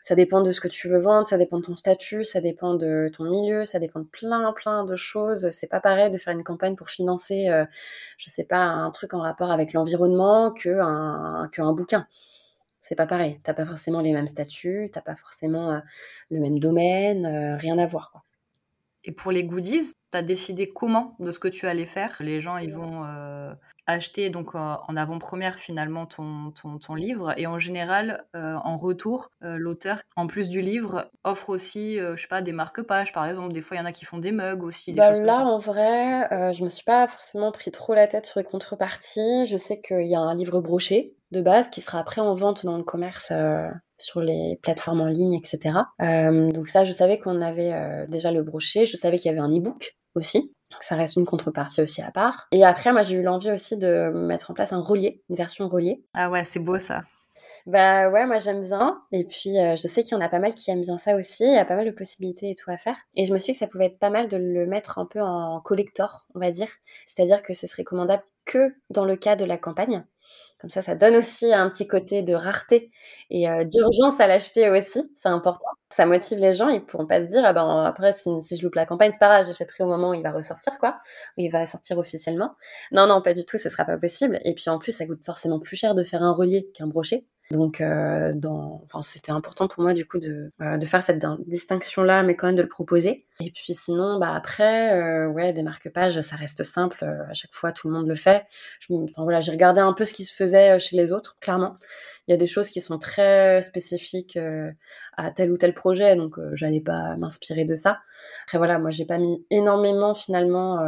ça 0.01 0.15
dépend 0.15 0.41
de 0.41 0.51
ce 0.51 0.59
que 0.59 0.67
tu 0.67 0.89
veux 0.89 0.99
vendre, 0.99 1.27
ça 1.27 1.37
dépend 1.37 1.57
de 1.59 1.63
ton 1.63 1.75
statut, 1.77 2.23
ça 2.23 2.41
dépend 2.41 2.73
de 2.73 3.09
ton 3.15 3.23
milieu, 3.25 3.65
ça 3.65 3.79
dépend 3.79 4.01
de 4.01 4.05
plein 4.05 4.51
plein 4.53 4.83
de 4.85 4.95
choses. 4.95 5.49
C'est 5.49 5.67
pas 5.67 5.79
pareil 5.79 6.11
de 6.11 6.17
faire 6.17 6.33
une 6.33 6.43
campagne 6.43 6.75
pour 6.75 6.89
financer, 6.89 7.49
euh, 7.49 7.65
je 8.17 8.29
sais 8.29 8.43
pas, 8.43 8.63
un 8.63 8.89
truc 8.89 9.13
en 9.13 9.21
rapport 9.21 9.51
avec 9.51 9.73
l'environnement 9.73 10.51
que 10.51 10.79
un, 10.81 11.49
que 11.51 11.61
un 11.61 11.73
bouquin. 11.73 12.07
C'est 12.81 12.95
pas 12.95 13.07
pareil. 13.07 13.39
T'as 13.43 13.53
pas 13.53 13.65
forcément 13.65 14.01
les 14.01 14.13
mêmes 14.13 14.27
statuts, 14.27 14.89
t'as 14.93 15.01
pas 15.01 15.15
forcément 15.15 15.81
le 16.31 16.39
même 16.39 16.59
domaine, 16.59 17.55
rien 17.59 17.77
à 17.77 17.85
voir 17.87 18.11
quoi. 18.11 18.23
Et 19.03 19.11
pour 19.11 19.31
les 19.31 19.45
goodies, 19.45 19.93
tu 20.11 20.17
as 20.17 20.21
décidé 20.21 20.67
comment 20.67 21.15
de 21.19 21.31
ce 21.31 21.39
que 21.39 21.47
tu 21.47 21.65
allais 21.65 21.87
faire? 21.87 22.15
Les 22.19 22.39
gens, 22.39 22.57
ils 22.57 22.73
vont 22.73 23.03
euh, 23.03 23.51
acheter 23.87 24.29
donc 24.29 24.53
en 24.53 24.95
avant-première 24.95 25.55
finalement 25.55 26.05
ton, 26.05 26.51
ton, 26.51 26.95
livre 26.95 27.33
et 27.37 27.47
en 27.47 27.57
général, 27.57 28.25
euh, 28.35 28.55
en 28.63 28.77
retour, 28.77 29.29
euh, 29.43 29.57
l'auteur, 29.57 29.97
en 30.15 30.27
plus 30.27 30.49
du 30.49 30.61
livre, 30.61 31.09
offre 31.23 31.49
aussi, 31.49 31.97
je 31.97 32.15
sais 32.15 32.27
pas, 32.27 32.43
des 32.43 32.51
marque-pages 32.51 33.11
par 33.11 33.25
exemple. 33.25 33.53
Des 33.53 33.61
fois, 33.61 33.77
il 33.77 33.79
y 33.79 33.83
en 33.83 33.87
a 33.87 33.91
qui 33.91 34.05
font 34.05 34.19
des 34.19 34.31
mugs 34.31 34.63
aussi. 34.63 34.93
Des 34.93 34.99
bah, 34.99 35.09
choses 35.09 35.21
là, 35.21 35.33
comme 35.37 35.45
ça. 35.45 35.49
en 35.49 35.57
vrai, 35.57 36.53
je 36.53 36.63
me 36.63 36.69
suis 36.69 36.83
pas 36.83 37.07
forcément 37.07 37.51
pris 37.51 37.71
trop 37.71 37.95
la 37.95 38.07
tête 38.07 38.27
sur 38.27 38.39
les 38.39 38.45
contreparties. 38.45 39.47
Je 39.47 39.57
sais 39.57 39.81
qu'il 39.81 40.07
y 40.07 40.15
a 40.15 40.19
un 40.19 40.35
livre 40.35 40.61
broché 40.61 41.15
de 41.31 41.41
base 41.41 41.69
qui 41.69 41.81
sera 41.81 41.99
après 41.99 42.21
en 42.21 42.33
vente 42.33 42.65
dans 42.65 42.77
le 42.77 42.83
commerce 42.83 43.31
sur 44.01 44.21
les 44.21 44.59
plateformes 44.61 45.01
en 45.01 45.07
ligne, 45.07 45.33
etc. 45.33 45.75
Euh, 46.01 46.51
donc 46.51 46.67
ça, 46.67 46.83
je 46.83 46.91
savais 46.91 47.19
qu'on 47.19 47.41
avait 47.41 47.73
euh, 47.73 48.05
déjà 48.07 48.31
le 48.31 48.43
brochet, 48.43 48.85
je 48.85 48.97
savais 48.97 49.17
qu'il 49.17 49.29
y 49.29 49.33
avait 49.33 49.45
un 49.45 49.55
e-book 49.55 49.95
aussi. 50.15 50.53
ça 50.81 50.95
reste 50.95 51.15
une 51.15 51.25
contrepartie 51.25 51.81
aussi 51.81 52.01
à 52.01 52.11
part. 52.11 52.47
Et 52.51 52.65
après, 52.65 52.91
moi, 52.91 53.01
j'ai 53.01 53.15
eu 53.15 53.23
l'envie 53.23 53.51
aussi 53.51 53.77
de 53.77 54.09
mettre 54.09 54.51
en 54.51 54.53
place 54.53 54.73
un 54.73 54.81
relié, 54.81 55.23
une 55.29 55.35
version 55.35 55.67
reliée. 55.67 56.03
Ah 56.13 56.29
ouais, 56.29 56.43
c'est 56.43 56.59
beau 56.59 56.79
ça. 56.79 57.03
Bah 57.65 58.09
ouais, 58.09 58.25
moi 58.25 58.39
j'aime 58.39 58.61
bien. 58.61 59.01
Et 59.11 59.23
puis 59.23 59.59
euh, 59.59 59.75
je 59.75 59.87
sais 59.87 60.03
qu'il 60.03 60.13
y 60.13 60.15
en 60.15 60.21
a 60.21 60.29
pas 60.29 60.39
mal 60.39 60.55
qui 60.55 60.71
aiment 60.71 60.81
bien 60.81 60.97
ça 60.97 61.15
aussi. 61.15 61.43
Il 61.43 61.53
y 61.53 61.57
a 61.57 61.65
pas 61.65 61.75
mal 61.75 61.85
de 61.85 61.91
possibilités 61.91 62.49
et 62.49 62.55
tout 62.55 62.71
à 62.71 62.77
faire. 62.77 62.95
Et 63.15 63.25
je 63.25 63.33
me 63.33 63.37
suis 63.37 63.53
dit 63.53 63.59
que 63.59 63.65
ça 63.65 63.67
pouvait 63.69 63.85
être 63.85 63.99
pas 63.99 64.09
mal 64.09 64.29
de 64.29 64.37
le 64.37 64.65
mettre 64.65 64.99
un 64.99 65.05
peu 65.05 65.21
en 65.21 65.59
collector, 65.61 66.25
on 66.35 66.39
va 66.39 66.51
dire. 66.51 66.69
C'est-à-dire 67.05 67.43
que 67.43 67.53
ce 67.53 67.67
serait 67.67 67.83
commandable 67.83 68.23
que 68.45 68.73
dans 68.89 69.05
le 69.05 69.15
cas 69.15 69.35
de 69.35 69.45
la 69.45 69.57
campagne. 69.57 70.03
Comme 70.61 70.69
ça, 70.69 70.83
ça 70.83 70.93
donne 70.93 71.15
aussi 71.15 71.51
un 71.51 71.67
petit 71.71 71.87
côté 71.87 72.21
de 72.21 72.35
rareté 72.35 72.91
et 73.31 73.49
euh, 73.49 73.63
d'urgence 73.63 74.19
à 74.19 74.27
l'acheter 74.27 74.69
aussi. 74.69 75.01
C'est 75.19 75.29
important. 75.29 75.65
Ça 75.89 76.05
motive 76.05 76.37
les 76.37 76.53
gens. 76.53 76.69
Ils 76.69 76.85
pourront 76.85 77.07
pas 77.07 77.19
se 77.19 77.27
dire, 77.27 77.41
ah 77.43 77.51
ben 77.51 77.83
après, 77.85 78.13
si, 78.13 78.55
je 78.55 78.63
loupe 78.63 78.75
la 78.75 78.85
campagne, 78.85 79.11
c'est 79.11 79.19
pas 79.19 79.27
grave, 79.27 79.45
j'achèterai 79.47 79.83
au 79.83 79.87
moment 79.87 80.11
où 80.11 80.13
il 80.13 80.21
va 80.21 80.31
ressortir, 80.31 80.77
quoi. 80.77 80.99
Où 81.37 81.41
il 81.41 81.49
va 81.49 81.65
sortir 81.65 81.97
officiellement. 81.97 82.51
Non, 82.91 83.07
non, 83.07 83.23
pas 83.23 83.33
du 83.33 83.43
tout, 83.43 83.57
ce 83.57 83.69
sera 83.69 83.85
pas 83.85 83.97
possible. 83.97 84.37
Et 84.45 84.53
puis 84.53 84.69
en 84.69 84.77
plus, 84.77 84.91
ça 84.91 85.07
coûte 85.07 85.25
forcément 85.25 85.59
plus 85.59 85.75
cher 85.75 85.95
de 85.95 86.03
faire 86.03 86.21
un 86.21 86.31
relié 86.31 86.69
qu'un 86.75 86.85
brochet. 86.85 87.25
Donc, 87.51 87.81
euh, 87.81 88.33
enfin, 88.83 89.01
c'était 89.01 89.31
important 89.31 89.67
pour 89.67 89.83
moi 89.83 89.93
du 89.93 90.05
coup 90.05 90.19
de, 90.19 90.51
euh, 90.61 90.79
faire 90.81 91.03
cette 91.03 91.23
distinction-là, 91.47 92.23
mais 92.23 92.35
quand 92.35 92.47
même 92.47 92.55
de 92.55 92.61
le 92.61 92.67
proposer. 92.69 93.25
Et 93.41 93.51
puis 93.51 93.73
sinon, 93.73 94.19
bah 94.19 94.33
après, 94.33 94.93
euh, 94.93 95.27
ouais, 95.27 95.51
des 95.51 95.61
marque-pages, 95.61 96.21
ça 96.21 96.35
reste 96.37 96.63
simple. 96.63 97.03
à 97.03 97.33
chaque 97.33 97.53
fois, 97.53 97.71
tout 97.73 97.89
le 97.89 97.93
monde 97.93 98.07
le 98.07 98.15
fait. 98.15 98.45
enfin 98.89 99.23
voilà, 99.23 99.41
j'ai 99.41 99.51
regardé 99.51 99.81
un 99.81 99.93
peu 99.93 100.05
ce 100.05 100.13
qui 100.13 100.23
se 100.23 100.33
faisait 100.33 100.79
chez 100.79 100.95
les 100.95 101.11
autres. 101.11 101.37
Clairement, 101.41 101.77
il 102.27 102.31
y 102.31 102.33
a 102.33 102.37
des 102.37 102.47
choses 102.47 102.69
qui 102.69 102.79
sont 102.79 102.97
très 102.97 103.61
spécifiques 103.61 104.39
à 105.17 105.31
tel 105.31 105.51
ou 105.51 105.57
tel 105.57 105.73
projet, 105.73 106.15
donc 106.15 106.35
j'allais 106.53 106.81
pas 106.81 107.17
m'inspirer 107.17 107.65
de 107.65 107.75
ça. 107.75 107.99
Après 108.45 108.57
voilà, 108.59 108.79
moi 108.79 108.91
j'ai 108.91 109.05
pas 109.05 109.17
mis 109.17 109.45
énormément 109.49 110.13
finalement 110.13 110.79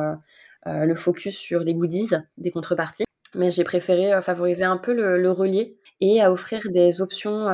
le 0.65 0.95
focus 0.95 1.37
sur 1.37 1.61
les 1.61 1.73
goodies 1.73 2.11
des 2.37 2.51
contreparties 2.51 3.05
mais 3.35 3.51
j'ai 3.51 3.63
préféré 3.63 4.21
favoriser 4.21 4.63
un 4.63 4.77
peu 4.77 4.93
le, 4.93 5.31
relier 5.31 5.77
et 5.99 6.21
à 6.21 6.31
offrir 6.31 6.61
des 6.71 7.01
options 7.01 7.47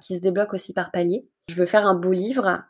qui 0.00 0.16
se 0.16 0.20
débloquent 0.20 0.54
aussi 0.54 0.72
par 0.72 0.90
palier. 0.90 1.26
Je 1.50 1.54
veux 1.54 1.66
faire 1.66 1.86
un 1.86 1.94
beau 1.94 2.12
livre, 2.12 2.62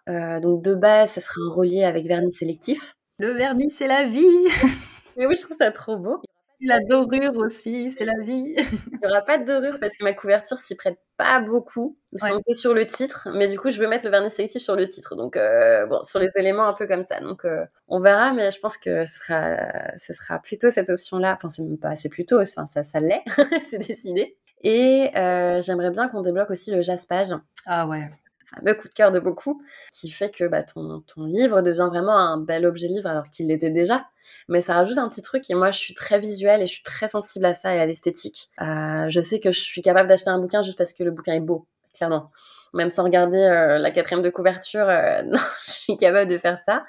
donc 0.43 0.63
de 0.63 0.75
base, 0.75 1.13
ce 1.13 1.21
sera 1.21 1.35
un 1.49 1.53
relier 1.53 1.85
avec 1.85 2.07
vernis 2.07 2.33
sélectif. 2.33 2.95
Le 3.19 3.33
vernis, 3.33 3.71
c'est 3.71 3.87
la 3.87 4.07
vie 4.07 4.23
Mais 5.17 5.27
oui, 5.27 5.37
je 5.37 5.43
trouve 5.43 5.57
ça 5.57 5.71
trop 5.71 5.97
beau. 5.97 6.21
La 6.65 6.79
dorure 6.81 7.37
aussi, 7.37 7.91
c'est 7.91 8.05
la 8.05 8.19
vie. 8.23 8.55
Il 8.57 8.99
n'y 9.03 9.07
aura 9.07 9.21
pas 9.23 9.37
de 9.39 9.45
dorure 9.45 9.79
parce 9.79 9.97
que 9.97 10.05
ma 10.05 10.15
couverture 10.15 10.57
s'y 10.57 10.75
prête 10.75 10.99
pas 11.17 11.41
beaucoup. 11.41 11.99
C'est 12.15 12.31
un 12.31 12.41
peu 12.47 12.55
sur 12.55 12.73
le 12.73 12.87
titre, 12.87 13.29
mais 13.35 13.49
du 13.49 13.59
coup, 13.59 13.69
je 13.71 13.79
veux 13.79 13.87
mettre 13.89 14.05
le 14.07 14.11
vernis 14.11 14.31
sélectif 14.31 14.63
sur 14.63 14.75
le 14.75 14.89
titre. 14.89 15.15
Donc, 15.15 15.37
euh, 15.37 15.85
bon, 15.87 16.03
sur 16.03 16.21
les 16.21 16.31
éléments 16.37 16.67
un 16.67 16.73
peu 16.73 16.87
comme 16.87 17.03
ça. 17.03 17.21
Donc, 17.21 17.45
euh, 17.45 17.65
on 17.89 18.01
verra, 18.01 18.33
mais 18.33 18.51
je 18.51 18.59
pense 18.61 18.79
que 18.79 19.05
ce 19.05 19.19
sera, 19.19 19.57
ce 19.99 20.13
sera 20.15 20.39
plutôt 20.39 20.71
cette 20.71 20.89
option-là. 20.89 21.35
Enfin, 21.35 21.49
c'est 21.49 21.63
même 21.63 21.79
pas 21.79 21.91
assez 21.91 22.09
plutôt, 22.09 22.41
enfin, 22.41 22.67
ça, 22.67 22.83
ça 22.83 23.01
l'est, 23.01 23.23
c'est 23.71 23.87
décidé. 23.87 24.37
Et 24.63 25.11
euh, 25.17 25.61
j'aimerais 25.61 25.91
bien 25.91 26.09
qu'on 26.09 26.23
débloque 26.23 26.51
aussi 26.51 26.71
le 26.71 26.81
jaspage. 26.81 27.35
Ah 27.67 27.87
ouais 27.87 28.11
fameux 28.55 28.75
coup 28.75 28.89
de 28.89 28.95
cœur 28.95 29.11
de 29.13 29.21
beaucoup, 29.21 29.63
qui 29.93 30.11
fait 30.11 30.31
que 30.31 30.45
bah, 30.49 30.63
ton, 30.63 31.03
ton, 31.03 31.25
livre 31.25 31.63
devient 31.63 31.89
vraiment 31.91 32.17
un 32.17 32.39
bel 32.39 32.67
objet 32.67 32.89
livre 32.89 33.09
alors 33.09 33.31
qu'il 33.31 33.49
l'était 33.49 33.71
déjà. 33.71 34.07
Mais 34.49 34.61
ça 34.61 34.75
rajoute 34.75 34.99
un 34.99 35.09
petit 35.09 35.23
truc 35.23 35.49
et 35.51 35.55
moi 35.55 35.71
je 35.71 35.79
suis 35.79 35.95
très 35.95 36.19
visuelle 36.19 36.63
et 36.63 36.67
je 36.67 36.73
suis 36.73 36.83
très 36.83 37.09
sensible 37.09 37.45
à 37.45 37.55
ça 37.55 37.75
et 37.75 37.81
à 37.81 37.87
l'esthétique. 37.87 38.51
Euh, 38.61 39.09
je 39.09 39.21
sais 39.21 39.41
que 39.41 39.53
je 39.53 39.61
suis 39.61 39.83
capable 39.83 40.09
d'acheter 40.09 40.31
un 40.31 40.39
bouquin 40.39 40.63
juste 40.63 40.79
parce 40.79 40.93
que 40.93 41.03
le 41.03 41.11
bouquin 41.11 41.35
est 41.35 41.41
beau, 41.41 41.67
clairement. 41.97 42.31
Même 42.73 42.91
sans 42.91 43.05
regarder 43.05 43.39
euh, 43.39 43.79
la 43.79 43.91
quatrième 43.91 44.23
de 44.23 44.31
couverture, 44.31 44.89
euh, 44.89 45.23
non, 45.27 45.39
je 45.67 45.73
suis 45.73 45.97
capable 45.97 46.31
de 46.31 46.39
faire 46.39 46.59
ça. 46.59 46.85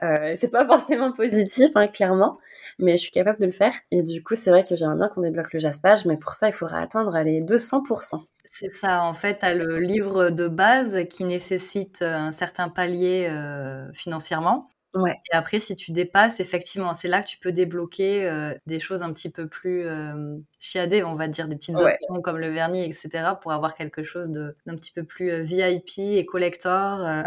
c'est 0.00 0.50
pas 0.50 0.64
forcément 0.66 1.12
positif, 1.12 1.70
hein, 1.74 1.88
clairement. 1.88 2.38
mais 2.78 2.92
je 2.92 3.02
suis 3.02 3.10
capable 3.10 3.40
de 3.40 3.46
le 3.46 3.52
faire. 3.52 3.72
Et 3.90 4.02
du 4.02 4.22
coup, 4.22 4.34
c'est 4.36 4.50
vrai 4.50 4.64
que 4.64 4.76
j'aimerais 4.76 4.96
bien 4.96 5.08
qu'on 5.08 5.22
débloque 5.22 5.52
le 5.52 5.58
jaspage, 5.58 6.04
mais 6.06 6.16
pour 6.16 6.32
ça, 6.32 6.48
il 6.48 6.52
faudra 6.52 6.80
atteindre 6.80 7.16
les 7.18 7.40
200%. 7.40 8.22
C'est 8.50 8.72
ça, 8.72 9.02
en 9.04 9.14
fait, 9.14 9.40
tu 9.40 9.46
as 9.46 9.54
le 9.54 9.78
livre 9.78 10.30
de 10.30 10.48
base 10.48 11.04
qui 11.08 11.24
nécessite 11.24 12.02
un 12.02 12.32
certain 12.32 12.68
palier 12.68 13.28
euh, 13.30 13.92
financièrement. 13.92 14.70
Ouais. 14.94 15.14
Et 15.32 15.36
après, 15.36 15.60
si 15.60 15.76
tu 15.76 15.92
dépasses, 15.92 16.40
effectivement, 16.40 16.94
c'est 16.94 17.08
là 17.08 17.22
que 17.22 17.28
tu 17.28 17.38
peux 17.38 17.52
débloquer 17.52 18.26
euh, 18.26 18.54
des 18.66 18.80
choses 18.80 19.02
un 19.02 19.12
petit 19.12 19.28
peu 19.28 19.46
plus 19.46 19.86
euh, 19.86 20.38
chiadées, 20.58 21.04
on 21.04 21.14
va 21.14 21.28
dire, 21.28 21.46
des 21.46 21.56
petites 21.56 21.76
options 21.76 22.22
comme 22.22 22.38
le 22.38 22.48
vernis, 22.48 22.84
etc., 22.84 23.34
pour 23.40 23.52
avoir 23.52 23.74
quelque 23.74 24.02
chose 24.02 24.30
d'un 24.30 24.74
petit 24.76 24.92
peu 24.92 25.04
plus 25.04 25.42
VIP 25.42 25.98
et 25.98 26.24
collector. 26.24 27.24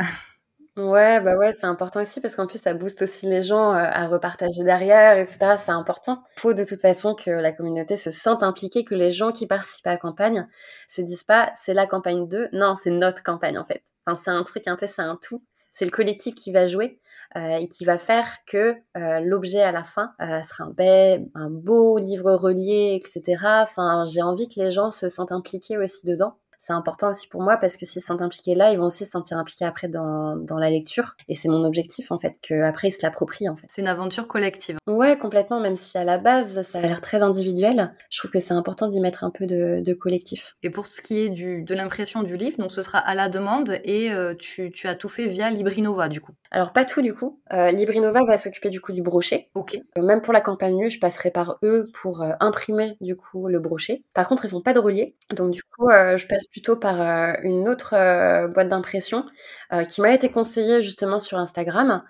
Ouais, 0.77 1.19
bah 1.19 1.35
ouais, 1.35 1.51
c'est 1.51 1.65
important 1.65 1.99
aussi 1.99 2.21
parce 2.21 2.35
qu'en 2.37 2.47
plus, 2.47 2.61
ça 2.61 2.73
booste 2.73 3.01
aussi 3.01 3.27
les 3.27 3.41
gens 3.41 3.71
à 3.71 4.07
repartager 4.07 4.63
derrière, 4.63 5.17
etc. 5.17 5.55
C'est 5.57 5.71
important. 5.71 6.23
Il 6.37 6.39
faut 6.39 6.53
de 6.53 6.63
toute 6.63 6.81
façon 6.81 7.13
que 7.13 7.29
la 7.29 7.51
communauté 7.51 7.97
se 7.97 8.09
sente 8.09 8.41
impliquée, 8.41 8.85
que 8.85 8.95
les 8.95 9.11
gens 9.11 9.33
qui 9.33 9.47
participent 9.47 9.87
à 9.87 9.91
la 9.91 9.97
campagne 9.97 10.47
se 10.87 11.01
disent 11.01 11.23
pas 11.25 11.51
c'est 11.55 11.73
la 11.73 11.87
campagne 11.87 12.25
2, 12.25 12.47
non, 12.53 12.75
c'est 12.81 12.89
notre 12.89 13.21
campagne 13.21 13.57
en 13.57 13.65
fait. 13.65 13.83
Enfin, 14.05 14.17
c'est 14.23 14.31
un 14.31 14.43
truc 14.43 14.65
un 14.67 14.77
peu, 14.77 14.87
c'est 14.87 15.01
un 15.01 15.17
tout. 15.21 15.37
C'est 15.73 15.83
le 15.85 15.91
collectif 15.91 16.35
qui 16.35 16.53
va 16.53 16.65
jouer 16.67 17.01
euh, 17.35 17.57
et 17.57 17.67
qui 17.67 17.83
va 17.83 17.97
faire 17.97 18.27
que 18.45 18.75
euh, 18.97 19.19
l'objet 19.19 19.61
à 19.61 19.73
la 19.73 19.83
fin 19.83 20.13
euh, 20.21 20.41
sera 20.41 20.63
un, 20.65 21.17
un 21.35 21.49
beau 21.49 21.97
livre 21.97 22.31
relié, 22.31 22.97
etc. 23.03 23.43
Enfin, 23.63 24.05
j'ai 24.05 24.21
envie 24.21 24.47
que 24.47 24.59
les 24.59 24.71
gens 24.71 24.89
se 24.91 25.09
sentent 25.09 25.33
impliqués 25.33 25.77
aussi 25.77 26.05
dedans 26.05 26.37
c'est 26.61 26.73
important 26.73 27.09
aussi 27.09 27.27
pour 27.27 27.41
moi 27.41 27.57
parce 27.57 27.75
que 27.75 27.87
s'ils 27.87 28.03
se 28.03 28.07
sentent 28.07 28.21
impliqués 28.21 28.53
là, 28.53 28.71
ils 28.71 28.77
vont 28.77 28.85
aussi 28.85 29.03
se 29.03 29.11
sentir 29.11 29.39
impliqués 29.39 29.65
après 29.65 29.87
dans, 29.87 30.35
dans 30.35 30.59
la 30.59 30.69
lecture. 30.69 31.15
Et 31.27 31.33
c'est 31.33 31.49
mon 31.49 31.63
objectif 31.63 32.11
en 32.11 32.19
fait, 32.19 32.35
qu'après 32.39 32.89
ils 32.89 32.91
se 32.91 32.99
l'approprient 33.01 33.49
en 33.49 33.55
fait. 33.55 33.65
C'est 33.67 33.81
une 33.81 33.87
aventure 33.87 34.27
collective. 34.27 34.77
Ouais, 34.85 35.17
complètement, 35.17 35.59
même 35.59 35.75
si 35.75 35.97
à 35.97 36.03
la 36.03 36.19
base 36.19 36.61
ça 36.61 36.77
a 36.77 36.81
l'air 36.83 37.01
très 37.01 37.23
individuel, 37.23 37.95
je 38.11 38.19
trouve 38.19 38.29
que 38.29 38.39
c'est 38.39 38.53
important 38.53 38.87
d'y 38.87 39.01
mettre 39.01 39.23
un 39.23 39.31
peu 39.31 39.47
de, 39.47 39.81
de, 39.83 39.93
collectif. 39.93 40.55
Et 40.61 40.69
pour 40.69 40.85
ce 40.85 41.01
qui 41.01 41.17
est 41.17 41.29
du, 41.29 41.63
de 41.63 41.73
l'impression 41.73 42.21
du 42.21 42.37
livre, 42.37 42.57
donc 42.59 42.71
ce 42.71 42.83
sera 42.83 42.99
à 42.99 43.15
la 43.15 43.27
demande 43.27 43.79
et 43.83 44.11
euh, 44.11 44.35
tu, 44.37 44.71
tu, 44.71 44.87
as 44.87 44.93
tout 44.93 45.09
fait 45.09 45.27
via 45.27 45.49
Librinova 45.49 46.09
du 46.09 46.21
coup 46.21 46.33
Alors 46.51 46.73
pas 46.73 46.85
tout 46.85 47.01
du 47.01 47.15
coup. 47.15 47.41
Euh, 47.53 47.71
Librinova 47.71 48.23
va 48.23 48.37
s'occuper 48.37 48.69
du 48.69 48.81
coup 48.81 48.91
du 48.91 49.01
brochet. 49.01 49.49
Ok. 49.55 49.79
Euh, 49.97 50.03
même 50.03 50.21
pour 50.21 50.31
la 50.31 50.41
campagne 50.41 50.89
je 50.89 50.99
passerai 50.99 51.31
par 51.31 51.57
eux 51.63 51.89
pour 51.93 52.23
imprimer 52.39 52.97
du 53.01 53.15
coup 53.15 53.47
le 53.47 53.59
brochet. 53.59 54.03
Par 54.13 54.27
contre, 54.27 54.45
ils 54.45 54.49
font 54.51 54.61
pas 54.61 54.73
de 54.73 54.79
relier, 54.79 55.15
donc 55.31 55.49
du 55.49 55.63
coup 55.63 55.89
je 55.89 56.27
passe 56.27 56.45
plutôt 56.51 56.75
par 56.75 57.01
euh, 57.01 57.33
une 57.43 57.67
autre 57.67 57.93
euh, 57.95 58.47
boîte 58.47 58.67
d'impression 58.67 59.25
euh, 59.73 59.83
qui 59.83 60.01
m'a 60.01 60.13
été 60.13 60.29
conseillée 60.29 60.81
justement 60.81 61.17
sur 61.17 61.37
Instagram 61.37 62.03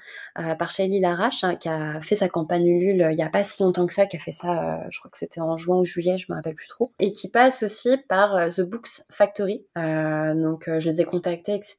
par 0.57 0.71
Shelly 0.71 1.01
Larache, 1.01 1.43
hein, 1.43 1.55
qui 1.57 1.67
a 1.67 1.99
fait 1.99 2.15
sa 2.15 2.29
campagne 2.29 2.65
Ulule 2.65 3.09
il 3.11 3.15
n'y 3.15 3.23
a 3.23 3.29
pas 3.29 3.43
si 3.43 3.63
longtemps 3.63 3.85
que 3.85 3.93
ça, 3.93 4.05
qui 4.05 4.15
a 4.15 4.19
fait 4.19 4.31
ça, 4.31 4.79
je 4.89 4.97
crois 4.99 5.11
que 5.11 5.17
c'était 5.17 5.41
en 5.41 5.57
juin 5.57 5.77
ou 5.77 5.83
juillet, 5.83 6.17
je 6.17 6.27
me 6.29 6.35
rappelle 6.35 6.55
plus 6.55 6.69
trop, 6.69 6.93
et 6.99 7.11
qui 7.11 7.29
passe 7.29 7.63
aussi 7.63 7.97
par 8.07 8.47
The 8.47 8.61
Books 8.61 9.03
Factory. 9.09 9.65
donc 9.75 10.63
je 10.67 10.85
les 10.89 11.01
ai 11.01 11.03
contactés, 11.03 11.53
etc. 11.53 11.75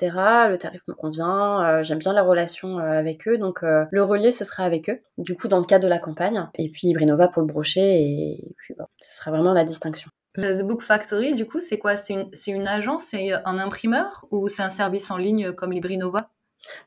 Le 0.50 0.56
tarif 0.56 0.82
me 0.86 0.92
convient, 0.92 1.80
j'aime 1.80 1.98
bien 1.98 2.12
la 2.12 2.22
relation 2.22 2.76
avec 2.76 3.26
eux, 3.26 3.38
donc 3.38 3.62
le 3.62 4.02
relais 4.02 4.32
ce 4.32 4.44
sera 4.44 4.64
avec 4.64 4.90
eux. 4.90 5.00
Du 5.16 5.34
coup 5.34 5.48
dans 5.48 5.58
le 5.58 5.64
cadre 5.64 5.84
de 5.84 5.88
la 5.88 5.98
campagne, 5.98 6.46
et 6.56 6.68
puis 6.68 6.92
Brinova 6.92 7.28
pour 7.28 7.40
le 7.40 7.48
brochet, 7.48 8.02
et, 8.02 8.54
puis 8.58 8.74
bon, 8.78 8.84
ce 9.00 9.16
sera 9.16 9.30
vraiment 9.30 9.54
la 9.54 9.64
distinction. 9.64 10.10
The 10.36 10.62
Book 10.62 10.82
Factory, 10.82 11.34
du 11.34 11.46
coup, 11.46 11.60
c'est 11.60 11.78
quoi? 11.78 11.96
C'est 11.96 12.14
une, 12.14 12.30
une, 12.46 12.66
agence, 12.66 13.04
c'est 13.04 13.32
un 13.32 13.58
imprimeur 13.58 14.26
ou 14.30 14.48
c'est 14.48 14.62
un 14.62 14.68
service 14.68 15.10
en 15.10 15.16
ligne 15.16 15.52
comme 15.52 15.72
Librinova? 15.72 16.30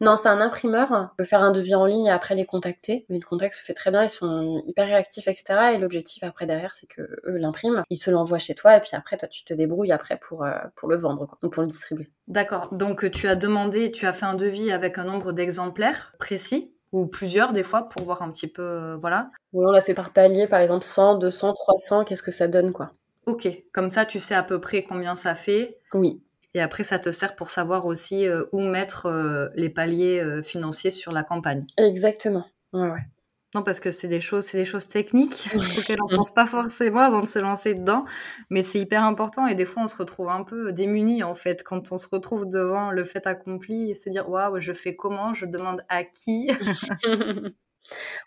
Non, 0.01 0.15
c'est 0.15 0.29
un 0.29 0.41
imprimeur. 0.41 0.91
On 0.91 1.15
peut 1.17 1.25
faire 1.25 1.41
un 1.41 1.51
devis 1.51 1.75
en 1.75 1.85
ligne 1.85 2.05
et 2.05 2.11
après 2.11 2.35
les 2.35 2.45
contacter. 2.45 3.05
Mais 3.09 3.17
le 3.19 3.25
contact 3.25 3.55
se 3.55 3.61
fait 3.61 3.73
très 3.73 3.91
bien, 3.91 4.03
ils 4.03 4.09
sont 4.09 4.61
hyper 4.65 4.87
réactifs, 4.87 5.27
etc. 5.27 5.73
Et 5.73 5.77
l'objectif 5.77 6.23
après 6.23 6.45
derrière, 6.45 6.73
c'est 6.73 6.87
que 6.87 7.01
eux 7.01 7.37
l'impriment, 7.37 7.83
ils 7.89 7.97
se 7.97 8.09
l'envoient 8.09 8.39
chez 8.39 8.55
toi 8.55 8.77
et 8.77 8.81
puis 8.81 8.91
après, 8.93 9.17
toi, 9.17 9.27
tu 9.27 9.43
te 9.43 9.53
débrouilles 9.53 9.91
après 9.91 10.17
pour, 10.17 10.43
euh, 10.43 10.51
pour 10.75 10.89
le 10.89 10.95
vendre, 10.95 11.25
quoi, 11.25 11.37
pour 11.49 11.61
le 11.61 11.67
distribuer. 11.67 12.09
D'accord. 12.27 12.69
Donc, 12.71 13.09
tu 13.11 13.27
as 13.27 13.35
demandé, 13.35 13.91
tu 13.91 14.05
as 14.05 14.13
fait 14.13 14.25
un 14.25 14.35
devis 14.35 14.71
avec 14.71 14.97
un 14.97 15.05
nombre 15.05 15.33
d'exemplaires 15.33 16.13
précis 16.19 16.71
ou 16.91 17.07
plusieurs 17.07 17.51
des 17.51 17.63
fois 17.63 17.89
pour 17.89 18.03
voir 18.03 18.21
un 18.21 18.31
petit 18.31 18.47
peu, 18.47 18.61
euh, 18.61 18.97
voilà. 18.97 19.31
Oui, 19.53 19.65
on 19.67 19.71
l'a 19.71 19.81
fait 19.81 19.93
par 19.93 20.13
palier, 20.13 20.47
par 20.47 20.59
exemple 20.59 20.85
100, 20.85 21.15
200, 21.15 21.53
300, 21.53 22.05
qu'est-ce 22.05 22.23
que 22.23 22.31
ça 22.31 22.47
donne, 22.47 22.71
quoi? 22.71 22.93
Ok, 23.25 23.47
comme 23.71 23.89
ça 23.89 24.05
tu 24.05 24.19
sais 24.19 24.35
à 24.35 24.43
peu 24.43 24.59
près 24.59 24.83
combien 24.83 25.15
ça 25.15 25.35
fait. 25.35 25.79
Oui. 25.93 26.21
Et 26.53 26.61
après 26.61 26.83
ça 26.83 26.99
te 26.99 27.11
sert 27.11 27.35
pour 27.35 27.49
savoir 27.49 27.85
aussi 27.85 28.27
euh, 28.27 28.45
où 28.51 28.61
mettre 28.61 29.07
euh, 29.07 29.49
les 29.55 29.69
paliers 29.69 30.21
euh, 30.21 30.41
financiers 30.41 30.91
sur 30.91 31.11
la 31.11 31.23
campagne. 31.23 31.65
Exactement. 31.77 32.45
Ouais, 32.71 32.89
ouais. 32.89 33.01
Non, 33.55 33.63
parce 33.63 33.79
que 33.79 33.91
c'est 33.91 34.09
des 34.09 34.19
choses, 34.19 34.45
c'est 34.45 34.57
des 34.57 34.65
choses 34.65 34.87
techniques 34.87 35.47
auxquelles 35.77 36.01
on 36.03 36.13
pense 36.13 36.33
pas 36.33 36.45
forcément 36.45 36.99
avant 36.99 37.21
de 37.21 37.27
se 37.27 37.39
lancer 37.39 37.73
dedans, 37.73 38.05
mais 38.49 38.63
c'est 38.63 38.79
hyper 38.79 39.03
important 39.03 39.47
et 39.47 39.55
des 39.55 39.65
fois 39.65 39.83
on 39.83 39.87
se 39.87 39.95
retrouve 39.95 40.29
un 40.29 40.43
peu 40.43 40.71
démuni 40.71 41.23
en 41.23 41.33
fait 41.33 41.63
quand 41.63 41.91
on 41.91 41.97
se 41.97 42.07
retrouve 42.07 42.47
devant 42.47 42.91
le 42.91 43.03
fait 43.05 43.25
accompli 43.27 43.91
et 43.91 43.95
se 43.95 44.09
dire 44.09 44.29
waouh, 44.29 44.59
je 44.59 44.73
fais 44.73 44.95
comment, 44.95 45.33
je 45.33 45.45
demande 45.45 45.83
à 45.89 46.03
qui? 46.03 46.49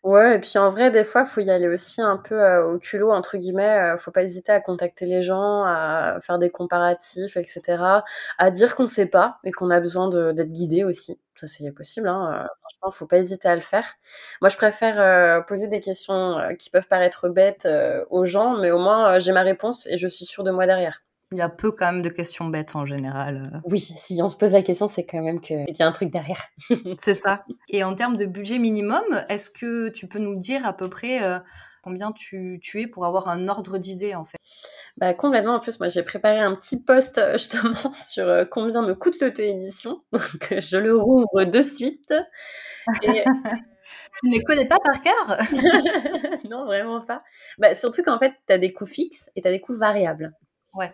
Ouais 0.04 0.36
et 0.36 0.38
puis 0.38 0.59
en 0.59 0.70
vrai, 0.70 0.90
des 0.92 1.02
fois, 1.02 1.24
faut 1.24 1.40
y 1.40 1.50
aller 1.50 1.66
aussi 1.66 2.00
un 2.00 2.16
peu, 2.18 2.59
«au 2.62 2.78
culot» 2.78 3.11
entre 3.11 3.36
guillemets, 3.36 3.94
faut 3.98 4.12
pas 4.12 4.22
hésiter 4.22 4.52
à 4.52 4.61
contacter 4.61 5.06
les 5.06 5.22
gens, 5.22 5.64
à 5.64 6.18
faire 6.22 6.38
des 6.38 6.50
comparatifs 6.50 7.36
et 7.36 7.44
cetera, 7.44 8.04
à 8.38 8.50
dire 8.52 8.76
qu'on 8.76 8.86
sait 8.86 9.06
pas 9.06 9.38
et 9.42 9.50
qu'on 9.50 9.70
a 9.70 9.80
besoin 9.80 10.09
d'être 10.09 10.48
guidé 10.52 10.84
aussi. 10.84 11.18
Ça, 11.34 11.46
c'est 11.48 11.70
possible, 11.72 12.09
hein, 12.09 12.44
heu, 12.44 12.48
franchement, 12.61 12.90
faut 12.92 13.06
pas 13.06 13.18
hésiter 13.18 13.48
à 13.48 13.54
le 13.56 13.61
faire. 13.61 13.84
Moi, 14.40 14.48
je 14.50 14.56
préfère, 14.56 15.44
poser 15.46 15.66
des 15.66 15.80
questions, 15.80 16.36
qui 16.59 16.70
peuvent 16.70 16.86
paraître 16.88 17.28
bêtes, 17.28 17.66
aux 18.11 18.24
gens, 18.24 18.56
mais 18.56 18.70
au 18.70 18.78
moins, 18.78 19.18
j'ai 19.18 19.32
ma 19.32 19.42
réponse 19.42 19.86
et 19.88 19.98
je 19.98 20.06
suis 20.06 20.24
sûre 20.26 20.44
de 20.44 20.52
moi 20.52 20.66
derrière. 20.66 21.00
Il 21.33 21.39
y 21.39 21.43
a 21.43 21.51
peu 21.51 21.72
quand 21.72 21.93
même 21.93 22.03
de 22.03 22.09
questions 22.09 22.47
bêtes 22.47 22.74
en 22.74 22.87
général. 22.87 23.61
Oui, 23.64 23.81
si 23.81 24.22
on 24.22 24.31
se 24.31 24.37
pose 24.37 24.53
la 24.53 24.62
question, 24.62 24.89
c'est 24.89 25.05
quand 25.05 25.20
même 25.20 25.41
qu'il 25.41 25.66
y 25.68 25.83
a 25.83 25.87
un 25.87 25.93
truc 25.93 26.11
derrière. 26.11 26.43
c'est 26.99 27.14
ça. 27.14 27.45
Et 27.68 27.85
en 27.85 27.95
termes 27.95 28.16
de 28.16 28.24
budget 28.24 28.59
minimum, 28.59 29.05
est-ce 29.29 29.51
que 29.51 29.91
tu 29.91 30.09
peux 30.09 30.20
nous 30.20 30.37
dire 30.37 30.66
à 30.66 30.72
peu 30.72 30.89
près 30.89 31.22
euh, 31.22 31.39
combien 31.83 32.12
tu, 32.12 32.59
tu, 32.62 32.81
es 32.81 32.87
pour 32.87 33.05
avoir 33.05 33.29
un 33.29 33.47
ordre 33.49 33.76
d'idée 33.76 34.14
en 34.14 34.24
fait? 34.24 34.39
Bah, 34.97 35.12
complètement. 35.12 35.57
En 35.57 35.61
plus, 35.61 35.79
moi, 35.81 35.89
j'ai 35.89 36.03
préparé 36.03 36.41
un 36.41 36.55
petit 36.55 36.81
post 36.81 37.20
justement 37.33 37.74
sur 37.93 38.26
euh, 38.26 38.47
combien 38.47 38.81
me 38.81 38.95
coûte 38.95 39.20
l'auto-édition. 39.20 40.01
Donc, 40.12 40.55
je 40.59 40.79
le 40.79 40.97
rouvre 40.97 41.45
de 41.45 41.61
suite. 41.61 42.14
Et... 43.03 43.22
tu 44.22 44.29
ne 44.29 44.33
les 44.33 44.43
connais 44.45 44.66
pas 44.66 44.79
par 44.79 45.01
cœur? 45.03 45.39
Non, 46.49 46.64
vraiment 46.64 47.03
pas. 47.03 47.22
Bah, 47.59 47.74
surtout 47.74 48.03
qu'en 48.03 48.18
fait, 48.18 48.33
tu 48.47 48.53
as 48.55 48.59
des 48.59 48.72
coûts 48.72 48.87
fixes 48.87 49.31
et 49.37 49.43
tu 49.43 49.49
as 49.49 49.51
des 49.51 49.61
coûts 49.61 49.76
variables. 49.76 50.33
Ouais. 50.79 50.93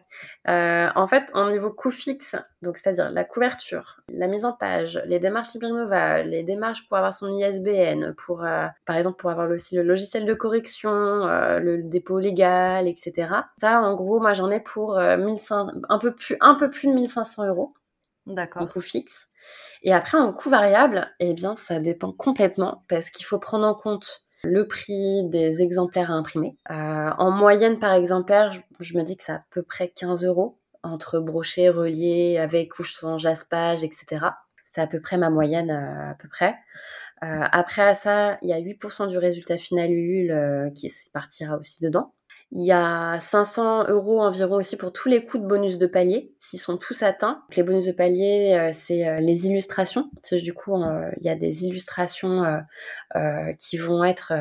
Euh, 0.49 0.89
en 0.95 1.07
fait, 1.07 1.31
en 1.35 1.51
niveau 1.51 1.71
coût 1.71 1.91
fixe, 1.91 2.37
donc 2.63 2.79
c'est-à-dire 2.79 3.11
la 3.11 3.23
couverture, 3.23 4.01
la 4.09 4.29
mise 4.29 4.47
en 4.47 4.55
page, 4.55 4.99
les 5.05 5.19
démarches 5.19 5.53
Librinova, 5.53 6.23
les 6.23 6.43
démarches 6.43 6.89
pour 6.89 6.97
avoir 6.97 7.13
son 7.13 7.29
ISBN, 7.29 8.15
pour 8.17 8.45
euh, 8.45 8.67
par 8.87 8.97
exemple 8.97 9.19
pour 9.19 9.29
avoir 9.31 9.51
aussi 9.51 9.77
le 9.77 9.83
logiciel 9.83 10.25
de 10.25 10.33
correction, 10.33 10.91
euh, 10.91 11.59
le 11.59 11.83
dépôt 11.83 12.19
légal, 12.19 12.89
etc. 12.89 13.29
Ça, 13.59 13.83
en 13.83 13.95
gros, 13.95 14.21
moi 14.21 14.33
j'en 14.33 14.49
ai 14.49 14.61
pour 14.61 14.99
1500, 14.99 15.67
un 15.91 15.99
peu 15.99 16.15
plus, 16.15 16.39
un 16.41 16.55
peu 16.55 16.71
plus 16.71 16.89
de 16.89 16.95
1500 16.95 17.45
euros. 17.47 17.75
D'accord. 18.27 18.63
En 18.63 18.67
coût 18.67 18.81
fixe. 18.81 19.29
Et 19.83 19.93
après, 19.93 20.17
en 20.17 20.33
coût 20.33 20.49
variable, 20.49 21.13
eh 21.21 21.35
bien, 21.35 21.57
ça 21.57 21.79
dépend 21.79 22.11
complètement 22.13 22.85
parce 22.89 23.11
qu'il 23.11 23.27
faut 23.27 23.39
prendre 23.39 23.67
en 23.67 23.75
compte 23.75 24.24
le 24.45 24.67
prix 24.67 25.25
des 25.25 25.63
exemplaires 25.63 26.11
à 26.11 26.15
imprimer. 26.15 26.57
Euh, 26.71 27.11
en 27.19 27.31
moyenne 27.31 27.79
par 27.79 27.95
exemplaire, 27.95 28.53
je, 28.81 28.97
me 28.97 29.03
dis 29.03 29.17
que 29.17 29.25
c'est 29.25 29.33
à 29.33 29.45
peu 29.51 29.63
près 29.63 29.89
15 29.89 30.25
euros 30.25 30.59
entre 30.83 31.19
brochet, 31.19 31.71
relié, 31.71 32.39
avec 32.39 32.73
couche 32.73 32.95
sans 32.95 33.19
jaspage, 33.19 33.85
etc. 33.85 34.27
C'est 34.67 34.81
à 34.81 34.87
peu 34.87 35.01
près 35.01 35.17
ma 35.17 35.31
moyenne, 35.31 35.71
euh, 35.71 36.11
à 36.11 36.15
peu 36.15 36.29
près. 36.29 36.55
Euh, 37.23 37.45
après 37.53 37.95
ça, 37.95 38.37
il 38.43 38.49
y 38.49 38.53
a 38.53 38.61
8% 38.61 39.09
du 39.09 39.17
résultat 39.17 39.57
final 39.57 39.91
Ulule 39.91 40.73
qui 40.75 40.93
partira 41.13 41.57
aussi 41.57 41.83
dedans. 41.83 42.13
Il 42.57 42.65
y 42.65 42.73
a 42.73 43.19
500 43.19 43.89
euros 43.89 44.21
environ 44.21 44.57
aussi 44.57 44.77
pour 44.77 44.93
tous 44.93 45.09
les 45.09 45.25
coûts 45.25 45.39
de 45.39 45.47
bonus 45.47 45.77
de 45.79 45.87
palier, 45.87 46.33
s'ils 46.39 46.61
sont 46.61 46.77
tous 46.77 47.03
atteints. 47.03 47.43
les 47.57 47.65
bonus 47.65 47.87
de 47.87 47.93
palier, 47.93 48.57
euh, 48.57 48.71
c'est 48.73 49.09
euh, 49.09 49.19
les 49.19 49.47
illustrations. 49.47 50.09
Parce 50.15 50.31
que 50.31 50.45
du 50.45 50.55
coup, 50.55 50.75
euh, 50.81 51.11
il 51.21 51.27
y 51.27 51.29
a 51.29 51.35
des 51.35 51.65
illustrations 51.65 52.43
qui 53.59 53.77
vont 53.77 54.05
être 54.05 54.33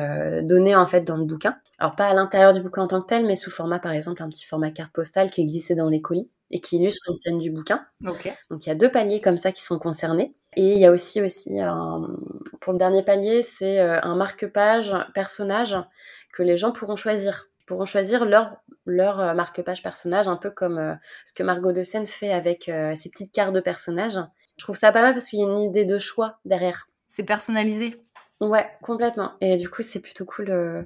données 0.42 0.76
en 0.76 0.86
fait 0.86 1.02
dans 1.02 1.16
le 1.16 1.24
bouquin. 1.24 1.56
Alors 1.78 1.96
pas 1.96 2.06
à 2.06 2.14
l'intérieur 2.14 2.52
du 2.52 2.60
bouquin 2.60 2.82
en 2.82 2.86
tant 2.86 3.00
que 3.00 3.06
tel, 3.06 3.26
mais 3.26 3.36
sous 3.36 3.50
format 3.50 3.78
par 3.78 3.92
exemple 3.92 4.22
un 4.22 4.28
petit 4.28 4.44
format 4.44 4.70
carte 4.70 4.92
postale 4.92 5.30
qui 5.30 5.42
est 5.42 5.44
glissé 5.44 5.74
dans 5.74 5.88
les 5.88 6.00
colis 6.00 6.30
et 6.50 6.60
qui 6.60 6.76
illustre 6.76 7.02
une 7.08 7.16
scène 7.16 7.38
du 7.38 7.50
bouquin. 7.50 7.84
Donc 8.00 8.26
il 8.26 8.68
y 8.68 8.70
a 8.70 8.74
deux 8.74 8.90
paliers 8.90 9.20
comme 9.20 9.38
ça 9.38 9.52
qui 9.52 9.62
sont 9.62 9.78
concernés. 9.78 10.34
Et 10.56 10.74
il 10.74 10.78
y 10.78 10.86
a 10.86 10.92
aussi 10.92 11.20
aussi 11.20 11.56
pour 12.60 12.72
le 12.72 12.78
dernier 12.78 13.02
palier, 13.02 13.42
c'est 13.42 13.80
un 13.80 14.14
marque-page 14.14 14.94
personnage 15.14 15.76
que 16.32 16.42
les 16.42 16.56
gens 16.56 16.72
pourront 16.72 16.96
choisir 16.96 17.48
pourront 17.66 17.84
choisir 17.84 18.24
leur, 18.24 18.56
leur 18.86 19.20
euh, 19.20 19.34
marque-page 19.34 19.82
personnage, 19.82 20.28
un 20.28 20.36
peu 20.36 20.50
comme 20.50 20.78
euh, 20.78 20.94
ce 21.24 21.32
que 21.32 21.42
Margot 21.42 21.72
de 21.72 21.82
Seine 21.82 22.06
fait 22.06 22.32
avec 22.32 22.68
euh, 22.68 22.94
ses 22.94 23.08
petites 23.10 23.32
cartes 23.32 23.54
de 23.54 23.60
personnages. 23.60 24.18
Je 24.56 24.64
trouve 24.64 24.76
ça 24.76 24.92
pas 24.92 25.02
mal 25.02 25.14
parce 25.14 25.26
qu'il 25.26 25.40
y 25.40 25.42
a 25.42 25.46
une 25.46 25.60
idée 25.60 25.84
de 25.84 25.98
choix 25.98 26.38
derrière. 26.44 26.88
C'est 27.08 27.24
personnalisé. 27.24 28.00
Ouais, 28.40 28.66
complètement. 28.82 29.32
Et 29.40 29.56
du 29.56 29.70
coup, 29.70 29.82
c'est 29.82 30.00
plutôt 30.00 30.24
cool 30.24 30.50
euh, 30.50 30.82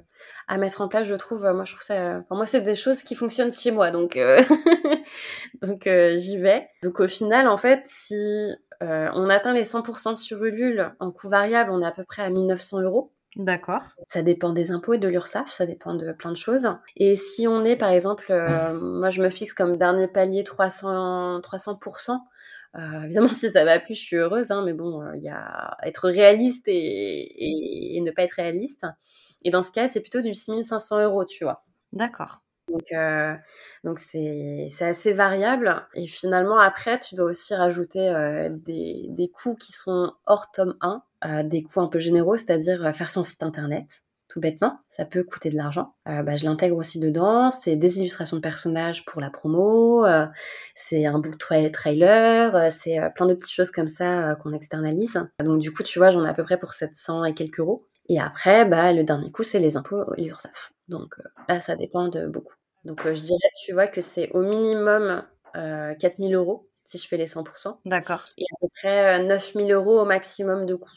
à 0.47 0.57
mettre 0.57 0.81
en 0.81 0.87
place, 0.87 1.07
je 1.07 1.15
trouve. 1.15 1.41
Moi, 1.51 1.65
je 1.65 1.73
trouve 1.73 1.83
ça. 1.83 2.19
Enfin, 2.19 2.35
moi, 2.35 2.45
c'est 2.45 2.61
des 2.61 2.73
choses 2.73 3.03
qui 3.03 3.15
fonctionnent 3.15 3.51
chez 3.51 3.71
moi, 3.71 3.91
donc 3.91 4.17
donc 5.61 5.89
j'y 6.15 6.37
vais. 6.37 6.69
Donc 6.83 6.99
au 6.99 7.07
final, 7.07 7.47
en 7.47 7.57
fait, 7.57 7.81
si 7.85 8.15
on 8.81 9.29
atteint 9.29 9.51
les 9.51 9.65
100% 9.65 10.15
sur 10.15 10.43
Ulule 10.43 10.93
en 10.99 11.11
coût 11.11 11.27
variable, 11.27 11.71
on 11.71 11.81
est 11.81 11.87
à 11.87 11.91
peu 11.91 12.05
près 12.05 12.21
à 12.21 12.29
1900 12.29 12.81
euros. 12.81 13.11
D'accord. 13.35 13.83
Ça 14.07 14.21
dépend 14.21 14.51
des 14.51 14.71
impôts 14.71 14.93
et 14.93 14.97
de 14.97 15.07
l'URSSAF, 15.07 15.51
ça 15.51 15.65
dépend 15.65 15.93
de 15.93 16.11
plein 16.11 16.31
de 16.31 16.37
choses. 16.37 16.67
Et 16.95 17.15
si 17.15 17.47
on 17.47 17.63
est, 17.63 17.75
par 17.75 17.89
exemple, 17.89 18.33
moi, 18.81 19.09
je 19.09 19.21
me 19.21 19.29
fixe 19.29 19.53
comme 19.53 19.77
dernier 19.77 20.07
palier 20.07 20.43
300 20.43 21.39
300%. 21.39 22.17
Euh, 22.75 23.03
évidemment, 23.03 23.27
si 23.27 23.51
ça 23.51 23.65
va 23.65 23.79
plus, 23.79 23.95
je 23.95 24.01
suis 24.01 24.15
heureuse, 24.15 24.51
hein, 24.51 24.63
mais 24.65 24.73
bon, 24.73 25.01
il 25.13 25.23
y 25.23 25.29
a 25.29 25.77
être 25.83 26.09
réaliste 26.09 26.67
et, 26.67 27.95
et, 27.97 28.01
ne 28.01 28.11
pas 28.11 28.23
être 28.23 28.33
réaliste. 28.33 28.85
Et 29.43 29.51
dans 29.51 29.63
ce 29.63 29.71
cas, 29.71 29.87
c'est 29.87 30.01
plutôt 30.01 30.21
du 30.21 30.33
6500 30.33 31.01
euros, 31.03 31.25
tu 31.25 31.43
vois. 31.43 31.63
D'accord. 31.93 32.43
Donc, 32.71 32.91
euh, 32.91 33.35
c'est, 33.97 34.69
assez 34.81 35.13
variable. 35.13 35.87
Et 35.95 36.07
finalement, 36.07 36.59
après, 36.59 36.99
tu 36.99 37.15
dois 37.15 37.25
aussi 37.25 37.55
rajouter 37.55 38.09
euh, 38.09 38.49
des, 38.49 39.31
coûts 39.33 39.55
qui 39.55 39.71
sont 39.71 40.13
hors 40.25 40.51
tome 40.51 40.75
1, 40.81 41.43
des 41.43 41.63
coûts 41.63 41.81
un 41.81 41.87
peu 41.87 41.99
généraux, 41.99 42.37
c'est-à-dire 42.37 42.95
faire 42.95 43.09
son 43.09 43.23
site 43.23 43.43
internet, 43.43 44.01
tout 44.29 44.39
bêtement. 44.39 44.79
Ça 44.89 45.05
peut 45.05 45.23
coûter 45.23 45.49
de 45.49 45.55
l'argent. 45.57 45.95
Euh, 46.07 46.23
bah, 46.23 46.35
je 46.35 46.45
l'intègre 46.45 46.77
aussi 46.77 46.99
dedans. 46.99 47.49
C'est 47.49 47.75
des 47.75 47.99
illustrations 47.99 48.37
de 48.37 48.41
personnages 48.41 49.03
pour 49.05 49.19
la 49.19 49.29
promo. 49.31 50.05
Euh, 50.05 50.27
c'est 50.75 51.05
un 51.05 51.19
book 51.19 51.37
trailer. 51.37 52.55
Euh, 52.55 52.69
c'est 52.69 52.99
plein 53.15 53.25
de 53.25 53.33
petites 53.33 53.53
choses 53.53 53.71
comme 53.71 53.87
ça 53.87 54.35
qu'on 54.41 54.53
externalise. 54.53 55.19
Donc 55.43 55.59
du 55.59 55.73
coup, 55.73 55.83
tu 55.83 55.99
vois, 55.99 56.11
j'en 56.11 56.23
ai 56.23 56.29
à 56.29 56.33
peu 56.33 56.43
près 56.43 56.59
pour 56.59 56.71
700 56.71 57.25
et 57.25 57.33
quelques 57.33 57.59
euros. 57.59 57.87
Et 58.07 58.19
après, 58.19 58.65
bah, 58.65 58.93
le 58.93 59.03
dernier 59.03 59.31
coup, 59.31 59.43
c'est 59.43 59.59
les 59.59 59.75
impôts 59.75 60.05
URSAF. 60.17 60.71
Donc 60.89 61.15
là, 61.47 61.59
ça 61.59 61.75
dépend 61.75 62.07
de 62.07 62.27
beaucoup. 62.27 62.55
Donc 62.83 63.01
je 63.05 63.21
dirais, 63.21 63.49
tu 63.63 63.73
vois, 63.73 63.87
que 63.87 64.01
c'est 64.01 64.29
au 64.31 64.43
minimum 64.43 65.23
4000 65.53 66.35
euros 66.35 66.69
si 66.89 66.97
je 66.97 67.07
fais 67.07 67.17
les 67.17 67.27
100%. 67.27 67.77
D'accord. 67.85 68.25
Et 68.37 68.43
à 68.43 68.55
peu 68.61 68.67
près 68.79 69.23
9000 69.23 69.71
euros 69.71 70.01
au 70.01 70.05
maximum 70.05 70.65
de 70.65 70.75
coûts. 70.75 70.89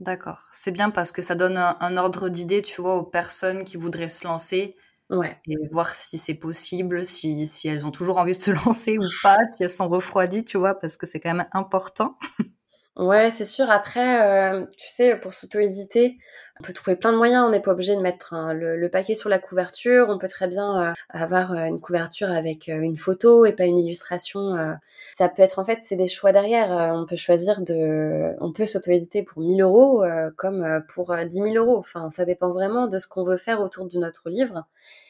D'accord. 0.00 0.42
C'est 0.50 0.72
bien 0.72 0.90
parce 0.90 1.12
que 1.12 1.20
ça 1.20 1.34
donne 1.34 1.58
un, 1.58 1.96
ordre 1.98 2.30
d'idée, 2.30 2.62
tu 2.62 2.80
vois, 2.80 2.96
aux 2.96 3.04
personnes 3.04 3.64
qui 3.64 3.76
voudraient 3.76 4.08
se 4.08 4.26
lancer. 4.26 4.74
Ouais. 5.10 5.38
Et 5.46 5.56
voir 5.70 5.94
si 5.94 6.18
c'est 6.18 6.34
possible, 6.34 7.04
si, 7.04 7.46
si, 7.46 7.68
elles 7.68 7.86
ont 7.86 7.90
toujours 7.90 8.16
envie 8.16 8.36
de 8.36 8.42
se 8.42 8.50
lancer 8.66 8.98
ou 8.98 9.06
pas, 9.22 9.36
si 9.54 9.62
elles 9.62 9.70
sont 9.70 9.88
refroidies, 9.88 10.44
tu 10.44 10.56
vois, 10.56 10.74
parce 10.74 10.96
que 10.96 11.06
c'est 11.06 11.20
quand 11.20 11.34
même 11.34 11.46
important. 11.52 12.18
Ouais, 12.96 13.30
c'est 13.32 13.44
sûr. 13.44 13.70
Après, 13.70 14.22
euh, 14.22 14.66
tu 14.76 14.88
sais, 14.88 15.16
pour 15.16 15.34
s'auto-éditer, 15.34 16.16
on 16.60 16.62
peut 16.62 16.72
trouver 16.72 16.94
plein 16.94 17.10
de 17.10 17.16
moyens. 17.16 17.44
On 17.44 17.50
n'est 17.50 17.60
pas 17.60 17.72
obligé 17.72 17.96
de 17.96 18.00
mettre 18.00 18.36
le, 18.52 18.88
paquet 18.88 19.14
sur 19.14 19.28
la 19.28 19.40
couverture. 19.40 20.06
On 20.10 20.16
peut 20.18 20.28
très 20.28 20.46
bien 20.46 20.90
euh, 20.90 20.92
avoir 21.08 21.52
euh, 21.52 21.64
une 21.64 21.80
couverture 21.80 22.30
avec 22.30 22.68
une 22.68 22.96
photo 22.96 23.46
et 23.46 23.52
pas 23.52 23.64
une 23.64 23.78
illustration. 23.78 24.76
Ça 25.16 25.28
peut 25.28 25.42
être, 25.42 25.58
en 25.58 25.64
fait, 25.64 25.80
c'est 25.82 25.96
des 25.96 26.06
choix 26.06 26.30
derrière. 26.30 26.70
on 26.70 27.04
peut 27.04 27.16
choisir 27.16 27.62
de... 27.62 28.32
On 28.40 28.52
peut 28.52 28.64
s'auto-éditer 28.66 29.24
pour 29.24 29.42
1000 29.42 29.60
euros 29.62 30.04
comme 30.36 30.84
pour 30.88 31.16
10 31.16 31.34
000 31.34 31.48
euros. 31.56 31.78
Enfin, 31.78 32.10
ça 32.10 32.24
dépend 32.24 32.50
vraiment 32.52 32.86
de 32.86 32.98
ce 32.98 33.08
qu'on 33.08 33.24
veut 33.24 33.36
faire 33.36 33.60
autour 33.60 33.86
de 33.86 33.98
notre 33.98 34.30
livre. 34.30 34.66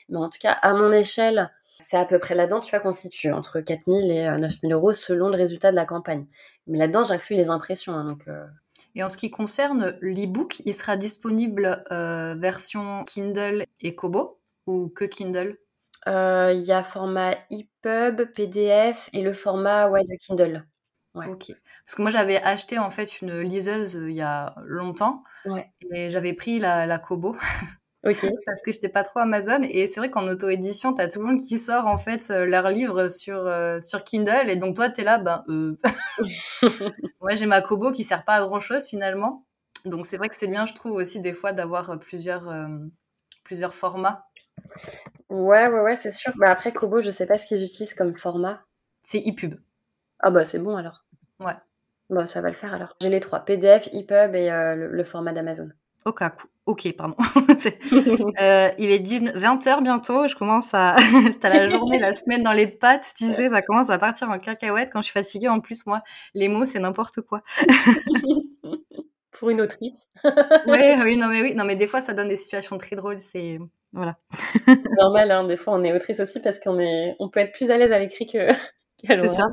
Mais 0.09 0.17
en 0.17 0.31
tout 0.31 0.39
cas, 0.41 0.53
à 0.53 0.73
mon 0.73 0.91
échelle, 0.91 1.51
c'est 1.79 1.97
à 1.97 2.05
peu 2.05 2.19
près 2.19 2.35
là-dedans, 2.35 2.61
tu 2.61 2.71
vois, 2.71 2.81
qu'on 2.81 2.93
situe 2.93 3.33
entre 3.33 3.61
4000 3.61 4.11
et 4.11 4.31
9000 4.39 4.73
euros 4.73 4.93
selon 4.93 5.29
le 5.29 5.37
résultat 5.37 5.71
de 5.71 5.77
la 5.77 5.85
campagne. 5.85 6.27
Mais 6.67 6.79
là-dedans, 6.79 7.05
j'inclus 7.05 7.37
les 7.37 7.51
impressions. 7.51 7.93
Hein, 7.93 8.05
donc, 8.05 8.29
euh. 8.29 8.47
Et 8.95 9.03
en 9.03 9.09
ce 9.09 9.17
qui 9.17 9.31
concerne 9.31 9.97
l'e-book, 10.01 10.61
il 10.65 10.75
sera 10.75 10.97
disponible 10.97 11.85
euh, 11.91 12.35
version 12.39 13.05
Kindle 13.05 13.65
et 13.81 13.95
Kobo 13.95 14.39
ou 14.67 14.89
que 14.89 15.05
Kindle? 15.05 15.59
Euh, 16.07 16.53
Il 16.55 16.63
y 16.63 16.73
a 16.73 16.83
format 16.83 17.37
EPUB, 17.51 18.31
PDF 18.35 19.09
et 19.13 19.23
le 19.23 19.33
format 19.33 19.89
ouais, 19.89 20.05
de 20.05 20.17
Kindle. 20.21 20.65
Ouais. 21.15 21.27
Ok. 21.29 21.53
Parce 21.87 21.95
que 21.97 22.03
moi, 22.03 22.11
j'avais 22.11 22.43
acheté 22.43 22.79
en 22.79 22.91
fait 22.91 23.21
une 23.21 23.41
liseuse 23.41 23.95
il 23.95 24.15
y 24.15 24.21
a 24.21 24.55
longtemps 24.65 25.23
ouais. 25.45 25.71
et 25.93 26.11
j'avais 26.11 26.33
pris 26.35 26.59
la, 26.59 26.87
la 26.87 26.99
Kobo. 26.99 27.37
Ok. 28.05 28.27
Parce 28.45 28.61
que 28.61 28.71
j'étais 28.71 28.89
pas 28.89 29.03
trop 29.03 29.21
Amazon. 29.21 29.63
Et 29.63 29.87
c'est 29.87 30.01
vrai 30.01 30.11
qu'en 30.11 30.27
auto-édition, 30.27 30.93
t'as 30.93 31.09
tout 31.09 31.21
le 31.21 31.27
monde 31.27 31.41
qui 31.41 31.59
sort, 31.59 31.87
en 31.87 31.97
fait, 31.97 32.29
euh, 32.31 32.45
leurs 32.45 32.69
livres 32.69 33.09
sur, 33.09 33.39
euh, 33.39 33.81
sur 33.81 34.05
Kindle. 34.05 34.49
Et 34.49 34.57
donc, 34.57 34.77
toi, 34.77 34.91
t'es 34.91 35.05
là, 35.05 35.19
ben, 35.19 35.45
euh... 35.49 35.77
Moi, 37.21 37.35
j'ai 37.35 37.47
ma 37.47 37.63
Kobo 37.63 37.93
qui 37.93 38.05
sert 38.05 38.25
pas 38.25 38.35
à 38.35 38.41
grand 38.43 38.61
chose, 38.61 38.85
finalement. 38.85 39.47
Donc, 39.87 40.07
c'est 40.07 40.19
vrai 40.19 40.29
que 40.29 40.37
c'est 40.37 40.49
bien, 40.49 40.67
je 40.67 40.75
trouve, 40.75 40.93
aussi, 40.93 41.21
des 41.21 41.33
fois, 41.33 41.53
d'avoir 41.53 41.91
euh, 41.91 41.97
plusieurs, 41.97 42.53
plusieurs 43.43 43.75
formats. 43.75 44.27
Ouais, 45.31 45.69
ouais, 45.69 45.81
ouais, 45.81 45.97
c'est 45.97 46.13
sûr. 46.13 46.33
Bah, 46.37 46.51
après, 46.51 46.73
Kobo, 46.73 47.01
je 47.01 47.11
sais 47.11 47.27
pas 47.27 47.39
ce 47.39 47.47
qu'ils 47.47 47.63
utilisent 47.63 47.95
comme 47.95 48.17
format. 48.19 48.61
C'est 49.03 49.23
ePub. 49.27 49.55
Ah, 50.21 50.31
bah, 50.31 50.47
c'est 50.47 50.59
bon, 50.59 50.77
alors. 50.77 51.05
Ouais. 51.41 51.57
Bah, 52.11 52.29
ça 52.29 52.43
va 52.43 52.49
le 52.49 52.55
faire, 52.55 52.75
alors. 52.75 52.97
J'ai 53.01 53.09
les 53.09 53.21
trois, 53.21 53.41
PDF, 53.41 53.89
ePub 53.93 54.35
et 54.35 54.51
le 54.77 55.05
format 55.05 55.33
d'Amazon. 55.33 55.71
Ok, 56.05 56.23
ok, 56.67 56.97
pardon. 56.97 57.17
euh, 58.41 58.71
il 58.79 58.91
est 58.91 59.03
20h 59.03 59.83
bientôt, 59.83 60.27
je 60.27 60.35
commence 60.35 60.73
à... 60.73 60.97
T'as 61.41 61.49
la 61.51 61.69
journée, 61.69 61.99
la 61.99 62.15
semaine 62.15 62.43
dans 62.43 62.53
les 62.53 62.67
pattes, 62.67 63.13
tu 63.17 63.27
sais, 63.27 63.49
ça 63.49 63.63
commence 63.63 63.91
à 63.91 63.99
partir 63.99 64.31
en 64.31 64.39
cacahuète. 64.39 64.91
Quand 64.93 65.01
je 65.01 65.07
suis 65.07 65.13
fatiguée, 65.13 65.49
en 65.49 65.61
plus, 65.61 65.87
moi, 65.87 66.03
les 66.35 66.49
mots, 66.49 66.65
c'est 66.65 66.79
n'importe 66.79 67.21
quoi. 67.21 67.43
Pour 69.33 69.51
une 69.51 69.61
autrice. 69.61 70.07
oui, 70.25 70.95
oui, 71.03 71.17
non 71.17 71.27
mais 71.27 71.43
oui, 71.43 71.55
non 71.55 71.65
mais 71.65 71.75
des 71.75 71.89
fois, 71.89 72.01
ça 72.01 72.15
donne 72.15 72.29
des 72.29 72.37
situations 72.37 72.79
très 72.79 72.97
drôles, 72.97 73.21
c'est... 73.21 73.59
Voilà. 73.93 74.17
Normal, 74.99 75.31
hein, 75.31 75.45
des 75.45 75.57
fois, 75.57 75.75
on 75.75 75.85
est 75.85 75.93
autrice 75.93 76.21
aussi 76.21 76.41
parce 76.41 76.59
qu'on 76.61 76.79
est... 76.81 77.15
on 77.19 77.29
peut 77.29 77.41
être 77.41 77.53
plus 77.53 77.71
à 77.71 77.77
l'aise 77.77 77.93
à 77.93 77.99
l'écrit 77.99 78.27
que... 78.27 78.49
c'est 79.05 79.29
ça. 79.29 79.49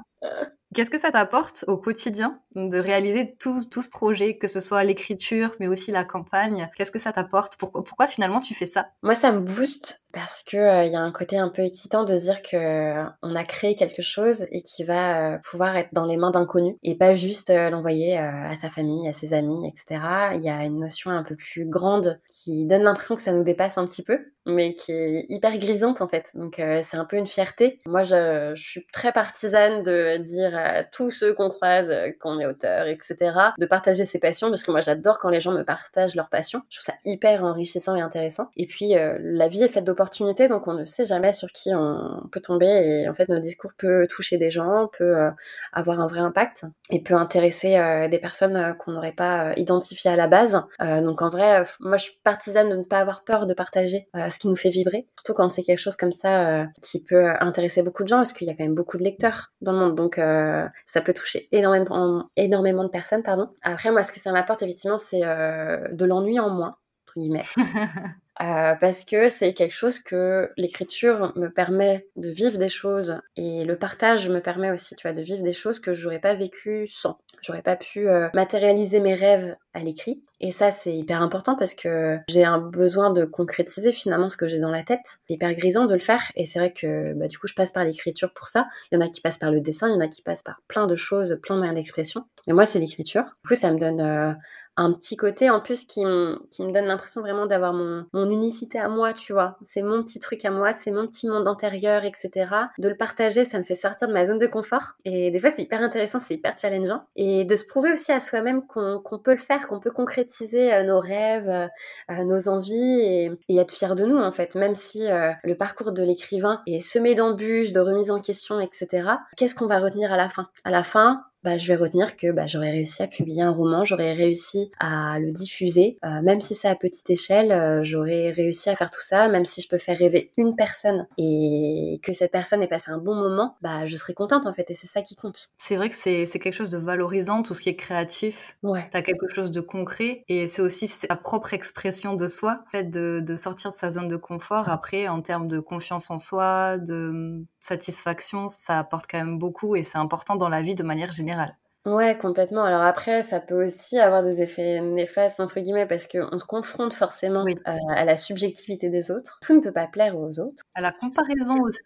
Qu'est-ce 0.74 0.90
que 0.90 0.98
ça 0.98 1.12
t'apporte 1.12 1.66
au 1.68 1.78
quotidien 1.78 2.40
de 2.56 2.78
réaliser 2.78 3.36
tout, 3.38 3.60
tout 3.70 3.82
ce 3.82 3.90
projet, 3.90 4.38
que 4.38 4.48
ce 4.48 4.62
soit 4.62 4.84
l'écriture, 4.86 5.54
mais 5.60 5.68
aussi 5.68 5.92
la 5.92 6.06
campagne? 6.06 6.70
Qu'est-ce 6.76 6.92
que 6.92 7.00
ça 7.00 7.12
t'apporte? 7.12 7.58
Pourquoi, 7.58 7.84
pourquoi 7.84 8.08
finalement 8.08 8.40
tu 8.40 8.56
fais 8.56 8.66
ça? 8.66 8.88
Moi, 9.04 9.16
ça 9.16 9.34
me 9.34 9.42
booste 9.42 10.01
parce 10.14 10.44
que 10.44 10.58
il 10.58 10.60
euh, 10.60 10.86
y 10.86 10.96
a 10.96 11.02
un 11.02 11.12
côté 11.12 11.38
un 11.38 11.50
peu 11.50 11.62
excitant 11.62 12.04
de 12.04 12.14
dire 12.14 12.42
que 12.42 12.56
euh, 12.58 13.04
on 13.22 13.36
a 13.36 13.44
créé 13.44 13.76
quelque 13.76 14.02
chose 14.02 14.46
et 14.52 14.62
qui 14.62 14.84
va 14.84 15.36
euh, 15.36 15.38
pouvoir 15.50 15.76
être 15.78 15.90
dans 15.94 16.06
les 16.06 16.18
mains 16.18 16.32
d'inconnus 16.32 16.76
et 16.84 16.96
pas 16.96 17.14
juste 17.14 17.50
l'envoyer 17.50 18.18
à 18.18 18.56
sa 18.56 18.70
famille, 18.70 19.08
à 19.08 19.14
ses 19.14 19.34
amis, 19.34 19.68
etc. 19.68 20.02
Il 20.34 20.44
y 20.44 20.50
a 20.50 20.64
une 20.64 20.80
notion 20.80 21.12
un 21.12 21.24
peu 21.24 21.36
plus 21.36 21.66
grande 21.66 22.20
qui 22.28 22.66
donne 22.66 22.84
l'impression 22.84 23.16
que 23.16 23.22
ça 23.22 23.32
nous 23.32 23.44
dépasse 23.44 23.78
un 23.78 23.86
petit 23.86 24.04
peu, 24.04 24.20
mais 24.46 24.76
qui 24.76 24.92
est 24.92 25.26
hyper 25.30 25.58
grisante 25.58 26.02
en 26.02 26.08
fait. 26.08 26.30
Donc 26.34 26.56
c'est 26.58 26.98
un 26.98 27.06
peu 27.06 27.18
une 27.18 27.28
fierté. 27.28 27.80
Moi, 27.86 28.04
je, 28.04 28.54
je 28.56 28.62
suis 28.62 28.86
très 28.92 29.12
partisane 29.12 29.84
de 29.84 30.18
dire 30.18 30.58
à 30.58 30.84
tous 30.84 31.12
ceux 31.12 31.34
qu'on 31.34 31.50
croise 31.50 31.90
qu'on 32.20 32.40
est 32.40 32.46
auteur, 32.46 32.88
etc., 32.88 33.16
de 33.58 33.66
partager 33.66 34.06
ses 34.06 34.20
passions 34.20 34.50
parce 34.50 34.64
que 34.64 34.72
moi 34.72 34.82
j'adore 34.82 35.20
quand 35.20 35.30
les 35.30 35.40
gens 35.40 35.52
me 35.52 35.64
partagent 35.64 36.16
leurs 36.16 36.30
passions. 36.30 36.62
Je 36.70 36.80
trouve 36.80 36.86
ça 36.86 37.00
hyper 37.06 37.44
enrichissant 37.44 37.96
et 37.96 38.02
intéressant. 38.02 38.50
Et 38.58 38.68
puis 38.68 38.94
la 38.96 39.48
vie 39.48 39.64
est 39.64 39.70
faite 39.70 39.84
d'opportunités 39.84 40.01
donc 40.50 40.68
on 40.68 40.74
ne 40.74 40.86
sait 40.86 41.06
jamais 41.06 41.34
sur 41.34 41.50
qui 41.50 41.74
on 41.74 42.28
peut 42.32 42.40
tomber 42.40 42.66
et 42.66 43.10
en 43.10 43.14
fait 43.14 43.28
notre 43.30 43.42
discours 43.42 43.72
peut 43.78 44.08
toucher 44.08 44.38
des 44.38 44.50
gens, 44.50 44.90
peut 44.98 45.18
euh, 45.18 45.32
avoir 45.74 46.00
un 46.00 46.06
vrai 46.06 46.20
impact 46.20 46.66
et 46.90 47.02
peut 47.02 47.14
intéresser 47.14 47.78
euh, 47.78 48.08
des 48.08 48.20
personnes 48.20 48.56
euh, 48.56 48.74
qu'on 48.74 48.92
n'aurait 48.92 49.12
pas 49.12 49.54
identifiées 49.58 50.12
à 50.12 50.16
la 50.16 50.28
base. 50.28 50.62
donc 50.80 51.22
en 51.22 51.30
vrai, 51.30 51.64
moi 51.80 51.98
je 51.98 52.04
suis 52.04 52.20
partisane 52.24 52.70
de 52.70 52.76
ne 52.76 52.84
pas 52.84 53.00
avoir 53.00 53.24
peur 53.24 53.48
de 53.48 53.54
partager 53.54 54.08
ce 54.14 54.40
qui 54.40 54.48
nous 54.48 54.56
fait 54.56 54.70
vibrer, 54.70 55.08
surtout 55.18 55.34
quand 55.34 55.50
c'est 55.50 55.64
quelque 55.64 55.80
chose 55.80 55.96
comme 55.96 56.12
ça 56.12 56.66
qui 56.82 57.04
peut 57.04 57.32
intéresser 57.40 57.84
beaucoup 57.84 58.04
de 58.04 58.08
gens 58.08 58.18
parce 58.18 58.34
qu'il 58.34 58.48
y 58.48 58.52
a 58.52 58.54
quand 58.54 58.64
même 58.64 58.76
beaucoup 58.76 58.98
de 58.98 59.04
lecteurs 59.04 59.52
dans 59.62 59.72
le 59.72 59.80
monde, 59.80 59.96
donc 59.96 60.16
ça 60.16 61.02
peut 61.02 61.14
toucher 61.14 61.48
énormément, 61.52 62.30
de 62.36 62.90
personnes. 62.90 63.24
Pardon. 63.24 63.50
Après 63.62 63.92
moi 63.92 64.04
ce 64.04 64.12
que 64.12 64.20
ça 64.20 64.32
m'apporte 64.32 64.62
effectivement 64.62 64.98
c'est 64.98 65.22
de 65.22 66.06
l'ennui 66.06 66.40
en 66.40 66.50
moins. 66.50 66.76
Euh, 68.42 68.74
parce 68.80 69.06
que 69.06 69.30
c'est 69.30 69.54
quelque 69.54 69.76
chose 69.76 70.00
que 70.00 70.50
l'écriture 70.58 71.32
me 71.36 71.48
permet 71.48 72.08
de 72.16 72.30
vivre 72.30 72.58
des 72.58 72.70
choses 72.70 73.20
et 73.36 73.64
le 73.66 73.78
partage 73.78 74.30
me 74.30 74.40
permet 74.40 74.72
aussi, 74.72 74.96
tu 74.96 75.12
de 75.12 75.22
vivre 75.22 75.44
des 75.44 75.52
choses 75.52 75.80
que 75.80 75.94
j'aurais 75.94 76.20
pas 76.20 76.36
vécu 76.36 76.88
sans. 76.88 77.20
J'aurais 77.42 77.62
pas 77.62 77.76
pu 77.76 78.08
euh, 78.08 78.30
matérialiser 78.34 79.00
mes 79.00 79.14
rêves 79.14 79.56
à 79.74 79.80
l'écrit. 79.80 80.24
Et 80.40 80.52
ça, 80.52 80.72
c'est 80.72 80.96
hyper 80.96 81.22
important 81.22 81.56
parce 81.56 81.74
que 81.74 82.18
j'ai 82.28 82.44
un 82.44 82.58
besoin 82.58 83.12
de 83.12 83.26
concrétiser 83.26 83.92
finalement 83.92 84.30
ce 84.30 84.38
que 84.38 84.48
j'ai 84.48 84.60
dans 84.60 84.72
la 84.72 84.84
tête. 84.84 85.20
C'est 85.28 85.36
hyper 85.36 85.54
grisant 85.54 85.86
de 85.86 85.94
le 85.94 86.00
faire. 86.00 86.32
Et 86.36 86.46
c'est 86.46 86.60
vrai 86.60 86.74
que 86.74 87.14
bah, 87.14 87.28
du 87.28 87.38
coup, 87.38 87.48
je 87.48 87.54
passe 87.54 87.72
par 87.72 87.84
l'écriture 87.84 88.34
pour 88.34 88.48
ça. 88.48 88.66
Il 88.92 88.96
y 88.96 88.98
en 88.98 89.06
a 89.06 89.10
qui 89.10 89.22
passent 89.22 89.38
par 89.38 89.52
le 89.52 89.62
dessin, 89.62 89.88
il 89.88 89.94
y 89.94 89.98
en 89.98 90.02
a 90.02 90.08
qui 90.08 90.22
passent 90.22 90.44
par 90.44 90.62
plein 90.68 90.88
de 90.88 90.96
choses, 90.96 91.40
plein 91.44 91.56
de 91.56 91.60
moyens 91.60 91.76
d'expression. 91.76 92.26
Mais 92.48 92.54
moi, 92.54 92.66
c'est 92.66 92.80
l'écriture. 92.80 93.24
Du 93.44 93.50
coup, 93.50 93.56
ça 93.56 93.72
me 93.72 93.78
donne 93.78 94.02
euh, 94.02 94.34
un 94.82 94.94
petit 94.94 95.18
côté 95.18 95.50
en 95.50 95.60
plus 95.60 95.86
qui, 95.86 96.04
qui 96.50 96.64
me 96.64 96.72
donne 96.72 96.86
l'impression 96.86 97.22
vraiment 97.22 97.46
d'avoir 97.46 97.74
mon, 97.74 98.06
mon 98.14 98.30
unicité 98.30 98.80
à 98.80 98.88
moi, 98.88 99.14
tu 99.14 99.34
vois. 99.34 99.58
C'est 99.64 99.82
mon 99.82 100.04
petit 100.04 100.20
truc 100.20 100.44
à 100.46 100.52
moi, 100.52 100.74
c'est 100.74 100.92
mon 100.92 101.08
petit 101.08 101.28
monde 101.28 101.48
intérieur, 101.48 102.04
etc. 102.04 102.32
De 102.78 102.90
le 102.90 102.96
partager, 102.96 103.46
ça 103.46 103.58
me 103.58 103.64
fait 103.64 103.76
sortir 103.76 104.08
de 104.08 104.14
ma 104.14 104.26
zone 104.26 104.38
de 104.38 104.48
confort. 104.48 104.94
Et 105.06 105.32
des 105.32 105.40
fois, 105.40 105.52
c'est 105.52 105.64
hyper 105.64 105.82
intéressant, 105.82 106.20
c'est 106.20 106.36
hyper 106.36 106.56
challengeant. 106.58 107.04
Et 107.16 107.46
de 107.46 107.56
se 107.56 107.66
prouver 107.66 107.94
aussi 107.94 108.12
à 108.12 108.20
soi-même 108.20 108.66
qu'on 108.66 109.20
peut 109.24 109.32
le 109.32 109.38
faire, 109.38 109.68
qu'on 109.68 109.80
peut 109.80 109.92
concrétiser 109.92 110.74
euh, 110.74 110.84
nos 110.84 111.00
rêves, 111.00 111.50
euh, 111.50 112.24
nos 112.24 112.50
envies 112.50 113.00
et, 113.02 113.32
et, 113.50 113.58
être 113.58 113.72
fier 113.72 113.96
de 113.96 114.06
nous, 114.06 114.18
en 114.18 114.32
fait. 114.32 114.56
Même 114.56 114.76
si 114.76 115.08
le 115.44 115.56
parcours 115.56 115.92
de 115.92 116.04
l'écrivain 116.04 116.62
est 116.68 116.80
semé 116.80 117.16
d'embûches, 117.16 117.72
de 117.72 117.80
remises 117.80 118.12
en 118.12 118.20
question, 118.20 118.60
etc. 118.60 119.10
Qu'est-ce 119.38 119.56
qu'on 119.56 119.68
va 119.68 119.80
retenir 119.80 120.12
à 120.12 120.18
la 120.18 120.30
fin? 120.30 120.48
À 120.64 120.72
la 120.72 120.84
fin, 120.84 121.24
bah, 121.44 121.58
je 121.58 121.68
vais 121.68 121.76
retenir 121.76 122.18
que 122.18 122.32
bah, 122.32 122.48
j'aurais 122.48 122.72
réussi 122.72 123.02
à 123.04 123.08
publier 123.08 123.42
un 123.42 123.52
roman, 123.52 123.84
j'aurais 123.84 124.14
réussi 124.14 124.72
à 124.80 125.20
le 125.20 125.32
diffuser, 125.32 125.98
euh, 126.06 126.22
même 126.22 126.42
si 126.42 126.56
c'est 126.56 126.68
à 126.68 126.76
petite 126.76 127.10
échelle, 127.10 127.52
euh, 127.52 127.82
j'aurais 127.82 128.32
réussi 128.32 128.70
à 128.70 128.76
faire 128.76 128.92
tout 128.92 129.02
ça, 129.02 129.28
même 129.28 129.46
si 129.46 129.62
je 129.62 129.68
peux 129.68 129.78
faire 129.78 129.98
rêver 129.98 130.32
une 130.38 130.56
personne 130.56 131.08
et 131.18 132.00
que 132.04 132.14
cette 132.14 132.32
personne 132.32 132.62
ait 132.62 132.68
passé 132.68 132.92
un 132.92 132.98
bon 132.98 133.16
moment, 133.16 133.56
bah, 133.62 133.86
je 133.86 133.98
serai 133.98 134.14
contente 134.14 134.46
en 134.46 134.54
fait, 134.54 134.70
et 134.70 134.74
c'est 134.74 134.88
ça 134.88 135.02
qui 135.02 135.16
compte. 135.16 135.50
C'est 135.58 135.76
vrai 135.76 135.90
que 135.90 135.96
c'est 135.96 136.26
quelque 136.26 136.54
chose 136.54 136.70
de 136.70 136.78
valorisant, 136.78 137.44
tout 137.44 137.54
ce 137.54 137.62
qui 137.62 137.70
est 137.70 137.76
créatif. 137.76 138.58
Ouais. 138.64 138.88
Tu 138.92 138.98
as 138.98 139.02
quelque 139.02 139.30
chose 139.34 139.52
de 139.52 139.62
concret 139.62 140.24
et 140.28 140.48
c'est 140.48 140.62
aussi 140.62 140.88
sa 140.88 141.16
propre 141.16 141.54
expression 141.54 142.14
de 142.16 142.28
soi, 142.28 142.64
le 142.66 142.80
fait 142.80 142.84
de, 142.90 143.22
de 143.26 143.36
sortir 143.36 143.72
de 143.72 143.76
sa 143.76 143.90
zone 143.92 144.08
de 144.08 144.18
confort. 144.18 144.70
Après, 144.70 145.08
en 145.08 145.22
termes 145.22 145.48
de 145.48 145.60
confiance 145.60 146.10
en 146.12 146.18
soi, 146.18 146.78
de 146.78 147.46
satisfaction, 147.62 148.50
ça 148.50 148.80
apporte 148.80 149.06
quand 149.10 149.20
même 149.20 149.40
beaucoup 149.40 149.76
et 149.76 149.84
c'est 149.84 149.98
important 149.98 150.36
dans 150.36 150.50
la 150.50 150.62
vie 150.62 150.76
de 150.76 150.84
manière 150.84 151.12
générale 151.12 151.58
Ouais, 151.86 152.16
complètement. 152.16 152.64
Alors 152.64 152.84
après, 152.84 153.24
ça 153.24 153.40
peut 153.40 153.66
aussi 153.66 153.98
avoir 153.98 154.22
des 154.22 154.40
effets 154.40 154.82
néfastes, 154.82 155.40
entre 155.40 155.60
guillemets, 155.60 155.88
parce 155.88 156.06
qu'on 156.06 156.38
se 156.38 156.46
confronte 156.46 156.94
forcément 156.94 157.44
à, 157.66 158.06
la 158.06 158.18
subjectivité 158.18 158.90
des 158.90 159.10
autres. 159.10 159.40
Tout 159.42 159.56
ne 159.56 159.62
peut 159.62 159.72
pas 159.72 159.88
plaire 159.88 160.16
aux 160.16 160.40
autres. 160.40 160.64
À 160.76 160.82
la 160.82 160.92
comparaison 160.92 161.56
aussi. 161.64 161.82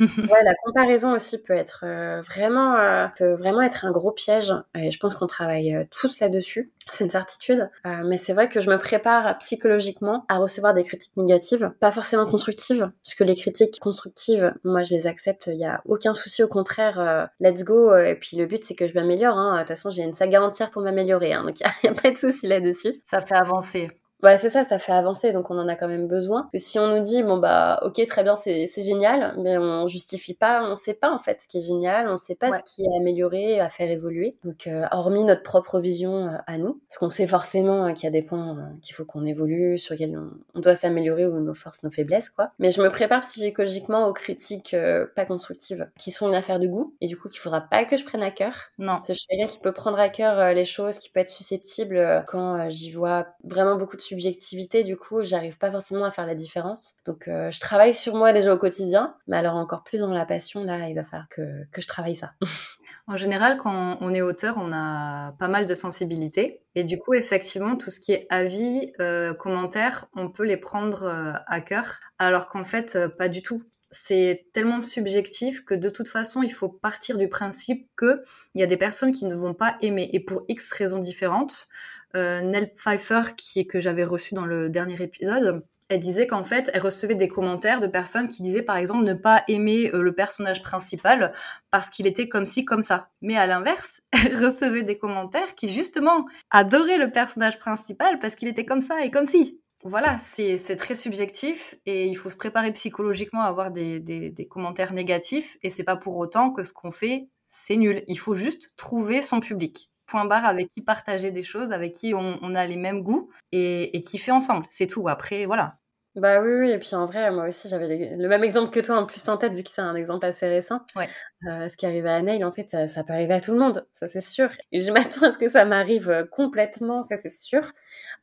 ouais, 0.00 0.42
la 0.42 0.54
comparaison 0.64 1.12
aussi 1.12 1.42
peut 1.42 1.52
être 1.52 1.84
euh, 1.86 2.22
vraiment, 2.22 2.76
euh, 2.76 3.08
peut 3.14 3.34
vraiment 3.34 3.60
être 3.60 3.84
un 3.84 3.90
gros 3.90 4.10
piège. 4.10 4.54
Et 4.74 4.90
je 4.90 4.98
pense 4.98 5.14
qu'on 5.14 5.26
travaille 5.26 5.74
euh, 5.74 5.84
tous 5.90 6.18
là-dessus. 6.20 6.72
C'est 6.90 7.04
une 7.04 7.10
certitude. 7.10 7.68
mais 7.84 8.16
c'est 8.16 8.32
vrai 8.32 8.48
que 8.48 8.60
je 8.60 8.70
me 8.70 8.78
prépare 8.78 9.36
psychologiquement 9.38 10.24
à 10.28 10.38
recevoir 10.38 10.72
des 10.72 10.84
critiques 10.84 11.16
négatives, 11.16 11.72
pas 11.80 11.90
forcément 11.90 12.26
constructives, 12.26 12.90
parce 13.02 13.14
que 13.14 13.24
les 13.24 13.34
critiques 13.34 13.80
constructives, 13.80 14.54
moi, 14.62 14.84
je 14.84 14.94
les 14.94 15.06
accepte. 15.08 15.48
Il 15.48 15.56
n'y 15.56 15.66
a 15.66 15.82
aucun 15.84 16.14
souci. 16.14 16.44
Au 16.44 16.46
contraire, 16.46 17.28
let's 17.40 17.64
go. 17.64 17.94
Et 17.96 18.14
puis 18.14 18.36
le 18.36 18.46
but, 18.46 18.62
c'est 18.62 18.74
que 18.74 18.86
je 18.86 18.94
m'améliore 18.94 19.25
Hein. 19.34 19.54
De 19.54 19.58
toute 19.60 19.68
façon, 19.68 19.90
j'ai 19.90 20.02
une 20.02 20.14
saga 20.14 20.42
entière 20.42 20.70
pour 20.70 20.82
m'améliorer, 20.82 21.32
hein, 21.32 21.44
donc 21.44 21.60
il 21.60 21.66
n'y 21.84 21.90
a, 21.96 22.00
pas 22.00 22.10
de 22.10 22.16
souci 22.16 22.46
là-dessus. 22.46 22.98
Ça 23.02 23.20
fait 23.20 23.36
avancer. 23.36 23.90
Ouais, 24.22 24.38
c'est 24.38 24.48
ça, 24.48 24.64
ça 24.64 24.78
fait 24.78 24.92
avancer, 24.92 25.32
donc 25.32 25.50
on 25.50 25.58
en 25.58 25.68
a 25.68 25.76
quand 25.76 25.88
même 25.88 26.08
besoin. 26.08 26.48
Que 26.52 26.58
si 26.58 26.78
on 26.78 26.88
nous 26.88 27.02
dit, 27.02 27.22
bon 27.22 27.36
bah, 27.36 27.78
ok, 27.82 28.04
très 28.06 28.22
bien, 28.22 28.34
c'est 28.34 28.66
génial, 28.82 29.34
mais 29.38 29.58
on 29.58 29.86
justifie 29.86 30.32
pas, 30.32 30.62
on 30.64 30.74
sait 30.74 30.94
pas 30.94 31.12
en 31.12 31.18
fait 31.18 31.42
ce 31.42 31.48
qui 31.48 31.58
est 31.58 31.66
génial, 31.66 32.08
on 32.08 32.16
sait 32.16 32.34
pas 32.34 32.50
ce 32.50 32.62
qui 32.64 32.82
est 32.82 32.96
amélioré, 32.96 33.60
à 33.60 33.68
faire 33.68 33.90
évoluer. 33.90 34.36
Donc, 34.42 34.66
euh, 34.66 34.84
hormis 34.90 35.24
notre 35.24 35.42
propre 35.42 35.80
vision 35.80 36.28
euh, 36.28 36.36
à 36.46 36.56
nous, 36.56 36.80
parce 36.88 36.98
qu'on 36.98 37.10
sait 37.10 37.26
forcément 37.26 37.84
hein, 37.84 37.92
qu'il 37.92 38.04
y 38.04 38.06
a 38.06 38.10
des 38.10 38.22
points 38.22 38.56
euh, 38.56 38.62
qu'il 38.80 38.94
faut 38.94 39.04
qu'on 39.04 39.26
évolue, 39.26 39.78
sur 39.78 39.92
lesquels 39.92 40.18
on, 40.54 40.60
doit 40.60 40.74
s'améliorer, 40.74 41.26
ou 41.26 41.38
nos 41.38 41.54
forces, 41.54 41.82
nos 41.82 41.90
faiblesses, 41.90 42.30
quoi. 42.30 42.52
Mais 42.58 42.70
je 42.70 42.80
me 42.80 42.88
prépare 42.88 43.20
psychologiquement 43.20 44.08
aux 44.08 44.14
critiques 44.14 44.74
pas 45.14 45.26
constructives, 45.26 45.90
qui 45.98 46.10
sont 46.10 46.28
une 46.28 46.34
affaire 46.34 46.58
de 46.58 46.66
goût, 46.66 46.94
et 47.02 47.06
du 47.06 47.18
coup, 47.18 47.28
qu'il 47.28 47.40
faudra 47.40 47.60
pas 47.60 47.84
que 47.84 47.98
je 47.98 48.04
prenne 48.04 48.22
à 48.22 48.30
cœur. 48.30 48.70
Non. 48.78 48.94
Parce 48.94 49.08
que 49.08 49.14
je 49.14 49.18
suis 49.18 49.28
quelqu'un 49.28 49.46
qui 49.46 49.58
peut 49.58 49.72
prendre 49.72 49.98
à 49.98 50.08
cœur 50.08 50.54
les 50.54 50.64
choses, 50.64 50.98
qui 50.98 51.10
peut 51.10 51.20
être 51.20 51.28
susceptible 51.28 52.24
quand 52.26 52.70
j'y 52.70 52.90
vois 52.90 53.26
vraiment 53.44 53.76
beaucoup 53.76 53.96
de 53.96 54.05
subjectivité, 54.06 54.84
du 54.84 54.96
coup, 54.96 55.22
j'arrive 55.22 55.58
pas 55.58 55.70
forcément 55.70 56.04
à 56.04 56.10
faire 56.10 56.26
la 56.26 56.34
différence. 56.34 56.94
Donc, 57.04 57.28
euh, 57.28 57.50
je 57.50 57.60
travaille 57.60 57.94
sur 57.94 58.14
moi 58.14 58.32
déjà 58.32 58.54
au 58.54 58.58
quotidien, 58.58 59.14
mais 59.26 59.36
alors 59.36 59.54
encore 59.56 59.82
plus 59.82 60.00
dans 60.00 60.12
la 60.12 60.24
passion, 60.24 60.64
là, 60.64 60.88
il 60.88 60.94
va 60.94 61.04
falloir 61.04 61.28
que, 61.28 61.64
que 61.72 61.80
je 61.80 61.86
travaille 61.86 62.14
ça. 62.14 62.32
en 63.06 63.16
général, 63.16 63.56
quand 63.56 63.98
on 64.00 64.14
est 64.14 64.22
auteur, 64.22 64.56
on 64.58 64.72
a 64.72 65.32
pas 65.38 65.48
mal 65.48 65.66
de 65.66 65.74
sensibilité. 65.74 66.62
Et 66.74 66.84
du 66.84 66.98
coup, 66.98 67.14
effectivement, 67.14 67.76
tout 67.76 67.90
ce 67.90 67.98
qui 67.98 68.12
est 68.12 68.26
avis, 68.30 68.92
euh, 69.00 69.34
commentaires, 69.34 70.06
on 70.14 70.28
peut 70.28 70.44
les 70.44 70.56
prendre 70.56 71.04
euh, 71.04 71.32
à 71.46 71.60
cœur, 71.60 72.00
alors 72.18 72.48
qu'en 72.48 72.64
fait, 72.64 72.98
pas 73.18 73.28
du 73.28 73.42
tout 73.42 73.62
c'est 73.90 74.46
tellement 74.52 74.80
subjectif 74.80 75.64
que 75.64 75.74
de 75.74 75.88
toute 75.88 76.08
façon, 76.08 76.42
il 76.42 76.52
faut 76.52 76.68
partir 76.68 77.16
du 77.18 77.28
principe 77.28 77.88
qu'il 77.98 78.20
y 78.54 78.62
a 78.62 78.66
des 78.66 78.76
personnes 78.76 79.12
qui 79.12 79.24
ne 79.24 79.34
vont 79.34 79.54
pas 79.54 79.76
aimer. 79.80 80.10
Et 80.12 80.20
pour 80.20 80.44
X 80.48 80.70
raisons 80.72 80.98
différentes, 80.98 81.68
Nell 82.14 82.72
Pfeiffer, 82.74 83.34
qui, 83.36 83.66
que 83.66 83.80
j'avais 83.80 84.04
reçu 84.04 84.34
dans 84.34 84.46
le 84.46 84.70
dernier 84.70 85.02
épisode, 85.02 85.62
elle 85.88 86.00
disait 86.00 86.26
qu'en 86.26 86.42
fait, 86.42 86.70
elle 86.74 86.80
recevait 86.80 87.14
des 87.14 87.28
commentaires 87.28 87.80
de 87.80 87.86
personnes 87.86 88.28
qui 88.28 88.42
disaient 88.42 88.62
par 88.62 88.76
exemple 88.76 89.04
ne 89.04 89.14
pas 89.14 89.44
aimer 89.48 89.90
euh, 89.94 90.02
le 90.02 90.12
personnage 90.12 90.62
principal 90.62 91.32
parce 91.70 91.90
qu'il 91.90 92.06
était 92.06 92.28
comme 92.28 92.46
ci, 92.46 92.64
comme 92.64 92.82
ça. 92.82 93.08
Mais 93.20 93.36
à 93.36 93.46
l'inverse, 93.46 94.00
elle 94.12 94.44
recevait 94.44 94.82
des 94.82 94.98
commentaires 94.98 95.54
qui 95.54 95.68
justement 95.68 96.26
adoraient 96.50 96.98
le 96.98 97.10
personnage 97.10 97.58
principal 97.58 98.18
parce 98.18 98.34
qu'il 98.34 98.48
était 98.48 98.64
comme 98.64 98.80
ça 98.80 99.04
et 99.04 99.10
comme 99.10 99.26
ci. 99.26 99.60
Voilà, 99.84 100.18
c'est 100.18 100.58
très 100.76 100.96
subjectif 100.96 101.76
et 101.86 102.06
il 102.06 102.16
faut 102.16 102.30
se 102.30 102.36
préparer 102.36 102.72
psychologiquement 102.72 103.42
à 103.42 103.46
avoir 103.46 103.70
des, 103.70 104.00
des 104.00 104.46
commentaires 104.48 104.92
négatifs 104.92 105.58
et 105.62 105.70
c'est 105.70 105.84
pas 105.84 105.94
pour 105.94 106.16
autant 106.16 106.50
que 106.50 106.64
ce 106.64 106.72
qu'on 106.72 106.90
fait, 106.90 107.28
c'est 107.46 107.76
nul. 107.76 108.02
Il 108.08 108.18
faut 108.18 108.34
juste 108.34 108.72
trouver 108.76 109.22
son 109.22 109.38
public 109.38 109.90
point 110.06 110.24
barre 110.24 110.46
avec 110.46 110.68
qui 110.68 110.82
partager 110.82 111.30
des 111.30 111.42
choses, 111.42 111.72
avec 111.72 111.92
qui 111.92 112.14
on, 112.14 112.54
a 112.54 112.66
les 112.66 112.76
mêmes 112.76 113.02
goûts 113.02 113.30
et, 113.52 114.02
qui 114.02 114.18
fait 114.18 114.32
ensemble. 114.32 114.66
C'est 114.68 114.86
tout. 114.86 115.08
Après, 115.08 115.46
voilà. 115.46 115.78
Bah 116.14 116.40
oui, 116.40 116.50
oui, 116.54 116.70
et 116.70 116.78
puis 116.78 116.94
en 116.94 117.04
vrai, 117.04 117.30
moi 117.30 117.48
aussi, 117.48 117.68
j'avais 117.68 118.16
le 118.16 118.28
même 118.28 118.42
exemple 118.42 118.70
que 118.70 118.80
toi 118.80 118.96
en 118.96 119.04
plus 119.04 119.28
en 119.28 119.36
tête, 119.36 119.52
vu 119.52 119.62
que 119.62 119.68
c'est 119.70 119.82
un 119.82 119.94
exemple 119.94 120.24
assez 120.24 120.48
récent. 120.48 120.80
Ouais. 120.96 121.08
Euh, 121.46 121.68
ce 121.68 121.76
qui 121.76 121.84
arrivait 121.84 122.08
à 122.08 122.22
Neil, 122.22 122.42
en 122.42 122.52
fait, 122.52 122.70
ça, 122.70 123.04
peut 123.04 123.12
arriver 123.12 123.34
à 123.34 123.40
tout 123.40 123.52
le 123.52 123.58
monde, 123.58 123.86
ça 123.92 124.08
c'est 124.08 124.22
sûr. 124.22 124.48
Et 124.72 124.80
je 124.80 124.90
m'attends 124.92 125.26
à 125.26 125.30
ce 125.30 125.36
que 125.36 125.48
ça 125.48 125.66
m'arrive 125.66 126.08
euh, 126.08 126.24
complètement, 126.24 127.02
ça 127.02 127.18
c'est 127.18 127.30
sûr. 127.30 127.70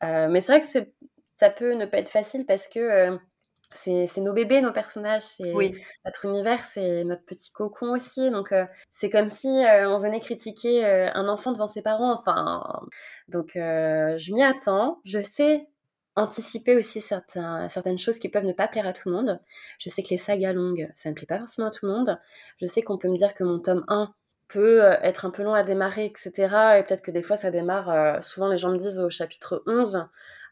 Euh, 0.02 0.26
mais 0.28 0.40
c'est 0.40 0.58
vrai 0.58 0.66
que 0.66 0.88
ça 1.36 1.50
peut 1.50 1.74
ne 1.74 1.86
pas 1.86 1.98
être 1.98 2.08
facile 2.08 2.46
parce 2.46 2.66
que 2.66 3.16
c'est 3.74 4.20
nos 4.20 4.32
bébés, 4.32 4.60
nos 4.60 4.72
personnages, 4.72 5.22
c'est 5.22 5.52
notre 6.04 6.24
univers, 6.24 6.60
c'est 6.60 7.04
notre 7.04 7.24
petit 7.24 7.50
cocon 7.50 7.92
aussi. 7.92 8.30
Donc 8.30 8.52
euh, 8.52 8.64
c'est 8.90 9.10
comme 9.10 9.28
si 9.28 9.48
euh, 9.48 9.88
on 9.90 10.00
venait 10.00 10.20
critiquer 10.20 10.84
euh, 10.84 11.10
un 11.14 11.28
enfant 11.28 11.52
devant 11.52 11.66
ses 11.66 11.82
parents. 11.82 12.12
Enfin, 12.12 12.62
donc 13.28 13.52
je 13.54 14.32
m'y 14.32 14.42
attends. 14.42 15.00
Je 15.04 15.20
sais 15.20 15.66
anticiper 16.16 16.76
aussi 16.76 17.00
certains, 17.00 17.68
certaines 17.68 17.98
choses 17.98 18.18
qui 18.18 18.28
peuvent 18.28 18.44
ne 18.44 18.52
pas 18.52 18.68
plaire 18.68 18.86
à 18.86 18.92
tout 18.92 19.08
le 19.08 19.16
monde. 19.16 19.40
Je 19.78 19.88
sais 19.88 20.02
que 20.02 20.10
les 20.10 20.16
sagas 20.16 20.52
longues, 20.52 20.90
ça 20.94 21.10
ne 21.10 21.14
plaît 21.14 21.26
pas 21.26 21.40
forcément 21.40 21.68
à 21.68 21.70
tout 21.70 21.86
le 21.86 21.92
monde. 21.92 22.18
Je 22.60 22.66
sais 22.66 22.82
qu'on 22.82 22.98
peut 22.98 23.08
me 23.08 23.16
dire 23.16 23.34
que 23.34 23.42
mon 23.42 23.58
tome 23.58 23.84
1 23.88 24.14
peut 24.46 24.82
être 25.02 25.24
un 25.24 25.30
peu 25.30 25.42
long 25.42 25.54
à 25.54 25.64
démarrer, 25.64 26.04
etc. 26.04 26.30
Et 26.78 26.84
peut-être 26.84 27.02
que 27.02 27.10
des 27.10 27.22
fois 27.22 27.36
ça 27.36 27.50
démarre, 27.50 28.22
souvent 28.22 28.48
les 28.48 28.56
gens 28.56 28.70
me 28.70 28.78
disent 28.78 29.00
au 29.00 29.10
chapitre 29.10 29.64
11, 29.66 30.06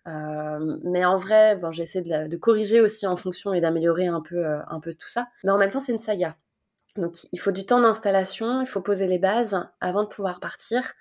euh, 0.09 0.79
mais 0.83 1.05
en 1.05 1.17
vrai, 1.17 1.57
bon, 1.57 1.71
j'essaie 1.71 2.03
de, 2.03 2.29
de, 2.29 2.37
corriger 2.37 2.81
aussi 2.81 3.07
en 3.07 3.17
fonction 3.17 3.53
et 3.53 3.61
d'améliorer 3.61 4.07
un 4.07 4.21
peu, 4.21 4.45
euh, 4.45 4.59
un 4.69 4.81
peu 4.81 4.93
tout 4.93 5.09
ça. 5.09 5.29
Mais 5.45 5.51
en 5.51 5.59
même 5.59 5.71
temps, 5.71 5.81
c'est 5.81 5.93
une 5.93 6.01
saga. 6.01 6.37
Donc 6.97 7.27
il 7.33 7.41
faut 7.41 7.53
du 7.53 7.65
temps 7.65 7.81
d'installation, 7.81 8.61
il 8.61 8.67
faut 8.67 8.83
poser 8.83 9.07
les 9.07 9.19
bases 9.19 9.59
avant 9.81 10.03
de 10.03 10.09
pouvoir 10.09 10.41
partir. 10.41 10.93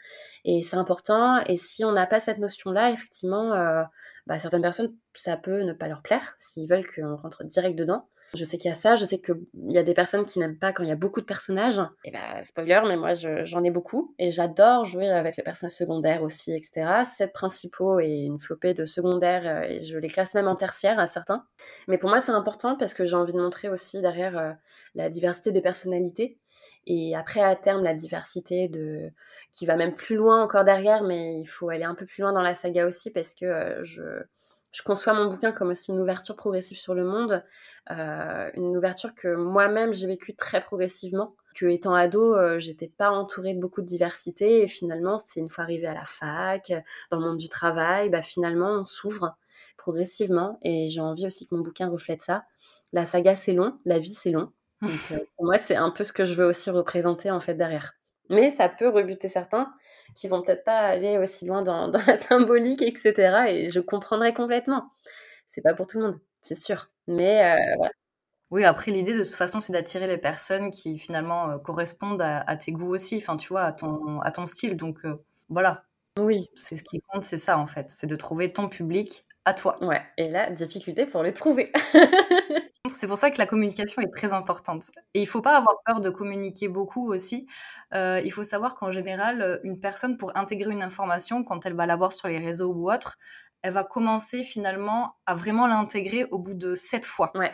Et 0.46 0.62
c'est 0.62 0.78
important. 0.78 1.42
Et 1.48 1.58
si 1.58 1.84
on 1.84 1.92
n'a 1.92 2.08
pas 2.08 2.20
cette 2.20 2.38
notion-là, 2.38 2.92
effectivement, 2.92 3.54
euh, 3.54 3.84
bah, 4.28 4.40
certaines 4.40 4.62
personnes, 4.62 4.94
ça 5.16 5.36
peut 5.36 5.64
ne 5.64 5.74
pas 5.74 5.88
leur 5.88 6.02
plaire 6.02 6.36
s'ils 6.40 6.70
veulent 6.70 6.88
qu'on 6.88 7.18
rentre 7.18 7.44
direct 7.44 7.78
dedans. 7.78 8.08
Je 8.34 8.44
sais 8.46 8.58
qu'il 8.58 8.70
y 8.70 8.72
a 8.72 8.76
ça, 8.76 8.96
je 8.96 9.04
sais 9.04 9.20
qu'il 9.20 9.36
y 9.70 9.78
a 9.78 9.84
des 9.84 9.94
personnes 9.94 10.26
qui 10.26 10.40
n'aiment 10.40 10.58
pas 10.58 10.72
quand 10.72 10.84
il 10.84 10.90
y 10.90 10.92
a 10.92 10.96
beaucoup 10.96 11.20
de 11.20 11.26
personnages. 11.26 11.82
Et 12.06 12.12
bah, 12.12 12.42
spoiler, 12.44 12.80
mais 12.88 12.96
moi 12.96 13.14
j'en 13.14 13.64
ai 13.64 13.72
beaucoup. 13.72 14.16
Et 14.20 14.32
j'adore 14.32 14.86
jouer 14.86 15.10
avec 15.10 15.36
les 15.36 15.44
personnages 15.44 15.76
secondaires 15.76 16.24
aussi, 16.24 16.54
etc. 16.54 17.04
Sept 17.04 17.34
principaux 17.34 18.00
et 18.00 18.22
une 18.22 18.40
flopée 18.40 18.74
de 18.74 18.86
secondaires, 18.86 19.46
euh, 19.46 19.68
et 19.68 19.82
je 19.82 19.98
les 19.98 20.08
classe 20.08 20.34
même 20.34 20.48
en 20.48 20.56
tertiaire 20.56 21.00
à 21.00 21.08
certains. 21.08 21.46
Mais 21.88 21.98
pour 21.98 22.10
moi 22.10 22.22
c'est 22.22 22.32
important 22.32 22.76
parce 22.78 22.94
que 22.94 23.06
j'ai 23.06 23.16
envie 23.16 23.34
de 23.34 23.42
montrer 23.42 23.70
aussi 23.70 24.02
derrière 24.02 24.38
euh, 24.38 24.52
la 24.96 25.10
diversité 25.10 25.52
des 25.52 25.62
personnalités. 25.62 26.38
Et 26.88 27.16
après, 27.16 27.42
à 27.42 27.56
terme, 27.56 27.84
la 27.84 27.94
diversité 27.94 28.68
de... 28.68 29.12
qui 29.52 29.66
va 29.66 29.76
même 29.76 29.94
plus 29.94 30.16
loin 30.16 30.44
encore 30.44 30.64
derrière, 30.64 31.04
mais 31.04 31.40
il 31.40 31.46
faut 31.46 31.70
aller 31.70 31.84
un 31.84 31.96
peu 31.96 32.06
plus 32.06 32.22
loin 32.22 32.34
dans 32.34 32.42
la 32.42 32.54
saga 32.54 32.88
aussi 32.88 33.12
parce 33.12 33.34
que 33.34 33.46
euh, 33.46 33.84
je 33.84 34.02
je 34.72 34.82
conçois 34.84 35.14
mon 35.14 35.26
bouquin 35.26 35.52
comme 35.52 35.70
aussi 35.70 35.92
une 35.92 36.00
ouverture 36.00 36.36
progressive 36.36 36.80
sur 36.80 36.94
le 36.94 37.04
monde, 37.04 37.44
euh, 37.92 38.50
une 38.56 38.76
ouverture 38.78 39.14
que 39.16 39.36
moi-même 39.36 39.94
j'ai 39.94 40.08
vécue 40.08 40.36
très 40.36 40.62
progressivement. 40.62 41.36
Que 41.56 41.66
étant 41.66 41.94
ado, 41.94 42.34
euh, 42.36 42.60
j'étais 42.60 42.88
pas 42.88 43.10
entourée 43.10 43.54
de 43.54 43.60
beaucoup 43.60 43.82
de 43.82 43.86
diversité 43.86 44.62
et 44.62 44.68
finalement, 44.70 45.18
c'est 45.18 45.42
une 45.42 45.50
fois 45.50 45.66
arrivée 45.66 45.88
à 45.88 45.94
la 45.94 46.06
fac, 46.06 46.72
dans 47.10 47.20
le 47.20 47.26
monde 47.26 47.38
du 47.38 47.50
travail, 47.50 48.10
bah 48.10 48.22
finalement 48.22 48.72
on 48.72 48.86
s'ouvre 48.86 49.36
progressivement 49.78 50.58
et 50.62 50.88
j'ai 50.88 51.02
envie 51.02 51.26
aussi 51.26 51.48
que 51.48 51.56
mon 51.56 51.62
bouquin 51.62 51.90
reflète 51.90 52.22
ça. 52.22 52.46
La 52.94 53.04
saga 53.04 53.36
c'est 53.36 53.54
long, 53.54 53.78
la 53.84 54.00
vie 54.00 54.14
c'est 54.14 54.32
long. 54.32 54.52
Donc 54.82 54.92
euh, 55.12 55.18
pour 55.36 55.46
moi 55.46 55.58
c'est 55.58 55.76
un 55.76 55.92
peu 55.92 56.06
ce 56.06 56.14
que 56.14 56.24
je 56.24 56.34
veux 56.36 56.46
aussi 56.46 56.70
représenter 56.70 57.32
en 57.32 57.42
fait 57.42 57.56
derrière. 57.56 57.94
Mais 58.30 58.50
ça 58.50 58.70
peut 58.70 58.88
rebuter 58.88 59.28
certains 59.28 59.74
qui 60.16 60.28
vont 60.28 60.42
peut-être 60.42 60.64
pas 60.64 60.80
aller 60.80 61.18
aussi 61.18 61.46
loin 61.46 61.62
dans, 61.62 61.88
dans, 61.88 62.02
la 62.06 62.18
symbolique, 62.18 62.82
etc. 62.82 63.46
Et 63.50 63.70
je 63.70 63.80
comprendrais 63.80 64.34
complètement. 64.34 64.92
C'est 65.50 65.62
pas 65.62 65.74
pour 65.74 65.88
tout 65.88 66.00
le 66.00 66.06
monde, 66.06 66.20
c'est 66.42 66.56
sûr. 66.56 66.90
Mais 67.08 67.54
euh, 67.54 67.76
voilà. 67.78 67.92
Oui, 68.52 68.66
après, 68.66 68.92
l'idée, 68.92 69.14
de 69.18 69.24
toute 69.24 69.34
façon, 69.34 69.62
c'est 69.62 69.72
d'attirer 69.72 70.08
les 70.08 70.18
personnes 70.18 70.72
qui, 70.72 71.00
finalement, 71.00 71.50
euh, 71.50 71.58
correspondent 71.58 72.22
à, 72.22 72.40
à, 72.42 72.58
tes 72.58 72.74
goûts 72.74 72.94
aussi, 72.94 73.18
enfin, 73.18 73.38
tu 73.38 73.48
vois, 73.50 73.64
à 73.64 73.72
ton, 73.72 74.20
à 74.22 74.32
ton 74.32 74.46
style. 74.46 74.76
Donc, 74.76 75.06
euh, 75.06 75.16
voilà. 75.48 75.86
Oui. 76.20 76.50
C'est 76.56 76.76
ce 76.76 76.84
qui 76.84 77.00
compte, 77.00 77.24
c'est 77.24 77.38
ça, 77.38 77.58
en 77.58 77.68
fait. 77.68 77.90
C'est 77.90 78.08
de 78.08 78.16
trouver 78.18 78.52
ton 78.52 78.68
public 78.68 79.26
à 79.46 79.54
toi. 79.54 79.84
Ouais, 79.84 80.02
et 80.18 80.30
la 80.30 80.50
difficulté 80.50 81.06
pour 81.06 81.24
les 81.24 81.34
trouver. 81.34 81.72
c'est 82.90 83.08
pour 83.08 83.18
ça 83.18 83.32
que 83.32 83.38
la 83.38 83.46
communication 83.46 84.02
est 84.02 84.12
très 84.14 84.34
importante. 84.34 84.84
Et 85.14 85.22
il 85.22 85.28
faut 85.28 85.42
pas 85.42 85.58
avoir 85.58 85.82
peur 85.86 86.02
de 86.02 86.10
communiquer 86.10 86.68
beaucoup 86.68 87.12
aussi. 87.12 87.48
Euh, 87.94 88.22
il 88.24 88.32
faut 88.32 88.44
savoir 88.44 88.76
qu'en 88.76 88.92
général, 88.92 89.60
une 89.64 89.80
personne, 89.80 90.18
pour 90.18 90.36
intégrer 90.38 90.72
une 90.72 90.84
information, 90.84 91.44
quand 91.44 91.66
elle 91.66 91.76
va 91.76 91.86
la 91.86 91.96
voir 91.96 92.12
sur 92.12 92.28
les 92.28 92.38
réseaux 92.38 92.74
ou 92.74 92.92
autre, 92.92 93.18
elle 93.64 93.74
va 93.74 93.84
commencer 93.84 94.44
finalement 94.44 95.16
à 95.26 95.36
vraiment 95.36 95.68
l'intégrer 95.68 96.26
au 96.32 96.40
bout 96.40 96.54
de 96.54 96.76
sept 96.76 97.06
fois. 97.06 97.32
Ouais 97.36 97.54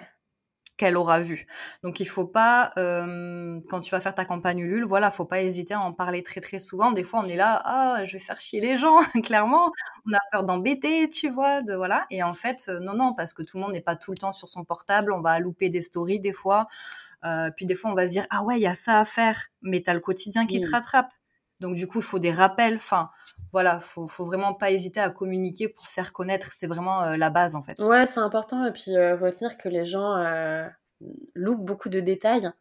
qu'elle 0.78 0.96
aura 0.96 1.20
vu. 1.20 1.48
Donc 1.84 2.00
il 2.00 2.06
faut 2.08 2.26
pas, 2.26 2.72
euh, 2.78 3.60
quand 3.70 3.82
tu 3.82 3.92
vas 3.92 4.00
faire 4.02 4.16
ta 4.16 4.26
campagne 4.26 4.60
Ulule, 4.60 4.86
voilà, 4.86 5.12
faut 5.12 5.26
pas 5.26 5.42
hésiter 5.42 5.74
à 5.74 5.82
en 5.82 5.92
parler 5.92 6.24
très 6.24 6.40
très 6.42 6.60
souvent. 6.60 6.92
Des 6.92 7.04
fois 7.04 7.22
on 7.26 7.28
est 7.28 7.36
là, 7.36 7.62
ah, 7.66 8.06
je 8.06 8.14
vais 8.14 8.20
faire 8.20 8.40
chier 8.40 8.62
les 8.62 8.78
gens, 8.78 9.00
clairement. 9.24 9.72
On 10.08 10.14
a 10.14 10.20
peur 10.32 10.44
d'embêter, 10.44 11.10
tu 11.10 11.30
vois, 11.30 11.62
de 11.64 11.74
voilà. 11.74 12.06
Et 12.12 12.24
en 12.24 12.34
fait, 12.34 12.66
euh, 12.70 12.80
non 12.80 12.94
non, 12.94 13.14
parce 13.14 13.34
que 13.34 13.44
tout 13.44 13.58
le 13.58 13.64
monde 13.64 13.74
n'est 13.74 13.82
pas 13.82 13.96
tout 13.96 14.12
le 14.12 14.18
temps 14.18 14.32
sur 14.34 14.50
son 14.50 14.64
portable. 14.64 15.12
On 15.12 15.22
va 15.22 15.40
louper 15.40 15.70
des 15.70 15.82
stories 15.82 16.20
des 16.20 16.34
fois. 16.34 16.68
Euh, 17.26 17.50
puis 17.56 17.66
des 17.66 17.76
fois 17.76 17.92
on 17.92 17.96
va 17.96 18.06
se 18.06 18.12
dire, 18.12 18.28
ah 18.30 18.44
ouais, 18.44 18.58
il 18.60 18.62
y 18.62 18.68
a 18.68 18.76
ça 18.76 19.00
à 19.00 19.06
faire, 19.06 19.48
mais 19.62 19.82
tu 19.82 19.90
as 19.90 19.94
le 19.94 20.00
quotidien 20.00 20.46
qui 20.46 20.60
te 20.62 20.70
rattrape. 20.70 21.12
Donc 21.60 21.76
du 21.76 21.88
coup, 21.88 22.00
il 22.00 22.04
faut 22.04 22.20
des 22.20 22.32
rappels. 22.32 22.76
Enfin, 22.76 23.10
voilà, 23.52 23.80
faut, 23.80 24.08
faut 24.08 24.26
vraiment 24.26 24.54
pas 24.54 24.72
hésiter 24.72 25.00
à 25.00 25.10
communiquer 25.10 25.68
pour 25.68 25.88
se 25.88 25.94
faire 25.94 26.14
connaître. 26.14 26.52
C'est 26.54 26.68
vraiment 26.68 27.04
euh, 27.04 27.18
la 27.18 27.30
base 27.30 27.56
en 27.56 27.64
fait. 27.64 27.80
Ouais, 27.80 28.06
c'est 28.06 28.20
important. 28.20 28.66
Et 28.66 28.72
puis 28.72 28.96
euh, 28.96 29.16
retenir 29.16 29.58
que 29.58 29.70
les 29.70 29.86
gens 29.86 30.16
euh, 30.18 30.68
loupent 31.36 31.66
beaucoup 31.66 31.90
de 31.90 32.00
détails. 32.00 32.52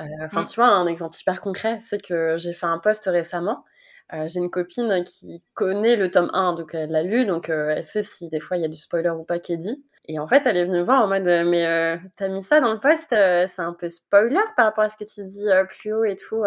Euh, 0.00 0.04
enfin, 0.24 0.42
mmh. 0.42 0.46
tu 0.46 0.54
vois, 0.56 0.68
un 0.68 0.86
exemple 0.86 1.16
hyper 1.20 1.40
concret, 1.40 1.78
c'est 1.80 2.02
que 2.02 2.36
j'ai 2.36 2.52
fait 2.52 2.66
un 2.66 2.78
post 2.78 3.04
récemment. 3.06 3.64
Euh, 4.12 4.26
j'ai 4.28 4.40
une 4.40 4.50
copine 4.50 5.04
qui 5.04 5.42
connaît 5.54 5.96
le 5.96 6.10
tome 6.10 6.30
1, 6.32 6.54
donc 6.54 6.74
elle 6.74 6.90
l'a 6.90 7.02
lu, 7.02 7.24
donc 7.24 7.48
elle 7.48 7.82
sait 7.82 8.02
si 8.02 8.28
des 8.28 8.40
fois 8.40 8.56
il 8.56 8.60
y 8.60 8.64
a 8.64 8.68
du 8.68 8.76
spoiler 8.76 9.10
ou 9.10 9.24
pas 9.24 9.38
qui 9.38 9.52
est 9.52 9.58
dit. 9.58 9.84
Et 10.06 10.18
en 10.18 10.26
fait, 10.26 10.46
elle 10.46 10.56
est 10.56 10.64
venue 10.64 10.82
voir 10.82 11.02
en 11.02 11.06
mode 11.08 11.24
Mais 11.24 11.66
euh, 11.66 11.96
t'as 12.16 12.28
mis 12.28 12.42
ça 12.42 12.60
dans 12.60 12.72
le 12.72 12.80
post, 12.80 13.12
euh, 13.12 13.46
c'est 13.46 13.62
un 13.62 13.72
peu 13.72 13.88
spoiler 13.88 14.40
par 14.56 14.66
rapport 14.66 14.84
à 14.84 14.88
ce 14.88 14.96
que 14.96 15.04
tu 15.04 15.24
dis 15.24 15.48
euh, 15.48 15.64
plus 15.64 15.92
haut 15.92 16.04
et 16.04 16.16
tout. 16.16 16.44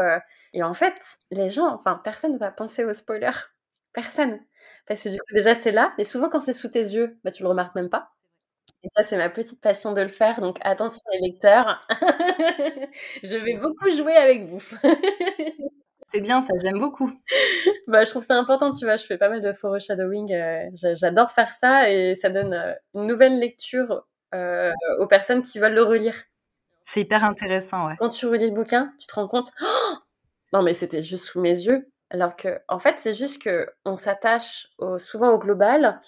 Et 0.54 0.64
en 0.64 0.74
fait, 0.74 0.96
les 1.32 1.50
gens, 1.50 1.68
enfin, 1.74 2.00
personne 2.04 2.34
ne 2.34 2.38
va 2.38 2.52
penser 2.52 2.84
au 2.86 2.94
spoiler. 2.94 3.32
Personne. 3.94 4.40
Parce 4.88 5.04
que 5.04 5.10
du 5.10 5.18
coup, 5.20 5.34
déjà, 5.34 5.56
c'est 5.56 5.72
là. 5.72 5.94
Et 5.98 6.04
souvent, 6.04 6.30
quand 6.30 6.42
c'est 6.42 6.54
sous 6.54 6.68
tes 6.70 6.80
yeux, 6.80 7.18
bah, 7.24 7.32
tu 7.32 7.44
le 7.44 7.50
remarques 7.50 7.76
même 7.76 7.90
pas. 7.90 8.12
Et 8.84 8.90
ça, 8.96 9.04
c'est 9.04 9.18
ma 9.18 9.30
petite 9.30 9.62
passion 9.62 9.94
de 9.94 10.02
le 10.02 10.10
faire. 10.10 10.42
Donc, 10.42 10.58
attention 10.64 11.02
les 11.14 11.30
lecteurs. 11.32 11.88
Je 13.24 13.38
vais 13.38 13.58
beaucoup 13.58 13.90
jouer 13.92 14.16
avec 14.16 14.46
vous. 14.50 14.64
C'est 16.08 16.22
bien, 16.22 16.42
ça, 16.42 16.54
j'aime 16.62 16.80
beaucoup. 16.80 17.12
bah, 17.88 18.04
je 18.04 18.10
trouve 18.10 18.24
ça 18.24 18.36
important, 18.36 18.70
tu 18.70 18.86
vois. 18.86 18.96
Je 18.96 19.06
fais 19.06 19.18
pas 19.18 19.30
mal 19.30 19.42
de 19.42 19.54
foreshadowing. 19.54 20.34
Euh, 20.34 20.70
J'adore 20.74 21.32
faire 21.32 21.50
ça 21.50 21.90
et 21.90 22.16
ça 22.16 22.30
donne 22.30 22.54
euh, 22.54 22.74
une 22.94 23.08
nouvelle 23.08 23.40
lecture 23.40 24.06
euh, 24.34 24.72
aux 25.00 25.08
personnes 25.08 25.44
qui 25.44 25.60
veulent 25.60 25.74
le 25.74 25.84
relire. 25.84 26.16
C'est 26.84 27.02
hyper 27.02 27.24
intéressant, 27.24 27.88
ouais. 27.88 27.96
Quand 27.98 28.10
tu 28.10 28.28
relis 28.28 28.50
le 28.50 28.56
bouquin, 28.56 28.94
tu 29.00 29.08
te 29.08 29.16
rends 29.16 29.28
compte, 29.28 29.52
oh 29.62 29.96
non 30.54 30.62
mais 30.62 30.74
c'était 30.74 31.02
juste 31.02 31.26
sous 31.26 31.42
mes 31.42 31.58
yeux. 31.58 31.90
Alors 32.12 32.36
que, 32.36 32.60
en 32.68 32.78
fait, 32.78 32.96
c'est 33.00 33.16
juste 33.16 33.42
que 33.42 33.68
on 33.84 33.98
s'attache 33.98 34.68
souvent 35.00 35.32
au 35.32 35.40
global, 35.40 36.00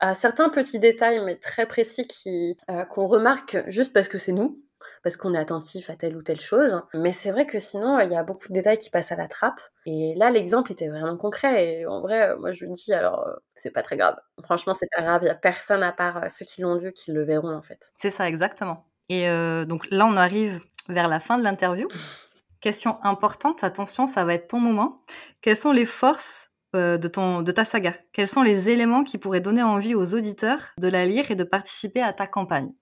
à 0.00 0.14
certains 0.14 0.48
petits 0.48 0.78
détails 0.78 1.22
mais 1.24 1.36
très 1.36 1.66
précis 1.66 2.06
qui 2.06 2.56
euh, 2.70 2.84
qu'on 2.84 3.06
remarque 3.06 3.58
juste 3.68 3.92
parce 3.92 4.08
que 4.08 4.18
c'est 4.18 4.32
nous 4.32 4.62
parce 5.02 5.16
qu'on 5.16 5.34
est 5.34 5.38
attentif 5.38 5.90
à 5.90 5.96
telle 5.96 6.16
ou 6.16 6.22
telle 6.22 6.40
chose. 6.40 6.82
Mais 6.94 7.12
c'est 7.12 7.30
vrai 7.30 7.46
que 7.46 7.58
sinon, 7.58 8.00
il 8.00 8.10
y 8.10 8.16
a 8.16 8.22
beaucoup 8.22 8.48
de 8.48 8.52
détails 8.54 8.78
qui 8.78 8.90
passent 8.90 9.12
à 9.12 9.16
la 9.16 9.28
trappe. 9.28 9.60
Et 9.84 10.14
là, 10.16 10.30
l'exemple 10.30 10.72
était 10.72 10.88
vraiment 10.88 11.16
concret. 11.16 11.64
Et 11.64 11.86
en 11.86 12.00
vrai, 12.00 12.36
moi, 12.36 12.52
je 12.52 12.64
me 12.66 12.72
dis, 12.72 12.92
alors, 12.92 13.26
euh, 13.26 13.34
c'est 13.54 13.70
pas 13.70 13.82
très 13.82 13.96
grave. 13.96 14.16
Franchement, 14.42 14.74
c'est 14.78 14.88
pas 14.94 15.02
grave. 15.02 15.22
Il 15.22 15.26
y 15.26 15.30
a 15.30 15.34
personne 15.34 15.82
à 15.82 15.92
part 15.92 16.16
euh, 16.16 16.28
ceux 16.28 16.44
qui 16.44 16.62
l'ont 16.62 16.74
lu 16.74 16.92
qui 16.92 17.12
le 17.12 17.24
verront, 17.24 17.54
en 17.54 17.62
fait. 17.62 17.92
C'est 17.96 18.10
ça, 18.10 18.28
exactement. 18.28 18.86
Et 19.08 19.28
euh, 19.28 19.64
donc 19.64 19.86
là, 19.90 20.06
on 20.06 20.16
arrive 20.16 20.60
vers 20.88 21.08
la 21.08 21.20
fin 21.20 21.38
de 21.38 21.44
l'interview. 21.44 21.88
Question 22.60 22.98
importante, 23.04 23.62
attention, 23.62 24.06
ça 24.06 24.24
va 24.24 24.34
être 24.34 24.48
ton 24.48 24.58
moment. 24.58 25.02
Quelles 25.40 25.56
sont 25.56 25.72
les 25.72 25.86
forces 25.86 26.50
de, 26.72 27.08
ton, 27.08 27.42
de 27.42 27.52
ta 27.52 27.64
saga? 27.64 27.94
Quels 28.12 28.28
sont 28.28 28.42
les 28.42 28.70
éléments 28.70 29.04
qui 29.04 29.18
pourraient 29.18 29.40
donner 29.40 29.62
envie 29.62 29.94
aux 29.94 30.14
auditeurs 30.14 30.60
de 30.78 30.88
la 30.88 31.06
lire 31.06 31.30
et 31.30 31.36
de 31.36 31.44
participer 31.44 32.02
à 32.02 32.12
ta 32.12 32.26
campagne? 32.26 32.72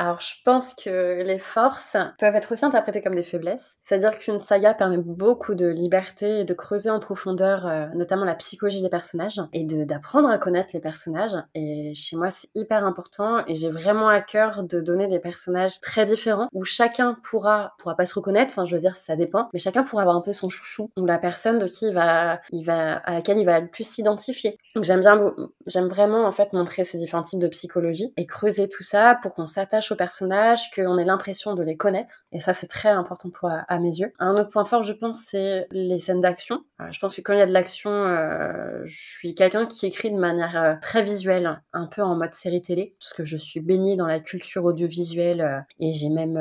Alors, 0.00 0.18
je 0.18 0.32
pense 0.46 0.72
que 0.72 1.22
les 1.22 1.38
forces 1.38 1.98
peuvent 2.18 2.34
être 2.34 2.52
aussi 2.52 2.64
interprétées 2.64 3.02
comme 3.02 3.14
des 3.14 3.22
faiblesses. 3.22 3.76
C'est-à-dire 3.82 4.16
qu'une 4.16 4.40
saga 4.40 4.72
permet 4.72 4.96
beaucoup 4.96 5.54
de 5.54 5.66
liberté 5.66 6.40
et 6.40 6.44
de 6.44 6.54
creuser 6.54 6.88
en 6.88 7.00
profondeur, 7.00 7.66
euh, 7.66 7.84
notamment 7.94 8.24
la 8.24 8.34
psychologie 8.34 8.80
des 8.80 8.88
personnages 8.88 9.42
et 9.52 9.62
d'apprendre 9.66 10.30
à 10.30 10.38
connaître 10.38 10.70
les 10.72 10.80
personnages. 10.80 11.36
Et 11.54 11.92
chez 11.92 12.16
moi, 12.16 12.30
c'est 12.30 12.48
hyper 12.54 12.86
important 12.86 13.44
et 13.46 13.54
j'ai 13.54 13.68
vraiment 13.68 14.08
à 14.08 14.22
cœur 14.22 14.62
de 14.62 14.80
donner 14.80 15.06
des 15.06 15.20
personnages 15.20 15.82
très 15.82 16.06
différents 16.06 16.48
où 16.54 16.64
chacun 16.64 17.18
pourra, 17.22 17.74
pourra 17.78 17.94
pas 17.94 18.06
se 18.06 18.14
reconnaître. 18.14 18.54
Enfin, 18.54 18.64
je 18.64 18.74
veux 18.74 18.80
dire, 18.80 18.96
ça 18.96 19.16
dépend, 19.16 19.50
mais 19.52 19.58
chacun 19.58 19.82
pourra 19.82 20.00
avoir 20.00 20.16
un 20.16 20.22
peu 20.22 20.32
son 20.32 20.48
chouchou 20.48 20.90
ou 20.96 21.04
la 21.04 21.18
personne 21.18 21.58
de 21.58 21.66
qui 21.66 21.88
il 21.88 21.92
va, 21.92 22.40
il 22.52 22.64
va, 22.64 22.96
à 23.04 23.12
laquelle 23.12 23.36
il 23.36 23.44
va 23.44 23.60
le 23.60 23.68
plus 23.68 23.86
s'identifier. 23.86 24.56
Donc, 24.74 24.84
j'aime 24.84 25.00
bien, 25.00 25.18
j'aime 25.66 25.88
vraiment 25.88 26.24
en 26.24 26.32
fait 26.32 26.54
montrer 26.54 26.84
ces 26.84 26.96
différents 26.96 27.22
types 27.22 27.38
de 27.38 27.48
psychologie 27.48 28.14
et 28.16 28.24
creuser 28.24 28.66
tout 28.66 28.82
ça 28.82 29.18
pour 29.20 29.34
qu'on 29.34 29.46
s'attache 29.46 29.89
aux 29.90 29.96
personnages, 29.96 30.70
qu'on 30.74 30.98
ait 30.98 31.04
l'impression 31.04 31.54
de 31.54 31.62
les 31.62 31.76
connaître. 31.76 32.24
Et 32.32 32.40
ça, 32.40 32.52
c'est 32.52 32.66
très 32.66 32.90
important 32.90 33.30
pour, 33.30 33.50
à, 33.50 33.78
mes 33.78 33.96
yeux. 33.96 34.12
Un 34.18 34.36
autre 34.36 34.50
point 34.50 34.64
fort, 34.64 34.82
je 34.82 34.92
pense, 34.92 35.20
c'est 35.26 35.66
les 35.70 35.98
scènes 35.98 36.20
d'action. 36.20 36.62
Euh, 36.80 36.86
je 36.90 36.98
pense 36.98 37.14
que 37.14 37.20
quand 37.20 37.32
il 37.32 37.38
y 37.38 37.42
a 37.42 37.46
de 37.46 37.52
l'action, 37.52 37.90
euh, 37.90 38.82
je 38.84 38.96
suis 38.96 39.34
quelqu'un 39.34 39.66
qui 39.66 39.86
écrit 39.86 40.10
de 40.10 40.18
manière 40.18 40.60
euh, 40.62 40.74
très 40.80 41.02
visuelle, 41.02 41.60
un 41.72 41.86
peu 41.86 42.02
en 42.02 42.16
mode 42.16 42.32
série 42.34 42.62
télé, 42.62 42.94
parce 42.98 43.12
que 43.12 43.24
je 43.24 43.36
suis 43.36 43.60
baignée 43.60 43.96
dans 43.96 44.06
la 44.06 44.20
culture 44.20 44.64
audiovisuelle 44.64 45.64
et 45.78 45.92
j'ai 45.92 46.08
même 46.08 46.38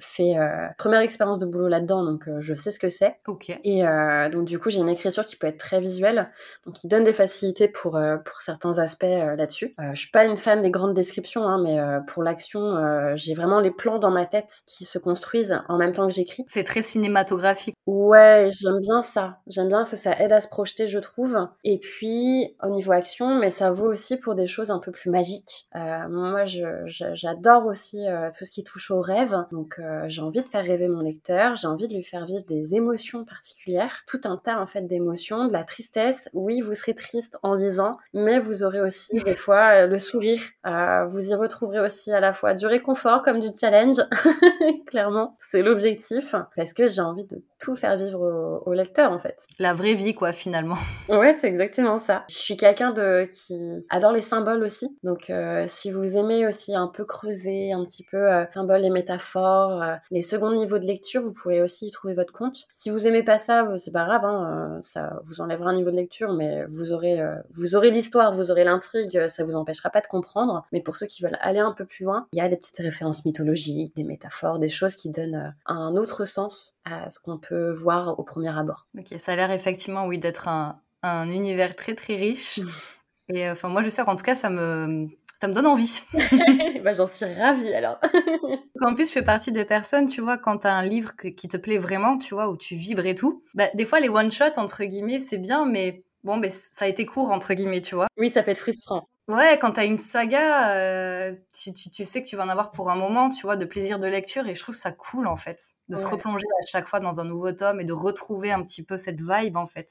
fait 0.00 0.36
première 0.78 1.00
expérience 1.00 1.38
de 1.38 1.46
boulot 1.46 1.68
là-dedans, 1.68 2.04
donc 2.04 2.28
je 2.38 2.54
sais 2.54 2.70
ce 2.70 2.78
que 2.78 2.88
c'est. 2.88 3.16
Ok. 3.26 3.50
Et 3.64 3.82
donc 4.30 4.44
du 4.44 4.58
coup, 4.58 4.70
j'ai 4.70 4.80
une 4.80 4.88
écriture 4.88 5.24
qui 5.24 5.36
peut 5.36 5.46
être 5.46 5.58
très 5.58 5.80
visuelle, 5.80 6.30
donc 6.66 6.74
qui 6.74 6.88
donne 6.88 7.04
des 7.04 7.12
facilités 7.12 7.68
pour 7.68 7.98
pour 8.24 8.40
certains 8.40 8.78
aspects 8.78 9.04
là-dessus. 9.04 9.74
je 9.92 9.98
suis 9.98 10.10
pas 10.10 10.24
une 10.24 10.36
fan 10.36 10.62
des 10.62 10.70
grandes 10.70 10.94
descriptions, 10.94 11.44
hein, 11.44 11.60
mais 11.62 11.78
pour 12.06 12.22
l'action, 12.22 12.73
euh, 12.74 13.12
j'ai 13.14 13.34
vraiment 13.34 13.60
les 13.60 13.70
plans 13.70 13.98
dans 13.98 14.10
ma 14.10 14.26
tête 14.26 14.62
qui 14.66 14.84
se 14.84 14.98
construisent 14.98 15.60
en 15.68 15.76
même 15.76 15.92
temps 15.92 16.06
que 16.06 16.12
j'écris. 16.12 16.44
C'est 16.46 16.64
très 16.64 16.82
cinématographique. 16.82 17.76
Ouais, 17.86 18.48
j'aime 18.50 18.80
bien 18.80 19.02
ça. 19.02 19.38
J'aime 19.46 19.68
bien 19.68 19.84
que 19.84 19.88
ça 19.88 20.12
aide 20.18 20.32
à 20.32 20.40
se 20.40 20.48
projeter, 20.48 20.86
je 20.86 20.98
trouve. 20.98 21.38
Et 21.64 21.78
puis, 21.78 22.56
au 22.62 22.70
niveau 22.70 22.92
action, 22.92 23.38
mais 23.38 23.50
ça 23.50 23.70
vaut 23.70 23.90
aussi 23.90 24.16
pour 24.16 24.34
des 24.34 24.46
choses 24.46 24.70
un 24.70 24.78
peu 24.78 24.90
plus 24.90 25.10
magiques. 25.10 25.66
Euh, 25.76 26.08
moi, 26.08 26.44
j'adore 26.44 27.66
aussi 27.66 28.06
euh, 28.06 28.30
tout 28.36 28.44
ce 28.44 28.50
qui 28.50 28.64
touche 28.64 28.90
au 28.90 29.00
rêve. 29.00 29.36
Donc, 29.52 29.80
j'ai 30.06 30.22
envie 30.22 30.42
de 30.42 30.48
faire 30.48 30.64
rêver 30.64 30.88
mon 30.88 31.00
lecteur. 31.00 31.56
J'ai 31.56 31.68
envie 31.68 31.88
de 31.88 31.94
lui 31.94 32.04
faire 32.04 32.24
vivre 32.24 32.44
des 32.46 32.74
émotions 32.74 33.24
particulières. 33.24 34.02
Tout 34.06 34.20
un 34.24 34.36
tas, 34.36 34.60
en 34.60 34.66
fait, 34.66 34.82
d'émotions. 34.82 35.46
De 35.46 35.52
la 35.52 35.64
tristesse. 35.64 36.28
Oui, 36.32 36.60
vous 36.60 36.74
serez 36.74 36.94
triste 36.94 37.38
en 37.42 37.54
lisant, 37.54 37.98
mais 38.12 38.38
vous 38.38 38.62
aurez 38.62 38.80
aussi, 38.80 39.18
des 39.24 39.34
fois, 39.34 39.86
le 39.86 39.98
sourire. 39.98 40.40
vous 40.64 41.30
y 41.30 41.34
retrouverez 41.34 41.80
aussi 41.80 42.12
à 42.12 42.20
la 42.20 42.32
fois 42.32 42.54
du 42.54 42.63
du 42.64 42.68
réconfort 42.68 43.22
comme 43.22 43.40
du 43.40 43.48
challenge, 43.54 43.96
clairement. 44.86 45.36
C'est 45.38 45.62
l'objectif, 45.62 46.34
parce 46.56 46.72
que 46.72 46.86
j'ai 46.86 47.02
envie 47.02 47.26
de 47.26 47.42
tout 47.60 47.76
faire 47.76 47.96
vivre 47.96 48.62
au, 48.64 48.72
lecteur, 48.72 49.12
en 49.12 49.18
fait. 49.18 49.44
La 49.58 49.74
vraie 49.74 49.94
vie, 49.94 50.14
quoi, 50.14 50.32
finalement. 50.32 50.76
Ouais, 51.08 51.36
c'est 51.38 51.48
exactement 51.48 51.98
ça. 51.98 52.24
Je 52.30 52.36
suis 52.36 52.56
quelqu'un 52.56 52.90
de 52.90 53.28
qui 53.30 53.86
adore 53.90 54.12
les 54.12 54.22
symboles 54.22 54.62
aussi. 54.62 54.96
Donc, 55.02 55.28
euh, 55.28 55.64
si 55.66 55.90
vous 55.90 56.16
aimez 56.16 56.46
aussi 56.46 56.74
un 56.74 56.88
peu 56.88 57.04
creuser, 57.04 57.72
un 57.72 57.84
petit 57.84 58.02
peu 58.02 58.16
euh, 58.16 58.44
symboles 58.52 58.84
et 58.84 58.90
métaphores, 58.90 59.82
euh, 59.82 59.94
les 60.10 60.22
seconds 60.22 60.52
niveaux 60.52 60.78
de 60.78 60.86
lecture, 60.86 61.22
vous 61.22 61.32
pourrez 61.32 61.60
aussi 61.60 61.88
y 61.88 61.90
trouver 61.90 62.14
votre 62.14 62.32
compte. 62.32 62.64
Si 62.72 62.88
vous 62.88 63.06
aimez 63.06 63.22
pas 63.22 63.36
ça, 63.38 63.68
c'est 63.78 63.92
pas 63.92 64.06
grave, 64.06 64.24
hein, 64.24 64.80
ça 64.82 65.20
vous 65.24 65.42
enlèvera 65.42 65.70
un 65.70 65.74
niveau 65.74 65.90
de 65.90 65.96
lecture, 65.96 66.32
mais 66.32 66.64
vous 66.68 66.90
aurez, 66.90 67.22
vous 67.50 67.76
aurez 67.76 67.90
l'histoire, 67.90 68.32
vous 68.32 68.50
aurez 68.50 68.64
l'intrigue, 68.64 69.26
ça 69.28 69.44
vous 69.44 69.56
empêchera 69.56 69.90
pas 69.90 70.00
de 70.00 70.06
comprendre. 70.06 70.66
Mais 70.72 70.80
pour 70.80 70.96
ceux 70.96 71.06
qui 71.06 71.22
veulent 71.22 71.38
aller 71.40 71.60
un 71.60 71.72
peu 71.72 71.84
plus 71.84 72.04
loin, 72.04 72.26
il 72.32 72.38
y 72.38 72.42
a 72.42 72.48
des 72.48 72.53
petites 72.56 72.78
références 72.78 73.24
mythologiques, 73.24 73.94
des 73.96 74.04
métaphores, 74.04 74.58
des 74.58 74.68
choses 74.68 74.96
qui 74.96 75.10
donnent 75.10 75.34
euh, 75.34 75.50
un 75.66 75.96
autre 75.96 76.24
sens 76.24 76.78
à 76.84 77.10
ce 77.10 77.18
qu'on 77.18 77.38
peut 77.38 77.70
voir 77.70 78.18
au 78.18 78.22
premier 78.22 78.56
abord. 78.56 78.86
Ok, 78.98 79.14
ça 79.18 79.32
a 79.32 79.36
l'air 79.36 79.50
effectivement, 79.50 80.06
oui, 80.06 80.18
d'être 80.18 80.48
un, 80.48 80.80
univers 81.30 81.76
très 81.76 81.94
très 81.94 82.16
riche. 82.16 82.58
Mm. 82.58 82.68
Et 83.34 83.48
euh, 83.48 83.52
enfin, 83.52 83.68
moi, 83.68 83.82
je 83.82 83.88
sais 83.88 84.04
qu'en 84.04 84.16
tout 84.16 84.24
cas, 84.24 84.34
ça 84.34 84.50
me, 84.50 85.08
ça 85.40 85.48
me 85.48 85.52
donne 85.54 85.66
envie. 85.66 86.00
bah, 86.84 86.92
J'en 86.92 87.06
suis 87.06 87.24
ravie 87.24 87.74
alors. 87.74 87.98
en 88.82 88.94
plus, 88.94 89.08
je 89.08 89.12
fais 89.12 89.22
partie 89.22 89.52
des 89.52 89.64
personnes, 89.64 90.08
tu 90.08 90.20
vois, 90.20 90.38
quand 90.38 90.58
tu 90.58 90.66
as 90.66 90.74
un 90.74 90.84
livre 90.84 91.12
qui 91.16 91.48
te 91.48 91.56
plaît 91.56 91.78
vraiment, 91.78 92.18
tu 92.18 92.34
vois, 92.34 92.50
où 92.50 92.56
tu 92.56 92.76
vibres 92.76 93.06
et 93.06 93.14
tout, 93.14 93.42
bah, 93.54 93.68
des 93.74 93.84
fois 93.84 94.00
les 94.00 94.08
one-shots, 94.08 94.58
entre 94.58 94.84
guillemets, 94.84 95.20
c'est 95.20 95.38
bien, 95.38 95.66
mais 95.66 96.04
bon, 96.22 96.38
ben, 96.38 96.50
ça 96.50 96.86
a 96.86 96.88
été 96.88 97.06
court, 97.06 97.30
entre 97.30 97.54
guillemets, 97.54 97.82
tu 97.82 97.94
vois. 97.94 98.08
Oui, 98.16 98.30
ça 98.30 98.42
peut 98.42 98.50
être 98.50 98.58
frustrant. 98.58 99.08
Ouais, 99.26 99.58
quand 99.58 99.72
t'as 99.72 99.86
une 99.86 99.96
saga, 99.96 100.76
euh, 100.76 101.34
tu, 101.58 101.72
tu, 101.72 102.04
sais 102.04 102.22
que 102.22 102.28
tu 102.28 102.36
vas 102.36 102.44
en 102.44 102.48
avoir 102.50 102.70
pour 102.70 102.90
un 102.90 102.96
moment, 102.96 103.30
tu 103.30 103.42
vois, 103.42 103.56
de 103.56 103.64
plaisir 103.64 103.98
de 103.98 104.06
lecture, 104.06 104.46
et 104.46 104.54
je 104.54 104.60
trouve 104.62 104.74
ça 104.74 104.92
cool, 104.92 105.26
en 105.26 105.36
fait, 105.36 105.62
de 105.88 105.96
se 105.96 106.04
replonger 106.04 106.46
à 106.62 106.66
chaque 106.66 106.86
fois 106.86 107.00
dans 107.00 107.20
un 107.20 107.24
nouveau 107.24 107.52
tome 107.52 107.80
et 107.80 107.84
de 107.84 107.94
retrouver 107.94 108.52
un 108.52 108.62
petit 108.62 108.84
peu 108.84 108.98
cette 108.98 109.20
vibe, 109.22 109.56
en 109.56 109.66
fait. 109.66 109.90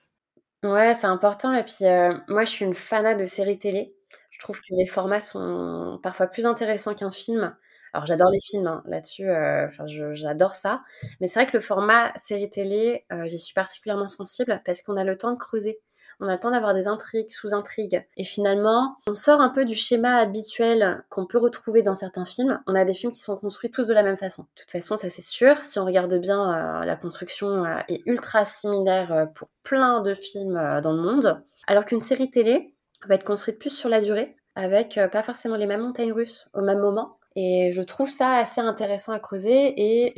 Ouais, 0.63 0.93
c'est 0.93 1.07
important. 1.07 1.51
Et 1.51 1.63
puis, 1.63 1.85
euh, 1.85 2.13
moi, 2.27 2.45
je 2.45 2.51
suis 2.51 2.63
une 2.63 2.75
fanat 2.75 3.15
de 3.15 3.25
séries 3.25 3.57
télé. 3.57 3.95
Je 4.29 4.39
trouve 4.39 4.59
que 4.59 4.67
les 4.69 4.85
formats 4.85 5.19
sont 5.19 5.99
parfois 6.03 6.27
plus 6.27 6.45
intéressants 6.45 6.93
qu'un 6.93 7.11
film. 7.11 7.55
Alors, 7.93 8.05
j'adore 8.05 8.29
les 8.29 8.39
films 8.39 8.67
hein, 8.67 8.83
là-dessus, 8.85 9.27
euh, 9.27 9.67
j'adore 10.13 10.53
ça. 10.53 10.83
Mais 11.19 11.27
c'est 11.27 11.41
vrai 11.41 11.51
que 11.51 11.57
le 11.57 11.61
format 11.61 12.13
série 12.23 12.51
télé, 12.51 13.05
j'y 13.25 13.39
suis 13.39 13.53
particulièrement 13.53 14.07
sensible 14.07 14.61
parce 14.63 14.83
qu'on 14.83 14.95
a 14.95 15.03
le 15.03 15.17
temps 15.17 15.31
de 15.31 15.37
creuser 15.37 15.79
on 16.19 16.27
a 16.27 16.33
le 16.33 16.39
temps 16.39 16.51
d'avoir 16.51 16.73
des 16.73 16.87
intrigues, 16.87 17.31
sous-intrigues. 17.31 18.05
Et 18.17 18.23
finalement, 18.23 18.97
on 19.07 19.15
sort 19.15 19.41
un 19.41 19.49
peu 19.49 19.65
du 19.65 19.75
schéma 19.75 20.17
habituel 20.17 21.03
qu'on 21.09 21.25
peut 21.25 21.37
retrouver 21.37 21.81
dans 21.81 21.95
certains 21.95 22.25
films. 22.25 22.59
On 22.67 22.75
a 22.75 22.85
des 22.85 22.93
films 22.93 23.11
qui 23.11 23.19
sont 23.19 23.37
construits 23.37 23.71
tous 23.71 23.87
de 23.87 23.93
la 23.93 24.03
même 24.03 24.17
façon. 24.17 24.43
De 24.43 24.61
toute 24.61 24.71
façon, 24.71 24.97
ça 24.97 25.09
c'est 25.09 25.21
sûr. 25.21 25.57
Si 25.63 25.79
on 25.79 25.85
regarde 25.85 26.13
bien, 26.15 26.81
euh, 26.81 26.85
la 26.85 26.95
construction 26.95 27.65
euh, 27.65 27.77
est 27.87 28.01
ultra 28.05 28.45
similaire 28.45 29.11
euh, 29.11 29.25
pour 29.25 29.49
plein 29.63 30.01
de 30.01 30.13
films 30.13 30.81
dans 30.81 30.93
le 30.93 31.01
monde. 31.01 31.41
Alors 31.67 31.85
qu'une 31.85 32.01
série 32.01 32.29
télé 32.29 32.73
va 33.07 33.15
être 33.15 33.23
construite 33.23 33.59
plus 33.59 33.69
sur 33.69 33.89
la 33.89 34.01
durée, 34.01 34.35
avec 34.55 34.99
pas 35.11 35.23
forcément 35.23 35.55
les 35.55 35.67
mêmes 35.67 35.81
montagnes 35.81 36.11
russes 36.11 36.47
au 36.53 36.61
même 36.61 36.79
moment. 36.79 37.17
Et 37.35 37.71
je 37.71 37.81
trouve 37.81 38.09
ça 38.09 38.35
assez 38.35 38.61
intéressant 38.61 39.11
à 39.11 39.19
creuser 39.19 39.73
et 39.77 40.13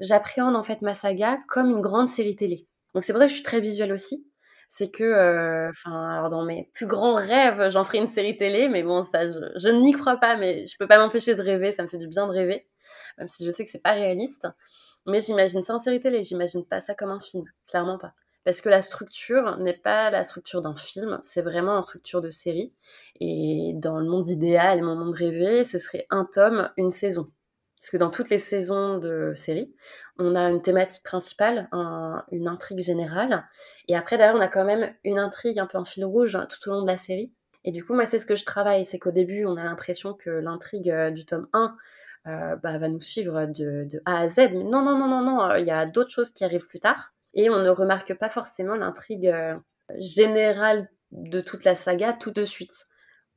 j'appréhende 0.00 0.56
en 0.56 0.62
fait 0.62 0.82
ma 0.82 0.94
saga 0.94 1.38
comme 1.48 1.70
une 1.70 1.80
grande 1.80 2.08
série 2.08 2.36
télé. 2.36 2.66
Donc 2.94 3.04
c'est 3.04 3.12
pour 3.12 3.20
ça 3.20 3.26
que 3.26 3.30
je 3.30 3.36
suis 3.36 3.44
très 3.44 3.60
visuelle 3.60 3.92
aussi 3.92 4.26
c'est 4.72 4.88
que, 4.88 5.02
euh, 5.02 5.68
enfin, 5.70 6.10
alors 6.10 6.28
dans 6.28 6.44
mes 6.44 6.70
plus 6.72 6.86
grands 6.86 7.14
rêves, 7.14 7.70
j'en 7.70 7.82
ferai 7.82 7.98
une 7.98 8.06
série 8.06 8.36
télé, 8.36 8.68
mais 8.68 8.84
bon, 8.84 9.02
ça, 9.02 9.26
je, 9.26 9.68
n'y 9.68 9.90
crois 9.90 10.16
pas, 10.18 10.36
mais 10.36 10.64
je 10.68 10.76
peux 10.78 10.86
pas 10.86 10.98
m'empêcher 10.98 11.34
de 11.34 11.42
rêver, 11.42 11.72
ça 11.72 11.82
me 11.82 11.88
fait 11.88 11.98
du 11.98 12.06
bien 12.06 12.28
de 12.28 12.32
rêver, 12.32 12.68
même 13.18 13.26
si 13.26 13.44
je 13.44 13.50
sais 13.50 13.64
que 13.64 13.70
c'est 13.70 13.82
pas 13.82 13.94
réaliste. 13.94 14.46
Mais 15.06 15.18
j'imagine 15.18 15.64
ça 15.64 15.74
en 15.74 15.78
série 15.78 15.98
télé, 15.98 16.22
j'imagine 16.22 16.64
pas 16.64 16.80
ça 16.80 16.94
comme 16.94 17.10
un 17.10 17.18
film, 17.18 17.44
clairement 17.68 17.98
pas. 17.98 18.14
Parce 18.44 18.60
que 18.60 18.68
la 18.68 18.80
structure 18.80 19.58
n'est 19.58 19.76
pas 19.76 20.08
la 20.08 20.22
structure 20.22 20.60
d'un 20.62 20.76
film, 20.76 21.18
c'est 21.20 21.42
vraiment 21.42 21.76
une 21.76 21.82
structure 21.82 22.20
de 22.20 22.30
série. 22.30 22.72
Et 23.18 23.72
dans 23.74 23.98
le 23.98 24.08
monde 24.08 24.28
idéal, 24.28 24.84
mon 24.84 24.94
monde 24.94 25.14
rêvé, 25.14 25.64
ce 25.64 25.78
serait 25.78 26.06
un 26.10 26.24
tome, 26.24 26.70
une 26.76 26.92
saison. 26.92 27.28
Parce 27.80 27.90
que 27.90 27.96
dans 27.96 28.10
toutes 28.10 28.28
les 28.28 28.38
saisons 28.38 28.98
de 28.98 29.32
série, 29.34 29.74
on 30.18 30.34
a 30.34 30.50
une 30.50 30.60
thématique 30.60 31.02
principale, 31.02 31.66
une 32.30 32.46
intrigue 32.46 32.80
générale. 32.80 33.48
Et 33.88 33.96
après, 33.96 34.18
derrière, 34.18 34.36
on 34.36 34.40
a 34.40 34.48
quand 34.48 34.66
même 34.66 34.94
une 35.02 35.18
intrigue 35.18 35.58
un 35.58 35.66
peu 35.66 35.78
en 35.78 35.86
fil 35.86 36.04
rouge 36.04 36.38
tout 36.50 36.68
au 36.68 36.72
long 36.72 36.82
de 36.82 36.86
la 36.86 36.98
série. 36.98 37.32
Et 37.64 37.72
du 37.72 37.82
coup, 37.82 37.94
moi, 37.94 38.04
c'est 38.04 38.18
ce 38.18 38.26
que 38.26 38.34
je 38.34 38.44
travaille. 38.44 38.84
C'est 38.84 38.98
qu'au 38.98 39.12
début, 39.12 39.46
on 39.46 39.56
a 39.56 39.64
l'impression 39.64 40.12
que 40.12 40.28
l'intrigue 40.28 40.90
euh, 40.90 41.10
du 41.10 41.24
tome 41.24 41.48
1 41.54 41.76
euh, 42.26 42.56
bah, 42.56 42.76
va 42.76 42.88
nous 42.88 43.00
suivre 43.00 43.46
de, 43.46 43.88
A 44.04 44.20
à 44.20 44.28
Z. 44.28 44.36
Mais 44.36 44.64
non, 44.64 44.82
non, 44.82 44.98
non, 44.98 45.08
non, 45.08 45.22
non. 45.22 45.54
Il 45.56 45.64
y 45.64 45.70
a 45.70 45.86
d'autres 45.86 46.10
choses 46.10 46.30
qui 46.30 46.44
arrivent 46.44 46.66
plus 46.66 46.80
tard. 46.80 47.14
Et 47.32 47.48
on 47.48 47.62
ne 47.62 47.70
remarque 47.70 48.14
pas 48.14 48.28
forcément 48.28 48.74
l'intrigue 48.74 49.28
euh, 49.28 49.56
générale 49.98 50.90
de 51.12 51.40
toute 51.40 51.64
la 51.64 51.74
saga 51.74 52.12
tout 52.12 52.30
de 52.30 52.44
suite. 52.44 52.84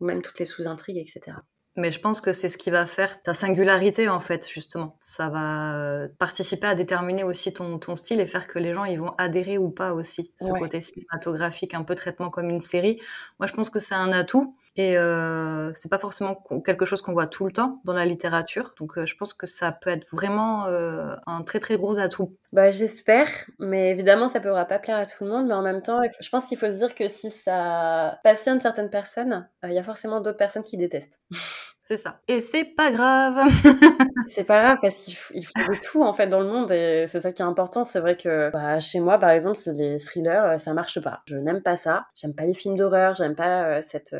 Ou 0.02 0.06
même 0.06 0.22
toutes 0.22 0.40
les 0.40 0.46
sous-intrigues, 0.46 0.98
etc. 0.98 1.38
Mais 1.76 1.92
je 1.92 2.00
pense 2.00 2.22
que 2.22 2.34
c'est 2.34 2.50
ce 2.50 2.58
qui 2.58 2.70
va 2.70 2.86
faire 2.86 3.22
ta 3.24 3.34
singularité, 3.34 4.08
en 4.08 4.20
fait, 4.20 4.48
justement. 4.48 4.96
Ça 5.00 5.30
va 5.30 5.76
euh, 5.76 6.08
participer 6.20 6.68
à 6.68 6.76
déterminer 6.76 7.24
aussi 7.24 7.52
ton, 7.52 7.80
ton 7.80 7.96
style 7.96 8.20
et 8.20 8.28
faire 8.28 8.48
que 8.48 8.60
les 8.60 8.74
gens, 8.76 8.86
ils 8.86 9.00
vont 9.00 9.14
adhérer 9.18 9.58
ou 9.58 9.72
pas 9.72 9.94
aussi. 9.94 10.32
Ce 10.40 10.52
côté 10.52 10.82
cinématographique, 10.82 11.74
un 11.74 11.84
peu 11.84 11.96
traitement 11.96 12.30
comme 12.30 12.50
une 12.50 12.62
série. 12.62 13.02
Moi, 13.40 13.48
je 13.48 13.54
pense 13.54 13.72
que 13.72 13.80
c'est 13.80 13.96
un 13.96 14.12
atout. 14.12 14.56
Et 14.76 14.98
euh, 14.98 15.72
c'est 15.76 15.90
pas 15.90 16.00
forcément 16.00 16.44
quelque 16.66 16.86
chose 16.86 17.04
qu'on 17.04 17.14
voit 17.14 17.28
tout 17.28 17.46
le 17.46 17.52
temps 17.52 17.80
dans 17.86 17.94
la 17.94 18.06
littérature. 18.06 18.74
Donc 18.80 18.98
euh, 18.98 19.06
je 19.06 19.16
pense 19.16 19.34
que 19.34 19.46
ça 19.46 19.72
peut 19.72 19.92
être 19.92 20.08
vraiment 20.12 20.66
euh, 20.66 21.16
un 21.28 21.44
très 21.44 21.60
très 21.60 21.78
gros 21.78 22.00
atout. 22.00 22.36
Bah 22.52 22.72
j'espère, 22.72 23.28
mais 23.60 23.92
évidemment 23.92 24.28
ça 24.28 24.40
pourra 24.40 24.66
pas 24.66 24.80
plaire 24.80 24.98
à 24.98 25.06
tout 25.06 25.24
le 25.24 25.30
monde. 25.30 25.48
Mais 25.48 25.54
en 25.54 25.62
même 25.62 25.82
temps, 25.82 26.02
je 26.20 26.30
pense 26.30 26.48
qu'il 26.48 26.58
faut 26.58 26.66
se 26.66 26.78
dire 26.78 26.96
que 26.96 27.08
si 27.08 27.30
ça 27.30 28.20
passionne 28.24 28.62
certaines 28.62 28.90
personnes, 28.90 29.48
euh, 29.64 29.70
il 29.70 29.76
y 29.76 29.80
a 29.80 29.84
forcément 29.84 30.22
d'autres 30.22 30.38
personnes 30.38 30.64
qui 30.64 30.78
détestent. 30.78 31.20
C'est 31.84 31.98
ça. 31.98 32.20
Et 32.28 32.42
c'est 32.42 32.64
pas 32.64 32.92
grave. 32.92 33.40
c'est 34.30 34.46
pas 34.46 34.62
grave 34.62 34.78
parce 34.82 34.96
qu'il 35.04 35.16
faut, 35.16 35.34
de 35.34 35.82
tout 35.82 36.04
en 36.04 36.14
fait 36.14 36.28
dans 36.28 36.40
le 36.40 36.48
monde 36.48 36.72
et 36.72 37.06
c'est 37.10 37.22
ça 37.22 37.32
qui 37.32 37.42
est 37.42 37.46
important. 37.46 37.84
C'est 37.84 38.00
vrai 38.00 38.16
que 38.16 38.50
bah, 38.52 38.80
chez 38.80 39.00
moi 39.00 39.18
par 39.18 39.32
exemple, 39.32 39.58
c'est 39.58 39.74
les 39.74 40.00
thrillers, 40.00 40.60
ça 40.60 40.74
marche 40.74 41.02
pas. 41.02 41.22
Je 41.28 41.36
n'aime 41.36 41.62
pas 41.62 41.76
ça. 41.76 42.06
J'aime 42.16 42.34
pas 42.34 42.46
les 42.46 42.54
films 42.54 42.78
d'horreur. 42.78 43.16
J'aime 43.16 43.36
pas 43.36 43.82
cette 43.82 44.16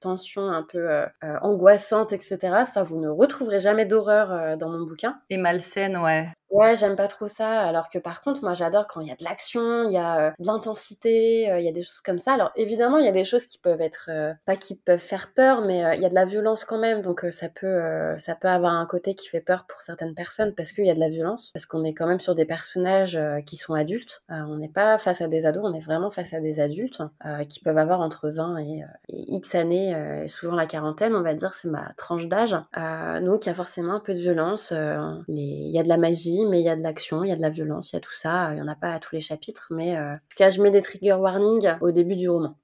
tension 0.00 0.48
un 0.48 0.62
peu 0.62 0.90
euh, 0.90 1.06
euh, 1.24 1.36
angoissante, 1.42 2.12
etc. 2.12 2.38
Ça, 2.70 2.82
vous 2.82 2.98
ne 2.98 3.08
retrouverez 3.08 3.58
jamais 3.58 3.84
d'horreur 3.84 4.32
euh, 4.32 4.56
dans 4.56 4.70
mon 4.70 4.84
bouquin. 4.84 5.20
Et 5.30 5.36
malsaine, 5.36 5.96
ouais. 5.96 6.28
Ouais, 6.50 6.74
j'aime 6.74 6.96
pas 6.96 7.08
trop 7.08 7.28
ça. 7.28 7.60
Alors 7.60 7.88
que 7.88 7.98
par 7.98 8.22
contre, 8.22 8.42
moi, 8.42 8.54
j'adore 8.54 8.86
quand 8.86 9.00
il 9.00 9.08
y 9.08 9.12
a 9.12 9.16
de 9.16 9.24
l'action, 9.24 9.84
il 9.84 9.92
y 9.92 9.98
a 9.98 10.30
de 10.38 10.46
l'intensité, 10.46 11.42
il 11.58 11.64
y 11.64 11.68
a 11.68 11.72
des 11.72 11.82
choses 11.82 12.00
comme 12.00 12.18
ça. 12.18 12.32
Alors 12.32 12.50
évidemment, 12.56 12.98
il 12.98 13.04
y 13.04 13.08
a 13.08 13.12
des 13.12 13.24
choses 13.24 13.46
qui 13.46 13.58
peuvent 13.58 13.80
être 13.80 14.10
pas 14.46 14.56
qui 14.56 14.74
peuvent 14.74 14.98
faire 14.98 15.32
peur, 15.34 15.62
mais 15.62 15.96
il 15.96 16.02
y 16.02 16.06
a 16.06 16.08
de 16.08 16.14
la 16.14 16.24
violence 16.24 16.64
quand 16.64 16.78
même. 16.78 17.02
Donc 17.02 17.26
ça 17.30 17.48
peut 17.48 17.80
ça 18.18 18.34
peut 18.34 18.48
avoir 18.48 18.72
un 18.72 18.86
côté 18.86 19.14
qui 19.14 19.28
fait 19.28 19.40
peur 19.40 19.66
pour 19.66 19.80
certaines 19.82 20.14
personnes 20.14 20.54
parce 20.54 20.72
qu'il 20.72 20.86
y 20.86 20.90
a 20.90 20.94
de 20.94 21.00
la 21.00 21.10
violence, 21.10 21.50
parce 21.52 21.66
qu'on 21.66 21.84
est 21.84 21.94
quand 21.94 22.06
même 22.06 22.20
sur 22.20 22.34
des 22.34 22.46
personnages 22.46 23.18
qui 23.46 23.56
sont 23.56 23.74
adultes. 23.74 24.22
on 24.28 24.56
n'est 24.56 24.68
pas 24.68 24.98
face 24.98 25.20
à 25.20 25.28
des 25.28 25.46
ados, 25.46 25.64
on 25.64 25.74
est 25.74 25.84
vraiment 25.84 26.10
face 26.10 26.32
à 26.34 26.40
des 26.40 26.60
adultes 26.60 27.02
qui 27.48 27.60
peuvent 27.60 27.78
avoir 27.78 28.00
entre 28.00 28.30
20 28.30 28.58
et, 28.58 28.84
X 29.08 29.54
années 29.54 29.94
euh, 29.94 30.26
souvent 30.28 30.56
la 30.56 30.66
quarantaine, 30.66 31.14
on 31.14 31.22
va 31.22 31.34
dire, 31.34 31.54
c'est 31.54 31.68
ma 31.68 31.88
tranche 31.96 32.26
d'âge. 32.26 32.56
Euh, 32.76 33.20
donc 33.20 33.46
il 33.46 33.48
y 33.48 33.52
a 33.52 33.54
forcément 33.54 33.94
un 33.94 34.00
peu 34.00 34.14
de 34.14 34.18
violence. 34.18 34.72
Euh, 34.72 34.98
il 35.28 35.70
y 35.70 35.78
a 35.78 35.82
de 35.82 35.88
la 35.88 35.96
magie, 35.96 36.37
mais 36.46 36.60
il 36.60 36.64
y 36.64 36.68
a 36.68 36.76
de 36.76 36.82
l'action, 36.82 37.24
il 37.24 37.28
y 37.28 37.32
a 37.32 37.36
de 37.36 37.42
la 37.42 37.50
violence, 37.50 37.92
il 37.92 37.96
y 37.96 37.98
a 37.98 38.00
tout 38.00 38.14
ça. 38.14 38.50
Il 38.50 38.56
n'y 38.56 38.62
en 38.62 38.68
a 38.68 38.76
pas 38.76 38.92
à 38.92 38.98
tous 38.98 39.14
les 39.14 39.20
chapitres, 39.20 39.68
mais 39.70 39.98
en 39.98 40.16
tout 40.16 40.36
cas, 40.36 40.50
je 40.50 40.60
mets 40.60 40.70
des 40.70 40.82
trigger 40.82 41.14
warnings 41.14 41.76
au 41.80 41.90
début 41.90 42.16
du 42.16 42.28
roman. 42.28 42.56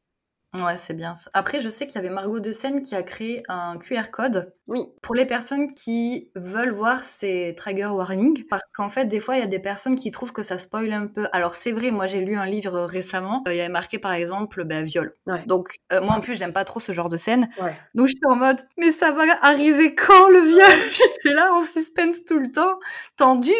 Ouais, 0.63 0.79
c'est 0.79 0.95
bien. 0.95 1.15
Après, 1.33 1.61
je 1.61 1.69
sais 1.69 1.87
qu'il 1.87 1.97
y 1.97 1.99
avait 1.99 2.15
Margot 2.15 2.39
de 2.39 2.53
Seine 2.53 2.83
qui 2.83 2.95
a 2.95 3.03
créé 3.03 3.43
un 3.49 3.77
QR 3.77 4.11
code. 4.13 4.55
Oui. 4.69 4.87
Pour 5.03 5.17
les 5.17 5.27
personnes 5.27 5.69
qui 5.69 6.31
veulent 6.37 6.71
voir 6.71 7.01
ces 7.01 7.55
trigger 7.57 7.87
warnings, 7.87 8.45
parce 8.49 8.71
qu'en 8.73 8.89
fait, 8.89 9.07
des 9.07 9.19
fois, 9.19 9.37
il 9.37 9.41
y 9.41 9.43
a 9.43 9.49
des 9.49 9.59
personnes 9.59 9.97
qui 9.97 10.13
trouvent 10.13 10.33
que 10.33 10.45
ça 10.45 10.59
spoil 10.59 10.93
un 10.93 11.09
peu. 11.09 11.27
Alors, 11.33 11.57
c'est 11.57 11.73
vrai, 11.73 11.91
moi, 11.91 12.07
j'ai 12.07 12.21
lu 12.21 12.37
un 12.37 12.47
livre 12.47 12.83
récemment. 12.83 13.43
Euh, 13.49 13.55
il 13.55 13.57
y 13.57 13.61
avait 13.61 13.69
marqué, 13.69 13.99
par 13.99 14.13
exemple, 14.13 14.63
ben, 14.65 14.85
viol. 14.85 15.13
Donc, 15.47 15.71
euh, 15.93 16.01
moi, 16.01 16.15
en 16.15 16.21
plus, 16.21 16.37
j'aime 16.37 16.53
pas 16.53 16.65
trop 16.65 16.79
ce 16.79 16.93
genre 16.93 17.09
de 17.09 17.17
scène. 17.17 17.49
Ouais. 17.61 17.75
Donc, 17.95 18.07
j'étais 18.07 18.27
en 18.27 18.37
mode, 18.37 18.61
mais 18.79 18.93
ça 18.93 19.11
va 19.11 19.25
arriver 19.43 19.97
quand 19.97 20.29
le 20.29 20.41
viol? 20.41 20.91
J'étais 21.25 21.35
là 21.35 21.53
en 21.55 21.65
suspense 21.65 22.25
tout 22.25 22.39
le 22.39 22.51
temps, 22.53 22.79
tendu, 23.17 23.53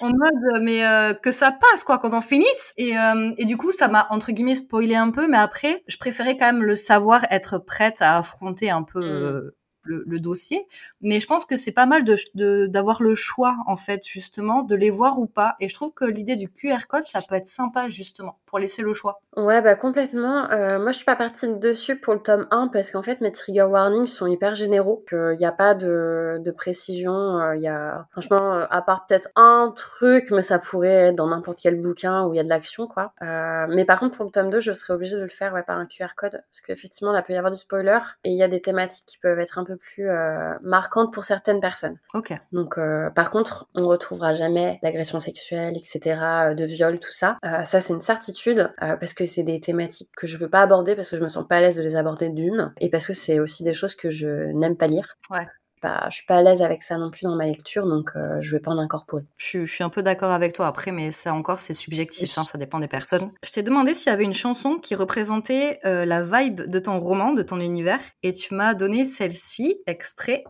en 0.00 0.08
mode, 0.08 0.54
euh, 0.54 0.60
mais 0.62 0.82
que 1.22 1.32
ça 1.32 1.50
passe, 1.52 1.84
quoi, 1.84 1.98
qu'on 1.98 2.12
en 2.12 2.20
finisse. 2.20 2.72
Et, 2.76 2.94
et 3.36 3.44
du 3.44 3.56
coup, 3.56 3.72
ça 3.72 3.88
m'a, 3.88 4.06
entre 4.10 4.32
guillemets, 4.32 4.54
spoilé 4.54 4.94
un 4.94 5.10
peu, 5.10 5.26
mais 5.26 5.38
après, 5.38 5.82
je 5.86 5.96
préférais 5.96 6.36
quand 6.36 6.46
même 6.46 6.62
le 6.62 6.74
savoir 6.74 7.24
être 7.30 7.58
prête 7.58 8.00
à 8.00 8.18
affronter 8.18 8.70
un 8.70 8.82
peu 8.82 9.00
mmh. 9.00 9.02
euh, 9.02 9.56
le, 9.82 10.20
dossier. 10.20 10.66
Mais 11.00 11.20
je 11.20 11.26
pense 11.26 11.46
que 11.46 11.56
c'est 11.56 11.72
pas 11.72 11.86
mal 11.86 12.04
de 12.04 12.66
d'avoir 12.66 13.02
le 13.02 13.14
choix, 13.14 13.56
en 13.66 13.76
fait, 13.76 14.06
justement, 14.06 14.62
de 14.62 14.74
les 14.74 14.90
voir 14.90 15.18
ou 15.18 15.26
pas. 15.26 15.56
Et 15.60 15.68
je 15.68 15.74
trouve 15.74 15.92
que 15.92 16.04
l'idée 16.04 16.36
du 16.36 16.48
QR 16.50 16.86
code, 16.88 17.04
ça 17.06 17.22
peut 17.22 17.34
être 17.34 17.46
sympa, 17.46 17.88
justement, 17.88 18.38
pour 18.46 18.58
laisser 18.58 18.82
le 18.82 18.92
choix. 18.92 19.20
Ouais, 19.36 19.62
bah 19.62 19.76
complètement. 19.76 20.50
Euh, 20.50 20.78
moi, 20.78 20.90
je 20.90 20.96
suis 20.96 21.04
pas 21.04 21.16
partie 21.16 21.48
dessus 21.54 21.98
pour 21.98 22.14
le 22.14 22.20
tome 22.20 22.46
1 22.50 22.68
parce 22.68 22.90
qu'en 22.90 23.02
fait, 23.02 23.20
mes 23.20 23.32
trigger 23.32 23.62
warnings 23.62 24.06
sont 24.06 24.26
hyper 24.26 24.54
généraux. 24.54 25.04
Il 25.12 25.36
n'y 25.38 25.46
a 25.46 25.52
pas 25.52 25.74
de, 25.74 26.38
de 26.40 26.50
précision. 26.50 27.38
Euh, 27.38 27.56
il 27.56 27.62
y 27.62 27.68
a, 27.68 28.06
franchement, 28.10 28.54
euh, 28.54 28.66
à 28.70 28.82
part 28.82 29.06
peut-être 29.06 29.28
un 29.36 29.72
truc, 29.74 30.30
mais 30.30 30.42
ça 30.42 30.58
pourrait 30.58 30.88
être 30.88 31.14
dans 31.14 31.28
n'importe 31.28 31.60
quel 31.62 31.80
bouquin 31.80 32.26
où 32.26 32.34
il 32.34 32.36
y 32.36 32.40
a 32.40 32.44
de 32.44 32.48
l'action, 32.48 32.86
quoi. 32.86 33.12
mais 33.20 33.84
par 33.84 34.00
contre, 34.00 34.16
pour 34.16 34.24
le 34.24 34.30
tome 34.30 34.50
2, 34.50 34.60
je 34.60 34.72
serais 34.72 34.94
obligée 34.94 35.16
de 35.16 35.22
le 35.22 35.28
faire 35.28 35.54
ouais, 35.54 35.62
par 35.62 35.78
un 35.78 35.86
QR 35.86 36.14
code 36.16 36.42
parce 36.50 36.60
qu'effectivement, 36.60 37.12
là, 37.12 37.22
peut 37.22 37.32
y 37.32 37.36
avoir 37.36 37.52
du 37.52 37.58
spoiler 37.58 37.98
et 38.24 38.30
il 38.30 38.36
y 38.36 38.42
a 38.42 38.48
des 38.48 38.60
thématiques 38.60 39.06
qui 39.06 39.18
peuvent 39.18 39.38
être 39.38 39.58
un 39.58 39.64
peu 39.64 39.69
plus 39.76 40.08
euh, 40.08 40.54
marquante 40.62 41.12
pour 41.12 41.24
certaines 41.24 41.60
personnes. 41.60 41.98
Ok. 42.14 42.32
Donc, 42.52 42.78
euh, 42.78 43.10
par 43.10 43.30
contre, 43.30 43.68
on 43.74 43.86
retrouvera 43.86 44.32
jamais 44.32 44.78
d'agression 44.82 45.20
sexuelle, 45.20 45.76
etc., 45.76 46.20
euh, 46.22 46.54
de 46.54 46.64
viol, 46.64 46.98
tout 46.98 47.12
ça. 47.12 47.38
ça, 47.64 47.80
c'est 47.80 47.92
une 47.92 48.00
certitude 48.00 48.72
parce 48.78 49.14
que 49.14 49.24
c'est 49.24 49.42
des 49.42 49.60
thématiques 49.60 50.10
que 50.16 50.26
je 50.26 50.36
veux 50.36 50.48
pas 50.48 50.62
aborder 50.62 50.94
parce 50.94 51.10
que 51.10 51.16
je 51.16 51.22
me 51.22 51.28
sens 51.28 51.46
pas 51.46 51.56
à 51.56 51.60
l'aise 51.60 51.76
de 51.76 51.82
les 51.82 51.96
aborder 51.96 52.28
d'une 52.28 52.72
et 52.80 52.90
parce 52.90 53.06
que 53.06 53.12
c'est 53.12 53.40
aussi 53.40 53.62
des 53.62 53.74
choses 53.74 53.94
que 53.94 54.10
je 54.10 54.52
n'aime 54.52 54.76
pas 54.76 54.86
lire. 54.86 55.16
Ouais. 55.30 55.46
Pas, 55.80 56.06
je 56.10 56.16
suis 56.16 56.26
pas 56.26 56.36
à 56.36 56.42
l'aise 56.42 56.62
avec 56.62 56.82
ça 56.82 56.96
non 56.96 57.10
plus 57.10 57.22
dans 57.24 57.34
ma 57.34 57.46
lecture, 57.46 57.86
donc 57.86 58.10
euh, 58.14 58.40
je 58.40 58.52
vais 58.52 58.60
pas 58.60 58.70
en 58.70 58.78
incorporer. 58.78 59.24
Je, 59.36 59.64
suis 59.64 59.82
un 59.82 59.88
peu 59.88 60.02
d'accord 60.02 60.30
avec 60.30 60.52
toi 60.52 60.66
après, 60.66 60.92
mais 60.92 61.12
ça 61.12 61.34
encore 61.34 61.60
c'est 61.60 61.74
subjectif, 61.74 62.36
hein, 62.38 62.44
ça 62.44 62.58
dépend 62.58 62.80
des 62.80 62.88
personnes. 62.88 63.28
Je 63.42 63.50
t'ai 63.50 63.62
demandé 63.62 63.94
s'il 63.94 64.10
y 64.10 64.12
avait 64.12 64.24
une 64.24 64.34
chanson 64.34 64.76
qui 64.76 64.94
représentait 64.94 65.80
euh, 65.84 66.04
la 66.04 66.22
vibe 66.22 66.62
de 66.62 66.78
ton 66.78 67.00
roman, 67.00 67.32
de 67.32 67.42
ton 67.42 67.60
univers, 67.60 68.00
et 68.22 68.32
tu 68.32 68.54
m'as 68.54 68.74
donné 68.74 69.06
celle-ci, 69.06 69.80
extrait. 69.86 70.44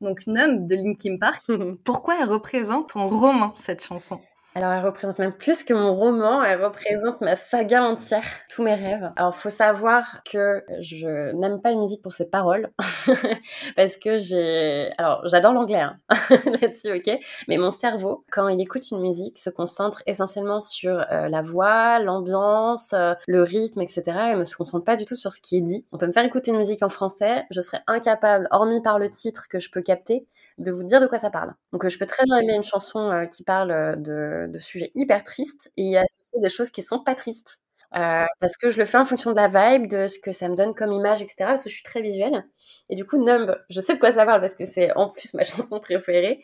Donc 0.00 0.26
Numb 0.28 0.66
de 0.66 0.76
Linkin 0.76 1.16
Park. 1.18 1.44
Pourquoi 1.84 2.14
elle 2.20 2.28
représente 2.28 2.90
ton 2.92 3.08
roman, 3.08 3.52
cette 3.54 3.84
chanson? 3.84 4.20
Alors, 4.58 4.72
elle 4.72 4.84
représente 4.84 5.20
même 5.20 5.32
plus 5.32 5.62
que 5.62 5.72
mon 5.72 5.94
roman, 5.94 6.42
elle 6.42 6.60
représente 6.64 7.20
ma 7.20 7.36
saga 7.36 7.80
entière, 7.84 8.24
tous 8.50 8.64
mes 8.64 8.74
rêves. 8.74 9.12
Alors, 9.14 9.32
faut 9.32 9.50
savoir 9.50 10.20
que 10.28 10.64
je 10.80 11.30
n'aime 11.30 11.62
pas 11.62 11.70
une 11.70 11.78
musique 11.78 12.02
pour 12.02 12.12
ses 12.12 12.28
paroles, 12.28 12.68
parce 13.76 13.96
que 13.96 14.16
j'ai... 14.16 14.90
Alors, 14.98 15.22
j'adore 15.28 15.52
l'anglais, 15.52 15.78
hein, 15.78 16.00
là-dessus, 16.60 16.90
ok? 16.92 17.20
Mais 17.46 17.56
mon 17.56 17.70
cerveau, 17.70 18.24
quand 18.32 18.48
il 18.48 18.60
écoute 18.60 18.90
une 18.90 19.00
musique, 19.00 19.38
se 19.38 19.48
concentre 19.48 20.02
essentiellement 20.06 20.60
sur 20.60 21.06
euh, 21.12 21.28
la 21.28 21.40
voix, 21.40 22.00
l'ambiance, 22.00 22.94
euh, 22.94 23.14
le 23.28 23.44
rythme, 23.44 23.80
etc. 23.80 24.02
Et 24.32 24.34
ne 24.34 24.42
se 24.42 24.56
concentre 24.56 24.84
pas 24.84 24.96
du 24.96 25.04
tout 25.04 25.14
sur 25.14 25.30
ce 25.30 25.40
qui 25.40 25.58
est 25.58 25.60
dit. 25.60 25.86
On 25.92 25.98
peut 25.98 26.08
me 26.08 26.12
faire 26.12 26.24
écouter 26.24 26.50
une 26.50 26.56
musique 26.56 26.82
en 26.82 26.88
français, 26.88 27.44
je 27.52 27.60
serais 27.60 27.82
incapable, 27.86 28.48
hormis 28.50 28.82
par 28.82 28.98
le 28.98 29.08
titre 29.08 29.46
que 29.48 29.60
je 29.60 29.70
peux 29.70 29.82
capter, 29.82 30.26
de 30.58 30.72
vous 30.72 30.82
dire 30.82 31.00
de 31.00 31.06
quoi 31.06 31.18
ça 31.18 31.30
parle. 31.30 31.54
Donc, 31.72 31.84
euh, 31.84 31.88
je 31.88 31.98
peux 31.98 32.06
très 32.06 32.24
bien 32.24 32.38
aimer 32.38 32.54
une 32.54 32.62
chanson 32.62 33.10
euh, 33.10 33.26
qui 33.26 33.44
parle 33.44 33.70
euh, 33.70 34.46
de, 34.48 34.58
sujets 34.58 34.90
hyper 34.94 35.22
tristes 35.22 35.70
et 35.76 35.96
associer 35.96 36.40
des 36.40 36.48
choses 36.48 36.70
qui 36.70 36.82
sont 36.82 37.02
pas 37.02 37.14
tristes. 37.14 37.58
parce 37.92 38.56
que 38.60 38.68
je 38.68 38.78
le 38.78 38.84
fais 38.84 38.98
en 38.98 39.04
fonction 39.04 39.30
de 39.30 39.36
la 39.36 39.48
vibe, 39.48 39.88
de 39.88 40.06
ce 40.06 40.18
que 40.18 40.32
ça 40.32 40.48
me 40.48 40.56
donne 40.56 40.74
comme 40.74 40.92
image, 40.92 41.22
etc. 41.22 41.36
Parce 41.38 41.64
que 41.64 41.70
je 41.70 41.74
suis 41.74 41.84
très 41.84 42.02
visuelle. 42.02 42.44
Et 42.90 42.96
du 42.96 43.04
coup, 43.06 43.22
Numb, 43.22 43.56
je 43.70 43.80
sais 43.80 43.94
de 43.94 44.00
quoi 44.00 44.12
ça 44.12 44.26
parle 44.26 44.40
parce 44.40 44.54
que 44.54 44.64
c'est 44.64 44.92
en 44.94 45.08
plus 45.08 45.32
ma 45.34 45.42
chanson 45.44 45.80
préférée, 45.80 46.42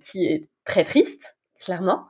qui 0.00 0.26
est 0.26 0.48
très 0.64 0.84
triste, 0.84 1.36
clairement. 1.60 2.06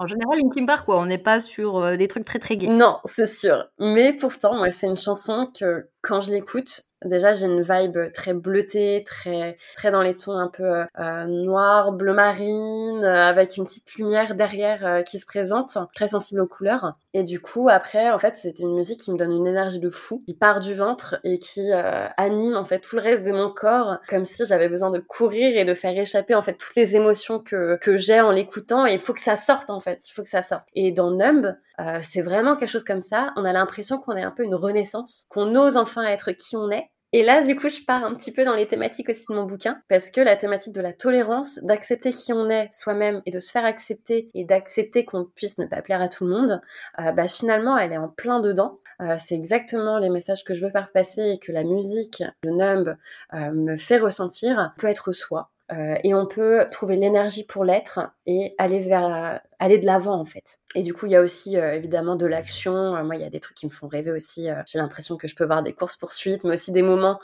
En 0.00 0.06
général, 0.06 0.38
Linkin 0.40 0.64
Park, 0.64 0.86
quoi, 0.86 1.00
on 1.00 1.06
n'est 1.06 1.18
pas 1.18 1.40
sur 1.40 1.96
des 1.96 2.06
trucs 2.06 2.24
très 2.24 2.38
très 2.38 2.56
gays. 2.56 2.68
Non, 2.68 2.98
c'est 3.04 3.26
sûr. 3.26 3.68
Mais 3.80 4.12
pourtant, 4.12 4.56
moi, 4.56 4.70
c'est 4.70 4.86
une 4.86 4.96
chanson 4.96 5.50
que 5.58 5.88
quand 6.00 6.20
je 6.20 6.30
l'écoute, 6.32 6.88
Déjà, 7.04 7.32
j'ai 7.32 7.46
une 7.46 7.62
vibe 7.62 8.10
très 8.12 8.34
bleutée, 8.34 9.04
très, 9.06 9.56
très 9.76 9.92
dans 9.92 10.02
les 10.02 10.14
tons 10.14 10.36
un 10.36 10.48
peu 10.48 10.64
euh, 10.64 11.24
noir, 11.26 11.92
bleu 11.92 12.12
marine, 12.12 13.04
euh, 13.04 13.28
avec 13.28 13.56
une 13.56 13.66
petite 13.66 13.94
lumière 13.94 14.34
derrière 14.34 14.84
euh, 14.84 15.02
qui 15.02 15.20
se 15.20 15.26
présente, 15.26 15.78
très 15.94 16.08
sensible 16.08 16.40
aux 16.40 16.48
couleurs. 16.48 16.94
Et 17.14 17.22
du 17.22 17.40
coup, 17.40 17.68
après, 17.68 18.10
en 18.10 18.18
fait, 18.18 18.34
c'est 18.36 18.58
une 18.58 18.74
musique 18.74 19.00
qui 19.00 19.12
me 19.12 19.16
donne 19.16 19.30
une 19.30 19.46
énergie 19.46 19.78
de 19.78 19.90
fou, 19.90 20.24
qui 20.26 20.34
part 20.34 20.58
du 20.58 20.74
ventre 20.74 21.20
et 21.22 21.38
qui 21.38 21.70
anime 21.72 22.56
en 22.56 22.64
fait 22.64 22.80
tout 22.80 22.96
le 22.96 23.02
reste 23.02 23.22
de 23.22 23.32
mon 23.32 23.50
corps, 23.50 23.98
comme 24.08 24.24
si 24.24 24.44
j'avais 24.44 24.68
besoin 24.68 24.90
de 24.90 24.98
courir 24.98 25.56
et 25.56 25.64
de 25.64 25.74
faire 25.74 25.96
échapper 25.96 26.34
en 26.34 26.42
fait 26.42 26.54
toutes 26.54 26.74
les 26.74 26.96
émotions 26.96 27.38
que, 27.38 27.76
que 27.76 27.96
j'ai 27.96 28.20
en 28.20 28.30
l'écoutant. 28.30 28.86
Et 28.86 28.94
il 28.94 29.00
faut 29.00 29.12
que 29.12 29.20
ça 29.20 29.36
sorte 29.36 29.70
en 29.70 29.80
fait, 29.80 30.06
il 30.08 30.12
faut 30.12 30.22
que 30.22 30.28
ça 30.28 30.42
sorte. 30.42 30.68
Et 30.74 30.90
dans 30.90 31.10
Numb, 31.10 31.56
c'est 32.00 32.22
vraiment 32.22 32.56
quelque 32.56 32.70
chose 32.70 32.84
comme 32.84 33.00
ça. 33.00 33.32
On 33.36 33.44
a 33.44 33.52
l'impression 33.52 33.98
qu'on 33.98 34.16
est 34.16 34.22
un 34.22 34.30
peu 34.30 34.44
une 34.44 34.54
renaissance, 34.54 35.26
qu'on 35.28 35.54
ose 35.54 35.76
enfin 35.76 36.04
être 36.04 36.32
qui 36.32 36.56
on 36.56 36.70
est 36.70 36.90
et 37.14 37.22
là, 37.22 37.42
du 37.42 37.56
coup, 37.56 37.70
je 37.70 37.80
pars 37.86 38.04
un 38.04 38.14
petit 38.14 38.32
peu 38.32 38.44
dans 38.44 38.54
les 38.54 38.68
thématiques 38.68 39.08
aussi 39.08 39.24
de 39.30 39.34
mon 39.34 39.44
bouquin, 39.44 39.80
parce 39.88 40.10
que 40.10 40.20
la 40.20 40.36
thématique 40.36 40.74
de 40.74 40.82
la 40.82 40.92
tolérance, 40.92 41.58
d'accepter 41.62 42.12
qui 42.12 42.34
on 42.34 42.50
est 42.50 42.68
soi-même 42.70 43.22
et 43.24 43.30
de 43.30 43.38
se 43.38 43.50
faire 43.50 43.64
accepter 43.64 44.30
et 44.34 44.44
d'accepter 44.44 45.06
qu'on 45.06 45.24
puisse 45.24 45.56
ne 45.56 45.64
pas 45.64 45.80
plaire 45.80 46.02
à 46.02 46.08
tout 46.08 46.26
le 46.26 46.30
monde, 46.30 46.60
euh, 47.00 47.12
bah 47.12 47.26
finalement, 47.26 47.78
elle 47.78 47.94
est 47.94 47.98
en 47.98 48.08
plein 48.08 48.40
dedans. 48.40 48.80
Euh, 49.00 49.16
c'est 49.18 49.34
exactement 49.34 49.98
les 49.98 50.10
messages 50.10 50.44
que 50.44 50.52
je 50.52 50.66
veux 50.66 50.70
faire 50.70 50.92
passer 50.92 51.22
et 51.22 51.38
que 51.38 51.50
la 51.50 51.64
musique 51.64 52.22
de 52.42 52.50
Numb 52.50 52.94
euh, 53.32 53.52
me 53.52 53.78
fait 53.78 53.98
ressentir. 53.98 54.74
peut 54.76 54.88
être 54.88 55.12
soi, 55.12 55.50
euh, 55.72 55.96
et 56.04 56.14
on 56.14 56.26
peut 56.26 56.66
trouver 56.70 56.96
l'énergie 56.96 57.44
pour 57.44 57.64
l'être 57.64 58.00
et 58.26 58.54
aller 58.58 58.80
vers 58.80 59.40
aller 59.58 59.78
de 59.78 59.86
l'avant 59.86 60.14
en 60.14 60.24
fait. 60.24 60.58
Et 60.74 60.82
du 60.82 60.92
coup, 60.92 61.06
il 61.06 61.12
y 61.12 61.16
a 61.16 61.20
aussi 61.20 61.56
euh, 61.56 61.72
évidemment 61.72 62.16
de 62.16 62.26
l'action. 62.26 62.96
Euh, 62.96 63.02
moi, 63.02 63.16
il 63.16 63.22
y 63.22 63.24
a 63.24 63.30
des 63.30 63.40
trucs 63.40 63.56
qui 63.56 63.66
me 63.66 63.70
font 63.70 63.88
rêver 63.88 64.10
aussi. 64.10 64.48
J'ai 64.66 64.78
l'impression 64.78 65.16
que 65.16 65.26
je 65.26 65.34
peux 65.34 65.44
voir 65.44 65.62
des 65.62 65.72
courses 65.72 65.96
poursuites, 65.96 66.44
mais 66.44 66.52
aussi 66.52 66.72
des 66.72 66.82
moments 66.82 67.18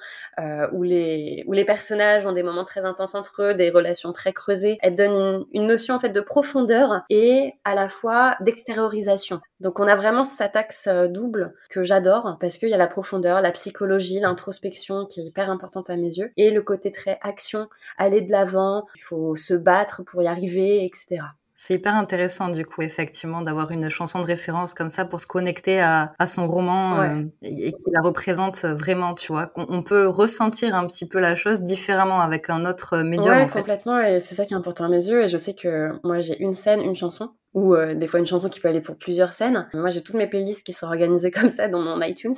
où 0.73 0.83
les 0.83 1.45
où 1.47 1.53
les 1.53 1.65
personnages 1.65 2.27
ont 2.27 2.33
des 2.33 2.43
moments 2.43 2.65
très 2.65 2.85
intenses 2.85 3.15
entre 3.15 3.43
eux, 3.43 3.55
des 3.55 3.71
relations 3.71 4.13
très 4.13 4.33
creusées. 4.33 4.79
Elle 4.83 4.95
donne 4.95 5.13
une, 5.13 5.45
une 5.53 5.67
notion 5.67 5.95
en 5.95 5.99
fait 5.99 6.11
de 6.11 6.21
profondeur 6.21 7.03
et 7.11 7.53
à 7.65 7.75
la 7.75 7.89
fois 7.89 8.37
d'extériorisation. 8.41 9.41
Donc, 9.61 9.81
on 9.81 9.87
a 9.87 9.97
vraiment 9.97 10.25
cet 10.25 10.57
axe 10.57 10.89
double 10.89 11.55
que 11.71 11.83
j'adore 11.83 12.37
parce 12.41 12.59
qu'il 12.59 12.69
y 12.69 12.75
a 12.75 12.79
la 12.79 12.87
profondeur, 12.87 13.41
la 13.41 13.53
psychologie, 13.53 14.21
l'introspection 14.21 15.07
qui 15.07 15.21
est 15.21 15.25
hyper 15.25 15.51
importante 15.51 15.91
à 15.91 15.97
mes 15.97 16.19
yeux 16.19 16.33
et 16.37 16.51
le 16.51 16.63
côté 16.63 16.91
très 16.91 17.19
action, 17.23 17.69
aller 17.99 18.21
de 18.21 18.31
l'avant, 18.31 18.87
il 18.97 19.03
faut 19.03 19.37
se 19.37 19.55
battre 19.55 20.03
pour 20.03 20.23
y 20.23 20.27
arriver, 20.27 20.85
etc. 20.85 21.23
C'est 21.57 21.75
hyper 21.75 21.95
intéressant 21.95 22.49
du 22.49 22.67
coup 22.67 22.83
effectivement 22.83 23.41
d'avoir 23.41 23.71
une 23.71 23.89
chanson 23.89 24.21
de 24.21 24.27
référence 24.27 24.75
comme 24.75 24.91
ça 24.91 25.05
pour 25.05 25.21
se 25.21 25.27
connecter 25.27 25.81
à, 25.81 26.13
son 26.27 26.49
roman 26.49 27.01
euh, 27.01 27.23
et, 27.43 27.73
qui 27.73 27.91
la 27.93 28.01
représente 28.01 28.65
vraiment, 28.65 29.15
tu 29.15 29.33
vois. 29.33 29.53
On, 29.57 29.83
peut 29.83 30.09
ressentir 30.09 30.75
un 30.75 30.87
petit 30.87 31.07
peu 31.07 31.21
la 31.21 31.35
chose 31.35 31.63
différemment 31.63 32.21
avec 32.21 32.51
un 32.51 32.67
autre 32.67 32.99
médium. 33.03 33.37
Ouais, 33.37 33.47
complètement 33.49 34.01
et 34.01 34.21
c'est 34.21 34.35
ça 34.35 34.45
qui 34.45 34.55
est 34.55 34.57
important 34.57 34.85
à 34.85 34.89
mes 34.89 35.07
yeux 35.07 35.23
et 35.23 35.29
je 35.29 35.37
sais 35.37 35.55
que 35.55 35.93
moi 36.03 36.21
j'ai 36.21 36.41
une 36.43 36.55
scène, 36.55 36.81
une 36.81 36.97
chanson 36.97 37.31
ou 37.55 37.75
euh, 37.75 37.95
des 37.95 38.07
fois 38.07 38.21
une 38.21 38.27
chanson 38.27 38.49
qui 38.49 38.61
peut 38.61 38.69
aller 38.69 38.81
pour 38.81 38.97
plusieurs 38.97 39.33
scènes. 39.33 39.69
Moi, 39.73 39.89
j'ai 39.89 40.03
toutes 40.03 40.17
mes 40.17 40.27
playlists 40.27 40.67
qui 40.67 40.73
sont 40.73 40.87
organisées 40.87 41.31
comme 41.31 41.49
ça 41.49 41.69
dans 41.69 41.81
mon 41.81 42.01
iTunes. 42.03 42.35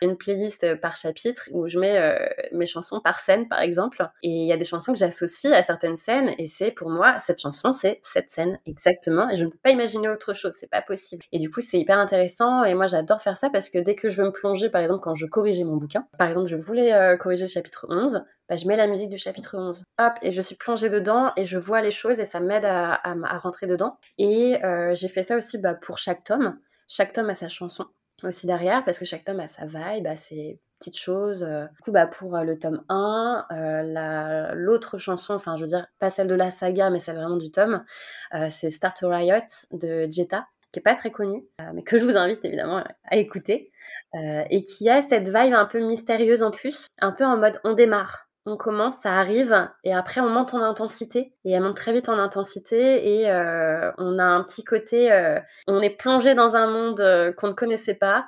Une 0.00 0.16
playlist 0.16 0.64
euh, 0.64 0.76
par 0.76 0.96
chapitre 0.96 1.48
où 1.52 1.66
je 1.68 1.78
mets 1.78 1.98
euh, 1.98 2.26
mes 2.52 2.66
chansons 2.66 3.00
par 3.00 3.18
scène, 3.18 3.48
par 3.48 3.60
exemple. 3.60 4.08
Et 4.22 4.28
il 4.28 4.46
y 4.46 4.52
a 4.52 4.56
des 4.56 4.64
chansons 4.64 4.92
que 4.92 4.98
j'associe 4.98 5.52
à 5.52 5.62
certaines 5.62 5.96
scènes 5.96 6.30
et 6.38 6.46
c'est 6.46 6.70
pour 6.70 6.88
moi, 6.88 7.18
cette 7.20 7.40
chanson, 7.40 7.72
c'est 7.72 8.00
cette 8.02 8.30
scène 8.30 8.58
exactement. 8.64 9.28
Et 9.28 9.36
je 9.36 9.44
ne 9.44 9.50
peux 9.50 9.58
pas 9.62 9.70
imaginer 9.70 10.08
autre 10.08 10.34
chose, 10.34 10.54
c'est 10.58 10.70
pas 10.70 10.82
possible. 10.82 11.24
Et 11.32 11.38
du 11.38 11.50
coup, 11.50 11.60
c'est 11.60 11.78
hyper 11.78 11.98
intéressant 11.98 12.64
et 12.64 12.74
moi, 12.74 12.86
j'adore 12.86 13.20
faire 13.20 13.36
ça 13.36 13.50
parce 13.50 13.68
que 13.68 13.78
dès 13.78 13.96
que 13.96 14.08
je 14.08 14.22
veux 14.22 14.28
me 14.28 14.32
plonger, 14.32 14.70
par 14.70 14.80
exemple, 14.80 15.00
quand 15.02 15.14
je 15.14 15.26
corrigeais 15.26 15.64
mon 15.64 15.76
bouquin, 15.76 16.06
par 16.18 16.28
exemple, 16.28 16.48
je 16.48 16.56
voulais 16.56 17.16
corriger 17.18 17.44
le 17.44 17.50
chapitre 17.50 17.86
11, 17.88 18.22
bah, 18.50 18.56
je 18.56 18.66
mets 18.66 18.76
la 18.76 18.88
musique 18.88 19.10
du 19.10 19.16
chapitre 19.16 19.56
11. 19.56 19.84
Hop, 20.00 20.12
et 20.22 20.32
je 20.32 20.42
suis 20.42 20.56
plongée 20.56 20.90
dedans 20.90 21.30
et 21.36 21.44
je 21.44 21.56
vois 21.56 21.82
les 21.82 21.92
choses 21.92 22.18
et 22.18 22.24
ça 22.24 22.40
m'aide 22.40 22.64
à, 22.64 23.00
rentrer 23.38 23.68
dedans. 23.68 23.96
Et 24.18 24.58
euh, 24.64 24.92
j'ai 24.92 25.06
fait 25.06 25.22
ça 25.22 25.36
aussi 25.36 25.56
bah, 25.56 25.74
pour 25.74 25.98
chaque 25.98 26.24
tome. 26.24 26.58
Chaque 26.88 27.12
tome 27.12 27.30
a 27.30 27.34
sa 27.34 27.46
chanson 27.46 27.86
aussi 28.24 28.48
derrière 28.48 28.84
parce 28.84 28.98
que 28.98 29.04
chaque 29.04 29.24
tome 29.24 29.38
a 29.38 29.46
sa 29.46 29.66
vibe, 29.66 30.08
ses 30.16 30.58
petites 30.80 30.98
choses. 30.98 31.44
Euh. 31.44 31.66
Du 31.76 31.82
coup, 31.84 31.92
bah, 31.92 32.08
pour 32.08 32.34
euh, 32.34 32.42
le 32.42 32.58
tome 32.58 32.82
1, 32.88 34.52
l'autre 34.54 34.98
chanson, 34.98 35.34
enfin 35.34 35.54
je 35.54 35.60
veux 35.60 35.68
dire, 35.68 35.86
pas 36.00 36.10
celle 36.10 36.26
de 36.26 36.34
la 36.34 36.50
saga, 36.50 36.90
mais 36.90 36.98
celle 36.98 37.18
vraiment 37.18 37.36
du 37.36 37.52
tome, 37.52 37.84
c'est 38.50 38.70
Start 38.70 39.00
a 39.04 39.08
Riot 39.08 39.46
de 39.70 40.08
Jetta 40.10 40.48
qui 40.72 40.78
est 40.78 40.82
pas 40.82 40.94
très 40.94 41.10
connue, 41.10 41.44
mais 41.74 41.82
que 41.82 41.98
je 41.98 42.04
vous 42.04 42.16
invite 42.16 42.44
évidemment 42.44 42.84
à 43.04 43.16
écouter, 43.16 43.72
et 44.14 44.62
qui 44.62 44.88
a 44.88 45.02
cette 45.02 45.26
vibe 45.26 45.52
un 45.52 45.66
peu 45.66 45.80
mystérieuse 45.80 46.44
en 46.44 46.52
plus, 46.52 46.86
un 47.00 47.10
peu 47.10 47.24
en 47.24 47.36
mode 47.36 47.60
on 47.64 47.72
démarre 47.72 48.29
on 48.46 48.56
commence, 48.56 48.96
ça 48.96 49.12
arrive, 49.18 49.68
et 49.84 49.92
après 49.92 50.20
on 50.20 50.30
monte 50.30 50.54
en 50.54 50.62
intensité, 50.62 51.34
et 51.44 51.52
elle 51.52 51.62
monte 51.62 51.76
très 51.76 51.92
vite 51.92 52.08
en 52.08 52.18
intensité, 52.18 53.20
et 53.20 53.30
euh, 53.30 53.92
on 53.98 54.18
a 54.18 54.24
un 54.24 54.42
petit 54.42 54.64
côté, 54.64 55.12
euh, 55.12 55.38
on 55.66 55.80
est 55.80 55.90
plongé 55.90 56.34
dans 56.34 56.56
un 56.56 56.66
monde 56.70 57.00
euh, 57.00 57.32
qu'on 57.32 57.48
ne 57.48 57.52
connaissait 57.52 57.94
pas, 57.94 58.26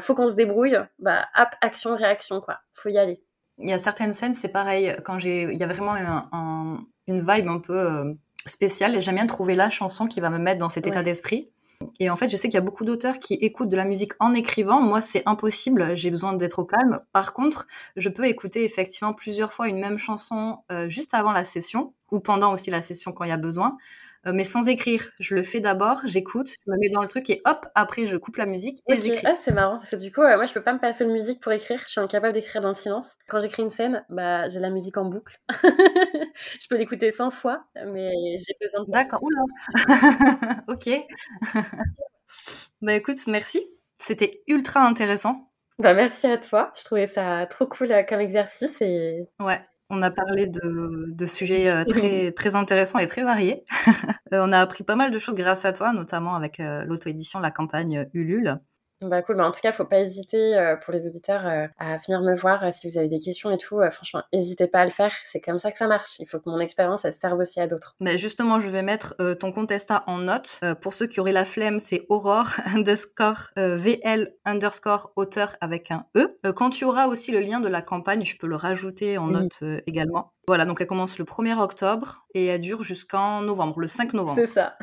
faut 0.00 0.14
qu'on 0.14 0.28
se 0.28 0.34
débrouille, 0.34 0.78
bah 0.98 1.26
hop, 1.38 1.48
action, 1.60 1.96
réaction, 1.96 2.40
quoi, 2.40 2.58
faut 2.72 2.88
y 2.88 2.98
aller. 2.98 3.22
Il 3.58 3.68
y 3.68 3.72
a 3.72 3.78
certaines 3.78 4.12
scènes, 4.12 4.34
c'est 4.34 4.48
pareil, 4.48 4.94
quand 5.04 5.18
j'ai, 5.18 5.42
il 5.42 5.58
y 5.58 5.62
a 5.62 5.66
vraiment 5.66 5.94
une 7.06 7.20
vibe 7.20 7.48
un 7.48 7.58
peu 7.58 8.14
spéciale, 8.46 8.94
et 8.94 9.00
j'aime 9.00 9.16
bien 9.16 9.26
trouver 9.26 9.54
la 9.54 9.70
chanson 9.70 10.06
qui 10.06 10.20
va 10.20 10.30
me 10.30 10.38
mettre 10.38 10.58
dans 10.58 10.68
cet 10.68 10.86
état 10.86 11.02
d'esprit. 11.02 11.50
Et 12.00 12.10
en 12.10 12.16
fait, 12.16 12.28
je 12.28 12.36
sais 12.36 12.48
qu'il 12.48 12.54
y 12.54 12.58
a 12.58 12.62
beaucoup 12.62 12.84
d'auteurs 12.84 13.18
qui 13.18 13.34
écoutent 13.34 13.68
de 13.68 13.76
la 13.76 13.84
musique 13.84 14.12
en 14.20 14.34
écrivant. 14.34 14.80
Moi, 14.80 15.00
c'est 15.00 15.22
impossible. 15.26 15.96
J'ai 15.96 16.10
besoin 16.10 16.32
d'être 16.32 16.58
au 16.58 16.64
calme. 16.64 17.00
Par 17.12 17.32
contre, 17.32 17.66
je 17.96 18.08
peux 18.08 18.26
écouter 18.26 18.64
effectivement 18.64 19.12
plusieurs 19.12 19.52
fois 19.52 19.68
une 19.68 19.78
même 19.78 19.98
chanson 19.98 20.58
euh, 20.70 20.88
juste 20.88 21.14
avant 21.14 21.32
la 21.32 21.44
session 21.44 21.94
ou 22.10 22.20
pendant 22.20 22.52
aussi 22.52 22.70
la 22.70 22.82
session 22.82 23.12
quand 23.12 23.24
il 23.24 23.30
y 23.30 23.32
a 23.32 23.36
besoin. 23.36 23.76
Euh, 24.26 24.32
mais 24.34 24.44
sans 24.44 24.66
écrire. 24.68 25.10
Je 25.20 25.34
le 25.34 25.42
fais 25.42 25.60
d'abord, 25.60 26.00
j'écoute, 26.04 26.48
je 26.48 26.70
me 26.70 26.76
mets 26.78 26.88
dans 26.88 27.02
le 27.02 27.08
truc 27.08 27.30
et 27.30 27.40
hop, 27.44 27.66
après 27.74 28.06
je 28.06 28.16
coupe 28.16 28.36
la 28.36 28.46
musique 28.46 28.82
et 28.88 28.96
j'écris. 28.96 29.24
Ah, 29.24 29.34
c'est 29.40 29.52
marrant. 29.52 29.80
Du 29.92 30.12
coup, 30.12 30.20
moi 30.20 30.46
je 30.46 30.52
peux 30.52 30.62
pas 30.62 30.72
me 30.72 30.80
passer 30.80 31.04
de 31.04 31.12
musique 31.12 31.40
pour 31.40 31.52
écrire. 31.52 31.80
Je 31.84 31.92
suis 31.92 32.00
incapable 32.00 32.32
d'écrire 32.34 32.60
dans 32.60 32.70
le 32.70 32.74
silence. 32.74 33.16
Quand 33.28 33.38
j'écris 33.38 33.62
une 33.62 33.70
scène, 33.70 34.04
bah 34.08 34.48
j'ai 34.48 34.58
la 34.58 34.70
musique 34.70 34.96
en 34.96 35.04
boucle. 35.04 35.40
je 35.58 36.68
peux 36.68 36.76
l'écouter 36.76 37.12
100 37.12 37.30
fois, 37.30 37.64
mais 37.86 38.10
j'ai 38.38 38.56
besoin 38.60 38.84
de. 38.84 38.90
D'accord. 38.90 39.22
Oula. 39.22 39.42
ok. 40.68 40.90
bah 42.82 42.94
écoute, 42.94 43.18
merci. 43.28 43.64
C'était 43.94 44.42
ultra 44.48 44.80
intéressant. 44.86 45.52
Bah 45.78 45.94
merci 45.94 46.26
à 46.26 46.38
toi. 46.38 46.72
Je 46.76 46.84
trouvais 46.84 47.06
ça 47.06 47.46
trop 47.46 47.66
cool 47.66 47.92
euh, 47.92 48.02
comme 48.02 48.20
exercice 48.20 48.80
et. 48.80 49.28
Ouais. 49.40 49.60
On 49.88 50.02
a 50.02 50.10
parlé 50.10 50.46
de, 50.48 51.06
de 51.08 51.26
sujets 51.26 51.68
euh, 51.68 51.84
très, 51.88 52.32
très 52.32 52.56
intéressants 52.56 52.98
et 52.98 53.06
très 53.06 53.22
variés. 53.22 53.64
Euh, 54.32 54.44
on 54.44 54.50
a 54.52 54.58
appris 54.58 54.82
pas 54.82 54.96
mal 54.96 55.12
de 55.12 55.20
choses 55.20 55.36
grâce 55.36 55.64
à 55.64 55.72
toi, 55.72 55.92
notamment 55.92 56.34
avec 56.34 56.58
euh, 56.58 56.82
l'auto-édition, 56.84 57.38
la 57.38 57.52
campagne 57.52 58.08
Ulule. 58.12 58.58
Bah 59.02 59.20
cool, 59.20 59.36
bah, 59.36 59.46
en 59.46 59.50
tout 59.50 59.60
cas, 59.60 59.72
faut 59.72 59.84
pas 59.84 60.00
hésiter 60.00 60.56
euh, 60.56 60.74
pour 60.76 60.92
les 60.92 61.06
auditeurs 61.06 61.46
euh, 61.46 61.66
à 61.78 61.98
venir 61.98 62.22
me 62.22 62.34
voir 62.34 62.64
euh, 62.64 62.70
si 62.72 62.88
vous 62.88 62.96
avez 62.96 63.08
des 63.08 63.20
questions 63.20 63.50
et 63.50 63.58
tout. 63.58 63.78
franchement, 63.90 64.22
n'hésitez 64.32 64.68
pas 64.68 64.80
à 64.80 64.84
le 64.86 64.90
faire, 64.90 65.12
c'est 65.24 65.40
comme 65.40 65.58
ça 65.58 65.70
que 65.70 65.76
ça 65.76 65.86
marche. 65.86 66.18
Il 66.18 66.26
faut 66.26 66.38
que 66.38 66.48
mon 66.48 66.60
expérience 66.60 67.04
elle 67.04 67.12
serve 67.12 67.38
aussi 67.38 67.60
à 67.60 67.66
d'autres. 67.66 67.94
Mais 68.00 68.16
justement, 68.16 68.58
je 68.58 68.70
vais 68.70 68.82
mettre 68.82 69.14
ton 69.34 69.52
compte 69.52 69.70
Insta 69.70 70.02
en 70.06 70.18
note. 70.18 70.60
pour 70.80 70.94
ceux 70.94 71.06
qui 71.06 71.20
auraient 71.20 71.32
la 71.32 71.44
flemme, 71.44 71.78
c'est 71.78 72.06
Aurore 72.08 72.48
underscore 72.74 73.50
VL 73.56 74.32
underscore 74.44 75.12
auteur 75.16 75.56
avec 75.60 75.90
un 75.90 76.06
E. 76.16 76.38
quand 76.54 76.70
tu 76.70 76.84
auras 76.84 77.06
aussi 77.06 77.32
le 77.32 77.40
lien 77.40 77.60
de 77.60 77.68
la 77.68 77.82
campagne, 77.82 78.24
je 78.24 78.36
peux 78.36 78.46
le 78.46 78.56
rajouter 78.56 79.18
en 79.18 79.28
note 79.28 79.60
également. 79.86 80.32
Voilà, 80.48 80.64
donc 80.64 80.80
elle 80.80 80.86
commence 80.86 81.18
le 81.18 81.24
1er 81.24 81.58
octobre 81.58 82.24
et 82.32 82.46
elle 82.46 82.60
dure 82.60 82.84
jusqu'en 82.84 83.40
novembre, 83.42 83.80
le 83.80 83.88
5 83.88 84.12
novembre. 84.12 84.40
C'est 84.40 84.52
ça. 84.52 84.76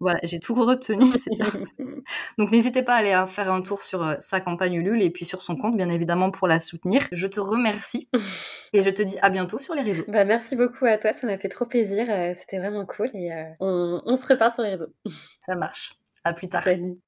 voilà, 0.00 0.18
j'ai 0.24 0.40
tout 0.40 0.54
retenu, 0.54 1.12
c'est 1.12 1.30
bien. 1.30 1.46
Donc 2.38 2.50
n'hésitez 2.50 2.82
pas 2.82 2.94
à 2.94 2.96
aller 2.96 3.12
faire 3.38 3.52
un 3.52 3.62
tour 3.62 3.82
sur 3.82 4.02
euh, 4.02 4.14
sa 4.18 4.40
campagne 4.40 4.74
Ulule 4.74 5.02
et 5.02 5.10
puis 5.10 5.24
sur 5.24 5.42
son 5.42 5.56
compte, 5.56 5.76
bien 5.76 5.90
évidemment, 5.90 6.30
pour 6.30 6.48
la 6.48 6.58
soutenir. 6.58 7.02
Je 7.12 7.26
te 7.26 7.38
remercie 7.38 8.08
et 8.72 8.82
je 8.82 8.90
te 8.90 9.02
dis 9.02 9.16
à 9.22 9.30
bientôt 9.30 9.58
sur 9.58 9.74
les 9.74 9.82
réseaux. 9.82 10.04
Bah, 10.08 10.24
merci 10.24 10.56
beaucoup 10.56 10.86
à 10.86 10.98
toi, 10.98 11.12
ça 11.12 11.26
m'a 11.26 11.38
fait 11.38 11.48
trop 11.48 11.66
plaisir. 11.66 12.06
Euh, 12.08 12.32
c'était 12.34 12.58
vraiment 12.58 12.84
cool 12.84 13.10
et 13.14 13.32
euh, 13.32 13.44
on, 13.60 14.02
on, 14.04 14.16
se 14.16 14.26
repart 14.26 14.54
sur 14.54 14.64
les 14.64 14.70
réseaux. 14.70 14.92
Ça 15.40 15.54
marche. 15.54 15.94
À 16.24 16.32
plus 16.32 16.48
tard. 16.48 16.64
Salut. 16.64 16.98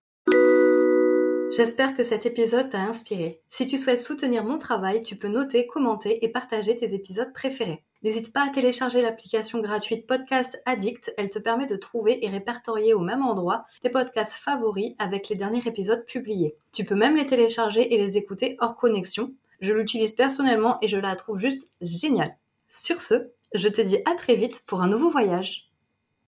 J'espère 1.50 1.94
que 1.94 2.04
cet 2.04 2.26
épisode 2.26 2.70
t'a 2.70 2.78
inspiré. 2.78 3.40
Si 3.48 3.66
tu 3.66 3.76
souhaites 3.76 3.98
soutenir 3.98 4.44
mon 4.44 4.56
travail, 4.56 5.00
tu 5.00 5.16
peux 5.16 5.26
noter, 5.26 5.66
commenter 5.66 6.24
et 6.24 6.28
partager 6.28 6.76
tes 6.76 6.94
épisodes 6.94 7.32
préférés. 7.32 7.82
N'hésite 8.04 8.32
pas 8.32 8.46
à 8.46 8.50
télécharger 8.50 9.02
l'application 9.02 9.60
gratuite 9.60 10.06
Podcast 10.06 10.62
Addict, 10.64 11.12
elle 11.18 11.28
te 11.28 11.40
permet 11.40 11.66
de 11.66 11.74
trouver 11.74 12.24
et 12.24 12.28
répertorier 12.28 12.94
au 12.94 13.00
même 13.00 13.22
endroit 13.22 13.64
tes 13.82 13.90
podcasts 13.90 14.34
favoris 14.34 14.94
avec 15.00 15.28
les 15.28 15.34
derniers 15.34 15.66
épisodes 15.66 16.06
publiés. 16.06 16.54
Tu 16.72 16.84
peux 16.84 16.94
même 16.94 17.16
les 17.16 17.26
télécharger 17.26 17.92
et 17.92 17.98
les 17.98 18.16
écouter 18.16 18.56
hors 18.60 18.76
connexion. 18.76 19.34
Je 19.60 19.72
l'utilise 19.72 20.12
personnellement 20.12 20.78
et 20.82 20.88
je 20.88 20.98
la 20.98 21.16
trouve 21.16 21.40
juste 21.40 21.72
géniale. 21.80 22.36
Sur 22.68 23.02
ce, 23.02 23.32
je 23.54 23.66
te 23.66 23.80
dis 23.80 23.98
à 24.06 24.14
très 24.14 24.36
vite 24.36 24.62
pour 24.66 24.82
un 24.82 24.88
nouveau 24.88 25.10
voyage. 25.10 25.69